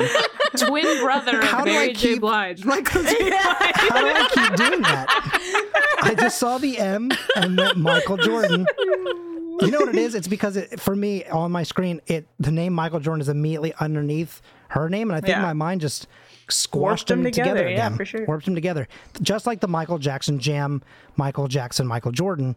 twin 0.56 1.00
brother 1.02 1.42
How 1.44 1.58
of 1.60 1.64
do 1.66 1.70
I 1.70 1.74
Mary 1.74 1.92
J. 1.92 2.12
keep- 2.12 2.20
Blige. 2.20 2.64
Michael 2.64 3.02
J. 3.02 3.18
Blige. 3.18 3.34
How 3.74 4.00
do 4.00 4.06
I 4.06 4.28
keep 4.32 4.56
doing 4.56 4.82
that? 4.82 5.98
I 6.02 6.14
just 6.14 6.38
saw 6.38 6.58
the 6.58 6.78
M 6.78 7.10
and 7.36 7.58
then 7.58 7.80
Michael 7.82 8.16
Jordan. 8.16 8.66
You 9.60 9.70
know 9.70 9.78
what 9.80 9.88
it 9.90 9.96
is? 9.96 10.14
It's 10.14 10.28
because 10.28 10.56
it, 10.56 10.80
for 10.80 10.94
me 10.96 11.24
on 11.26 11.52
my 11.52 11.62
screen, 11.62 12.00
it 12.06 12.26
the 12.38 12.50
name 12.50 12.72
Michael 12.72 13.00
Jordan 13.00 13.20
is 13.20 13.28
immediately 13.28 13.72
underneath 13.80 14.40
her 14.68 14.88
name, 14.88 15.10
and 15.10 15.16
I 15.16 15.20
think 15.20 15.36
Yeah. 15.36 15.42
my 15.42 15.52
mind 15.52 15.80
just 15.80 16.06
squashed 16.48 17.08
them 17.08 17.22
them 17.22 17.32
together, 17.32 17.50
together, 17.54 17.68
yeah, 17.70 17.86
again. 17.86 17.96
for 17.96 18.04
sure. 18.04 18.26
Warped 18.26 18.44
them 18.46 18.54
together, 18.54 18.88
just 19.22 19.46
like 19.46 19.60
the 19.60 19.68
Michael 19.68 19.98
Jackson 19.98 20.38
Jam, 20.38 20.82
Michael 21.16 21.48
Jackson, 21.48 21.86
Michael 21.86 22.12
Jordan, 22.12 22.56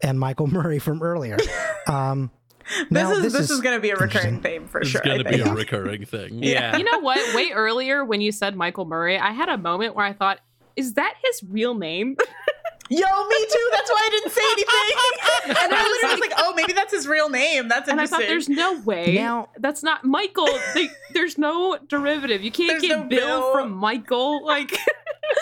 and 0.00 0.18
Michael 0.18 0.46
Murray 0.48 0.78
from 0.78 1.02
earlier. 1.02 1.38
Um, 1.88 2.30
This 2.78 2.86
now, 2.90 3.10
is 3.10 3.32
this, 3.32 3.50
is, 3.50 3.60
going 3.60 3.76
to 3.76 3.80
be 3.82 3.90
a 3.90 3.94
recurring 3.96 4.36
interesting. 4.36 4.40
theme 4.40 4.68
for 4.68 4.82
It's 4.82 4.90
sure. 4.90 5.00
I 5.02 5.04
going 5.04 5.24
to 5.24 5.30
be 5.30 5.40
a 5.40 5.52
recurring 5.52 6.04
thing. 6.04 6.40
Yeah. 6.44 6.76
You 6.76 6.84
know 6.84 7.00
what? 7.00 7.34
Way 7.34 7.50
earlier 7.50 8.04
when 8.04 8.20
you 8.20 8.30
said 8.30 8.54
Michael 8.54 8.84
Murray, 8.84 9.18
I 9.18 9.32
had 9.32 9.48
a 9.48 9.58
moment 9.58 9.96
where 9.96 10.06
I 10.06 10.12
thought, 10.12 10.38
is 10.76 10.94
that 10.94 11.14
his 11.24 11.42
real 11.50 11.74
name? 11.74 12.16
Yo, 12.90 12.98
me 12.98 13.46
too. 13.50 13.68
That's 13.72 13.90
why 13.90 14.02
I 14.04 14.10
didn't 14.10 14.32
say 14.32 14.42
anything. 14.52 15.56
and 15.62 15.72
I 15.74 15.82
literally 15.82 16.14
was 16.14 16.20
like, 16.20 16.32
oh, 16.38 16.52
maybe 16.54 16.72
that's 16.72 16.92
his 16.92 17.06
real 17.06 17.30
name. 17.30 17.68
That's 17.68 17.88
And 17.88 18.00
I 18.00 18.06
thought, 18.06 18.20
there's 18.20 18.48
no 18.48 18.80
way. 18.80 19.14
Now- 19.14 19.48
that's 19.58 19.82
not 19.82 20.04
Michael. 20.04 20.48
They, 20.74 20.88
there's 21.14 21.38
no 21.38 21.78
derivative. 21.88 22.42
You 22.42 22.50
can't 22.50 22.82
get 22.82 22.88
no 22.98 23.04
Bill, 23.04 23.18
Bill. 23.40 23.52
from 23.52 23.72
Michael. 23.72 24.44
Like, 24.44 24.72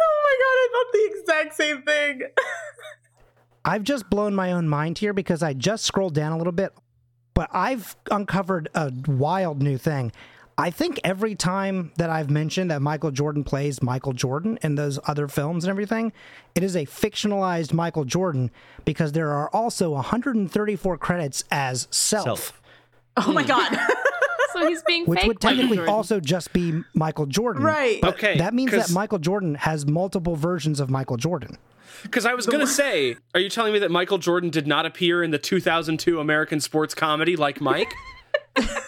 oh 0.00 0.22
my 0.24 0.36
god, 0.40 0.56
I 0.58 0.68
thought 0.72 0.92
the 0.92 1.18
exact 1.20 1.54
same 1.56 1.82
thing. 1.82 2.22
I've 3.64 3.82
just 3.84 4.08
blown 4.10 4.34
my 4.34 4.52
own 4.52 4.68
mind 4.68 4.98
here 4.98 5.12
because 5.12 5.42
I 5.42 5.52
just 5.52 5.84
scrolled 5.84 6.14
down 6.14 6.32
a 6.32 6.38
little 6.38 6.52
bit, 6.52 6.72
but 7.34 7.50
I've 7.52 7.96
uncovered 8.10 8.68
a 8.74 8.92
wild 9.06 9.62
new 9.62 9.76
thing. 9.78 10.10
I 10.60 10.70
think 10.70 10.98
every 11.04 11.36
time 11.36 11.92
that 11.98 12.10
I've 12.10 12.30
mentioned 12.30 12.72
that 12.72 12.82
Michael 12.82 13.12
Jordan 13.12 13.44
plays 13.44 13.80
Michael 13.80 14.12
Jordan 14.12 14.58
in 14.60 14.74
those 14.74 14.98
other 15.06 15.28
films 15.28 15.62
and 15.62 15.70
everything, 15.70 16.12
it 16.56 16.64
is 16.64 16.74
a 16.74 16.84
fictionalized 16.84 17.72
Michael 17.72 18.04
Jordan 18.04 18.50
because 18.84 19.12
there 19.12 19.30
are 19.30 19.48
also 19.50 19.90
134 19.90 20.98
credits 20.98 21.44
as 21.52 21.86
self, 21.92 22.24
Self. 22.24 22.62
Oh 23.18 23.32
my 23.32 23.42
hmm. 23.42 23.48
god. 23.48 23.78
so 24.52 24.66
he's 24.66 24.82
being 24.82 25.04
which 25.04 25.20
fake 25.20 25.28
would 25.28 25.40
technically 25.40 25.78
also 25.78 26.18
just 26.18 26.52
be 26.52 26.82
Michael 26.92 27.26
Jordan. 27.26 27.62
Right. 27.62 28.00
But 28.00 28.14
Okay, 28.14 28.38
That 28.38 28.52
means 28.52 28.72
that 28.72 28.90
Michael 28.90 29.20
Jordan 29.20 29.54
has 29.54 29.86
multiple 29.86 30.34
versions 30.34 30.80
of 30.80 30.90
Michael 30.90 31.16
Jordan. 31.16 31.56
Because 32.02 32.26
I 32.26 32.34
was 32.34 32.46
going 32.46 32.60
to 32.60 32.66
say, 32.66 33.16
are 33.32 33.40
you 33.40 33.48
telling 33.48 33.72
me 33.72 33.78
that 33.78 33.92
Michael 33.92 34.18
Jordan 34.18 34.50
did 34.50 34.66
not 34.66 34.86
appear 34.86 35.22
in 35.22 35.30
the 35.30 35.38
2002 35.38 36.18
American 36.18 36.60
sports 36.60 36.94
comedy 36.94 37.36
like 37.36 37.60
Mike? 37.60 37.94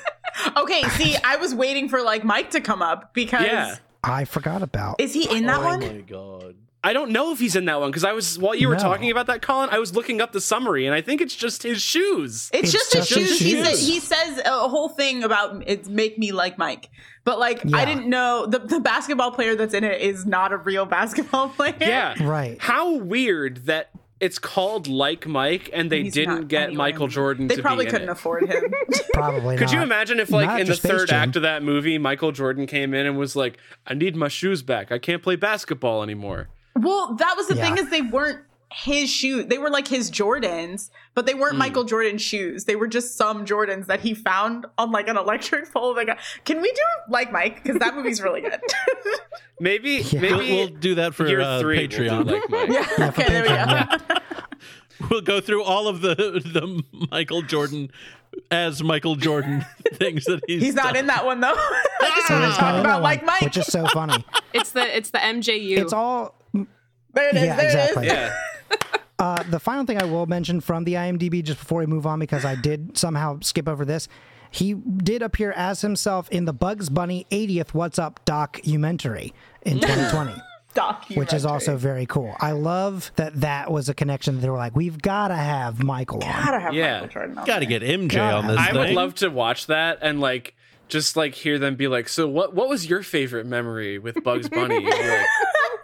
okay, 0.56 0.82
see, 0.90 1.16
I 1.24 1.36
was 1.36 1.54
waiting 1.54 1.88
for 1.88 2.02
like 2.02 2.24
Mike 2.24 2.50
to 2.50 2.60
come 2.60 2.82
up 2.82 3.14
because 3.14 3.44
Yeah. 3.46 3.76
I 4.02 4.24
forgot 4.24 4.62
about. 4.62 5.00
is 5.00 5.12
he 5.12 5.28
in 5.36 5.46
that 5.46 5.60
oh 5.60 5.64
one? 5.64 5.80
my 5.80 6.00
god. 6.00 6.56
I 6.82 6.94
don't 6.94 7.10
know 7.10 7.30
if 7.32 7.38
he's 7.38 7.56
in 7.56 7.66
that 7.66 7.78
one 7.78 7.90
because 7.90 8.04
I 8.04 8.12
was 8.12 8.38
while 8.38 8.54
you 8.54 8.66
were 8.66 8.74
No. 8.74 8.80
talking 8.80 9.10
about 9.10 9.26
that, 9.26 9.42
Colin. 9.42 9.68
I 9.70 9.78
was 9.78 9.94
looking 9.94 10.22
up 10.22 10.32
the 10.32 10.40
summary, 10.40 10.86
and 10.86 10.94
I 10.94 11.02
think 11.02 11.20
it's 11.20 11.36
just 11.36 11.62
his 11.62 11.82
shoes. 11.82 12.48
It's, 12.54 12.62
It's 12.64 12.72
just 12.72 12.94
his 12.94 13.06
just 13.08 13.20
his 13.20 13.28
shoes. 13.28 13.38
He, 13.38 13.50
shoes. 13.50 13.66
says, 13.66 13.86
he 13.86 14.00
says 14.00 14.38
a 14.46 14.66
whole 14.66 14.88
thing 14.88 15.22
about 15.22 15.62
it's 15.66 15.90
make 15.90 16.16
me 16.18 16.32
like 16.32 16.56
Mike. 16.56 16.88
But 17.22 17.38
like 17.38 17.60
I 17.74 17.84
didn't 17.84 18.08
know 18.08 18.46
the, 18.46 18.60
the 18.60 18.80
basketball 18.80 19.30
player 19.32 19.54
that's 19.56 19.74
in 19.74 19.84
it 19.84 20.00
is 20.00 20.24
not 20.24 20.52
a 20.52 20.56
real 20.56 20.86
basketball 20.98 21.50
player. 21.50 21.74
Yeah, 21.78 22.14
Right. 22.26 22.56
How 22.58 22.94
weird 22.94 23.66
that 23.66 23.90
it's 24.20 24.38
called 24.38 24.86
Like 24.86 25.26
Mike, 25.26 25.70
and 25.72 25.90
they 25.90 26.02
He's 26.04 26.12
didn't 26.14 26.48
get 26.48 26.64
anywhere 26.68 26.76
Michael 26.78 27.08
Jordan. 27.08 27.46
They 27.48 27.56
to 27.56 27.62
probably 27.62 27.86
be 27.86 27.90
couldn't 27.90 28.08
it. 28.08 28.12
afford 28.12 28.48
him. 28.48 28.62
Probably 29.14 29.56
Could 29.56 29.66
not. 29.68 29.74
you 29.74 29.82
imagine 29.82 30.20
if, 30.20 30.30
like, 30.30 30.46
Not 30.46 30.60
in 30.60 30.66
the 30.66 30.76
third 30.76 31.08
Jam. 31.08 31.28
act 31.28 31.36
of 31.36 31.42
that 31.42 31.62
movie, 31.62 31.98
Michael 31.98 32.30
Jordan 32.32 32.66
came 32.66 32.94
in 32.94 33.06
and 33.06 33.18
was 33.18 33.34
like, 33.34 33.58
"I 33.86 33.94
need 33.94 34.14
my 34.16 34.28
shoes 34.28 34.62
back. 34.62 34.92
I 34.92 34.98
can't 34.98 35.22
play 35.22 35.36
basketball 35.36 36.02
anymore." 36.02 36.48
well, 36.78 37.14
that 37.16 37.36
was 37.36 37.48
the 37.48 37.56
Yeah. 37.56 37.74
thing 37.74 37.78
is 37.84 37.90
they 37.90 38.00
weren't 38.02 38.38
his 38.72 39.10
shoes. 39.10 39.46
They 39.46 39.58
were 39.58 39.70
like 39.70 39.88
his 39.88 40.10
Jordans, 40.10 40.90
but 41.14 41.26
they 41.26 41.34
weren't 41.34 41.56
Michael 41.58 41.84
Jordan 41.84 42.18
shoes. 42.18 42.64
They 42.66 42.76
were 42.76 42.86
just 42.86 43.16
some 43.16 43.44
Jordans 43.44 43.86
that 43.86 44.00
he 44.00 44.14
found 44.14 44.66
on 44.78 44.92
like 44.92 45.08
an 45.08 45.16
electric 45.16 45.72
pole. 45.72 45.94
Like, 45.94 46.08
can 46.44 46.60
we 46.62 46.70
do 46.70 46.82
like 47.08 47.32
Mike? 47.32 47.62
Because 47.62 47.78
that 47.80 47.94
movie's 47.96 48.22
really 48.22 48.40
good. 48.42 48.60
Maybe, 49.62 49.96
Yeah. 50.10 50.20
maybe 50.20 50.34
We'll, 50.34 50.38
we'll 50.56 50.68
do 50.68 50.94
that 50.94 51.14
for 51.14 51.26
year 51.28 51.40
uh, 51.42 51.60
three. 51.60 51.78
we'll 51.80 51.88
Patreon. 51.88 52.30
Like 52.30 52.48
Mike. 52.50 52.68
yeah. 52.70 53.08
Okay. 53.08 53.24
There 53.28 53.42
we 53.42 53.48
go. 53.48 53.54
Yeah. 53.54 53.98
we'll 55.10 55.20
go 55.20 55.40
through 55.40 55.62
all 55.64 55.86
of 55.86 56.00
the 56.00 56.14
the 56.14 56.82
Michael 57.10 57.42
Jordan 57.42 57.90
as 58.50 58.82
Michael 58.82 59.16
Jordan 59.16 59.66
things 59.94 60.24
that 60.24 60.40
he's. 60.46 60.62
He's 60.62 60.74
not 60.74 60.94
done. 60.94 60.96
in 60.96 61.06
that 61.08 61.26
one 61.26 61.40
though. 61.40 61.52
I 61.54 61.82
just 62.14 62.28
So 62.28 62.34
want 62.34 62.44
it's 62.46 62.54
to 62.54 62.60
talk 62.60 62.80
about 62.80 62.94
one, 62.94 63.02
like 63.02 63.24
Mike. 63.24 63.42
which 63.42 63.56
is 63.58 63.66
so 63.66 63.86
funny. 63.88 64.24
It's 64.54 64.72
the 64.72 64.96
it's 64.96 65.10
the 65.10 65.18
MJU. 65.18 65.76
It's 65.78 65.92
all 65.92 66.34
there 67.12 67.28
it 67.28 67.36
is. 67.36 67.42
yeah, 67.44 67.56
there 67.56 67.66
exactly. 67.66 68.06
it 68.06 68.12
is. 68.12 68.12
Yeah. 68.14 68.36
Uh, 69.18 69.42
the 69.50 69.60
final 69.60 69.84
thing 69.84 70.00
I 70.00 70.06
will 70.06 70.24
mention 70.24 70.62
from 70.62 70.84
the 70.84 70.94
IMDb 70.94 71.44
just 71.44 71.58
before 71.58 71.80
we 71.80 71.86
move 71.86 72.06
on, 72.06 72.18
because 72.20 72.46
I 72.46 72.54
did 72.54 72.96
somehow 72.96 73.38
skip 73.42 73.68
over 73.68 73.84
this, 73.84 74.08
he 74.50 74.72
did 74.72 75.20
appear 75.20 75.52
as 75.52 75.82
himself 75.82 76.26
in 76.30 76.46
the 76.46 76.54
Bugs 76.54 76.88
Bunny 76.88 77.26
80th 77.30 77.74
What's 77.74 77.98
Up 77.98 78.24
documentary 78.24 79.34
in 79.60 79.78
2020, 79.80 80.40
which 81.20 81.34
is 81.34 81.44
also 81.44 81.76
very 81.76 82.06
cool. 82.06 82.34
I 82.40 82.52
love 82.52 83.12
that 83.16 83.42
that 83.42 83.70
was 83.70 83.90
a 83.90 83.94
connection. 83.94 84.36
that 84.36 84.40
They 84.40 84.48
were 84.48 84.56
like, 84.56 84.74
we've 84.74 85.02
got 85.02 85.28
to 85.28 85.36
have 85.36 85.82
Michael 85.82 86.24
on. 86.24 86.30
Gotta 86.32 86.58
have 86.60 86.72
Yeah. 86.72 87.00
Michael 87.02 87.08
Jordan. 87.08 87.38
on 87.40 87.44
Got 87.44 87.58
to 87.58 87.66
there. 87.66 87.78
get 87.80 88.00
MJ 88.00 88.14
God, 88.14 88.34
on 88.36 88.46
this 88.46 88.56
I 88.56 88.66
thing. 88.70 88.78
would 88.78 88.90
love 88.92 89.14
to 89.16 89.28
watch 89.28 89.66
that 89.66 89.98
and 90.00 90.22
like 90.22 90.54
just 90.88 91.14
like 91.14 91.34
hear 91.34 91.58
them 91.58 91.76
be 91.76 91.88
like, 91.88 92.08
"So 92.08 92.26
what? 92.26 92.54
What 92.54 92.70
was 92.70 92.86
your 92.88 93.02
favorite 93.02 93.44
memory 93.44 93.98
with 93.98 94.24
Bugs 94.24 94.48
Bunny?" 94.48 94.76
And 94.76 94.84
be 94.86 94.90
like, 94.90 95.26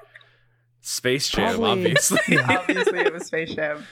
Space 0.89 1.29
Jam, 1.29 1.57
Probably- 1.57 1.71
obviously. 1.91 2.39
Obviously, 2.49 3.01
it 3.01 3.13
was 3.13 3.27
Space 3.27 3.53
Jam. 3.55 3.85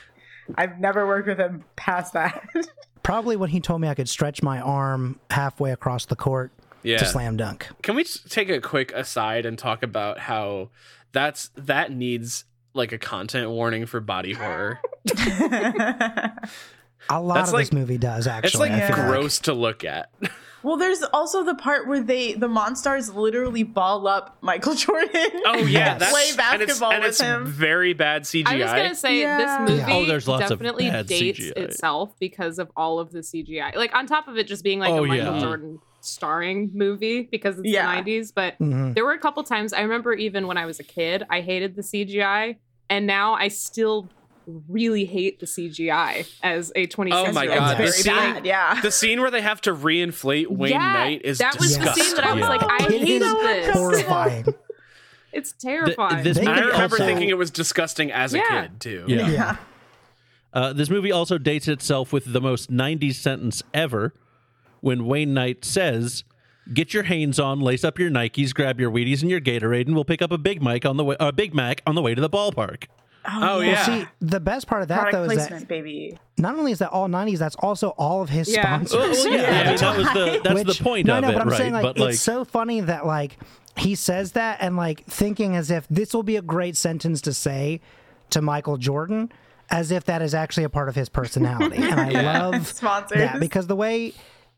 I've 0.57 0.79
never 0.79 1.07
worked 1.09 1.27
with 1.27 1.39
him 1.39 1.65
past 1.75 2.13
that. 2.13 2.49
Probably 3.03 3.35
when 3.35 3.51
he 3.51 3.59
told 3.59 3.81
me 3.81 3.89
I 3.89 3.95
could 3.95 4.09
stretch 4.09 4.43
my 4.45 4.61
arm 4.61 5.19
halfway 5.31 5.73
across 5.73 6.07
the 6.07 6.15
court 6.15 6.53
Yeah. 6.85 6.99
to 6.99 7.05
slam 7.05 7.37
dunk. 7.37 7.67
Can 7.83 7.97
we 7.97 8.05
just 8.05 8.31
take 8.31 8.49
a 8.49 8.61
quick 8.61 8.93
aside 8.93 9.45
and 9.45 9.59
talk 9.59 9.83
about 9.83 10.21
how 10.21 10.71
that's 11.13 11.51
that 11.57 11.91
needs 11.91 12.45
like 12.75 12.93
a 12.93 12.99
content 12.99 13.51
warning 13.51 13.87
for 13.87 14.01
body 14.01 14.35
horror? 14.35 14.79
A 17.11 17.21
lot 17.21 17.35
That's 17.35 17.49
of 17.51 17.55
like- 17.55 17.67
this 17.67 17.73
movie 17.73 17.99
does, 17.99 18.27
actually. 18.27 18.49
It's 18.49 18.57
like 18.59 18.73
I 18.73 18.87
feel 18.87 18.97
like. 18.97 19.07
gross 19.09 19.39
to 19.41 19.53
look 19.53 19.85
at. 19.85 20.11
Well, 20.65 20.77
there's 20.77 21.03
also 21.13 21.45
the 21.45 21.55
part 21.55 21.87
where 21.87 22.03
they 22.03 22.33
the 22.35 22.49
Monstars 22.49 23.15
literally 23.15 23.63
ball 23.63 24.07
up 24.09 24.39
Michael 24.41 24.75
Jordan. 24.85 25.31
Oh 25.45 25.59
yeah, 25.59 25.99
that's 25.99 26.11
Play 26.13 26.23
and 26.23 26.63
it's, 26.63 26.73
basketball 26.73 26.93
and 26.93 27.03
with 27.03 27.09
it's 27.11 27.21
him. 27.21 27.47
very 27.47 27.93
bad 27.93 28.23
CGI. 28.23 28.47
I 28.49 28.57
was 28.57 28.73
gonna 28.73 28.95
say 28.95 29.21
Yeah. 29.21 29.39
this 29.65 29.71
movie 29.71 29.83
Yeah. 29.91 29.97
Oh, 29.97 30.05
there's 30.07 30.27
lots 30.27 30.51
of 30.51 30.59
definitely 30.59 30.89
bad 30.91 31.07
dates 31.07 31.39
CGI. 31.41 31.57
itself 31.57 32.15
because 32.19 32.59
of 32.59 32.71
all 32.77 32.99
of 32.99 33.13
the 33.13 33.21
CGI. 33.21 33.77
Like 33.77 33.95
on 33.95 34.07
top 34.07 34.27
of 34.27 34.37
it 34.39 34.47
just 34.47 34.65
being 34.65 34.79
like 34.81 34.91
Oh, 34.91 35.05
a 35.05 35.07
Michael 35.07 35.35
yeah. 35.35 35.41
Jordan 35.41 35.79
starring 36.01 36.71
movie 36.75 37.23
because 37.23 37.59
it's 37.59 37.69
Yeah. 37.69 37.87
the 37.87 38.11
90s. 38.11 38.33
But 38.35 38.59
Mhm. 38.59 38.95
there 38.95 39.05
were 39.05 39.13
a 39.13 39.19
couple 39.19 39.43
times 39.43 39.73
I 39.73 39.81
remember 39.83 40.13
even 40.13 40.47
when 40.47 40.57
I 40.59 40.67
was 40.67 40.81
a 40.81 40.85
kid, 40.85 41.25
I 41.31 41.41
hated 41.41 41.77
the 41.77 41.83
CGI, 41.83 42.57
and 42.91 43.07
now 43.07 43.35
I 43.35 43.49
still 43.49 44.09
really 44.47 45.05
hate 45.05 45.41
the 45.41 45.47
CGI 45.47 46.27
as 46.43 46.71
a 46.77 46.87
26 46.87 47.29
Oh 47.29 47.33
my. 47.33 47.47
God, 47.47 47.79
the 47.79 47.89
scene- 47.89 48.13
bad. 48.15 48.45
Yeah. 48.47 48.81
the 48.81 48.91
scene 48.91 49.21
where 49.21 49.31
they 49.31 49.41
have 49.43 49.61
to 49.63 49.75
reinflate 49.75 50.49
Wayne 50.49 50.73
yeah, 50.73 50.93
Knight 50.93 51.23
is 51.25 51.39
that 51.39 51.59
was 51.59 51.77
disgusting. 51.77 52.03
the 52.03 52.05
scene 52.09 52.17
that 52.17 52.25
I 52.27 52.33
was 52.33 52.41
Yeah. 52.43 52.49
like, 52.49 52.63
I 52.63 52.77
It 52.87 53.01
hate 53.01 53.23
is 53.23 53.33
this. 53.33 53.71
horrifying. 53.75 54.47
It's 55.33 55.53
terrifying. 55.53 56.23
this 56.25 56.39
I 56.39 56.61
remember 56.61 56.83
also- 56.83 56.97
thinking 56.99 57.29
it 57.29 57.39
was 57.39 57.51
disgusting 57.51 58.13
as 58.13 58.35
a 58.35 58.41
kid 58.41 58.81
too. 58.81 59.05
Yeah. 59.09 59.29
Yeah. 59.31 59.57
Uh, 60.53 60.73
this 60.73 60.89
movie 60.89 61.11
also 61.11 61.37
dates 61.39 61.67
itself 61.67 62.13
with 62.13 62.33
the 62.33 62.41
most 62.41 62.71
90s 62.71 63.15
sentence 63.17 63.63
ever 63.73 64.15
when 64.81 65.07
Wayne 65.07 65.35
Knight 65.35 65.65
says, 65.65 66.23
Get 66.73 66.95
your 66.95 67.03
Hanes 67.03 67.39
on, 67.41 67.61
lace 67.61 67.83
up 67.85 67.99
your 67.99 68.09
Nikes, 68.11 68.55
grab 68.55 68.79
your 68.81 68.91
Wheaties 68.91 69.21
and 69.21 69.31
your 69.31 69.41
Gatorade, 69.41 69.87
and 69.87 69.95
we'll 69.95 70.05
pick 70.05 70.23
up 70.23 70.31
a 70.31 70.39
Big 70.39 70.63
Mike 70.63 70.87
on 70.87 70.97
the 70.97 71.05
way, 71.05 71.17
a 71.21 71.33
Big 71.33 71.53
Mac 71.55 71.83
on 71.87 71.95
the 71.95 72.01
way 72.03 72.15
to 72.15 72.21
the 72.21 72.31
ballpark. 72.31 72.85
Oh, 73.27 73.31
oh 73.33 73.59
Well, 73.59 73.63
yeah. 73.65 73.85
see, 73.85 74.07
the 74.21 74.41
best 74.41 74.67
part 74.67 74.83
of 74.83 74.89
that, 74.89 75.01
Product 75.11 75.29
though, 75.29 75.35
is 75.35 75.49
that 75.49 75.67
baby. 75.69 76.19
not 76.37 76.57
only 76.57 76.73
is 76.73 76.79
that 76.81 76.91
all 76.91 77.09
90s, 77.09 77.39
that's 77.39 77.57
also 77.57 77.89
all 77.91 78.23
of 78.23 78.29
his 78.29 78.53
Yeah. 78.55 78.63
sponsors. 78.63 78.93
Well, 78.99 79.09
well, 79.11 79.29
yeah, 79.29 79.41
Yeah, 79.41 79.49
I 79.49 79.57
mean, 79.57 79.65
that's 79.67 79.81
that 79.81 79.97
was 79.97 80.07
the 80.13 80.41
that's 80.45 80.65
Which- 80.65 80.79
the 80.79 80.85
point 80.85 81.07
no, 81.07 81.17
of 81.17 81.23
no, 81.23 81.29
it, 81.31 81.33
but 81.33 81.43
I'm 81.43 81.49
right? 81.49 81.57
saying 81.59 81.73
like 81.73 81.83
but 81.97 82.11
it's 82.11 82.21
so 82.21 82.45
funny 82.45 82.81
that 82.81 83.07
like 83.07 83.39
he 83.77 83.95
says 83.95 84.33
that 84.33 84.59
and 84.61 84.77
like 84.77 85.05
thinking 85.07 85.57
as 85.57 85.71
if 85.71 85.87
this 85.89 86.13
will 86.15 86.23
be 86.23 86.37
a 86.37 86.43
great 86.43 86.77
sentence 86.77 87.21
to 87.23 87.33
say 87.33 87.81
to 88.31 88.41
Michael 88.43 88.77
Jordan, 88.77 89.33
as 89.71 89.91
if 89.91 90.05
that 90.05 90.21
is 90.23 90.35
actually 90.35 90.65
a 90.65 90.69
part 90.69 90.89
of 90.89 90.95
his 90.95 91.09
personality. 91.09 91.79
And 91.79 91.99
I 92.01 92.11
love 92.51 92.67
Sponsors. 92.69 93.19
that 93.19 93.41
because 93.41 93.67
the 93.67 93.77
way 93.77 94.13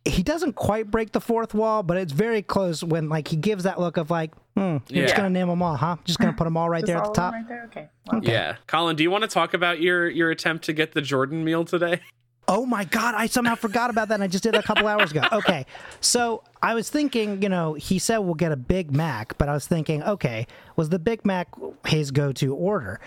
he 0.07 0.23
doesn't 0.23 0.55
quite 0.55 0.91
break 0.91 1.13
the 1.13 1.21
fourth 1.21 1.55
wall, 1.55 1.83
but 1.83 1.97
it's 1.97 2.13
very 2.13 2.43
close 2.43 2.83
when 2.83 3.09
like 3.09 3.29
he 3.29 3.37
gives 3.37 3.65
that 3.65 3.79
look 3.81 3.97
of 3.97 4.11
like, 4.11 4.33
hmm, 4.57 4.79
you're 4.89 5.05
just 5.05 5.17
gonna 5.17 5.31
name 5.31 5.49
them 5.49 5.63
all, 5.63 5.77
huh? 5.77 5.97
Just 6.05 6.19
gonna 6.19 6.33
put 6.33 6.45
them 6.45 6.57
all 6.57 6.69
right 6.71 6.81
Just 6.81 6.87
there 6.87 6.97
at 6.99 7.05
all 7.05 7.13
the 7.13 7.23
of 7.23 7.33
them 7.33 7.33
top. 7.33 7.35
Right 7.35 7.49
there? 7.49 7.65
Okay. 7.67 7.89
Well, 8.13 8.25
Yeah. 8.25 8.57
Colin, 8.67 8.97
do 8.97 9.03
you 9.03 9.11
want 9.11 9.23
to 9.23 9.29
talk 9.29 9.55
about 9.55 9.81
your 9.81 10.09
your 10.09 10.31
attempt 10.31 10.65
to 10.67 10.73
get 10.73 10.93
the 10.93 11.03
Jordan 11.03 11.45
meal 11.45 11.65
today? 11.65 12.01
Oh 12.49 12.65
my 12.65 12.85
God, 12.85 13.17
I 13.17 13.27
somehow 13.27 13.57
forgot 13.57 13.91
about 13.91 14.07
that 14.07 14.15
and 14.15 14.23
I 14.23 14.29
just 14.29 14.45
did 14.45 14.55
it 14.55 14.59
a 14.59 14.63
couple 14.63 14.87
hours 14.87 15.11
ago. 15.11 15.23
Okay. 15.33 15.67
So 16.01 16.45
I 16.63 16.75
was 16.75 16.89
thinking, 16.89 17.43
you 17.43 17.49
know, 17.49 17.75
he 17.75 17.99
said 17.99 18.19
we'll 18.19 18.35
get 18.35 18.53
a 18.53 18.57
Big 18.57 18.93
Mac, 18.93 19.37
but 19.37 19.49
I 19.49 19.53
was 19.53 19.67
thinking, 19.67 20.01
okay, 20.05 20.47
was 20.77 20.91
the 20.91 21.01
Big 21.01 21.25
Mac 21.27 21.49
his 21.89 22.13
go 22.13 22.31
to 22.35 22.55
order? 22.55 23.01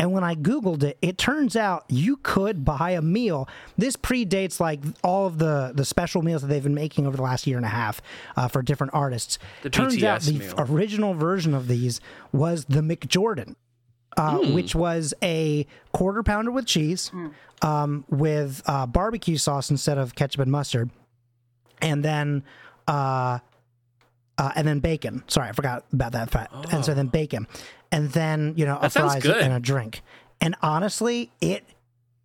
And 0.00 0.12
when 0.12 0.24
I 0.24 0.34
Googled 0.34 0.82
it, 0.82 0.96
it 1.02 1.18
turns 1.18 1.56
out 1.56 1.84
you 1.88 2.16
could 2.16 2.64
buy 2.64 2.92
a 2.92 3.02
meal. 3.02 3.46
This 3.76 3.96
predates 3.96 4.58
like 4.58 4.80
all 5.04 5.26
of 5.26 5.36
the, 5.36 5.72
the 5.74 5.84
special 5.84 6.22
meals 6.22 6.40
that 6.40 6.48
they've 6.48 6.62
been 6.62 6.74
making 6.74 7.06
over 7.06 7.18
the 7.18 7.22
last 7.22 7.46
year 7.46 7.58
and 7.58 7.66
a 7.66 7.68
half 7.68 8.00
uh, 8.34 8.48
for 8.48 8.62
different 8.62 8.94
artists. 8.94 9.38
The 9.62 9.68
turns 9.68 10.02
out 10.02 10.22
the 10.22 10.32
meal. 10.32 10.54
original 10.56 11.12
version 11.12 11.52
of 11.52 11.68
these 11.68 12.00
was 12.32 12.64
the 12.64 12.80
McJordan 12.80 13.56
uh, 14.16 14.38
Hmm. 14.38 14.54
which 14.54 14.74
was 14.74 15.12
a 15.22 15.66
quarter 15.92 16.22
pounder 16.22 16.50
with 16.50 16.64
cheese, 16.66 17.12
um, 17.62 18.04
with 18.08 18.62
uh, 18.66 18.86
barbecue 18.86 19.36
sauce 19.36 19.70
instead 19.70 19.98
of 19.98 20.14
ketchup 20.14 20.40
and 20.40 20.50
mustard, 20.50 20.88
and 21.82 22.02
then 22.04 22.42
uh, 22.88 23.38
uh, 24.40 24.50
and 24.56 24.66
then 24.66 24.80
bacon. 24.80 25.22
Sorry, 25.28 25.48
I 25.48 25.52
forgot 25.52 25.84
about 25.92 26.12
that 26.12 26.30
fat. 26.30 26.50
And 26.72 26.82
so 26.84 26.94
then 26.94 27.08
bacon, 27.08 27.46
and 27.92 28.10
then 28.10 28.54
you 28.56 28.64
know 28.64 28.78
a 28.78 28.82
That 28.82 28.92
fries 28.92 29.22
and 29.44 29.52
a 29.52 29.60
drink. 29.60 30.00
And 30.40 30.56
honestly, 30.62 31.30
it 31.42 31.64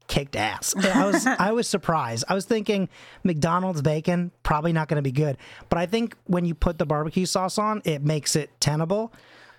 kicked 0.07 0.36
ass. 0.36 0.74
And 0.74 0.86
I 0.86 1.05
was 1.05 1.28
I 1.39 1.51
was 1.51 1.68
surprised. 1.68 2.24
I 2.30 2.34
was 2.34 2.45
thinking 2.45 2.88
McDonald's 3.24 3.82
bacon 3.82 4.32
probably 4.43 4.72
not 4.72 4.88
going 4.88 4.95
to 4.97 5.01
be 5.01 5.11
good, 5.11 5.38
but 5.70 5.78
I 5.78 5.86
think 5.88 6.16
when 6.26 6.45
you 6.45 6.55
put 6.55 6.78
the 6.78 6.86
barbecue 6.86 7.26
sauce 7.26 7.57
on, 7.57 7.82
it 7.84 8.01
makes 8.01 8.36
it 8.36 8.49
tenable. 8.61 9.11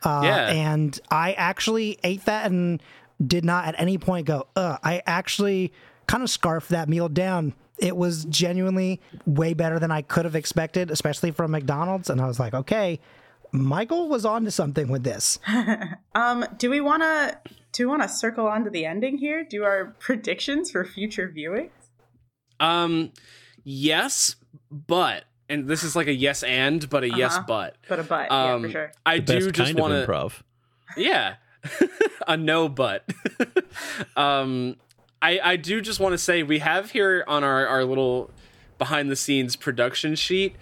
Uh, 0.03 0.23
Yeah. 0.25 0.49
And 0.49 0.99
I 1.11 1.33
actually 1.35 1.99
ate 2.05 2.25
that 2.25 2.47
and 2.51 2.83
did 3.25 3.45
not 3.45 3.67
at 3.67 3.75
any 3.79 3.99
point 3.99 4.27
go, 4.27 4.47
Ugh. 4.57 4.79
I 4.83 5.03
actually 5.07 5.73
kind 6.07 6.23
of 6.23 6.31
scarfed 6.31 6.71
that 6.71 6.89
meal 6.89 7.09
down. 7.11 7.53
It 7.79 7.97
was 7.97 8.25
genuinely 8.27 9.01
way 9.27 9.53
better 9.55 9.79
than 9.79 9.91
I 9.91 10.03
could 10.03 10.25
have 10.25 10.35
expected, 10.37 10.91
especially 10.91 11.31
from 11.31 11.51
McDonald's. 11.51 12.09
And 12.09 12.21
I 12.21 12.27
was 12.27 12.41
like, 12.41 12.55
okay, 12.55 13.01
Michael 13.53 14.09
was 14.09 14.25
on 14.25 14.45
to 14.45 14.51
something 14.51 14.89
with 14.89 15.05
this. 15.05 15.39
Um, 16.15 16.47
do 16.57 16.71
we 16.71 16.81
want 16.81 17.03
to 17.03 17.39
do 17.73 17.83
we 17.85 17.91
want 17.91 18.01
to 18.03 18.09
circle 18.09 18.47
on 18.47 18.65
to 18.65 18.71
the 18.71 18.87
ending 18.87 19.19
here? 19.19 19.45
Do 19.45 19.65
our 19.65 19.95
predictions 20.01 20.71
for 20.71 20.83
future 20.85 21.31
viewings? 21.37 21.69
Um 22.59 23.13
yes, 23.65 24.37
but 24.71 25.25
and 25.51 25.69
this 25.69 25.85
is 25.85 25.95
like 25.95 26.07
a 26.07 26.15
yes 26.15 26.43
and 26.43 26.89
but 26.89 27.05
a 27.05 27.11
yes 27.11 27.35
Uh-huh. 27.35 27.45
but. 27.47 27.77
But 27.87 28.01
a 28.01 28.03
but. 28.05 28.31
Um 28.33 28.63
yeah, 28.63 28.67
for 28.69 28.73
sure. 28.73 28.93
I 29.05 29.19
best 29.19 29.29
do 29.41 29.51
just 29.51 29.69
kind 29.75 29.79
want 29.79 29.93
of 29.93 30.07
to 30.07 30.11
improv. 30.13 30.43
Yeah. 30.97 31.35
a 32.27 32.37
no 32.39 32.71
but. 32.71 33.05
um 34.17 34.77
I 35.23 35.41
I 35.43 35.57
do 35.57 35.81
just 35.81 36.01
want 36.01 36.13
to 36.13 36.19
say 36.19 36.43
we 36.43 36.59
have 36.61 36.91
here 36.91 37.25
on 37.27 37.45
our 37.45 37.67
our 37.67 37.85
little 37.85 38.31
behind 38.79 39.11
the 39.11 39.17
scenes 39.17 39.57
production 39.57 40.15
sheet 40.15 40.55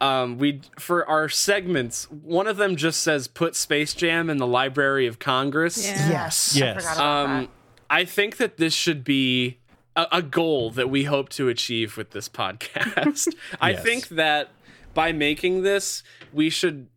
um 0.00 0.36
we 0.36 0.60
for 0.78 1.08
our 1.08 1.28
segments 1.28 2.10
one 2.10 2.46
of 2.46 2.56
them 2.58 2.76
just 2.76 3.00
says 3.00 3.28
put 3.28 3.56
Space 3.56 3.94
Jam 3.94 4.28
in 4.28 4.36
the 4.36 4.46
Library 4.46 5.06
of 5.06 5.18
Congress. 5.18 5.84
Yeah. 5.84 6.08
Yes. 6.10 6.56
Yes. 6.56 6.76
Forgot 6.76 6.96
about 6.96 7.26
Um 7.26 7.48
I 7.88 8.04
think 8.04 8.36
that 8.38 8.56
this 8.56 8.74
should 8.74 9.04
be 9.04 9.58
a, 9.96 10.06
a 10.12 10.22
goal 10.22 10.70
that 10.70 10.88
we 10.88 11.04
hope 11.04 11.28
to 11.30 11.48
achieve 11.48 11.96
with 11.96 12.10
this 12.10 12.28
podcast. 12.28 13.28
I 13.60 13.74
think 13.74 14.08
that 14.08 14.48
by 14.94 15.12
making 15.12 15.62
this, 15.62 16.02
we 16.32 16.50
should 16.50 16.88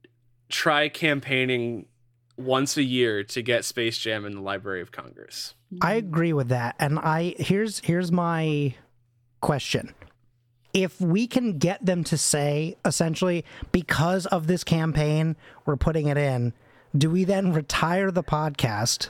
try 0.50 0.88
campaigning 0.90 1.88
once 2.38 2.78
a 2.78 2.84
year 2.84 3.24
to 3.24 3.42
get 3.42 3.66
Space 3.66 3.98
Jam 3.98 4.26
in 4.26 4.36
the 4.36 4.42
Library 4.42 4.82
of 4.82 4.92
Congress. 4.92 5.54
I 5.82 5.94
agree 5.94 6.34
with 6.34 6.50
that. 6.50 6.76
And 6.80 7.00
I 7.00 7.36
here's 7.38 7.80
here's 7.80 8.12
my 8.12 8.76
question. 9.42 9.94
If 10.74 11.00
we 11.00 11.28
can 11.28 11.58
get 11.58 11.86
them 11.86 12.04
to 12.06 12.18
say 12.18 12.76
essentially 12.84 13.46
because 13.72 14.26
of 14.26 14.48
this 14.48 14.64
campaign 14.64 15.36
we're 15.66 15.78
putting 15.78 16.08
it 16.08 16.18
in, 16.18 16.54
do 16.98 17.10
we 17.10 17.24
then 17.24 17.54
retire 17.54 18.12
the 18.12 18.24
podcast? 18.24 19.10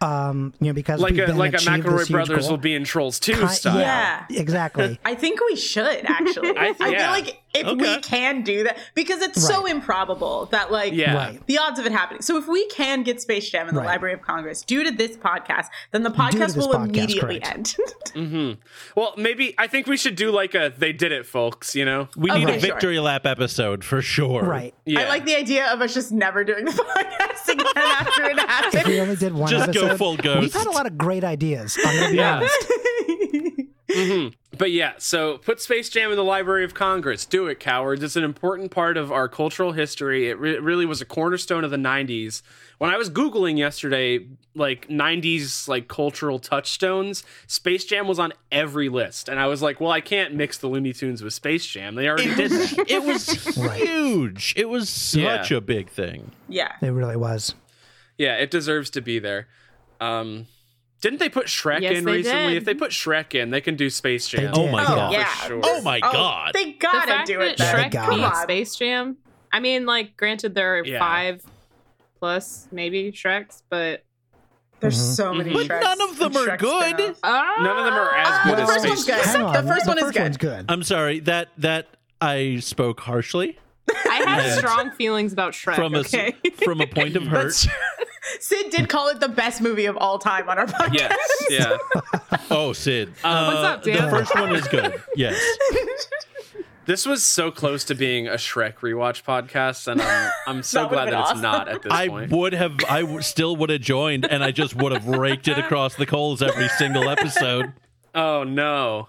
Um, 0.00 0.52
you 0.60 0.66
know, 0.66 0.72
because 0.74 1.00
Like 1.00 1.12
we've 1.12 1.22
a 1.22 1.26
then 1.26 1.36
like 1.38 1.52
a 1.54 1.56
achieved 1.56 1.84
this 1.84 2.08
McElroy 2.08 2.10
Brothers 2.10 2.42
goal? 2.42 2.50
will 2.50 2.58
be 2.58 2.74
in 2.74 2.84
Trolls 2.84 3.18
2 3.20 3.32
Ki- 3.32 3.46
style. 3.48 3.78
Yeah. 3.78 4.26
exactly. 4.28 4.98
I 5.04 5.14
think 5.14 5.40
we 5.48 5.56
should 5.56 6.04
actually. 6.04 6.56
I- 6.56 6.74
I, 6.78 6.88
yeah. 6.90 6.98
feel 6.98 7.10
like 7.10 7.40
if 7.54 7.66
Okay. 7.66 7.94
we 7.96 8.00
can 8.00 8.42
do 8.42 8.64
that, 8.64 8.78
because 8.94 9.22
it's 9.22 9.42
so 9.46 9.66
improbable 9.66 10.46
that 10.46 10.70
like 10.72 10.92
Yeah. 10.92 11.14
Right. 11.14 11.46
the 11.46 11.58
odds 11.58 11.78
of 11.78 11.86
it 11.86 11.92
happening. 11.92 12.22
So 12.22 12.36
if 12.36 12.46
we 12.48 12.66
can 12.68 13.02
get 13.02 13.20
Space 13.22 13.48
Jam 13.48 13.68
in 13.68 13.74
the 13.74 13.80
Right. 13.80 13.86
Library 13.88 14.14
of 14.14 14.22
Congress 14.22 14.62
due 14.62 14.82
to 14.84 14.90
this 14.90 15.16
podcast, 15.16 15.66
then 15.92 16.02
the 16.02 16.10
podcast 16.10 16.56
will 16.56 16.68
podcast, 16.68 16.88
immediately 16.88 17.40
correct. 17.40 17.46
end. 17.54 17.76
Mm-hmm. 18.14 18.52
Well, 18.94 19.12
maybe 19.16 19.56
I 19.58 19.66
think 19.66 19.88
we 19.88 19.96
should 19.96 20.14
do 20.14 20.30
like 20.30 20.54
a 20.54 20.72
they 20.78 20.92
did 20.92 21.10
it, 21.10 21.26
folks. 21.26 21.74
You 21.74 21.84
know? 21.84 22.08
We 22.16 22.30
need 22.30 22.44
Okay, 22.44 22.56
a 22.56 22.60
sure. 22.60 22.70
victory 22.70 23.00
lap 23.00 23.26
episode 23.26 23.82
for 23.84 24.00
sure. 24.02 24.44
right. 24.44 24.72
Yeah. 24.84 25.00
I 25.00 25.08
like 25.08 25.24
the 25.24 25.34
idea 25.36 25.66
of 25.72 25.80
us 25.80 25.94
just 25.94 26.12
never 26.12 26.44
doing 26.44 26.64
the 26.64 26.70
podcast 26.96 27.52
again 27.52 27.66
after 27.76 28.24
it 28.26 28.38
If 28.82 28.86
we 28.86 29.00
only 29.00 29.16
did 29.16 29.34
one 29.34 29.50
Just 29.50 29.72
go 29.72 29.86
episode, 29.86 29.98
full 29.98 30.16
We've 30.40 30.52
had 30.54 30.68
a 30.68 30.70
lot 30.70 30.86
of 30.86 30.96
great 30.96 31.24
ideas. 31.24 31.76
I'm 31.84 31.96
gonna 31.96 32.10
be 32.12 32.16
Yeah. 32.18 32.36
honest. 32.36 32.64
But 34.56 34.70
yeah, 34.70 34.92
so 34.98 35.38
put 35.38 35.60
Space 35.60 35.88
Jam 35.88 36.10
in 36.10 36.16
the 36.16 36.22
Library 36.24 36.64
of 36.64 36.74
Congress. 36.74 37.26
Do 37.26 37.46
it, 37.48 37.58
cowards. 37.58 38.02
It's 38.04 38.14
an 38.16 38.22
important 38.22 38.70
part 38.70 38.96
of 38.96 39.10
our 39.10 39.28
cultural 39.28 39.72
history. 39.72 40.28
It 40.28 40.38
re- 40.38 40.58
really 40.60 40.86
was 40.86 41.00
a 41.00 41.04
cornerstone 41.04 41.64
of 41.64 41.72
the 41.72 41.76
90s. 41.76 42.40
When 42.78 42.90
I 42.90 42.96
was 42.96 43.10
Googling 43.10 43.58
yesterday, 43.58 44.26
like 44.54 44.86
90s 44.88 45.66
like 45.66 45.88
cultural 45.88 46.38
touchstones, 46.38 47.24
Space 47.48 47.84
Jam 47.84 48.06
was 48.06 48.20
on 48.20 48.32
every 48.52 48.88
list. 48.88 49.28
And 49.28 49.40
I 49.40 49.46
was 49.46 49.60
like, 49.60 49.80
well, 49.80 49.90
I 49.90 50.00
can't 50.00 50.34
mix 50.34 50.58
the 50.58 50.68
Looney 50.68 50.92
Tunes 50.92 51.22
with 51.22 51.32
Space 51.32 51.66
Jam. 51.66 51.96
They 51.96 52.08
already 52.08 52.34
did 52.34 52.50
that. 52.52 52.84
It 52.88 53.02
was 53.02 53.26
huge. 53.56 54.54
It 54.56 54.68
was 54.68 54.88
such 54.88 55.50
Yeah. 55.50 55.56
a 55.56 55.60
big 55.60 55.88
thing. 55.88 56.30
yeah. 56.48 56.72
It 56.80 56.90
really 56.90 57.16
was. 57.16 57.54
Yeah, 58.18 58.36
it 58.36 58.50
deserves 58.52 58.90
to 58.90 59.00
be 59.00 59.18
there. 59.18 59.48
Um, 60.00 60.46
didn't 61.04 61.18
they 61.20 61.28
put 61.28 61.46
Shrek 61.46 61.82
Yes, 61.82 61.98
in 61.98 62.04
recently? 62.06 62.54
did. 62.54 62.56
If 62.56 62.64
they 62.64 62.72
put 62.72 62.90
Shrek 62.90 63.34
in, 63.34 63.50
they 63.50 63.60
can 63.60 63.76
do 63.76 63.90
Space 63.90 64.26
Jam. 64.26 64.52
Oh 64.56 64.68
my 64.68 64.82
Oh, 64.84 64.86
god. 64.86 65.12
yeah. 65.12 65.26
sure. 65.46 65.60
Oh 65.62 65.82
my 65.82 66.00
god. 66.00 66.52
They 66.54 66.72
gotta 66.72 67.06
fact 67.06 67.26
do 67.26 67.38
that 67.38 67.46
it. 67.52 67.58
then. 67.58 67.76
Shrek 67.76 67.90
gotta. 67.90 68.10
Come 68.10 68.24
on. 68.24 68.34
Space 68.36 68.74
Jam. 68.76 69.18
I 69.52 69.60
mean, 69.60 69.84
like, 69.84 70.16
granted, 70.16 70.54
there 70.54 70.78
are 70.78 70.84
Yeah. 70.84 70.98
five 70.98 71.42
plus 72.18 72.66
maybe 72.72 73.12
Shreks, 73.12 73.62
but 73.68 74.02
There's 74.80 74.98
Mhm. 74.98 75.14
so 75.16 75.32
many 75.34 75.52
But 75.52 75.66
Shreks 75.68 75.80
none 75.82 76.00
of 76.02 76.18
them 76.18 76.36
are 76.36 76.46
Shrek 76.46 76.58
good. 76.58 76.94
spin-offs. 76.96 77.20
uh, 77.22 77.52
None 77.60 77.78
of 77.78 77.84
them 77.84 77.94
are 77.94 78.14
as 78.16 78.44
good 78.44 78.58
the 78.58 78.62
as 78.62 78.68
Space 78.80 78.88
one's 78.88 79.06
Jam. 79.06 79.16
good. 79.18 79.26
Hang 79.26 79.42
on. 79.42 79.52
The 79.66 79.72
first 79.74 79.86
one 79.86 79.98
is 79.98 80.10
good. 80.10 80.22
one's 80.22 80.36
good. 80.36 80.64
I'm 80.68 80.82
sorry. 80.82 81.20
That 81.20 81.48
that 81.58 81.86
I 82.20 82.58
spoke 82.60 83.00
harshly 83.00 83.58
I 83.88 84.24
have 84.26 84.52
strong 84.58 84.90
feelings 84.92 85.32
about 85.32 85.52
Shrek. 85.52 85.76
from 85.76 85.94
a 85.94 86.02
from 86.64 86.80
a 86.80 86.86
point 86.86 87.16
of 87.16 87.22
hurt. 87.28 87.54
That's 88.32 88.48
true. 88.48 88.58
Syd 88.62 88.70
did 88.70 88.88
call 88.88 89.08
it 89.08 89.20
the 89.20 89.28
best 89.28 89.60
movie 89.60 89.86
of 89.86 89.96
all 89.96 90.18
time 90.18 90.48
on 90.48 90.58
our 90.58 90.66
podcast. 90.66 90.94
Yes, 90.94 91.18
yeah. 91.50 91.76
Oh, 92.50 92.72
Syd. 92.72 93.12
Uh, 93.22 93.50
What's 93.52 93.58
up, 93.66 93.82
The 93.84 94.10
first 94.10 94.34
one 94.34 94.54
is 94.54 94.66
good. 94.68 95.02
Yes. 95.16 95.40
This 96.86 97.06
was 97.06 97.24
so 97.24 97.50
close 97.50 97.82
to 97.84 97.94
being 97.94 98.28
a 98.28 98.32
Shrek 98.34 98.74
rewatch 98.76 99.24
podcast, 99.24 99.88
and 99.88 100.02
I'm 100.02 100.30
I'm 100.46 100.62
so 100.62 100.82
That 100.82 100.90
glad 100.90 101.04
been 101.06 101.14
that 101.14 101.30
it's 101.30 101.40
not 101.40 101.66
at 101.68 101.80
this 101.82 101.90
I 101.90 102.08
point. 102.08 102.30
I 102.32 102.36
would 102.36 102.52
have. 102.52 102.76
I 102.90 103.00
w- 103.00 103.22
still 103.22 103.56
would 103.56 103.70
have 103.70 103.80
joined, 103.80 104.26
and 104.26 104.44
I 104.44 104.50
just 104.50 104.74
would 104.76 104.92
have 104.92 105.06
raked 105.06 105.48
it 105.48 105.56
across 105.58 105.94
the 105.94 106.04
coals 106.04 106.42
every 106.42 106.68
single 106.68 107.08
episode. 107.08 107.72
oh 108.14 108.44
no. 108.44 109.08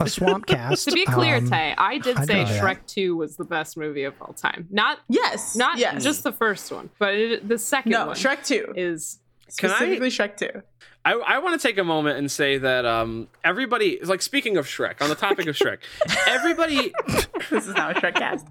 A 0.00 0.08
swamp 0.08 0.46
cast. 0.46 0.84
to 0.88 0.92
be 0.92 1.04
clear, 1.04 1.36
um, 1.36 1.48
Tay, 1.50 1.74
I 1.76 1.98
did 1.98 2.16
I 2.16 2.24
say 2.24 2.44
know 2.44 2.48
that. 2.50 2.62
Shrek 2.62 2.86
2 2.86 3.16
was 3.16 3.36
the 3.36 3.44
best 3.44 3.76
movie 3.76 4.04
of 4.04 4.14
all 4.20 4.32
time. 4.32 4.66
Not 4.70 4.98
Yes. 5.08 5.54
not 5.56 5.78
yes. 5.78 6.02
just 6.02 6.22
the 6.24 6.32
first 6.32 6.70
one, 6.72 6.90
but 6.98 7.14
it, 7.14 7.48
the 7.48 7.58
second 7.58 7.92
no 7.92 8.06
one 8.06 8.16
Shrek 8.16 8.44
Two. 8.46 8.72
is 8.76 9.18
Can 9.58 9.70
I- 9.70 9.74
Specifically 9.76 10.08
Shrek 10.10 10.36
Two. 10.36 10.62
I, 11.04 11.12
I 11.12 11.38
want 11.38 11.60
to 11.60 11.64
take 11.68 11.78
a 11.78 11.84
moment 11.84 12.18
and 12.18 12.28
say 12.30 12.58
that 12.58 12.84
um 12.84 13.28
everybody 13.44 14.00
like 14.02 14.20
speaking 14.22 14.56
of 14.56 14.66
Shrek 14.66 15.00
on 15.00 15.08
the 15.08 15.14
topic 15.14 15.46
of 15.46 15.54
Shrek, 15.56 15.78
everybody 16.26 16.92
This 17.50 17.68
is 17.68 17.74
now 17.74 17.90
a 17.90 17.94
Shrek 17.94 18.14
cast. 18.16 18.44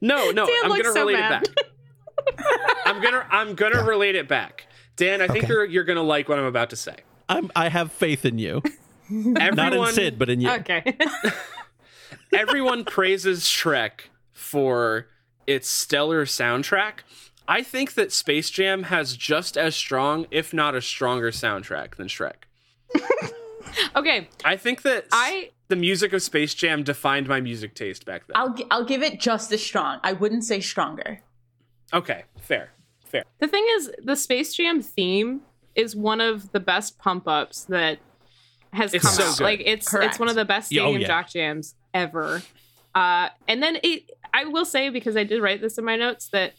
no 0.00 0.30
no 0.30 0.46
Dan 0.46 0.54
I'm 0.64 0.70
gonna 0.70 0.84
so 0.92 1.00
relate 1.06 1.18
mad. 1.20 1.42
it 1.42 1.54
back. 1.56 2.36
I'm 2.86 3.02
gonna 3.02 3.26
I'm 3.30 3.54
gonna 3.54 3.84
relate 3.84 4.14
it 4.14 4.26
back. 4.28 4.66
Dan, 4.96 5.20
I 5.20 5.28
think 5.28 5.48
you're 5.48 5.64
you're 5.64 5.84
gonna 5.84 6.02
like 6.02 6.28
what 6.28 6.38
I'm 6.38 6.44
about 6.46 6.70
to 6.70 6.76
say. 6.76 6.96
I'm. 7.28 7.50
I 7.56 7.68
have 7.68 7.92
faith 7.92 8.24
in 8.24 8.38
you. 8.38 8.62
Everyone, 9.38 9.54
Not 9.56 9.72
in 9.74 9.86
Syd, 9.94 10.18
but 10.18 10.28
in 10.30 10.40
you. 10.40 10.50
okay. 10.50 10.96
everyone 12.32 12.84
praises 12.84 13.42
Shrek 13.44 14.02
for 14.32 15.08
its 15.46 15.68
stellar 15.68 16.24
soundtrack. 16.24 17.00
I 17.48 17.62
think 17.62 17.94
that 17.94 18.12
Space 18.12 18.50
Jam 18.50 18.84
has 18.84 19.16
just 19.16 19.56
as 19.58 19.74
strong, 19.74 20.26
if 20.30 20.54
not 20.54 20.74
a 20.74 20.80
stronger 20.80 21.30
soundtrack 21.30 21.96
than 21.96 22.06
Shrek. 22.06 22.44
okay. 23.96 24.28
I 24.44 24.56
think 24.56 24.82
that 24.82 25.06
I- 25.12 25.50
the 25.68 25.76
music 25.76 26.12
of 26.12 26.22
Space 26.22 26.54
Jam 26.54 26.82
defined 26.82 27.28
my 27.28 27.40
music 27.40 27.74
taste 27.74 28.04
back 28.04 28.26
then. 28.26 28.36
I'll 28.36 28.54
I'll 28.70 28.84
give 28.84 29.02
it 29.02 29.18
just 29.20 29.50
as 29.52 29.62
strong. 29.62 30.00
I 30.02 30.12
wouldn't 30.12 30.44
say 30.44 30.60
stronger. 30.60 31.20
okay, 31.94 32.24
fair, 32.40 32.70
fair. 33.06 33.24
The 33.38 33.48
thing 33.48 33.66
is, 33.76 33.90
the 34.04 34.14
Space 34.16 34.54
Jam 34.54 34.82
theme 34.82 35.40
is 35.74 35.96
one 35.96 36.20
of 36.20 36.52
the 36.52 36.60
best 36.60 36.98
pump 36.98 37.26
ups 37.26 37.64
that 37.64 37.98
has 38.72 38.94
It's 38.94 39.04
come 39.04 39.14
so 39.14 39.24
out. 39.24 39.38
good. 39.38 39.44
Like 39.44 39.62
it's 39.64 39.88
Correct. 39.88 40.10
it's 40.12 40.18
one 40.18 40.28
of 40.28 40.34
the 40.34 40.44
best 40.44 40.72
Yeah, 40.72 40.82
oh, 40.82 40.84
stadium 40.86 41.00
yeah. 41.02 41.06
jock 41.08 41.28
jams 41.30 41.74
ever. 41.94 42.42
Uh, 42.94 43.28
and 43.48 43.62
then 43.62 43.78
it, 43.82 44.10
I 44.34 44.44
will 44.44 44.64
say 44.64 44.88
because 44.90 45.16
I 45.16 45.24
did 45.24 45.40
write 45.42 45.60
this 45.60 45.78
in 45.78 45.84
my 45.84 45.96
notes 45.96 46.28
that 46.32 46.52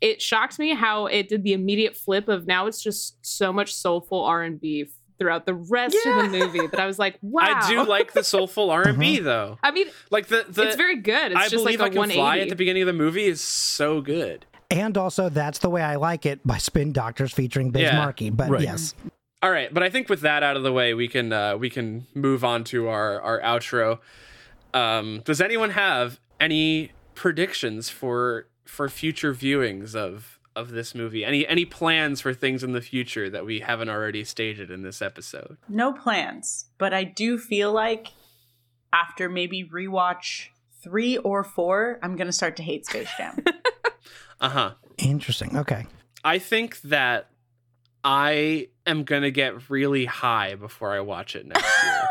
it 0.00 0.22
shocked 0.22 0.58
me 0.58 0.74
how 0.74 1.06
it 1.06 1.28
did 1.28 1.42
the 1.42 1.52
immediate 1.52 1.96
flip 1.96 2.28
of 2.28 2.46
now 2.46 2.66
it's 2.66 2.82
just 2.82 3.16
so 3.22 3.52
much 3.52 3.74
soulful 3.74 4.24
R 4.24 4.42
and 4.42 4.60
B 4.60 4.86
throughout 5.18 5.44
the 5.44 5.54
rest 5.54 5.94
of 6.06 6.16
the 6.16 6.28
movie. 6.38 6.66
That 6.66 6.80
I 6.80 6.86
was 6.86 6.98
like, 6.98 7.18
wow. 7.22 7.42
I 7.42 7.68
do 7.68 7.84
like 7.84 8.12
the 8.14 8.24
soulful 8.24 8.70
R 8.70 8.88
and 8.88 8.98
B 8.98 9.18
though. 9.18 9.58
I 9.62 9.70
mean, 9.70 9.88
Like 10.10 10.28
the 10.28 10.46
the 10.48 10.62
it's 10.68 10.76
very 10.76 10.96
good. 10.96 11.32
It's 11.32 11.40
I 11.40 11.48
just 11.48 11.62
believe 11.64 11.80
like 11.80 11.92
I 11.96 12.00
a 12.02 12.06
can 12.06 12.10
fly 12.10 12.38
at 12.38 12.48
the 12.48 12.56
beginning 12.56 12.82
of 12.82 12.86
the 12.86 12.92
movie 12.94 13.26
is 13.26 13.40
so 13.42 14.00
good. 14.00 14.46
And 14.70 14.96
also, 14.96 15.28
that's 15.28 15.58
the 15.58 15.68
way 15.68 15.82
I 15.82 15.96
like 15.96 16.24
it 16.24 16.46
by 16.46 16.56
Spin 16.58 16.92
Doctors 16.92 17.32
featuring 17.32 17.70
Biz 17.70 17.82
Yeah. 17.82 17.96
Markie. 17.96 18.30
But 18.30 18.48
Right. 18.50 18.62
yes, 18.62 18.94
All 19.42 19.50
right, 19.50 19.72
but 19.72 19.82
I 19.82 19.88
think 19.88 20.08
with 20.08 20.20
that 20.20 20.42
out 20.42 20.56
of 20.56 20.62
the 20.62 20.72
way, 20.72 20.92
we 20.92 21.08
can 21.08 21.32
uh, 21.32 21.56
we 21.56 21.70
can 21.70 22.06
move 22.14 22.44
on 22.44 22.62
to 22.64 22.88
our 22.88 23.20
our 23.22 23.40
outro. 23.40 23.98
Um, 24.74 25.22
does 25.24 25.40
anyone 25.40 25.70
have 25.70 26.20
any 26.38 26.92
predictions 27.14 27.88
for 27.88 28.48
for 28.64 28.88
future 28.88 29.32
viewings 29.34 29.94
of 29.94 30.38
of 30.54 30.70
this 30.72 30.94
movie? 30.94 31.24
Any 31.24 31.46
any 31.46 31.64
plans 31.64 32.20
for 32.20 32.34
things 32.34 32.62
in 32.62 32.72
the 32.72 32.82
future 32.82 33.30
that 33.30 33.46
we 33.46 33.60
haven't 33.60 33.88
already 33.88 34.24
stated 34.24 34.70
in 34.70 34.82
this 34.82 35.00
episode? 35.00 35.56
No 35.68 35.92
plans, 35.92 36.66
but 36.76 36.92
I 36.92 37.04
do 37.04 37.38
feel 37.38 37.72
like 37.72 38.08
after 38.92 39.28
maybe 39.30 39.64
rewatch 39.64 40.48
three 40.82 41.16
or 41.16 41.44
four, 41.44 41.98
I'm 42.02 42.14
gonna 42.16 42.32
start 42.32 42.56
to 42.56 42.62
hate 42.62 42.84
Space 42.86 43.08
Jam. 43.16 43.42
Uh 44.42 44.48
huh. 44.48 44.70
interesting. 44.96 45.54
Okay. 45.58 45.84
I 46.24 46.38
think 46.38 46.80
that 46.80 47.29
I 48.02 48.68
am 48.86 49.04
gonna 49.04 49.30
get 49.30 49.70
really 49.70 50.04
high 50.06 50.54
before 50.54 50.92
I 50.92 51.00
watch 51.00 51.36
it 51.36 51.46
next 51.46 51.84
year. 51.84 52.02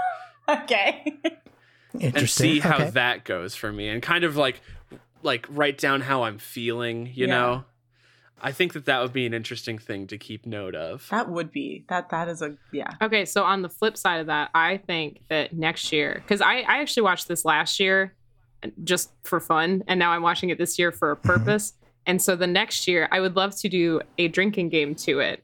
okay. 0.61 1.19
Interesting. 1.93 2.15
and 2.15 2.29
see 2.29 2.59
how 2.59 2.75
okay. 2.75 2.89
that 2.91 3.23
goes 3.23 3.55
for 3.55 3.71
me 3.71 3.89
and 3.89 4.01
kind 4.01 4.23
of 4.23 4.37
like 4.37 4.61
like 5.23 5.45
write 5.49 5.77
down 5.77 6.01
how 6.01 6.23
i'm 6.23 6.37
feeling 6.37 7.07
you 7.07 7.25
Yeah. 7.25 7.35
know 7.35 7.63
i 8.39 8.51
think 8.51 8.73
that 8.73 8.85
that 8.85 9.01
would 9.01 9.11
be 9.11 9.25
an 9.25 9.33
interesting 9.33 9.79
thing 9.79 10.05
to 10.07 10.17
keep 10.17 10.45
note 10.45 10.75
of 10.75 11.07
That 11.09 11.29
would 11.29 11.51
be 11.51 11.85
that. 11.89 12.09
That 12.09 12.27
is 12.29 12.41
a 12.41 12.55
yeah. 12.71 12.91
Okay, 13.01 13.25
so 13.25 13.43
on 13.43 13.63
the 13.63 13.69
flip 13.69 13.97
side 13.97 14.19
of 14.19 14.27
that, 14.27 14.51
I 14.53 14.77
think 14.77 15.21
that 15.29 15.53
next 15.53 15.91
year, 15.91 16.13
because 16.15 16.41
I, 16.41 16.59
I 16.59 16.79
actually 16.79 17.03
watched 17.03 17.27
this 17.27 17.43
last 17.43 17.79
year 17.79 18.13
uh, 18.63 18.69
just 18.83 19.11
for 19.23 19.39
fun, 19.39 19.83
and 19.87 19.99
now 19.99 20.11
I'm 20.11 20.21
watching 20.21 20.51
it 20.51 20.57
this 20.57 20.77
year 20.79 20.91
for 20.91 21.11
a 21.11 21.15
mm-hmm. 21.17 21.27
purpose. 21.27 21.73
And 22.05 22.21
so 22.21 22.35
the 22.35 22.47
next 22.47 22.87
year, 22.87 23.09
I 23.11 23.19
would 23.19 23.35
love 23.35 23.55
to 23.57 23.67
do 23.67 24.01
a 24.17 24.27
drinking 24.29 24.69
game 24.69 24.95
to 24.95 25.19
it 25.19 25.43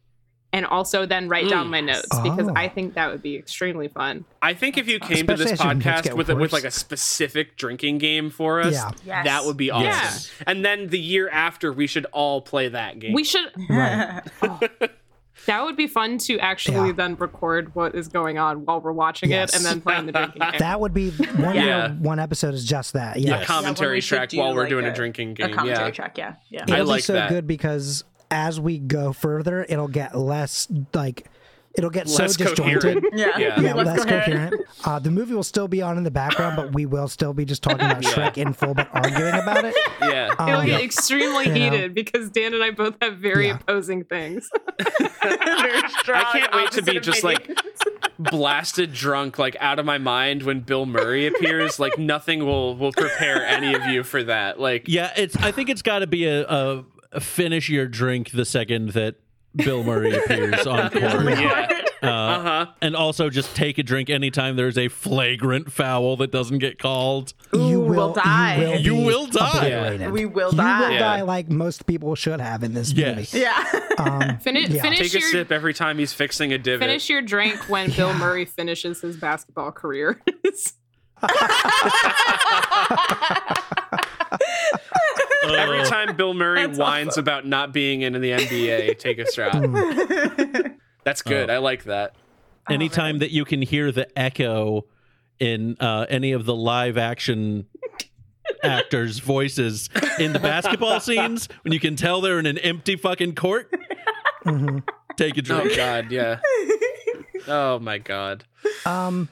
and 0.56 0.65
also 0.65 1.06
then 1.06 1.27
write 1.27 1.49
down 1.49 1.68
Mm. 1.68 1.69
my 1.72 1.82
notes 1.82 2.07
because 2.23 2.48
Oh. 2.48 2.53
I 2.56 2.69
think 2.69 2.94
that 2.95 3.11
would 3.11 3.22
be 3.22 3.36
extremely 3.36 3.88
fun. 3.90 4.26
i 4.41 4.53
think 4.53 4.77
if 4.77 4.88
you 4.88 4.99
came 4.99 5.27
to 5.27 5.36
this 5.36 5.52
as 5.52 5.60
your 5.64 5.73
notes 5.73 5.86
podcast 5.86 6.14
with 6.15 6.30
a, 6.30 6.36
with 6.36 6.53
like 6.53 6.64
a 6.64 6.72
specific 6.72 7.57
drinking 7.57 7.98
game 7.98 8.30
for 8.30 8.61
us 8.61 8.73
Yeah. 8.73 8.91
Yes. 9.06 9.26
that 9.26 9.45
would 9.45 9.57
be 9.57 9.69
awesome 9.69 9.86
Yes. 9.88 10.32
and 10.48 10.64
then 10.64 10.88
the 10.88 10.99
year 10.99 11.27
after 11.30 11.72
we 11.73 11.88
should 11.88 12.06
all 12.14 12.41
play 12.41 12.69
that 12.69 12.99
game 12.99 13.14
We 13.14 13.23
should, 13.23 13.49
Right. 13.69 14.22
that 15.48 15.64
would 15.64 15.76
be 15.76 15.88
fun 15.88 16.18
to 16.19 16.40
actually 16.40 16.88
Yeah. 16.88 16.94
then 16.94 17.15
record 17.15 17.76
what 17.76 17.94
is 17.94 18.07
going 18.07 18.38
on 18.38 18.65
while 18.65 18.80
we're 18.82 18.91
watching 18.94 19.30
Yes. 19.30 19.49
it 19.53 19.57
and 19.57 19.65
then 19.65 19.82
playing 19.82 20.06
the 20.07 20.11
drinking 20.14 20.41
game. 20.52 20.60
That 20.60 20.80
would 20.80 20.94
be 20.94 21.11
one 21.11 21.56
Yeah. 21.56 21.64
year, 21.88 21.98
one 21.99 22.19
episode 22.19 22.53
is 22.53 22.64
just 22.65 22.94
that. 22.94 23.19
Yeah. 23.19 23.40
Yes. 23.40 23.45
commentary 23.48 23.98
we 23.98 24.02
should 24.02 24.15
track 24.18 24.30
do, 24.30 24.38
while 24.40 24.53
we're 24.56 24.61
like, 24.61 24.69
doing 24.69 24.86
a, 24.86 24.90
a- 24.90 24.94
drinking 24.94 25.32
A 25.32 25.34
game 25.34 25.53
commentary 25.53 25.88
yeah 25.88 25.91
track, 25.91 26.18
yeah, 26.18 26.36
yeah. 26.49 26.65
I 26.69 26.73
It'll 26.76 26.86
like 26.88 26.99
be 26.99 27.02
so 27.03 27.14
that. 27.14 27.30
good 27.30 27.45
because 27.45 28.03
as 28.31 28.60
we 28.60 28.80
go 28.80 29.14
further, 29.14 29.65
it'll 29.68 29.88
get 29.88 30.18
less 30.18 30.68
like 30.93 31.27
it'll 31.77 31.89
get 31.89 32.07
Less 32.07 32.35
so 32.38 32.45
disjointed. 32.45 32.81
coherent. 32.81 33.06
Yeah. 33.14 33.38
Yeah. 33.38 33.60
Yeah, 33.60 33.73
Less 33.73 33.85
less 33.88 34.03
coherent. 34.06 34.26
coherent. 34.53 34.61
Uh, 34.85 34.97
the 34.99 35.11
movie 35.11 35.34
will 35.34 35.43
still 35.43 35.68
be 35.68 35.81
on 35.81 35.97
in 35.97 36.03
the 36.06 36.11
background, 36.11 36.56
but 36.56 36.73
we 36.73 36.85
will 36.85 37.10
still 37.10 37.34
be 37.34 37.43
just 37.43 37.61
talking 37.64 37.81
about 37.85 38.02
Shrek 38.02 38.38
in 38.38 38.53
full, 38.53 38.73
but 38.73 38.88
arguing 38.93 39.34
about 39.35 39.65
it. 39.65 39.76
Yeah. 40.02 40.31
It'll 40.34 40.61
Um, 40.61 40.65
get 40.68 40.81
extremely 40.81 41.45
you 41.47 41.53
know. 41.53 41.72
heated 41.72 41.93
because 41.95 42.30
Dan 42.30 42.53
and 42.53 42.64
I 42.64 42.72
both 42.72 42.95
have 43.02 43.18
very 43.18 43.47
Yeah. 43.47 43.56
opposing 43.56 44.03
things. 44.06 44.47
Very 45.22 46.19
I 46.19 46.30
can't 46.31 46.53
wait 46.53 46.72
to 46.72 46.81
be 46.81 46.91
opposite 46.97 47.03
just 47.03 47.23
like 47.23 47.49
blasted 48.19 48.93
drunk, 48.93 49.38
like 49.39 49.56
out 49.60 49.80
of 49.80 49.85
my 49.85 49.97
mind 49.97 50.43
when 50.43 50.61
Bill 50.61 50.85
Murray 50.85 51.26
appears. 51.27 51.80
Like 51.80 51.97
nothing 51.97 52.45
will 52.45 52.77
will 52.77 52.91
prepare 52.93 53.45
any 53.45 53.73
of 53.73 53.85
you 53.88 54.03
for 54.03 54.23
that. 54.23 54.60
Like 54.60 54.84
Yeah, 54.88 55.11
it's. 55.18 55.35
I 55.38 55.52
think 55.52 55.69
it's 55.69 55.81
got 55.81 55.99
to 55.99 56.07
be 56.07 56.26
a, 56.26 56.45
a, 56.47 56.80
a 56.80 56.84
finish 57.20 57.70
your 57.70 57.88
drink 57.88 58.32
the 58.32 58.46
second 58.46 58.90
that 58.90 59.16
Bill 59.56 59.84
Murray 59.84 60.16
appears 60.16 60.66
on 60.68 60.90
court. 60.92 61.02
Yeah. 61.40 61.82
Uh, 62.04 62.08
uh 62.08 62.42
huh. 62.44 62.66
and 62.84 62.96
also 62.96 63.30
just 63.32 63.56
take 63.56 63.78
a 63.80 63.84
drink 63.84 64.10
anytime 64.12 64.56
there's 64.58 64.78
a 64.78 64.90
flagrant 64.90 65.72
foul 65.72 66.18
that 66.18 66.30
doesn't 66.32 66.60
get 66.60 66.78
called. 66.78 67.34
you 67.54 67.60
Ooh, 67.60 67.80
we'll 67.80 68.14
die. 68.14 68.76
You 68.76 68.94
be 68.96 69.04
will 69.06 69.26
die. 69.28 70.08
We 70.12 70.26
will 70.26 70.52
You 70.52 70.58
die. 70.58 70.80
You 70.82 70.86
will 70.88 70.92
Yeah. 70.92 71.00
die 71.00 71.22
like 71.22 71.50
most 71.50 71.88
people 71.88 72.14
should 72.14 72.40
have 72.42 72.64
in 72.64 72.74
this 72.74 72.92
Yes. 72.92 73.34
movie. 73.34 73.44
Yeah. 73.46 73.82
Um, 73.98 74.38
Finish, 74.42 74.70
Yeah. 74.70 74.82
finish 74.84 75.00
Take 75.12 75.16
a 75.16 75.26
sip 75.26 75.52
every 75.52 75.74
time 75.74 75.98
he's 75.98 76.14
fixing 76.14 76.54
a 76.54 76.58
divot. 76.60 76.82
finish 76.88 77.10
your 77.10 77.22
drink 77.24 77.68
when 77.70 77.90
Bill 77.92 78.14
Murray 78.14 78.46
finishes 78.46 79.02
his 79.02 79.16
basketball 79.18 79.72
career. 79.72 80.22
Every 85.57 85.84
time 85.86 86.15
Bill 86.15 86.34
Murray 86.34 86.65
That's 86.68 86.77
whines 86.80 87.10
awesome. 87.10 87.22
about 87.23 87.45
not 87.45 87.73
being 87.73 88.02
in 88.02 88.14
the 88.14 88.32
NBA, 88.32 88.98
take 88.99 89.19
a 89.19 89.32
shot. 89.32 89.53
That's 91.03 91.22
good. 91.22 91.49
I 91.49 91.57
like 91.60 91.84
that. 91.86 92.15
anytime 92.69 93.19
that 93.19 93.32
you 93.32 93.45
can 93.45 93.61
hear 93.61 93.91
the 93.91 94.07
echo 94.18 94.86
in 95.40 95.77
uh, 95.80 96.06
any 96.10 96.32
of 96.32 96.45
the 96.45 96.56
live 96.56 96.98
action 96.98 97.68
actors' 98.64 99.19
voices 99.19 99.90
in 100.19 100.34
the 100.34 100.40
basketball 100.40 100.99
scenes, 101.02 101.48
when 101.64 101.73
you 101.73 101.80
can 101.80 101.95
tell 101.95 102.22
they're 102.22 102.40
in 102.40 102.45
an 102.45 102.57
empty 102.60 102.95
fucking 102.95 103.36
court, 103.36 103.72
mhm. 104.45 104.82
take 105.18 105.38
a 105.38 105.41
Oh 105.41 105.61
drink. 105.61 105.76
God, 105.76 106.11
yeah. 106.11 106.40
Oh 107.48 107.77
my 107.77 107.99
God. 107.99 108.44
Um, 108.88 109.30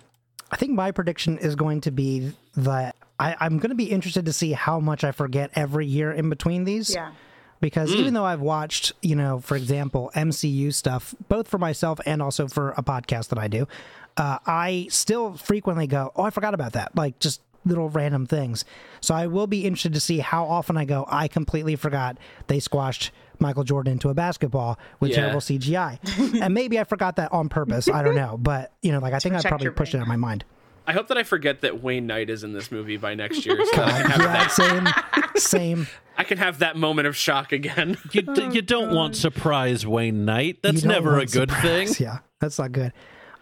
I 0.52 0.56
think 0.58 0.74
my 0.74 0.92
prediction 0.92 1.40
is 1.40 1.56
going 1.56 1.82
to 1.82 1.90
be 1.92 2.32
that 2.56 2.96
I, 3.24 3.36
I'm 3.40 3.58
going 3.58 3.70
to 3.70 3.76
be 3.76 3.86
interested 3.92 4.26
to 4.26 4.34
see 4.34 4.52
how 4.54 4.80
much 4.80 5.04
I 5.04 5.12
forget 5.12 5.52
every 5.56 5.86
year 5.86 6.12
in 6.12 6.30
between 6.30 6.64
these. 6.66 6.94
Yeah. 6.94 7.12
Because 7.60 7.92
Mm. 7.92 7.96
even 8.00 8.14
though 8.14 8.26
I've 8.26 8.42
watched, 8.42 8.92
you 9.02 9.16
know, 9.16 9.40
for 9.40 9.56
example, 9.56 10.12
MCU 10.16 10.74
stuff, 10.74 11.16
both 11.30 11.48
for 11.48 11.58
myself 11.58 12.00
and 12.06 12.22
also 12.22 12.48
for 12.48 12.72
a 12.72 12.84
podcast 12.84 13.30
that 13.30 13.40
I 13.40 13.48
do, 13.48 13.68
uh, 14.18 14.40
I 14.46 14.88
still 14.90 15.36
frequently 15.36 15.88
go, 15.88 16.12
oh, 16.16 16.24
I 16.24 16.30
forgot 16.30 16.54
about 16.54 16.74
that. 16.74 16.94
Like 16.96 17.20
just 17.20 17.42
little 17.66 17.88
random 17.88 18.26
things. 18.26 18.66
So 19.00 19.16
I 19.16 19.28
will 19.28 19.48
be 19.48 19.64
interested 19.64 19.94
to 19.94 20.02
see 20.02 20.20
how 20.20 20.44
often 20.44 20.76
I 20.76 20.84
go, 20.84 21.06
I 21.08 21.30
completely 21.30 21.78
forgot 21.78 22.18
they 22.48 22.60
squashed 22.60 23.12
Michael 23.40 23.64
Jordan 23.64 23.94
into 23.94 24.10
a 24.10 24.14
basketball 24.14 24.78
with 25.00 25.12
Yeah. 25.12 25.18
terrible 25.22 25.40
CGI. 25.40 26.00
and 26.42 26.54
maybe 26.54 26.78
I 26.78 26.84
forgot 26.84 27.16
that 27.16 27.32
on 27.32 27.48
purpose. 27.48 27.88
I 27.88 28.04
don't 28.04 28.16
know. 28.16 28.38
But, 28.42 28.74
you 28.82 28.92
know, 28.92 29.00
like 29.00 29.14
I 29.14 29.20
think 29.20 29.36
I 29.36 29.42
probably 29.42 29.64
your 29.66 29.72
pushed 29.74 29.94
it 29.94 29.98
brain. 30.00 30.02
out 30.02 30.06
of 30.06 30.10
my 30.10 30.18
mind. 30.18 30.44
I 30.86 30.94
hope 30.94 31.08
that 31.08 31.18
I 31.18 31.24
forget 31.24 31.62
that 31.62 31.82
Wayne 31.82 32.08
Knight 32.08 32.30
is 32.30 32.44
in 32.44 32.54
this 32.54 32.72
movie 32.72 32.98
by 32.98 33.16
next 33.16 33.46
year, 33.46 33.58
so 33.66 33.78
that 33.78 33.88
I 33.88 34.02
can 34.02 34.12
have 34.12 34.22
yeah, 34.22 34.34
that. 34.34 34.52
same, 34.52 35.28
same. 35.38 35.88
I 36.18 36.24
can 36.24 36.38
have 36.38 36.60
that 36.60 36.76
moment 36.76 37.08
of 37.08 37.16
shock 37.16 37.52
again. 37.52 37.98
You, 38.12 38.22
d- 38.22 38.50
you 38.52 38.62
don't 38.62 38.94
want 38.94 39.16
surprise 39.16 39.88
Wayne 39.88 40.26
Knight. 40.26 40.60
That's 40.62 40.84
never 40.84 41.20
a 41.20 41.26
good 41.26 41.50
surprise. 41.50 41.98
thing. 41.98 42.06
Yeah, 42.06 42.20
that's 42.40 42.60
not 42.60 42.72
good. 42.72 42.92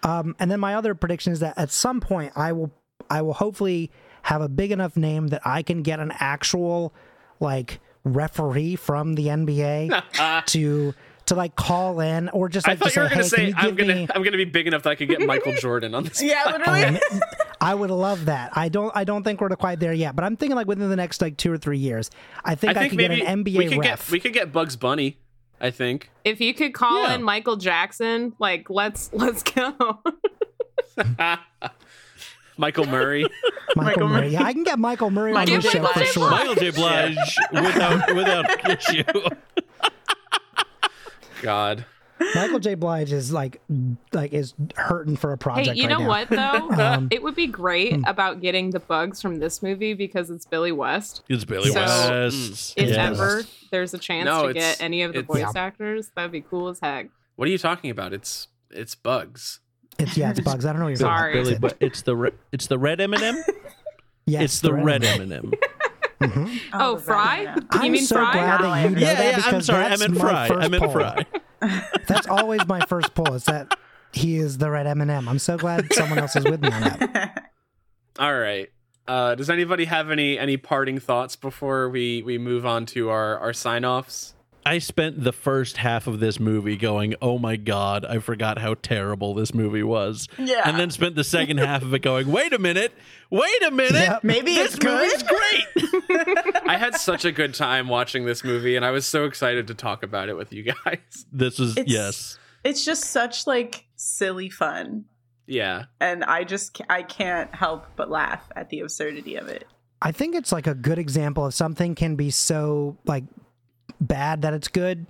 Um, 0.04 0.36
and 0.40 0.50
then 0.50 0.60
my 0.60 0.76
other 0.76 0.96
prediction 0.96 1.34
is 1.34 1.40
that 1.42 1.58
at 1.58 1.72
some 1.72 2.00
point 2.00 2.34
I 2.36 2.54
will, 2.54 2.72
I 3.10 3.22
will 3.22 3.34
hopefully 3.34 3.92
have 4.24 4.42
a 4.42 4.50
big 4.50 4.72
enough 4.72 4.96
name 4.96 5.28
that 5.28 5.42
I 5.46 5.64
can 5.64 5.82
get 5.84 6.00
an 6.00 6.12
actual 6.20 6.94
like 7.40 7.80
referee 8.04 8.76
from 8.76 9.16
the 9.16 9.28
NBA 9.28 10.46
to 10.48 10.94
to 11.28 11.36
like 11.36 11.56
call 11.56 12.00
in 12.00 12.30
or 12.30 12.50
just 12.50 12.68
I 12.68 12.72
like 12.72 12.80
thought 12.80 12.92
to 12.92 13.00
you 13.00 13.04
were 13.04 13.10
say, 13.10 13.38
gonna 13.38 13.46
hey, 13.46 13.52
say 13.52 13.54
I'm 13.56 13.76
gonna 13.76 13.96
me? 13.96 14.08
I'm 14.14 14.24
gonna 14.24 14.38
be 14.38 14.46
big 14.46 14.68
enough 14.68 14.84
that 14.84 14.90
I 14.90 14.96
could 14.96 15.08
get 15.08 15.22
Michael 15.22 15.54
Jordan 15.60 15.94
on 15.96 16.04
this. 16.04 16.22
Yeah, 16.22 16.44
literally. 16.46 16.84
Um, 16.84 17.22
I 17.62 17.74
would 17.76 17.92
love 17.92 18.26
that. 18.26 18.52
I 18.58 18.70
don't. 18.70 18.92
I 18.96 19.04
don't 19.04 19.24
think 19.24 19.40
we're 19.40 19.50
quite 19.50 19.80
there 19.80 19.94
yet, 19.94 20.16
but 20.16 20.26
I'm 20.26 20.36
thinking 20.36 20.56
like 20.56 20.68
within 20.68 20.90
the 20.90 20.96
next 20.96 21.22
like 21.22 21.38
two 21.38 21.52
or 21.52 21.58
three 21.58 21.78
years, 21.78 22.10
I 22.44 22.56
think 22.56 22.76
I 22.78 22.86
I, 22.86 22.90
could 22.90 22.98
maybe 22.98 23.18
get 23.18 23.28
an 23.28 23.44
NBA 23.44 23.58
we 23.58 23.68
could 23.70 23.78
ref. 23.80 24.06
get 24.08 24.12
we 24.12 24.20
could 24.20 24.34
get 24.34 24.52
Bugs 24.52 24.76
Bunny. 24.76 25.18
I 25.64 25.70
think. 25.70 26.10
if 26.26 26.42
you 26.42 26.56
could 26.56 26.74
call 26.74 27.04
Yeah. 27.04 27.14
in 27.14 27.22
Michael 27.24 27.56
Jackson, 27.56 28.34
like 28.40 28.70
let's 28.72 29.12
let's 29.14 29.44
go. 29.44 30.00
Michael 32.58 32.86
Murray. 32.88 33.24
Michael 33.76 33.84
Michael 33.84 34.08
Murray. 34.08 34.22
Murray. 34.22 34.30
Yeah, 34.34 34.44
I 34.44 34.54
can 34.54 34.64
get 34.64 34.80
Michael 34.80 35.12
Murray 35.12 35.32
on 35.32 35.36
Michael 35.36 35.56
the 35.58 35.62
show 35.62 35.82
Michael 35.82 35.94
for 35.94 36.00
J. 36.00 36.06
sure. 36.12 36.30
Michael 36.32 36.56
J. 36.56 36.70
Blige 36.72 37.38
without 37.54 38.16
without 38.16 38.70
issue. 38.70 39.04
God. 41.42 41.86
Michael 42.36 42.60
J. 42.60 42.76
Blige 42.76 43.12
is 43.12 43.34
like 43.34 43.62
like 44.14 44.32
is 44.32 44.54
hurting 44.76 45.16
for 45.18 45.34
a 45.34 45.38
project. 45.40 45.70
Hey, 45.70 45.74
you 45.76 45.88
right 45.88 45.90
know 45.98 46.04
now. 46.04 46.08
what 46.08 46.30
though? 46.30 46.70
Um, 46.84 47.08
it 47.12 47.24
would 47.24 47.34
be 47.36 47.48
great 47.48 48.00
about 48.06 48.42
getting 48.42 48.70
the 48.70 48.80
bugs 48.80 49.22
from 49.22 49.40
this 49.40 49.64
movie 49.64 49.96
because 49.96 50.30
it's 50.30 50.46
Billy 50.46 50.72
West. 50.72 51.24
It's 51.30 51.46
Billy 51.46 51.72
So, 51.72 51.82
West. 51.82 52.76
If 52.78 52.90
Yes. 52.90 52.98
ever 53.20 53.42
there's 53.72 53.94
a 53.96 53.98
chance 53.98 54.26
No, 54.26 54.48
to 54.48 54.54
get 54.54 54.80
any 54.82 55.02
of 55.02 55.14
the 55.14 55.24
voice 55.24 55.40
Yeah. 55.56 55.62
actors, 55.64 56.12
that'd 56.16 56.32
be 56.32 56.42
cool 56.42 56.68
as 56.70 56.80
heck. 56.80 57.10
What 57.38 57.48
are 57.48 57.52
you 57.52 57.58
talking 57.58 57.90
about? 57.90 58.14
It's 58.14 58.48
it's 58.70 58.94
Bugs. 58.94 59.60
It's 59.98 60.16
yeah, 60.16 60.30
it's 60.30 60.40
bugs. 60.46 60.64
I 60.66 60.74
don't 60.74 60.80
know 60.80 60.86
what 60.86 60.90
you're 60.90 60.98
Sorry. 60.98 61.34
Billy, 61.34 61.58
but 61.58 61.76
it's 61.80 62.04
the 62.04 62.16
re- 62.16 62.32
it's 62.52 62.68
the 62.68 62.78
red 62.78 63.02
M&M. 63.02 63.44
Yes, 64.28 64.44
it's 64.44 64.60
the 64.62 64.74
red 64.74 65.04
M&M. 65.04 65.52
M&M. 66.24 66.60
Oh, 66.74 66.96
the 66.96 67.02
Fry? 67.02 67.46
Banana. 67.46 67.68
I'm 67.72 67.84
You 67.86 67.92
mean 67.92 68.02
so 68.06 68.16
Fry? 68.16 68.32
glad 68.34 68.62
that 68.62 68.84
you 68.84 68.90
know 68.90 69.00
Yeah, 69.02 69.14
that 69.16 69.24
yeah. 69.26 69.36
because 69.38 69.54
I'm 69.54 69.62
sorry. 69.62 69.86
I 69.86 69.96
meant 69.98 70.18
fry. 70.18 70.48
first 70.48 70.62
I 70.64 70.68
meant 70.68 70.84
poll. 70.84 70.92
fry. 70.92 71.26
That's 72.08 72.28
always 72.28 72.66
my 72.68 72.80
first 72.88 73.14
pull. 73.14 73.34
Is 73.34 73.46
that 73.46 73.78
he 74.14 74.38
is 74.38 74.58
the 74.58 74.70
red 74.70 74.88
M&M. 74.88 75.28
I'm 75.30 75.40
so 75.40 75.58
glad 75.58 75.92
someone 75.94 76.20
else 76.20 76.36
is 76.36 76.44
with 76.46 76.62
me 76.62 76.70
on 76.72 76.82
that. 76.82 77.52
All 78.20 78.36
right. 78.38 78.70
Uh, 79.08 79.36
does 79.36 79.50
anybody 79.50 79.86
have 79.86 80.10
any 80.12 80.38
any 80.40 80.58
parting 80.58 81.00
thoughts 81.00 81.36
before 81.36 81.90
we 81.90 82.22
we 82.24 82.38
move 82.38 82.66
on 82.66 82.86
to 82.88 83.10
our 83.10 83.38
our 83.40 83.54
sign 83.54 83.84
offs? 83.86 84.34
I 84.66 84.78
spent 84.80 85.24
the 85.24 85.32
first 85.34 85.78
half 85.78 86.08
of 86.08 86.20
this 86.20 86.40
movie 86.40 86.78
going, 86.78 87.16
"Oh 87.22 87.38
my 87.40 87.56
god, 87.56 88.06
I 88.06 88.20
forgot 88.20 88.60
how 88.60 88.76
terrible 88.76 89.34
this 89.34 89.54
movie 89.54 89.84
was." 89.84 90.28
Yeah. 90.38 90.62
And 90.66 90.80
then 90.80 90.92
spent 90.92 91.16
the 91.16 91.24
second 91.24 91.58
half 91.60 91.82
of 91.82 91.94
it 91.94 92.00
going, 92.00 92.32
"Wait 92.32 92.54
a 92.54 92.60
minute. 92.60 92.94
Wait 93.30 93.64
a 93.64 93.72
minute. 93.72 93.94
Yep. 93.94 94.24
Maybe 94.24 94.56
this 94.56 94.76
it's 94.76 94.80
good. 94.80 94.94
movie's 95.02 95.24
great." 95.24 96.66
I 96.68 96.78
had 96.78 96.96
such 96.96 97.26
a 97.26 97.32
good 97.32 97.54
time 97.54 97.88
watching 97.88 98.26
this 98.26 98.44
movie, 98.44 98.76
and 98.76 98.86
I 98.86 98.92
was 98.92 99.06
so 99.06 99.26
excited 99.26 99.68
to 99.68 99.74
talk 99.74 100.04
about 100.04 100.30
it 100.30 100.38
with 100.38 100.54
you 100.54 100.64
guys. 100.64 100.98
This 101.32 101.60
is 101.60 101.78
It's- 101.78 101.88
yes. 101.94 102.38
It's 102.64 102.86
just 102.86 103.06
such 103.06 103.48
like 103.48 103.86
silly 103.96 104.50
fun, 104.50 105.06
Yeah. 105.48 105.86
and 106.00 106.24
I 106.24 106.44
just 106.44 106.80
I 106.90 107.02
can't 107.02 107.54
help 107.56 107.88
but 107.96 108.12
laugh 108.12 108.48
at 108.56 108.70
the 108.70 108.82
absurdity 108.82 109.36
of 109.38 109.48
it. 109.48 109.66
I 110.00 110.12
think 110.12 110.36
it's 110.36 110.52
like 110.52 110.68
a 110.68 110.76
good 110.76 111.00
example 111.00 111.46
of 111.46 111.54
something 111.56 111.96
can 111.96 112.16
be 112.16 112.30
so 112.30 112.98
like 113.06 113.24
bad 114.02 114.42
that 114.42 114.54
it's 114.54 114.68
good. 114.68 115.06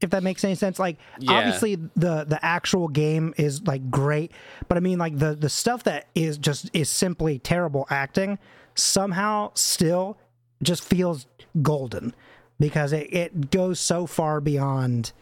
If 0.00 0.10
that 0.10 0.24
makes 0.24 0.42
any 0.42 0.56
sense, 0.56 0.80
like 0.80 0.98
Yeah. 1.20 1.38
obviously 1.38 1.76
the 1.76 2.24
the 2.24 2.38
actual 2.42 2.88
game 2.88 3.34
is 3.36 3.62
like 3.62 3.88
great, 3.90 4.32
but 4.66 4.76
I 4.76 4.80
mean 4.80 4.98
like 4.98 5.16
the 5.18 5.34
the 5.36 5.48
stuff 5.48 5.84
that 5.84 6.08
is 6.16 6.38
just 6.38 6.68
is 6.72 6.88
simply 6.88 7.38
terrible 7.38 7.86
acting 7.88 8.38
somehow 8.74 9.52
still 9.54 10.18
just 10.62 10.82
feels 10.82 11.26
golden 11.60 12.14
because 12.58 12.92
it, 12.92 13.12
it 13.12 13.50
goes 13.50 13.78
so 13.78 14.06
far 14.06 14.40
beyond 14.40 15.12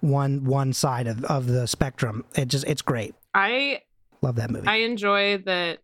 one 0.00 0.44
one 0.44 0.72
side 0.72 1.06
of, 1.06 1.22
of 1.26 1.46
the 1.46 1.66
spectrum. 1.66 2.24
It 2.34 2.48
just 2.48 2.64
it's 2.66 2.82
great. 2.82 3.14
I 3.34 3.82
Love 4.22 4.36
that 4.36 4.50
movie. 4.50 4.66
I 4.68 4.76
enjoy 4.76 5.38
that 5.38 5.78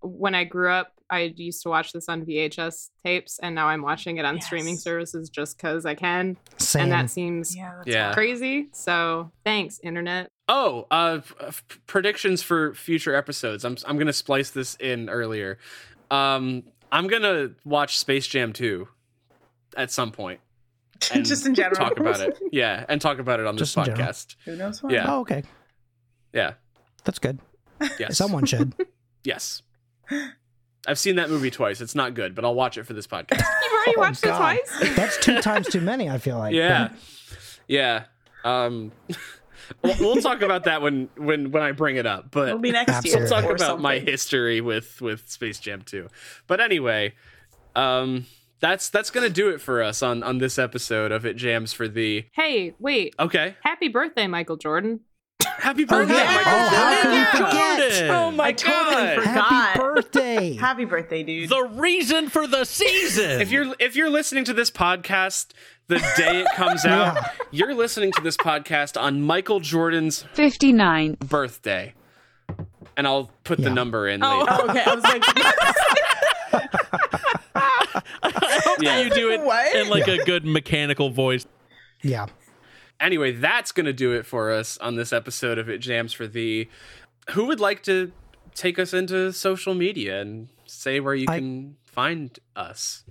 when 0.00 0.34
I 0.34 0.44
grew 0.44 0.70
up, 0.70 0.92
I 1.12 1.32
used 1.36 1.62
to 1.64 1.68
watch 1.68 1.92
this 1.92 2.08
on 2.08 2.24
VHS 2.24 2.90
tapes, 3.04 3.38
and 3.42 3.54
now 3.54 3.66
I'm 3.68 3.82
watching 3.82 4.16
it 4.16 4.24
on 4.24 4.40
streaming 4.40 4.76
services 4.76 5.28
just 5.28 5.56
because 5.58 5.84
I 5.84 5.94
can. 5.94 6.36
Same. 6.56 6.84
And 6.84 6.92
that 6.92 7.10
seems 7.10 7.54
Yeah, 7.54 7.82
Yeah. 7.84 8.12
crazy. 8.14 8.68
So 8.72 9.30
thanks, 9.44 9.78
internet. 9.82 10.28
Oh, 10.48 10.86
uh, 10.90 11.18
f- 11.18 11.34
f- 11.40 11.64
predictions 11.86 12.42
for 12.42 12.74
future 12.74 13.14
episodes. 13.14 13.64
I'm 13.64 13.76
I'm 13.86 13.98
gonna 13.98 14.12
splice 14.12 14.50
this 14.50 14.74
in 14.76 15.08
earlier. 15.10 15.58
Um, 16.10 16.64
I'm 16.90 17.06
gonna 17.06 17.50
watch 17.64 17.98
Space 17.98 18.26
Jam 18.26 18.52
2 18.52 18.88
at 19.76 19.90
some 19.90 20.12
point. 20.12 20.40
and 21.12 21.24
just 21.26 21.46
in 21.46 21.54
general. 21.54 21.74
Talk 21.76 21.98
about 22.00 22.20
it. 22.20 22.38
Yeah, 22.52 22.84
and 22.88 23.00
talk 23.00 23.18
about 23.18 23.38
it 23.40 23.46
on 23.46 23.56
Just 23.56 23.74
this 23.74 23.86
in 23.86 23.92
general. 23.94 24.08
podcast. 24.12 24.36
Who 24.46 24.56
knows 24.56 24.82
why? 24.82 24.90
Yeah. 24.92 25.12
oh, 25.14 25.20
okay. 25.20 25.42
Yeah. 26.32 26.54
That's 27.04 27.18
good. 27.18 27.38
Yes. 27.98 28.16
Someone 28.16 28.46
should. 28.46 28.72
Yes. 29.24 29.62
I've 30.86 30.98
seen 30.98 31.16
that 31.16 31.30
movie 31.30 31.50
twice. 31.50 31.80
It's 31.80 31.94
not 31.94 32.14
good, 32.14 32.34
but 32.34 32.44
I'll 32.44 32.54
watch 32.54 32.76
it 32.78 32.84
for 32.84 32.92
this 32.92 33.06
podcast. 33.06 33.38
You've 33.62 33.72
already 33.72 33.94
Oh, 33.96 34.00
watched 34.00 34.22
God. 34.22 34.56
it 34.56 34.66
twice? 34.68 34.96
That's 34.96 35.18
two 35.18 35.40
times 35.40 35.68
too 35.68 35.80
many, 35.80 36.08
I 36.10 36.18
feel 36.18 36.38
like. 36.38 36.54
yeah. 36.54 36.90
Yeah. 37.68 38.04
Um, 38.44 38.90
we'll, 39.82 39.94
we'll 40.00 40.16
talk 40.22 40.42
about 40.42 40.64
that 40.64 40.82
when 40.82 41.08
when 41.16 41.52
when 41.52 41.62
I 41.62 41.72
bring 41.72 41.96
it 41.96 42.06
up. 42.06 42.30
But 42.32 42.48
It'll 42.48 42.58
be 42.60 42.72
next 42.72 42.92
Absolutely. 42.92 43.10
year. 43.22 43.30
we'll 43.30 43.40
talk 43.42 43.50
or 43.50 43.54
about 43.54 43.80
my 43.80 43.98
history 44.00 44.60
with 44.60 45.00
with 45.00 45.28
Space 45.30 45.60
Jam 45.60 45.82
2. 45.82 46.08
But 46.48 46.60
anyway, 46.60 47.14
um, 47.76 48.26
that's 48.60 48.90
that's 48.90 49.10
gonna 49.10 49.30
do 49.30 49.48
it 49.50 49.60
for 49.60 49.82
us 49.82 50.02
on 50.02 50.22
on 50.24 50.38
this 50.38 50.58
episode 50.58 51.12
of 51.12 51.24
It 51.24 51.36
Jams 51.36 51.72
for 51.72 51.86
Thee. 51.86 52.26
Hey, 52.32 52.74
wait. 52.80 53.14
Okay. 53.20 53.54
Happy 53.62 53.86
birthday, 53.88 54.26
Michael 54.26 54.56
Jordan. 54.56 55.00
Oh, 55.46 55.48
oh, 55.48 55.60
Happy 55.62 55.84
birthday, 55.84 56.14
yeah. 56.14 56.24
Michael 56.36 56.52
Oh, 56.52 56.68
how 56.68 56.90
Jordan. 56.90 57.02
could 57.02 57.10
we 57.10 57.16
Yeah. 57.16 57.32
forget? 57.86 58.10
Oh 58.10 58.30
my 58.30 58.44
I 58.46 58.52
totally 58.52 58.94
god. 58.94 59.18
forgot. 59.18 59.34
Happy 59.48 59.78
birthday! 59.78 60.52
Happy 60.54 60.84
birthday, 60.84 61.22
dude. 61.22 61.48
The 61.48 61.62
reason 61.74 62.28
for 62.28 62.46
the 62.46 62.64
season. 62.64 63.40
If 63.40 63.50
you're 63.50 63.74
if 63.78 63.96
you're 63.96 64.10
listening 64.10 64.44
to 64.44 64.52
this 64.52 64.70
podcast 64.70 65.48
the 65.88 65.98
day 66.16 66.40
it 66.42 66.48
comes 66.54 66.84
out, 66.86 67.16
Yeah. 67.16 67.28
you're 67.50 67.74
listening 67.74 68.12
to 68.12 68.22
this 68.22 68.36
podcast 68.36 69.00
on 69.00 69.22
Michael 69.22 69.60
Jordan's 69.60 70.24
59th 70.34 71.18
birthday. 71.20 71.94
And 72.96 73.06
I'll 73.06 73.30
put 73.44 73.58
the 73.58 73.70
number 73.70 74.06
in 74.08 74.22
oh, 74.22 74.40
later. 74.40 74.70
okay. 74.70 74.84
I 74.86 74.94
was 74.94 75.04
like, 75.04 75.24
yeah, 78.80 79.00
you 79.00 79.10
do 79.10 79.30
it 79.32 79.40
What? 79.42 79.74
in 79.74 79.88
like 79.88 80.08
a 80.08 80.18
good 80.24 80.44
mechanical 80.44 81.10
voice. 81.10 81.46
Yeah. 82.02 82.26
Anyway, 83.02 83.32
that's 83.32 83.72
going 83.72 83.86
to 83.86 83.92
do 83.92 84.12
it 84.12 84.24
for 84.24 84.50
us 84.52 84.78
on 84.78 84.94
this 84.94 85.12
episode 85.12 85.58
of 85.58 85.68
It 85.68 85.78
Jams 85.78 86.12
for 86.12 86.26
Thee. 86.26 86.68
Who 87.30 87.46
would 87.46 87.60
like 87.60 87.82
to 87.84 88.12
take 88.54 88.78
us 88.78 88.94
into 88.94 89.32
social 89.32 89.74
media 89.74 90.20
and 90.20 90.48
say 90.66 91.00
where 91.00 91.14
you 91.14 91.26
I- 91.28 91.38
can 91.40 91.76
find 91.84 92.38
us? 92.56 93.04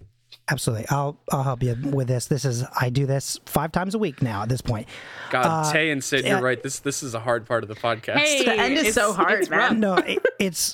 Absolutely. 0.50 0.86
I'll 0.90 1.18
I'll 1.32 1.44
help 1.44 1.62
you 1.64 1.78
with 1.82 2.08
this. 2.08 2.26
This 2.26 2.44
is 2.46 2.64
I 2.80 2.90
do 2.90 3.06
this 3.06 3.40
five 3.46 3.72
times 3.72 3.96
a 3.96 3.98
week 4.00 4.22
now 4.22 4.42
at 4.44 4.50
this 4.50 4.60
point. 4.62 4.88
God, 5.30 5.46
Uh, 5.46 5.72
Tay 5.72 5.92
and 5.92 6.04
Syd, 6.04 6.26
you're 6.26 6.42
right. 6.42 6.62
This 6.62 6.80
this 6.80 7.04
is 7.04 7.14
a 7.14 7.20
hard 7.22 7.46
part 7.46 7.64
of 7.64 7.70
the 7.70 7.76
podcast. 7.76 8.16
Hey, 8.18 8.44
The 8.44 8.54
end 8.54 8.74
is 8.74 8.80
it's- 8.80 8.96
so 8.96 9.14
hard, 9.14 9.42
it's 9.42 9.50
man. 9.50 9.80
No, 9.80 9.96
it, 9.96 10.20
it's 10.40 10.74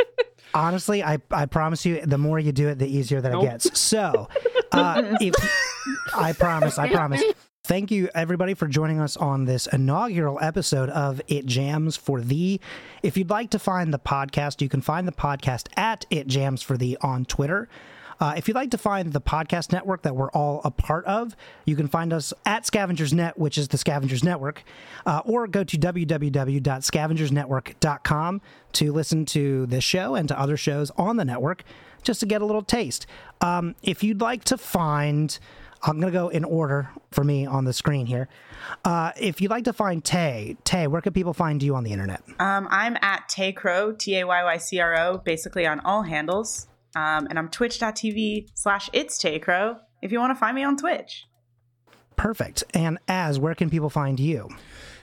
honestly, 0.53 1.03
I 1.03 1.17
I 1.31 1.45
promise 1.47 1.85
you, 1.85 2.01
the 2.05 2.17
more 2.17 2.39
you 2.39 2.51
do 2.51 2.69
it, 2.69 2.79
the 2.79 2.87
easier 2.87 3.21
that 3.21 3.31
Nope. 3.33 3.43
it 3.43 3.47
gets. 3.47 3.79
So, 3.79 4.29
uh, 4.71 5.03
if 5.21 5.35
I 6.15 6.33
promise, 6.33 6.77
I 6.79 6.89
promise. 6.91 7.23
Thank 7.67 7.91
you, 7.91 8.09
everybody, 8.15 8.53
for 8.53 8.65
joining 8.65 9.01
us 9.01 9.17
on 9.17 9.43
this 9.43 9.67
inaugural 9.67 10.39
episode 10.41 10.89
of 10.89 11.21
It 11.27 11.45
Jams 11.45 11.97
for 11.97 12.21
Thee. 12.21 12.61
If 13.03 13.17
you'd 13.17 13.29
like 13.29 13.49
to 13.49 13.59
find 13.59 13.93
the 13.93 13.99
podcast, 13.99 14.61
you 14.61 14.69
can 14.69 14.79
find 14.79 15.05
the 15.05 15.11
podcast 15.11 15.67
at 15.75 16.05
It 16.09 16.27
Jams 16.27 16.61
for 16.61 16.77
Thee 16.77 16.95
on 17.01 17.25
Twitter. 17.25 17.67
Uh, 18.21 18.35
if 18.37 18.47
you'd 18.47 18.55
like 18.55 18.71
to 18.71 18.77
find 18.77 19.11
the 19.11 19.19
podcast 19.19 19.73
network 19.73 20.03
that 20.03 20.15
we're 20.15 20.31
all 20.31 20.61
a 20.63 20.71
part 20.71 21.03
of, 21.07 21.35
you 21.65 21.75
can 21.75 21.89
find 21.89 22.13
us 22.13 22.33
at 22.45 22.65
Scavengers 22.65 23.11
Net, 23.11 23.37
which 23.37 23.57
is 23.57 23.67
the 23.67 23.77
Scavengers 23.77 24.23
Network, 24.23 24.63
uh, 25.05 25.21
or 25.25 25.45
go 25.45 25.65
to 25.65 25.77
www.scavengersnetwork.com 25.77 28.41
to 28.71 28.93
listen 28.93 29.25
to 29.25 29.65
this 29.65 29.83
show 29.83 30.15
and 30.15 30.29
to 30.29 30.39
other 30.39 30.55
shows 30.55 30.89
on 30.91 31.17
the 31.17 31.25
network 31.25 31.65
just 32.01 32.21
to 32.21 32.25
get 32.25 32.41
a 32.41 32.45
little 32.45 32.61
taste. 32.61 33.05
Um, 33.41 33.75
if 33.83 34.05
you'd 34.05 34.21
like 34.21 34.45
to 34.45 34.57
find, 34.57 35.37
I'm 35.83 35.99
going 35.99 36.11
to 36.11 36.17
go 36.17 36.29
in 36.29 36.43
order 36.43 36.89
for 37.11 37.23
me 37.23 37.45
on 37.45 37.65
the 37.65 37.73
screen 37.73 38.05
here. 38.05 38.27
Uh, 38.83 39.11
if 39.19 39.41
you'd 39.41 39.51
like 39.51 39.65
to 39.65 39.73
find 39.73 40.03
Tay, 40.03 40.57
Tay, 40.63 40.87
where 40.87 41.01
can 41.01 41.13
people 41.13 41.33
find 41.33 41.61
you 41.61 41.75
on 41.75 41.83
the 41.83 41.91
internet? 41.91 42.21
um, 42.39 42.67
I'm 42.69 42.97
at 43.01 43.29
Tay 43.29 43.51
Crow, 43.53 43.91
T 43.91 44.17
A 44.19 44.25
Y 44.25 44.43
Y 44.43 44.57
C 44.57 44.79
R 44.79 44.97
O, 44.97 45.17
basically 45.23 45.65
on 45.65 45.79
all 45.81 46.03
handles. 46.03 46.67
Um, 46.95 47.27
and 47.29 47.37
I'm 47.37 47.49
twitch.tv 47.49 48.47
slash 48.55 48.89
it's 48.91 49.17
Tay 49.17 49.39
Crow 49.39 49.77
if 50.01 50.11
you 50.11 50.19
want 50.19 50.31
to 50.31 50.39
find 50.39 50.55
me 50.55 50.63
on 50.63 50.77
Twitch. 50.77 51.25
Perfect. 52.15 52.63
And 52.73 52.97
as, 53.07 53.39
where 53.39 53.53
can 53.53 53.69
people 53.69 53.91
find 53.91 54.19
you? 54.19 54.49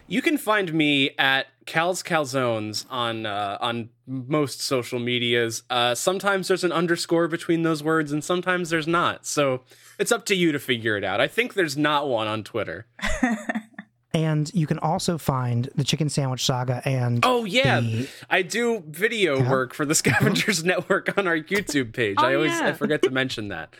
You 0.09 0.21
can 0.21 0.37
find 0.37 0.75
me 0.75 1.11
at 1.19 1.47
Cal's 1.67 2.03
Calzones 2.03 2.85
on 2.91 3.27
uh, 3.27 3.59
on 3.61 3.89
most 4.07 4.61
social 4.61 4.99
medias. 4.99 5.63
Uh, 5.71 5.95
sometimes 5.95 6.49
there's 6.49 6.65
an 6.65 6.73
underscore 6.73 7.27
between 7.29 7.63
those 7.63 7.83
words, 7.83 8.13
and 8.13 8.23
sometimes 8.23 8.71
there's 8.71 8.87
not. 8.87 9.25
So 9.27 9.63
it's 9.99 10.13
up 10.13 10.27
to 10.27 10.35
you 10.35 10.53
to 10.53 10.59
figure 10.59 10.97
it 10.97 11.05
out. 11.05 11.21
I 11.21 11.29
think 11.29 11.55
there's 11.55 11.77
not 11.77 12.09
one 12.09 12.27
on 12.27 12.45
Twitter. 12.45 12.87
And 14.17 14.49
you 14.55 14.69
can 14.69 14.79
also 14.79 15.19
find 15.19 15.69
the 15.75 15.83
Chicken 15.83 16.09
Sandwich 16.09 16.45
Saga 16.45 16.81
and 16.85 17.19
Oh 17.27 17.45
yeah, 17.45 17.81
the- 17.81 18.09
I 18.31 18.43
do 18.43 18.85
video 18.87 19.39
Yeah. 19.39 19.51
work 19.51 19.75
for 19.75 19.85
the 19.85 19.95
Scavengers 19.97 20.63
Network 20.73 21.19
on 21.19 21.27
our 21.27 21.37
YouTube 21.37 21.93
page. 21.93 22.15
Oh, 22.21 22.25
I 22.27 22.37
always 22.37 22.53
yeah. 22.53 22.69
I 22.69 22.73
forget 22.75 23.03
to 23.03 23.11
mention 23.11 23.49
that. 23.49 23.75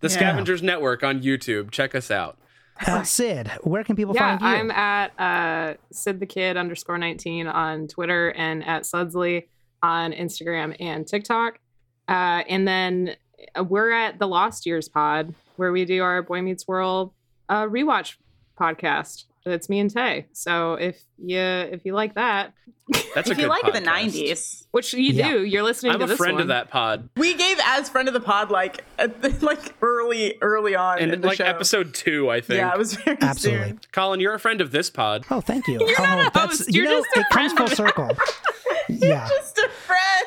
The 0.00 0.08
Scavengers 0.16 0.60
Network 0.60 1.04
on 1.04 1.22
YouTube. 1.22 1.70
Check 1.70 1.94
us 1.94 2.10
out. 2.10 2.36
Uh, 2.86 3.02
Syd. 3.02 3.50
Where 3.62 3.84
can 3.84 3.96
people 3.96 4.14
Yeah, 4.14 4.36
find 4.38 4.40
you? 4.40 4.46
I'm 4.48 4.70
at 4.70 5.12
uh, 5.20 5.74
Syd 5.92 6.20
the 6.20 6.26
Kid 6.26 6.56
underscore 6.56 6.98
19 6.98 7.46
on 7.46 7.88
Twitter 7.88 8.30
and 8.32 8.64
at 8.66 8.82
Sudsley 8.82 9.46
on 9.82 10.12
Instagram 10.12 10.76
and 10.80 11.06
TikTok. 11.06 11.58
Uh, 12.08 12.42
and 12.48 12.66
then 12.66 13.16
uh, 13.58 13.64
we're 13.64 13.90
at 13.90 14.18
the 14.18 14.26
Lost 14.28 14.66
Years 14.66 14.88
Pod 14.88 15.34
where 15.56 15.72
we 15.72 15.84
do 15.84 16.02
our 16.02 16.22
Boy 16.22 16.42
Meets 16.42 16.68
World 16.68 17.12
uh, 17.48 17.64
rewatch 17.64 18.16
podcast. 18.60 19.24
It's 19.46 19.68
me 19.68 19.78
and 19.78 19.90
Tay. 19.90 20.26
So 20.32 20.74
if 20.74 21.00
you 21.18 21.38
if 21.38 21.84
you 21.86 21.94
like 21.94 22.14
that, 22.16 22.52
That's 23.14 23.28
a 23.28 23.32
if 23.32 23.36
good 23.36 23.42
you 23.44 23.48
like 23.48 23.72
the 23.72 23.80
90s, 23.80 24.66
which 24.72 24.92
you 24.92 25.12
Yeah. 25.12 25.28
do, 25.30 25.44
you're 25.44 25.62
listening 25.62 25.92
to 25.92 25.98
the 25.98 26.04
I'm 26.04 26.08
to 26.08 26.12
a 26.12 26.16
this 26.16 26.18
friend 26.18 26.34
one. 26.34 26.42
of 26.42 26.48
that 26.48 26.68
pod. 26.70 27.08
we 27.16 27.34
gave 27.34 27.58
as 27.64 27.88
friend 27.88 28.08
of 28.08 28.14
the 28.14 28.20
pod 28.20 28.50
like 28.50 28.84
at, 28.98 29.42
like 29.42 29.74
early 29.82 30.36
early 30.42 30.74
on 30.74 30.98
And 30.98 31.12
in 31.12 31.20
the 31.20 31.28
like 31.28 31.38
show. 31.38 31.44
episode 31.44 31.94
two, 31.94 32.28
I 32.28 32.40
think. 32.40 32.58
yeah, 32.58 32.72
it 32.72 32.78
was 32.78 32.94
very 32.94 33.16
Absolutely. 33.20 33.68
soon. 33.68 33.80
Colin, 33.92 34.18
you're 34.20 34.34
a 34.34 34.40
friend 34.40 34.60
of 34.60 34.72
this 34.72 34.90
pod. 34.90 35.24
Oh, 35.30 35.40
thank 35.40 35.68
you. 35.68 35.78
You're 35.86 36.00
oh, 36.00 36.02
not 36.02 36.18
a 36.26 36.30
that's 36.34 36.58
host, 36.58 36.74
you 36.74 36.82
you're 36.82 36.90
know, 36.90 36.98
just 37.02 37.16
a 37.16 37.20
it 37.20 37.26
comes 37.30 37.52
full 37.52 37.66
friend. 37.68 37.76
circle. 37.76 38.10
yeah. 38.88 39.28
Just 39.28 39.58
a 39.58 39.68
friend. 39.68 40.26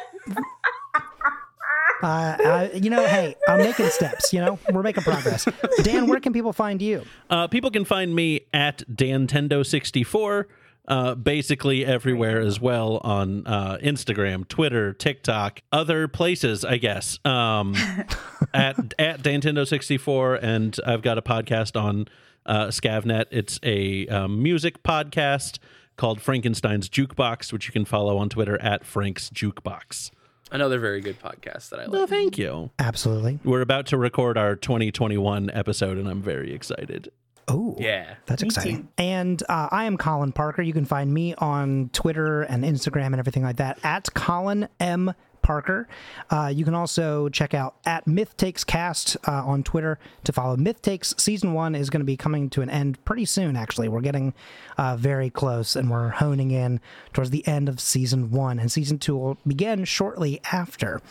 Uh, 2.01 2.05
uh, 2.05 2.69
you 2.73 2.89
know, 2.89 3.05
hey, 3.05 3.35
I'm 3.47 3.59
making 3.59 3.87
steps. 3.87 4.31
You 4.31 4.39
know, 4.39 4.59
we're 4.71 4.83
making 4.83 5.03
progress. 5.03 5.47
Dan, 5.83 6.07
where 6.07 6.19
can 6.19 6.33
people 6.33 6.53
find 6.53 6.81
you? 6.81 7.03
Uh, 7.29 7.47
people 7.47 7.71
can 7.71 7.85
find 7.85 8.15
me 8.15 8.41
at 8.53 8.83
Dantendo64, 8.89 10.45
uh, 10.87 11.15
basically 11.15 11.85
everywhere 11.85 12.39
as 12.39 12.59
well 12.59 12.97
on 13.03 13.45
uh, 13.45 13.77
Instagram, 13.81 14.47
Twitter, 14.47 14.93
TikTok, 14.93 15.61
other 15.71 16.07
places, 16.07 16.63
I 16.63 16.77
guess. 16.77 17.19
Um, 17.25 17.75
at 18.53 18.93
at 18.97 19.21
Dantendo64, 19.21 20.39
and 20.41 20.79
I've 20.85 21.01
got 21.01 21.17
a 21.17 21.21
podcast 21.21 21.79
on 21.79 22.07
uh, 22.45 22.67
Scavnet. 22.67 23.25
It's 23.31 23.59
a 23.61 24.07
um, 24.07 24.41
music 24.41 24.83
podcast 24.83 25.59
called 25.97 26.21
Frankenstein's 26.21 26.87
Jukebox, 26.87 27.51
which 27.51 27.67
you 27.67 27.73
can 27.73 27.83
follow 27.83 28.17
on 28.17 28.29
Twitter 28.29 28.59
at 28.61 28.85
Frank's 28.85 29.29
Jukebox. 29.29 30.11
Another 30.51 30.79
very 30.79 31.01
good 31.01 31.19
podcast 31.19 31.69
that 31.69 31.79
I 31.79 31.85
like. 31.85 32.09
thank 32.09 32.37
you. 32.37 32.71
Absolutely. 32.79 33.39
We're 33.43 33.61
about 33.61 33.85
to 33.87 33.97
record 33.97 34.37
our 34.37 34.55
2021 34.55 35.51
episode, 35.53 35.97
and 35.97 36.07
I'm 36.07 36.21
very 36.21 36.53
excited. 36.53 37.11
Oh, 37.47 37.75
Yeah. 37.79 38.15
That's 38.27 38.43
exciting. 38.43 38.83
too. 38.83 38.87
And 38.99 39.41
uh, 39.49 39.69
I 39.71 39.85
am 39.85 39.97
Colin 39.97 40.31
Parker. 40.31 40.61
You 40.61 40.73
can 40.73 40.85
find 40.85 41.11
me 41.13 41.33
on 41.35 41.89
Twitter 41.93 42.43
and 42.43 42.63
Instagram 42.63 43.07
and 43.07 43.15
everything 43.19 43.43
like 43.43 43.57
that 43.57 43.79
at 43.83 44.13
Colin 44.13 44.67
M. 44.79 45.13
Parker. 45.41 45.87
Uh, 46.29 46.51
you 46.53 46.65
can 46.65 46.73
also 46.73 47.29
check 47.29 47.53
out 47.53 47.75
at 47.85 48.07
Myth 48.07 48.35
Takes 48.37 48.63
Cast 48.63 49.17
uh, 49.27 49.45
on 49.45 49.63
Twitter 49.63 49.99
to 50.23 50.31
follow. 50.31 50.55
Myth 50.55 50.81
Takes 50.81 51.13
season 51.17 51.53
one 51.53 51.75
is 51.75 51.89
going 51.89 52.01
to 52.01 52.05
be 52.05 52.17
coming 52.17 52.49
to 52.51 52.61
an 52.61 52.69
end 52.69 53.03
pretty 53.05 53.25
soon. 53.25 53.55
Actually, 53.55 53.89
we're 53.89 54.01
getting 54.01 54.33
uh, 54.77 54.95
very 54.95 55.29
close, 55.29 55.75
and 55.75 55.89
we're 55.89 56.09
honing 56.09 56.51
in 56.51 56.79
towards 57.13 57.29
the 57.29 57.45
end 57.47 57.69
of 57.69 57.79
season 57.79 58.31
one, 58.31 58.59
and 58.59 58.71
season 58.71 58.99
two 58.99 59.17
will 59.17 59.37
begin 59.45 59.85
shortly 59.85 60.39
after. 60.51 61.01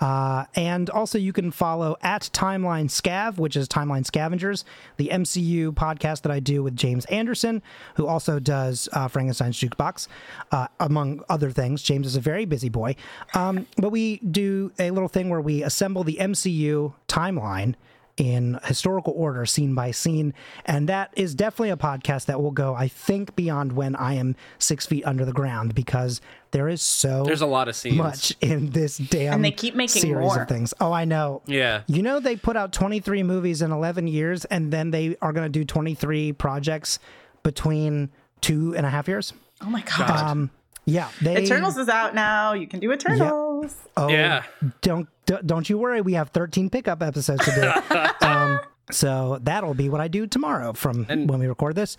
Uh, 0.00 0.44
and 0.54 0.90
also, 0.90 1.18
you 1.18 1.32
can 1.32 1.50
follow 1.50 1.96
at 2.02 2.22
Timeline 2.32 2.86
Scav, 2.86 3.38
which 3.38 3.56
is 3.56 3.68
Timeline 3.68 4.04
Scavengers, 4.04 4.64
the 4.96 5.08
MCU 5.08 5.72
podcast 5.72 6.22
that 6.22 6.32
I 6.32 6.40
do 6.40 6.62
with 6.62 6.76
James 6.76 7.04
Anderson, 7.06 7.62
who 7.94 8.06
also 8.06 8.38
does 8.38 8.88
uh, 8.92 9.08
Frankenstein's 9.08 9.58
Jukebox, 9.58 10.08
uh, 10.52 10.68
among 10.80 11.22
other 11.28 11.50
things. 11.50 11.82
James 11.82 12.06
is 12.06 12.16
a 12.16 12.20
very 12.20 12.44
busy 12.44 12.68
boy. 12.68 12.96
Um, 13.34 13.65
but 13.76 13.90
we 13.90 14.18
do 14.18 14.72
a 14.78 14.90
little 14.90 15.08
thing 15.08 15.28
where 15.28 15.40
we 15.40 15.62
assemble 15.62 16.04
the 16.04 16.16
MCU 16.20 16.94
timeline 17.08 17.74
in 18.16 18.58
historical 18.64 19.12
order, 19.14 19.44
scene 19.44 19.74
by 19.74 19.90
scene. 19.90 20.32
And 20.64 20.88
that 20.88 21.10
is 21.14 21.34
definitely 21.34 21.68
a 21.68 21.76
podcast 21.76 22.24
that 22.26 22.40
will 22.40 22.50
go, 22.50 22.74
I 22.74 22.88
think, 22.88 23.36
beyond 23.36 23.72
when 23.72 23.94
I 23.94 24.14
am 24.14 24.36
six 24.58 24.86
feet 24.86 25.04
under 25.06 25.26
the 25.26 25.34
ground 25.34 25.74
because 25.74 26.22
there 26.52 26.66
is 26.66 26.80
so 26.80 27.24
There's 27.26 27.42
a 27.42 27.46
lot 27.46 27.68
of 27.68 27.76
scenes. 27.76 27.96
much 27.98 28.34
in 28.40 28.70
this 28.70 28.96
damn 28.96 29.34
And 29.34 29.44
they 29.44 29.50
keep 29.50 29.74
making 29.74 30.00
series 30.00 30.24
more. 30.24 30.40
of 30.40 30.48
things. 30.48 30.72
Oh, 30.80 30.92
I 30.92 31.04
know. 31.04 31.42
Yeah. 31.44 31.82
You 31.88 32.02
know 32.02 32.18
they 32.18 32.36
put 32.36 32.56
out 32.56 32.72
23 32.72 33.22
movies 33.22 33.60
in 33.60 33.70
11 33.70 34.06
years, 34.08 34.46
and 34.46 34.72
then 34.72 34.92
they 34.92 35.18
are 35.20 35.34
going 35.34 35.44
to 35.44 35.50
do 35.58 35.66
23 35.66 36.32
projects 36.32 36.98
between 37.42 38.08
two 38.40 38.74
and 38.76 38.86
a 38.86 38.88
half 38.90 39.08
years. 39.08 39.34
Oh 39.60 39.66
my 39.68 39.82
god. 39.82 40.08
Um, 40.10 40.50
yeah, 40.86 41.10
they 41.20 41.42
Eternals 41.42 41.76
is 41.76 41.88
out 41.88 42.14
now. 42.14 42.52
You 42.54 42.66
can 42.66 42.80
do 42.80 42.92
Eternals. 42.92 43.74
Oh, 43.96 44.08
Yeah. 44.08 44.44
Don't 44.80 45.08
don't 45.26 45.46
don't 45.46 45.68
you 45.68 45.76
worry. 45.78 46.00
We 46.00 46.12
have 46.14 46.30
13 46.30 46.70
pickup 46.70 47.02
episodes 47.02 47.44
to 47.44 47.50
do. 47.90 48.26
um, 48.26 48.60
So 48.92 49.40
that'll 49.42 49.74
be 49.74 49.88
what 49.88 50.00
I 50.00 50.06
do 50.06 50.28
tomorrow 50.28 50.72
from 50.72 51.06
And- 51.08 51.28
when 51.28 51.40
we 51.40 51.48
record 51.48 51.74
this. 51.74 51.96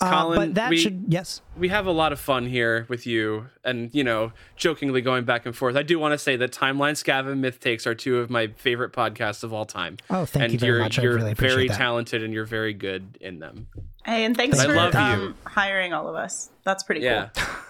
Uh, 0.00 0.32
but 0.36 0.54
that 0.54 0.70
we- 0.70 0.76
should 0.76 1.06
yes. 1.08 1.42
we 1.58 1.68
have 1.70 1.86
a 1.86 1.90
lot 1.90 2.12
of 2.12 2.20
fun 2.20 2.46
here 2.46 2.86
with 2.88 3.04
you 3.04 3.46
and 3.64 3.92
you 3.92 4.04
know 4.04 4.30
jokingly 4.56 5.00
going 5.02 5.24
back 5.24 5.44
and 5.44 5.54
forth 5.56 5.76
i 5.76 5.82
do 5.82 5.98
want 5.98 6.12
to 6.12 6.18
say 6.18 6.36
that 6.36 6.52
timeline 6.52 6.92
scav 6.94 7.30
and 7.30 7.42
myth 7.42 7.58
takes 7.60 7.86
are 7.86 7.94
two 7.94 8.18
of 8.18 8.30
my 8.30 8.46
favorite 8.56 8.92
podcasts 8.92 9.42
of 9.42 9.52
all 9.52 9.66
time 9.66 9.96
Oh, 10.08 10.24
thank 10.24 10.44
and 10.44 10.52
you 10.54 10.58
very 10.60 10.72
you're, 10.74 10.78
much. 10.82 10.98
I 10.98 11.02
you're 11.02 11.14
really 11.16 11.32
appreciate 11.32 11.54
very 11.56 11.68
that. 11.68 11.76
talented 11.76 12.22
and 12.22 12.32
you're 12.32 12.46
very 12.46 12.72
good 12.72 13.18
in 13.20 13.40
them 13.40 13.66
Hey, 14.04 14.24
and 14.24 14.34
thanks 14.36 14.58
I 14.60 14.64
for 14.66 14.96
um, 14.96 15.34
hiring 15.44 15.92
all 15.92 16.08
of 16.08 16.14
us. 16.14 16.48
That's 16.64 16.82
pretty 16.84 17.00
yeah 17.02 17.28
cool. 17.34 17.54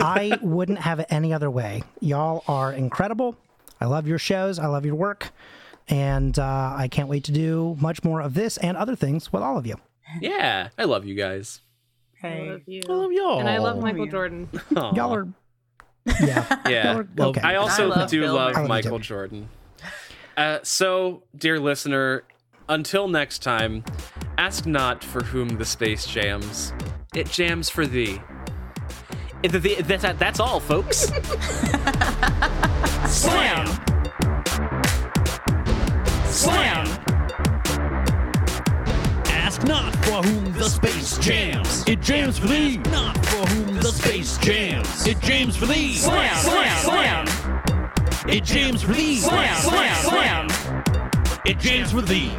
I 0.00 0.38
wouldn't 0.42 0.78
have 0.78 1.00
it 1.00 1.06
any 1.10 1.32
other 1.32 1.50
way. 1.50 1.82
Y'all 2.00 2.44
are 2.46 2.72
incredible. 2.72 3.36
I 3.80 3.86
love 3.86 4.06
your 4.06 4.18
shows. 4.18 4.58
I 4.58 4.66
love 4.66 4.84
your 4.86 4.94
work. 4.94 5.30
And 5.88 6.38
uh, 6.38 6.74
I 6.76 6.88
can't 6.90 7.08
wait 7.08 7.24
to 7.24 7.32
do 7.32 7.76
much 7.80 8.04
more 8.04 8.20
of 8.20 8.34
this 8.34 8.56
and 8.58 8.76
other 8.76 8.94
things 8.94 9.32
with 9.32 9.42
all 9.42 9.56
of 9.56 9.66
you. 9.66 9.76
yeah 10.20 10.68
i 10.78 10.84
love 10.84 11.04
you 11.04 11.14
guys 11.14 11.60
I 12.22 12.38
love 12.40 12.62
you. 12.66 12.82
I 12.88 12.92
love 12.92 13.12
y'all. 13.12 13.38
And 13.40 13.48
I 13.48 13.58
love 13.58 13.76
Oh, 13.76 13.80
Michael 13.80 14.06
yeah. 14.06 14.10
Jordan. 14.10 14.48
Aw. 14.76 14.94
Y'all 14.94 15.14
are, 15.14 15.28
yeah. 16.20 16.60
yeah 16.68 16.90
Y'all 16.92 17.00
are, 17.00 17.08
Well, 17.16 17.28
okay. 17.28 17.40
i 17.42 17.54
also 17.56 17.84
I 17.92 17.96
love 18.00 18.10
do 18.10 18.20
Bill 18.22 18.34
love 18.34 18.54
Murray. 18.54 18.56
I 18.56 18.58
love 18.60 18.64
you 18.64 18.68
michael 18.68 18.98
jordan 18.98 19.48
uh, 20.36 20.58
so 20.62 21.22
dear 21.36 21.60
listener 21.60 22.24
until 22.68 23.06
next 23.08 23.40
time 23.42 23.84
ask 24.36 24.66
not 24.66 25.04
for 25.04 25.22
whom 25.24 25.48
the 25.58 25.64
space 25.64 26.06
jams 26.06 26.72
it 27.14 27.30
jams 27.30 27.68
for 27.70 27.86
thee 27.86 28.20
It- 29.42 29.50
th- 29.52 29.62
th- 29.62 29.78
That's, 29.78 30.02
that's 30.18 30.40
all, 30.40 30.58
folks. 30.60 30.98
Slam. 33.08 33.66
Slam. 36.26 36.86
Ask 39.26 39.62
not 39.64 39.94
for 40.04 40.22
whom 40.22 40.52
the 40.54 40.68
space 40.68 41.18
jams. 41.18 41.84
It 41.88 42.00
jams 42.00 42.38
for 42.38 42.48
thee. 42.48 42.78
Ask 42.78 42.90
not 42.90 43.26
for 43.26 43.46
whom 43.48 43.74
the 43.76 43.92
space 43.92 44.36
jams. 44.38 45.06
It 45.06 45.20
jams 45.20 45.56
for 45.56 45.66
thee. 45.66 45.94
Slam. 45.94 46.36
Slam. 46.36 46.78
Slam. 46.78 47.26
It 48.28 48.44
jams 48.44 48.82
for 48.82 48.92
thee. 48.92 49.18
Slam. 49.18 49.56
Slam. 49.62 50.48
Slam. 50.48 50.48
It 51.46 51.58
jams 51.58 51.92
for 51.92 52.02
thee. 52.02 52.32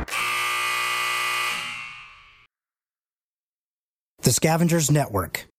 the 4.22 4.32
Scavengers 4.34 4.92
Network. 4.92 5.49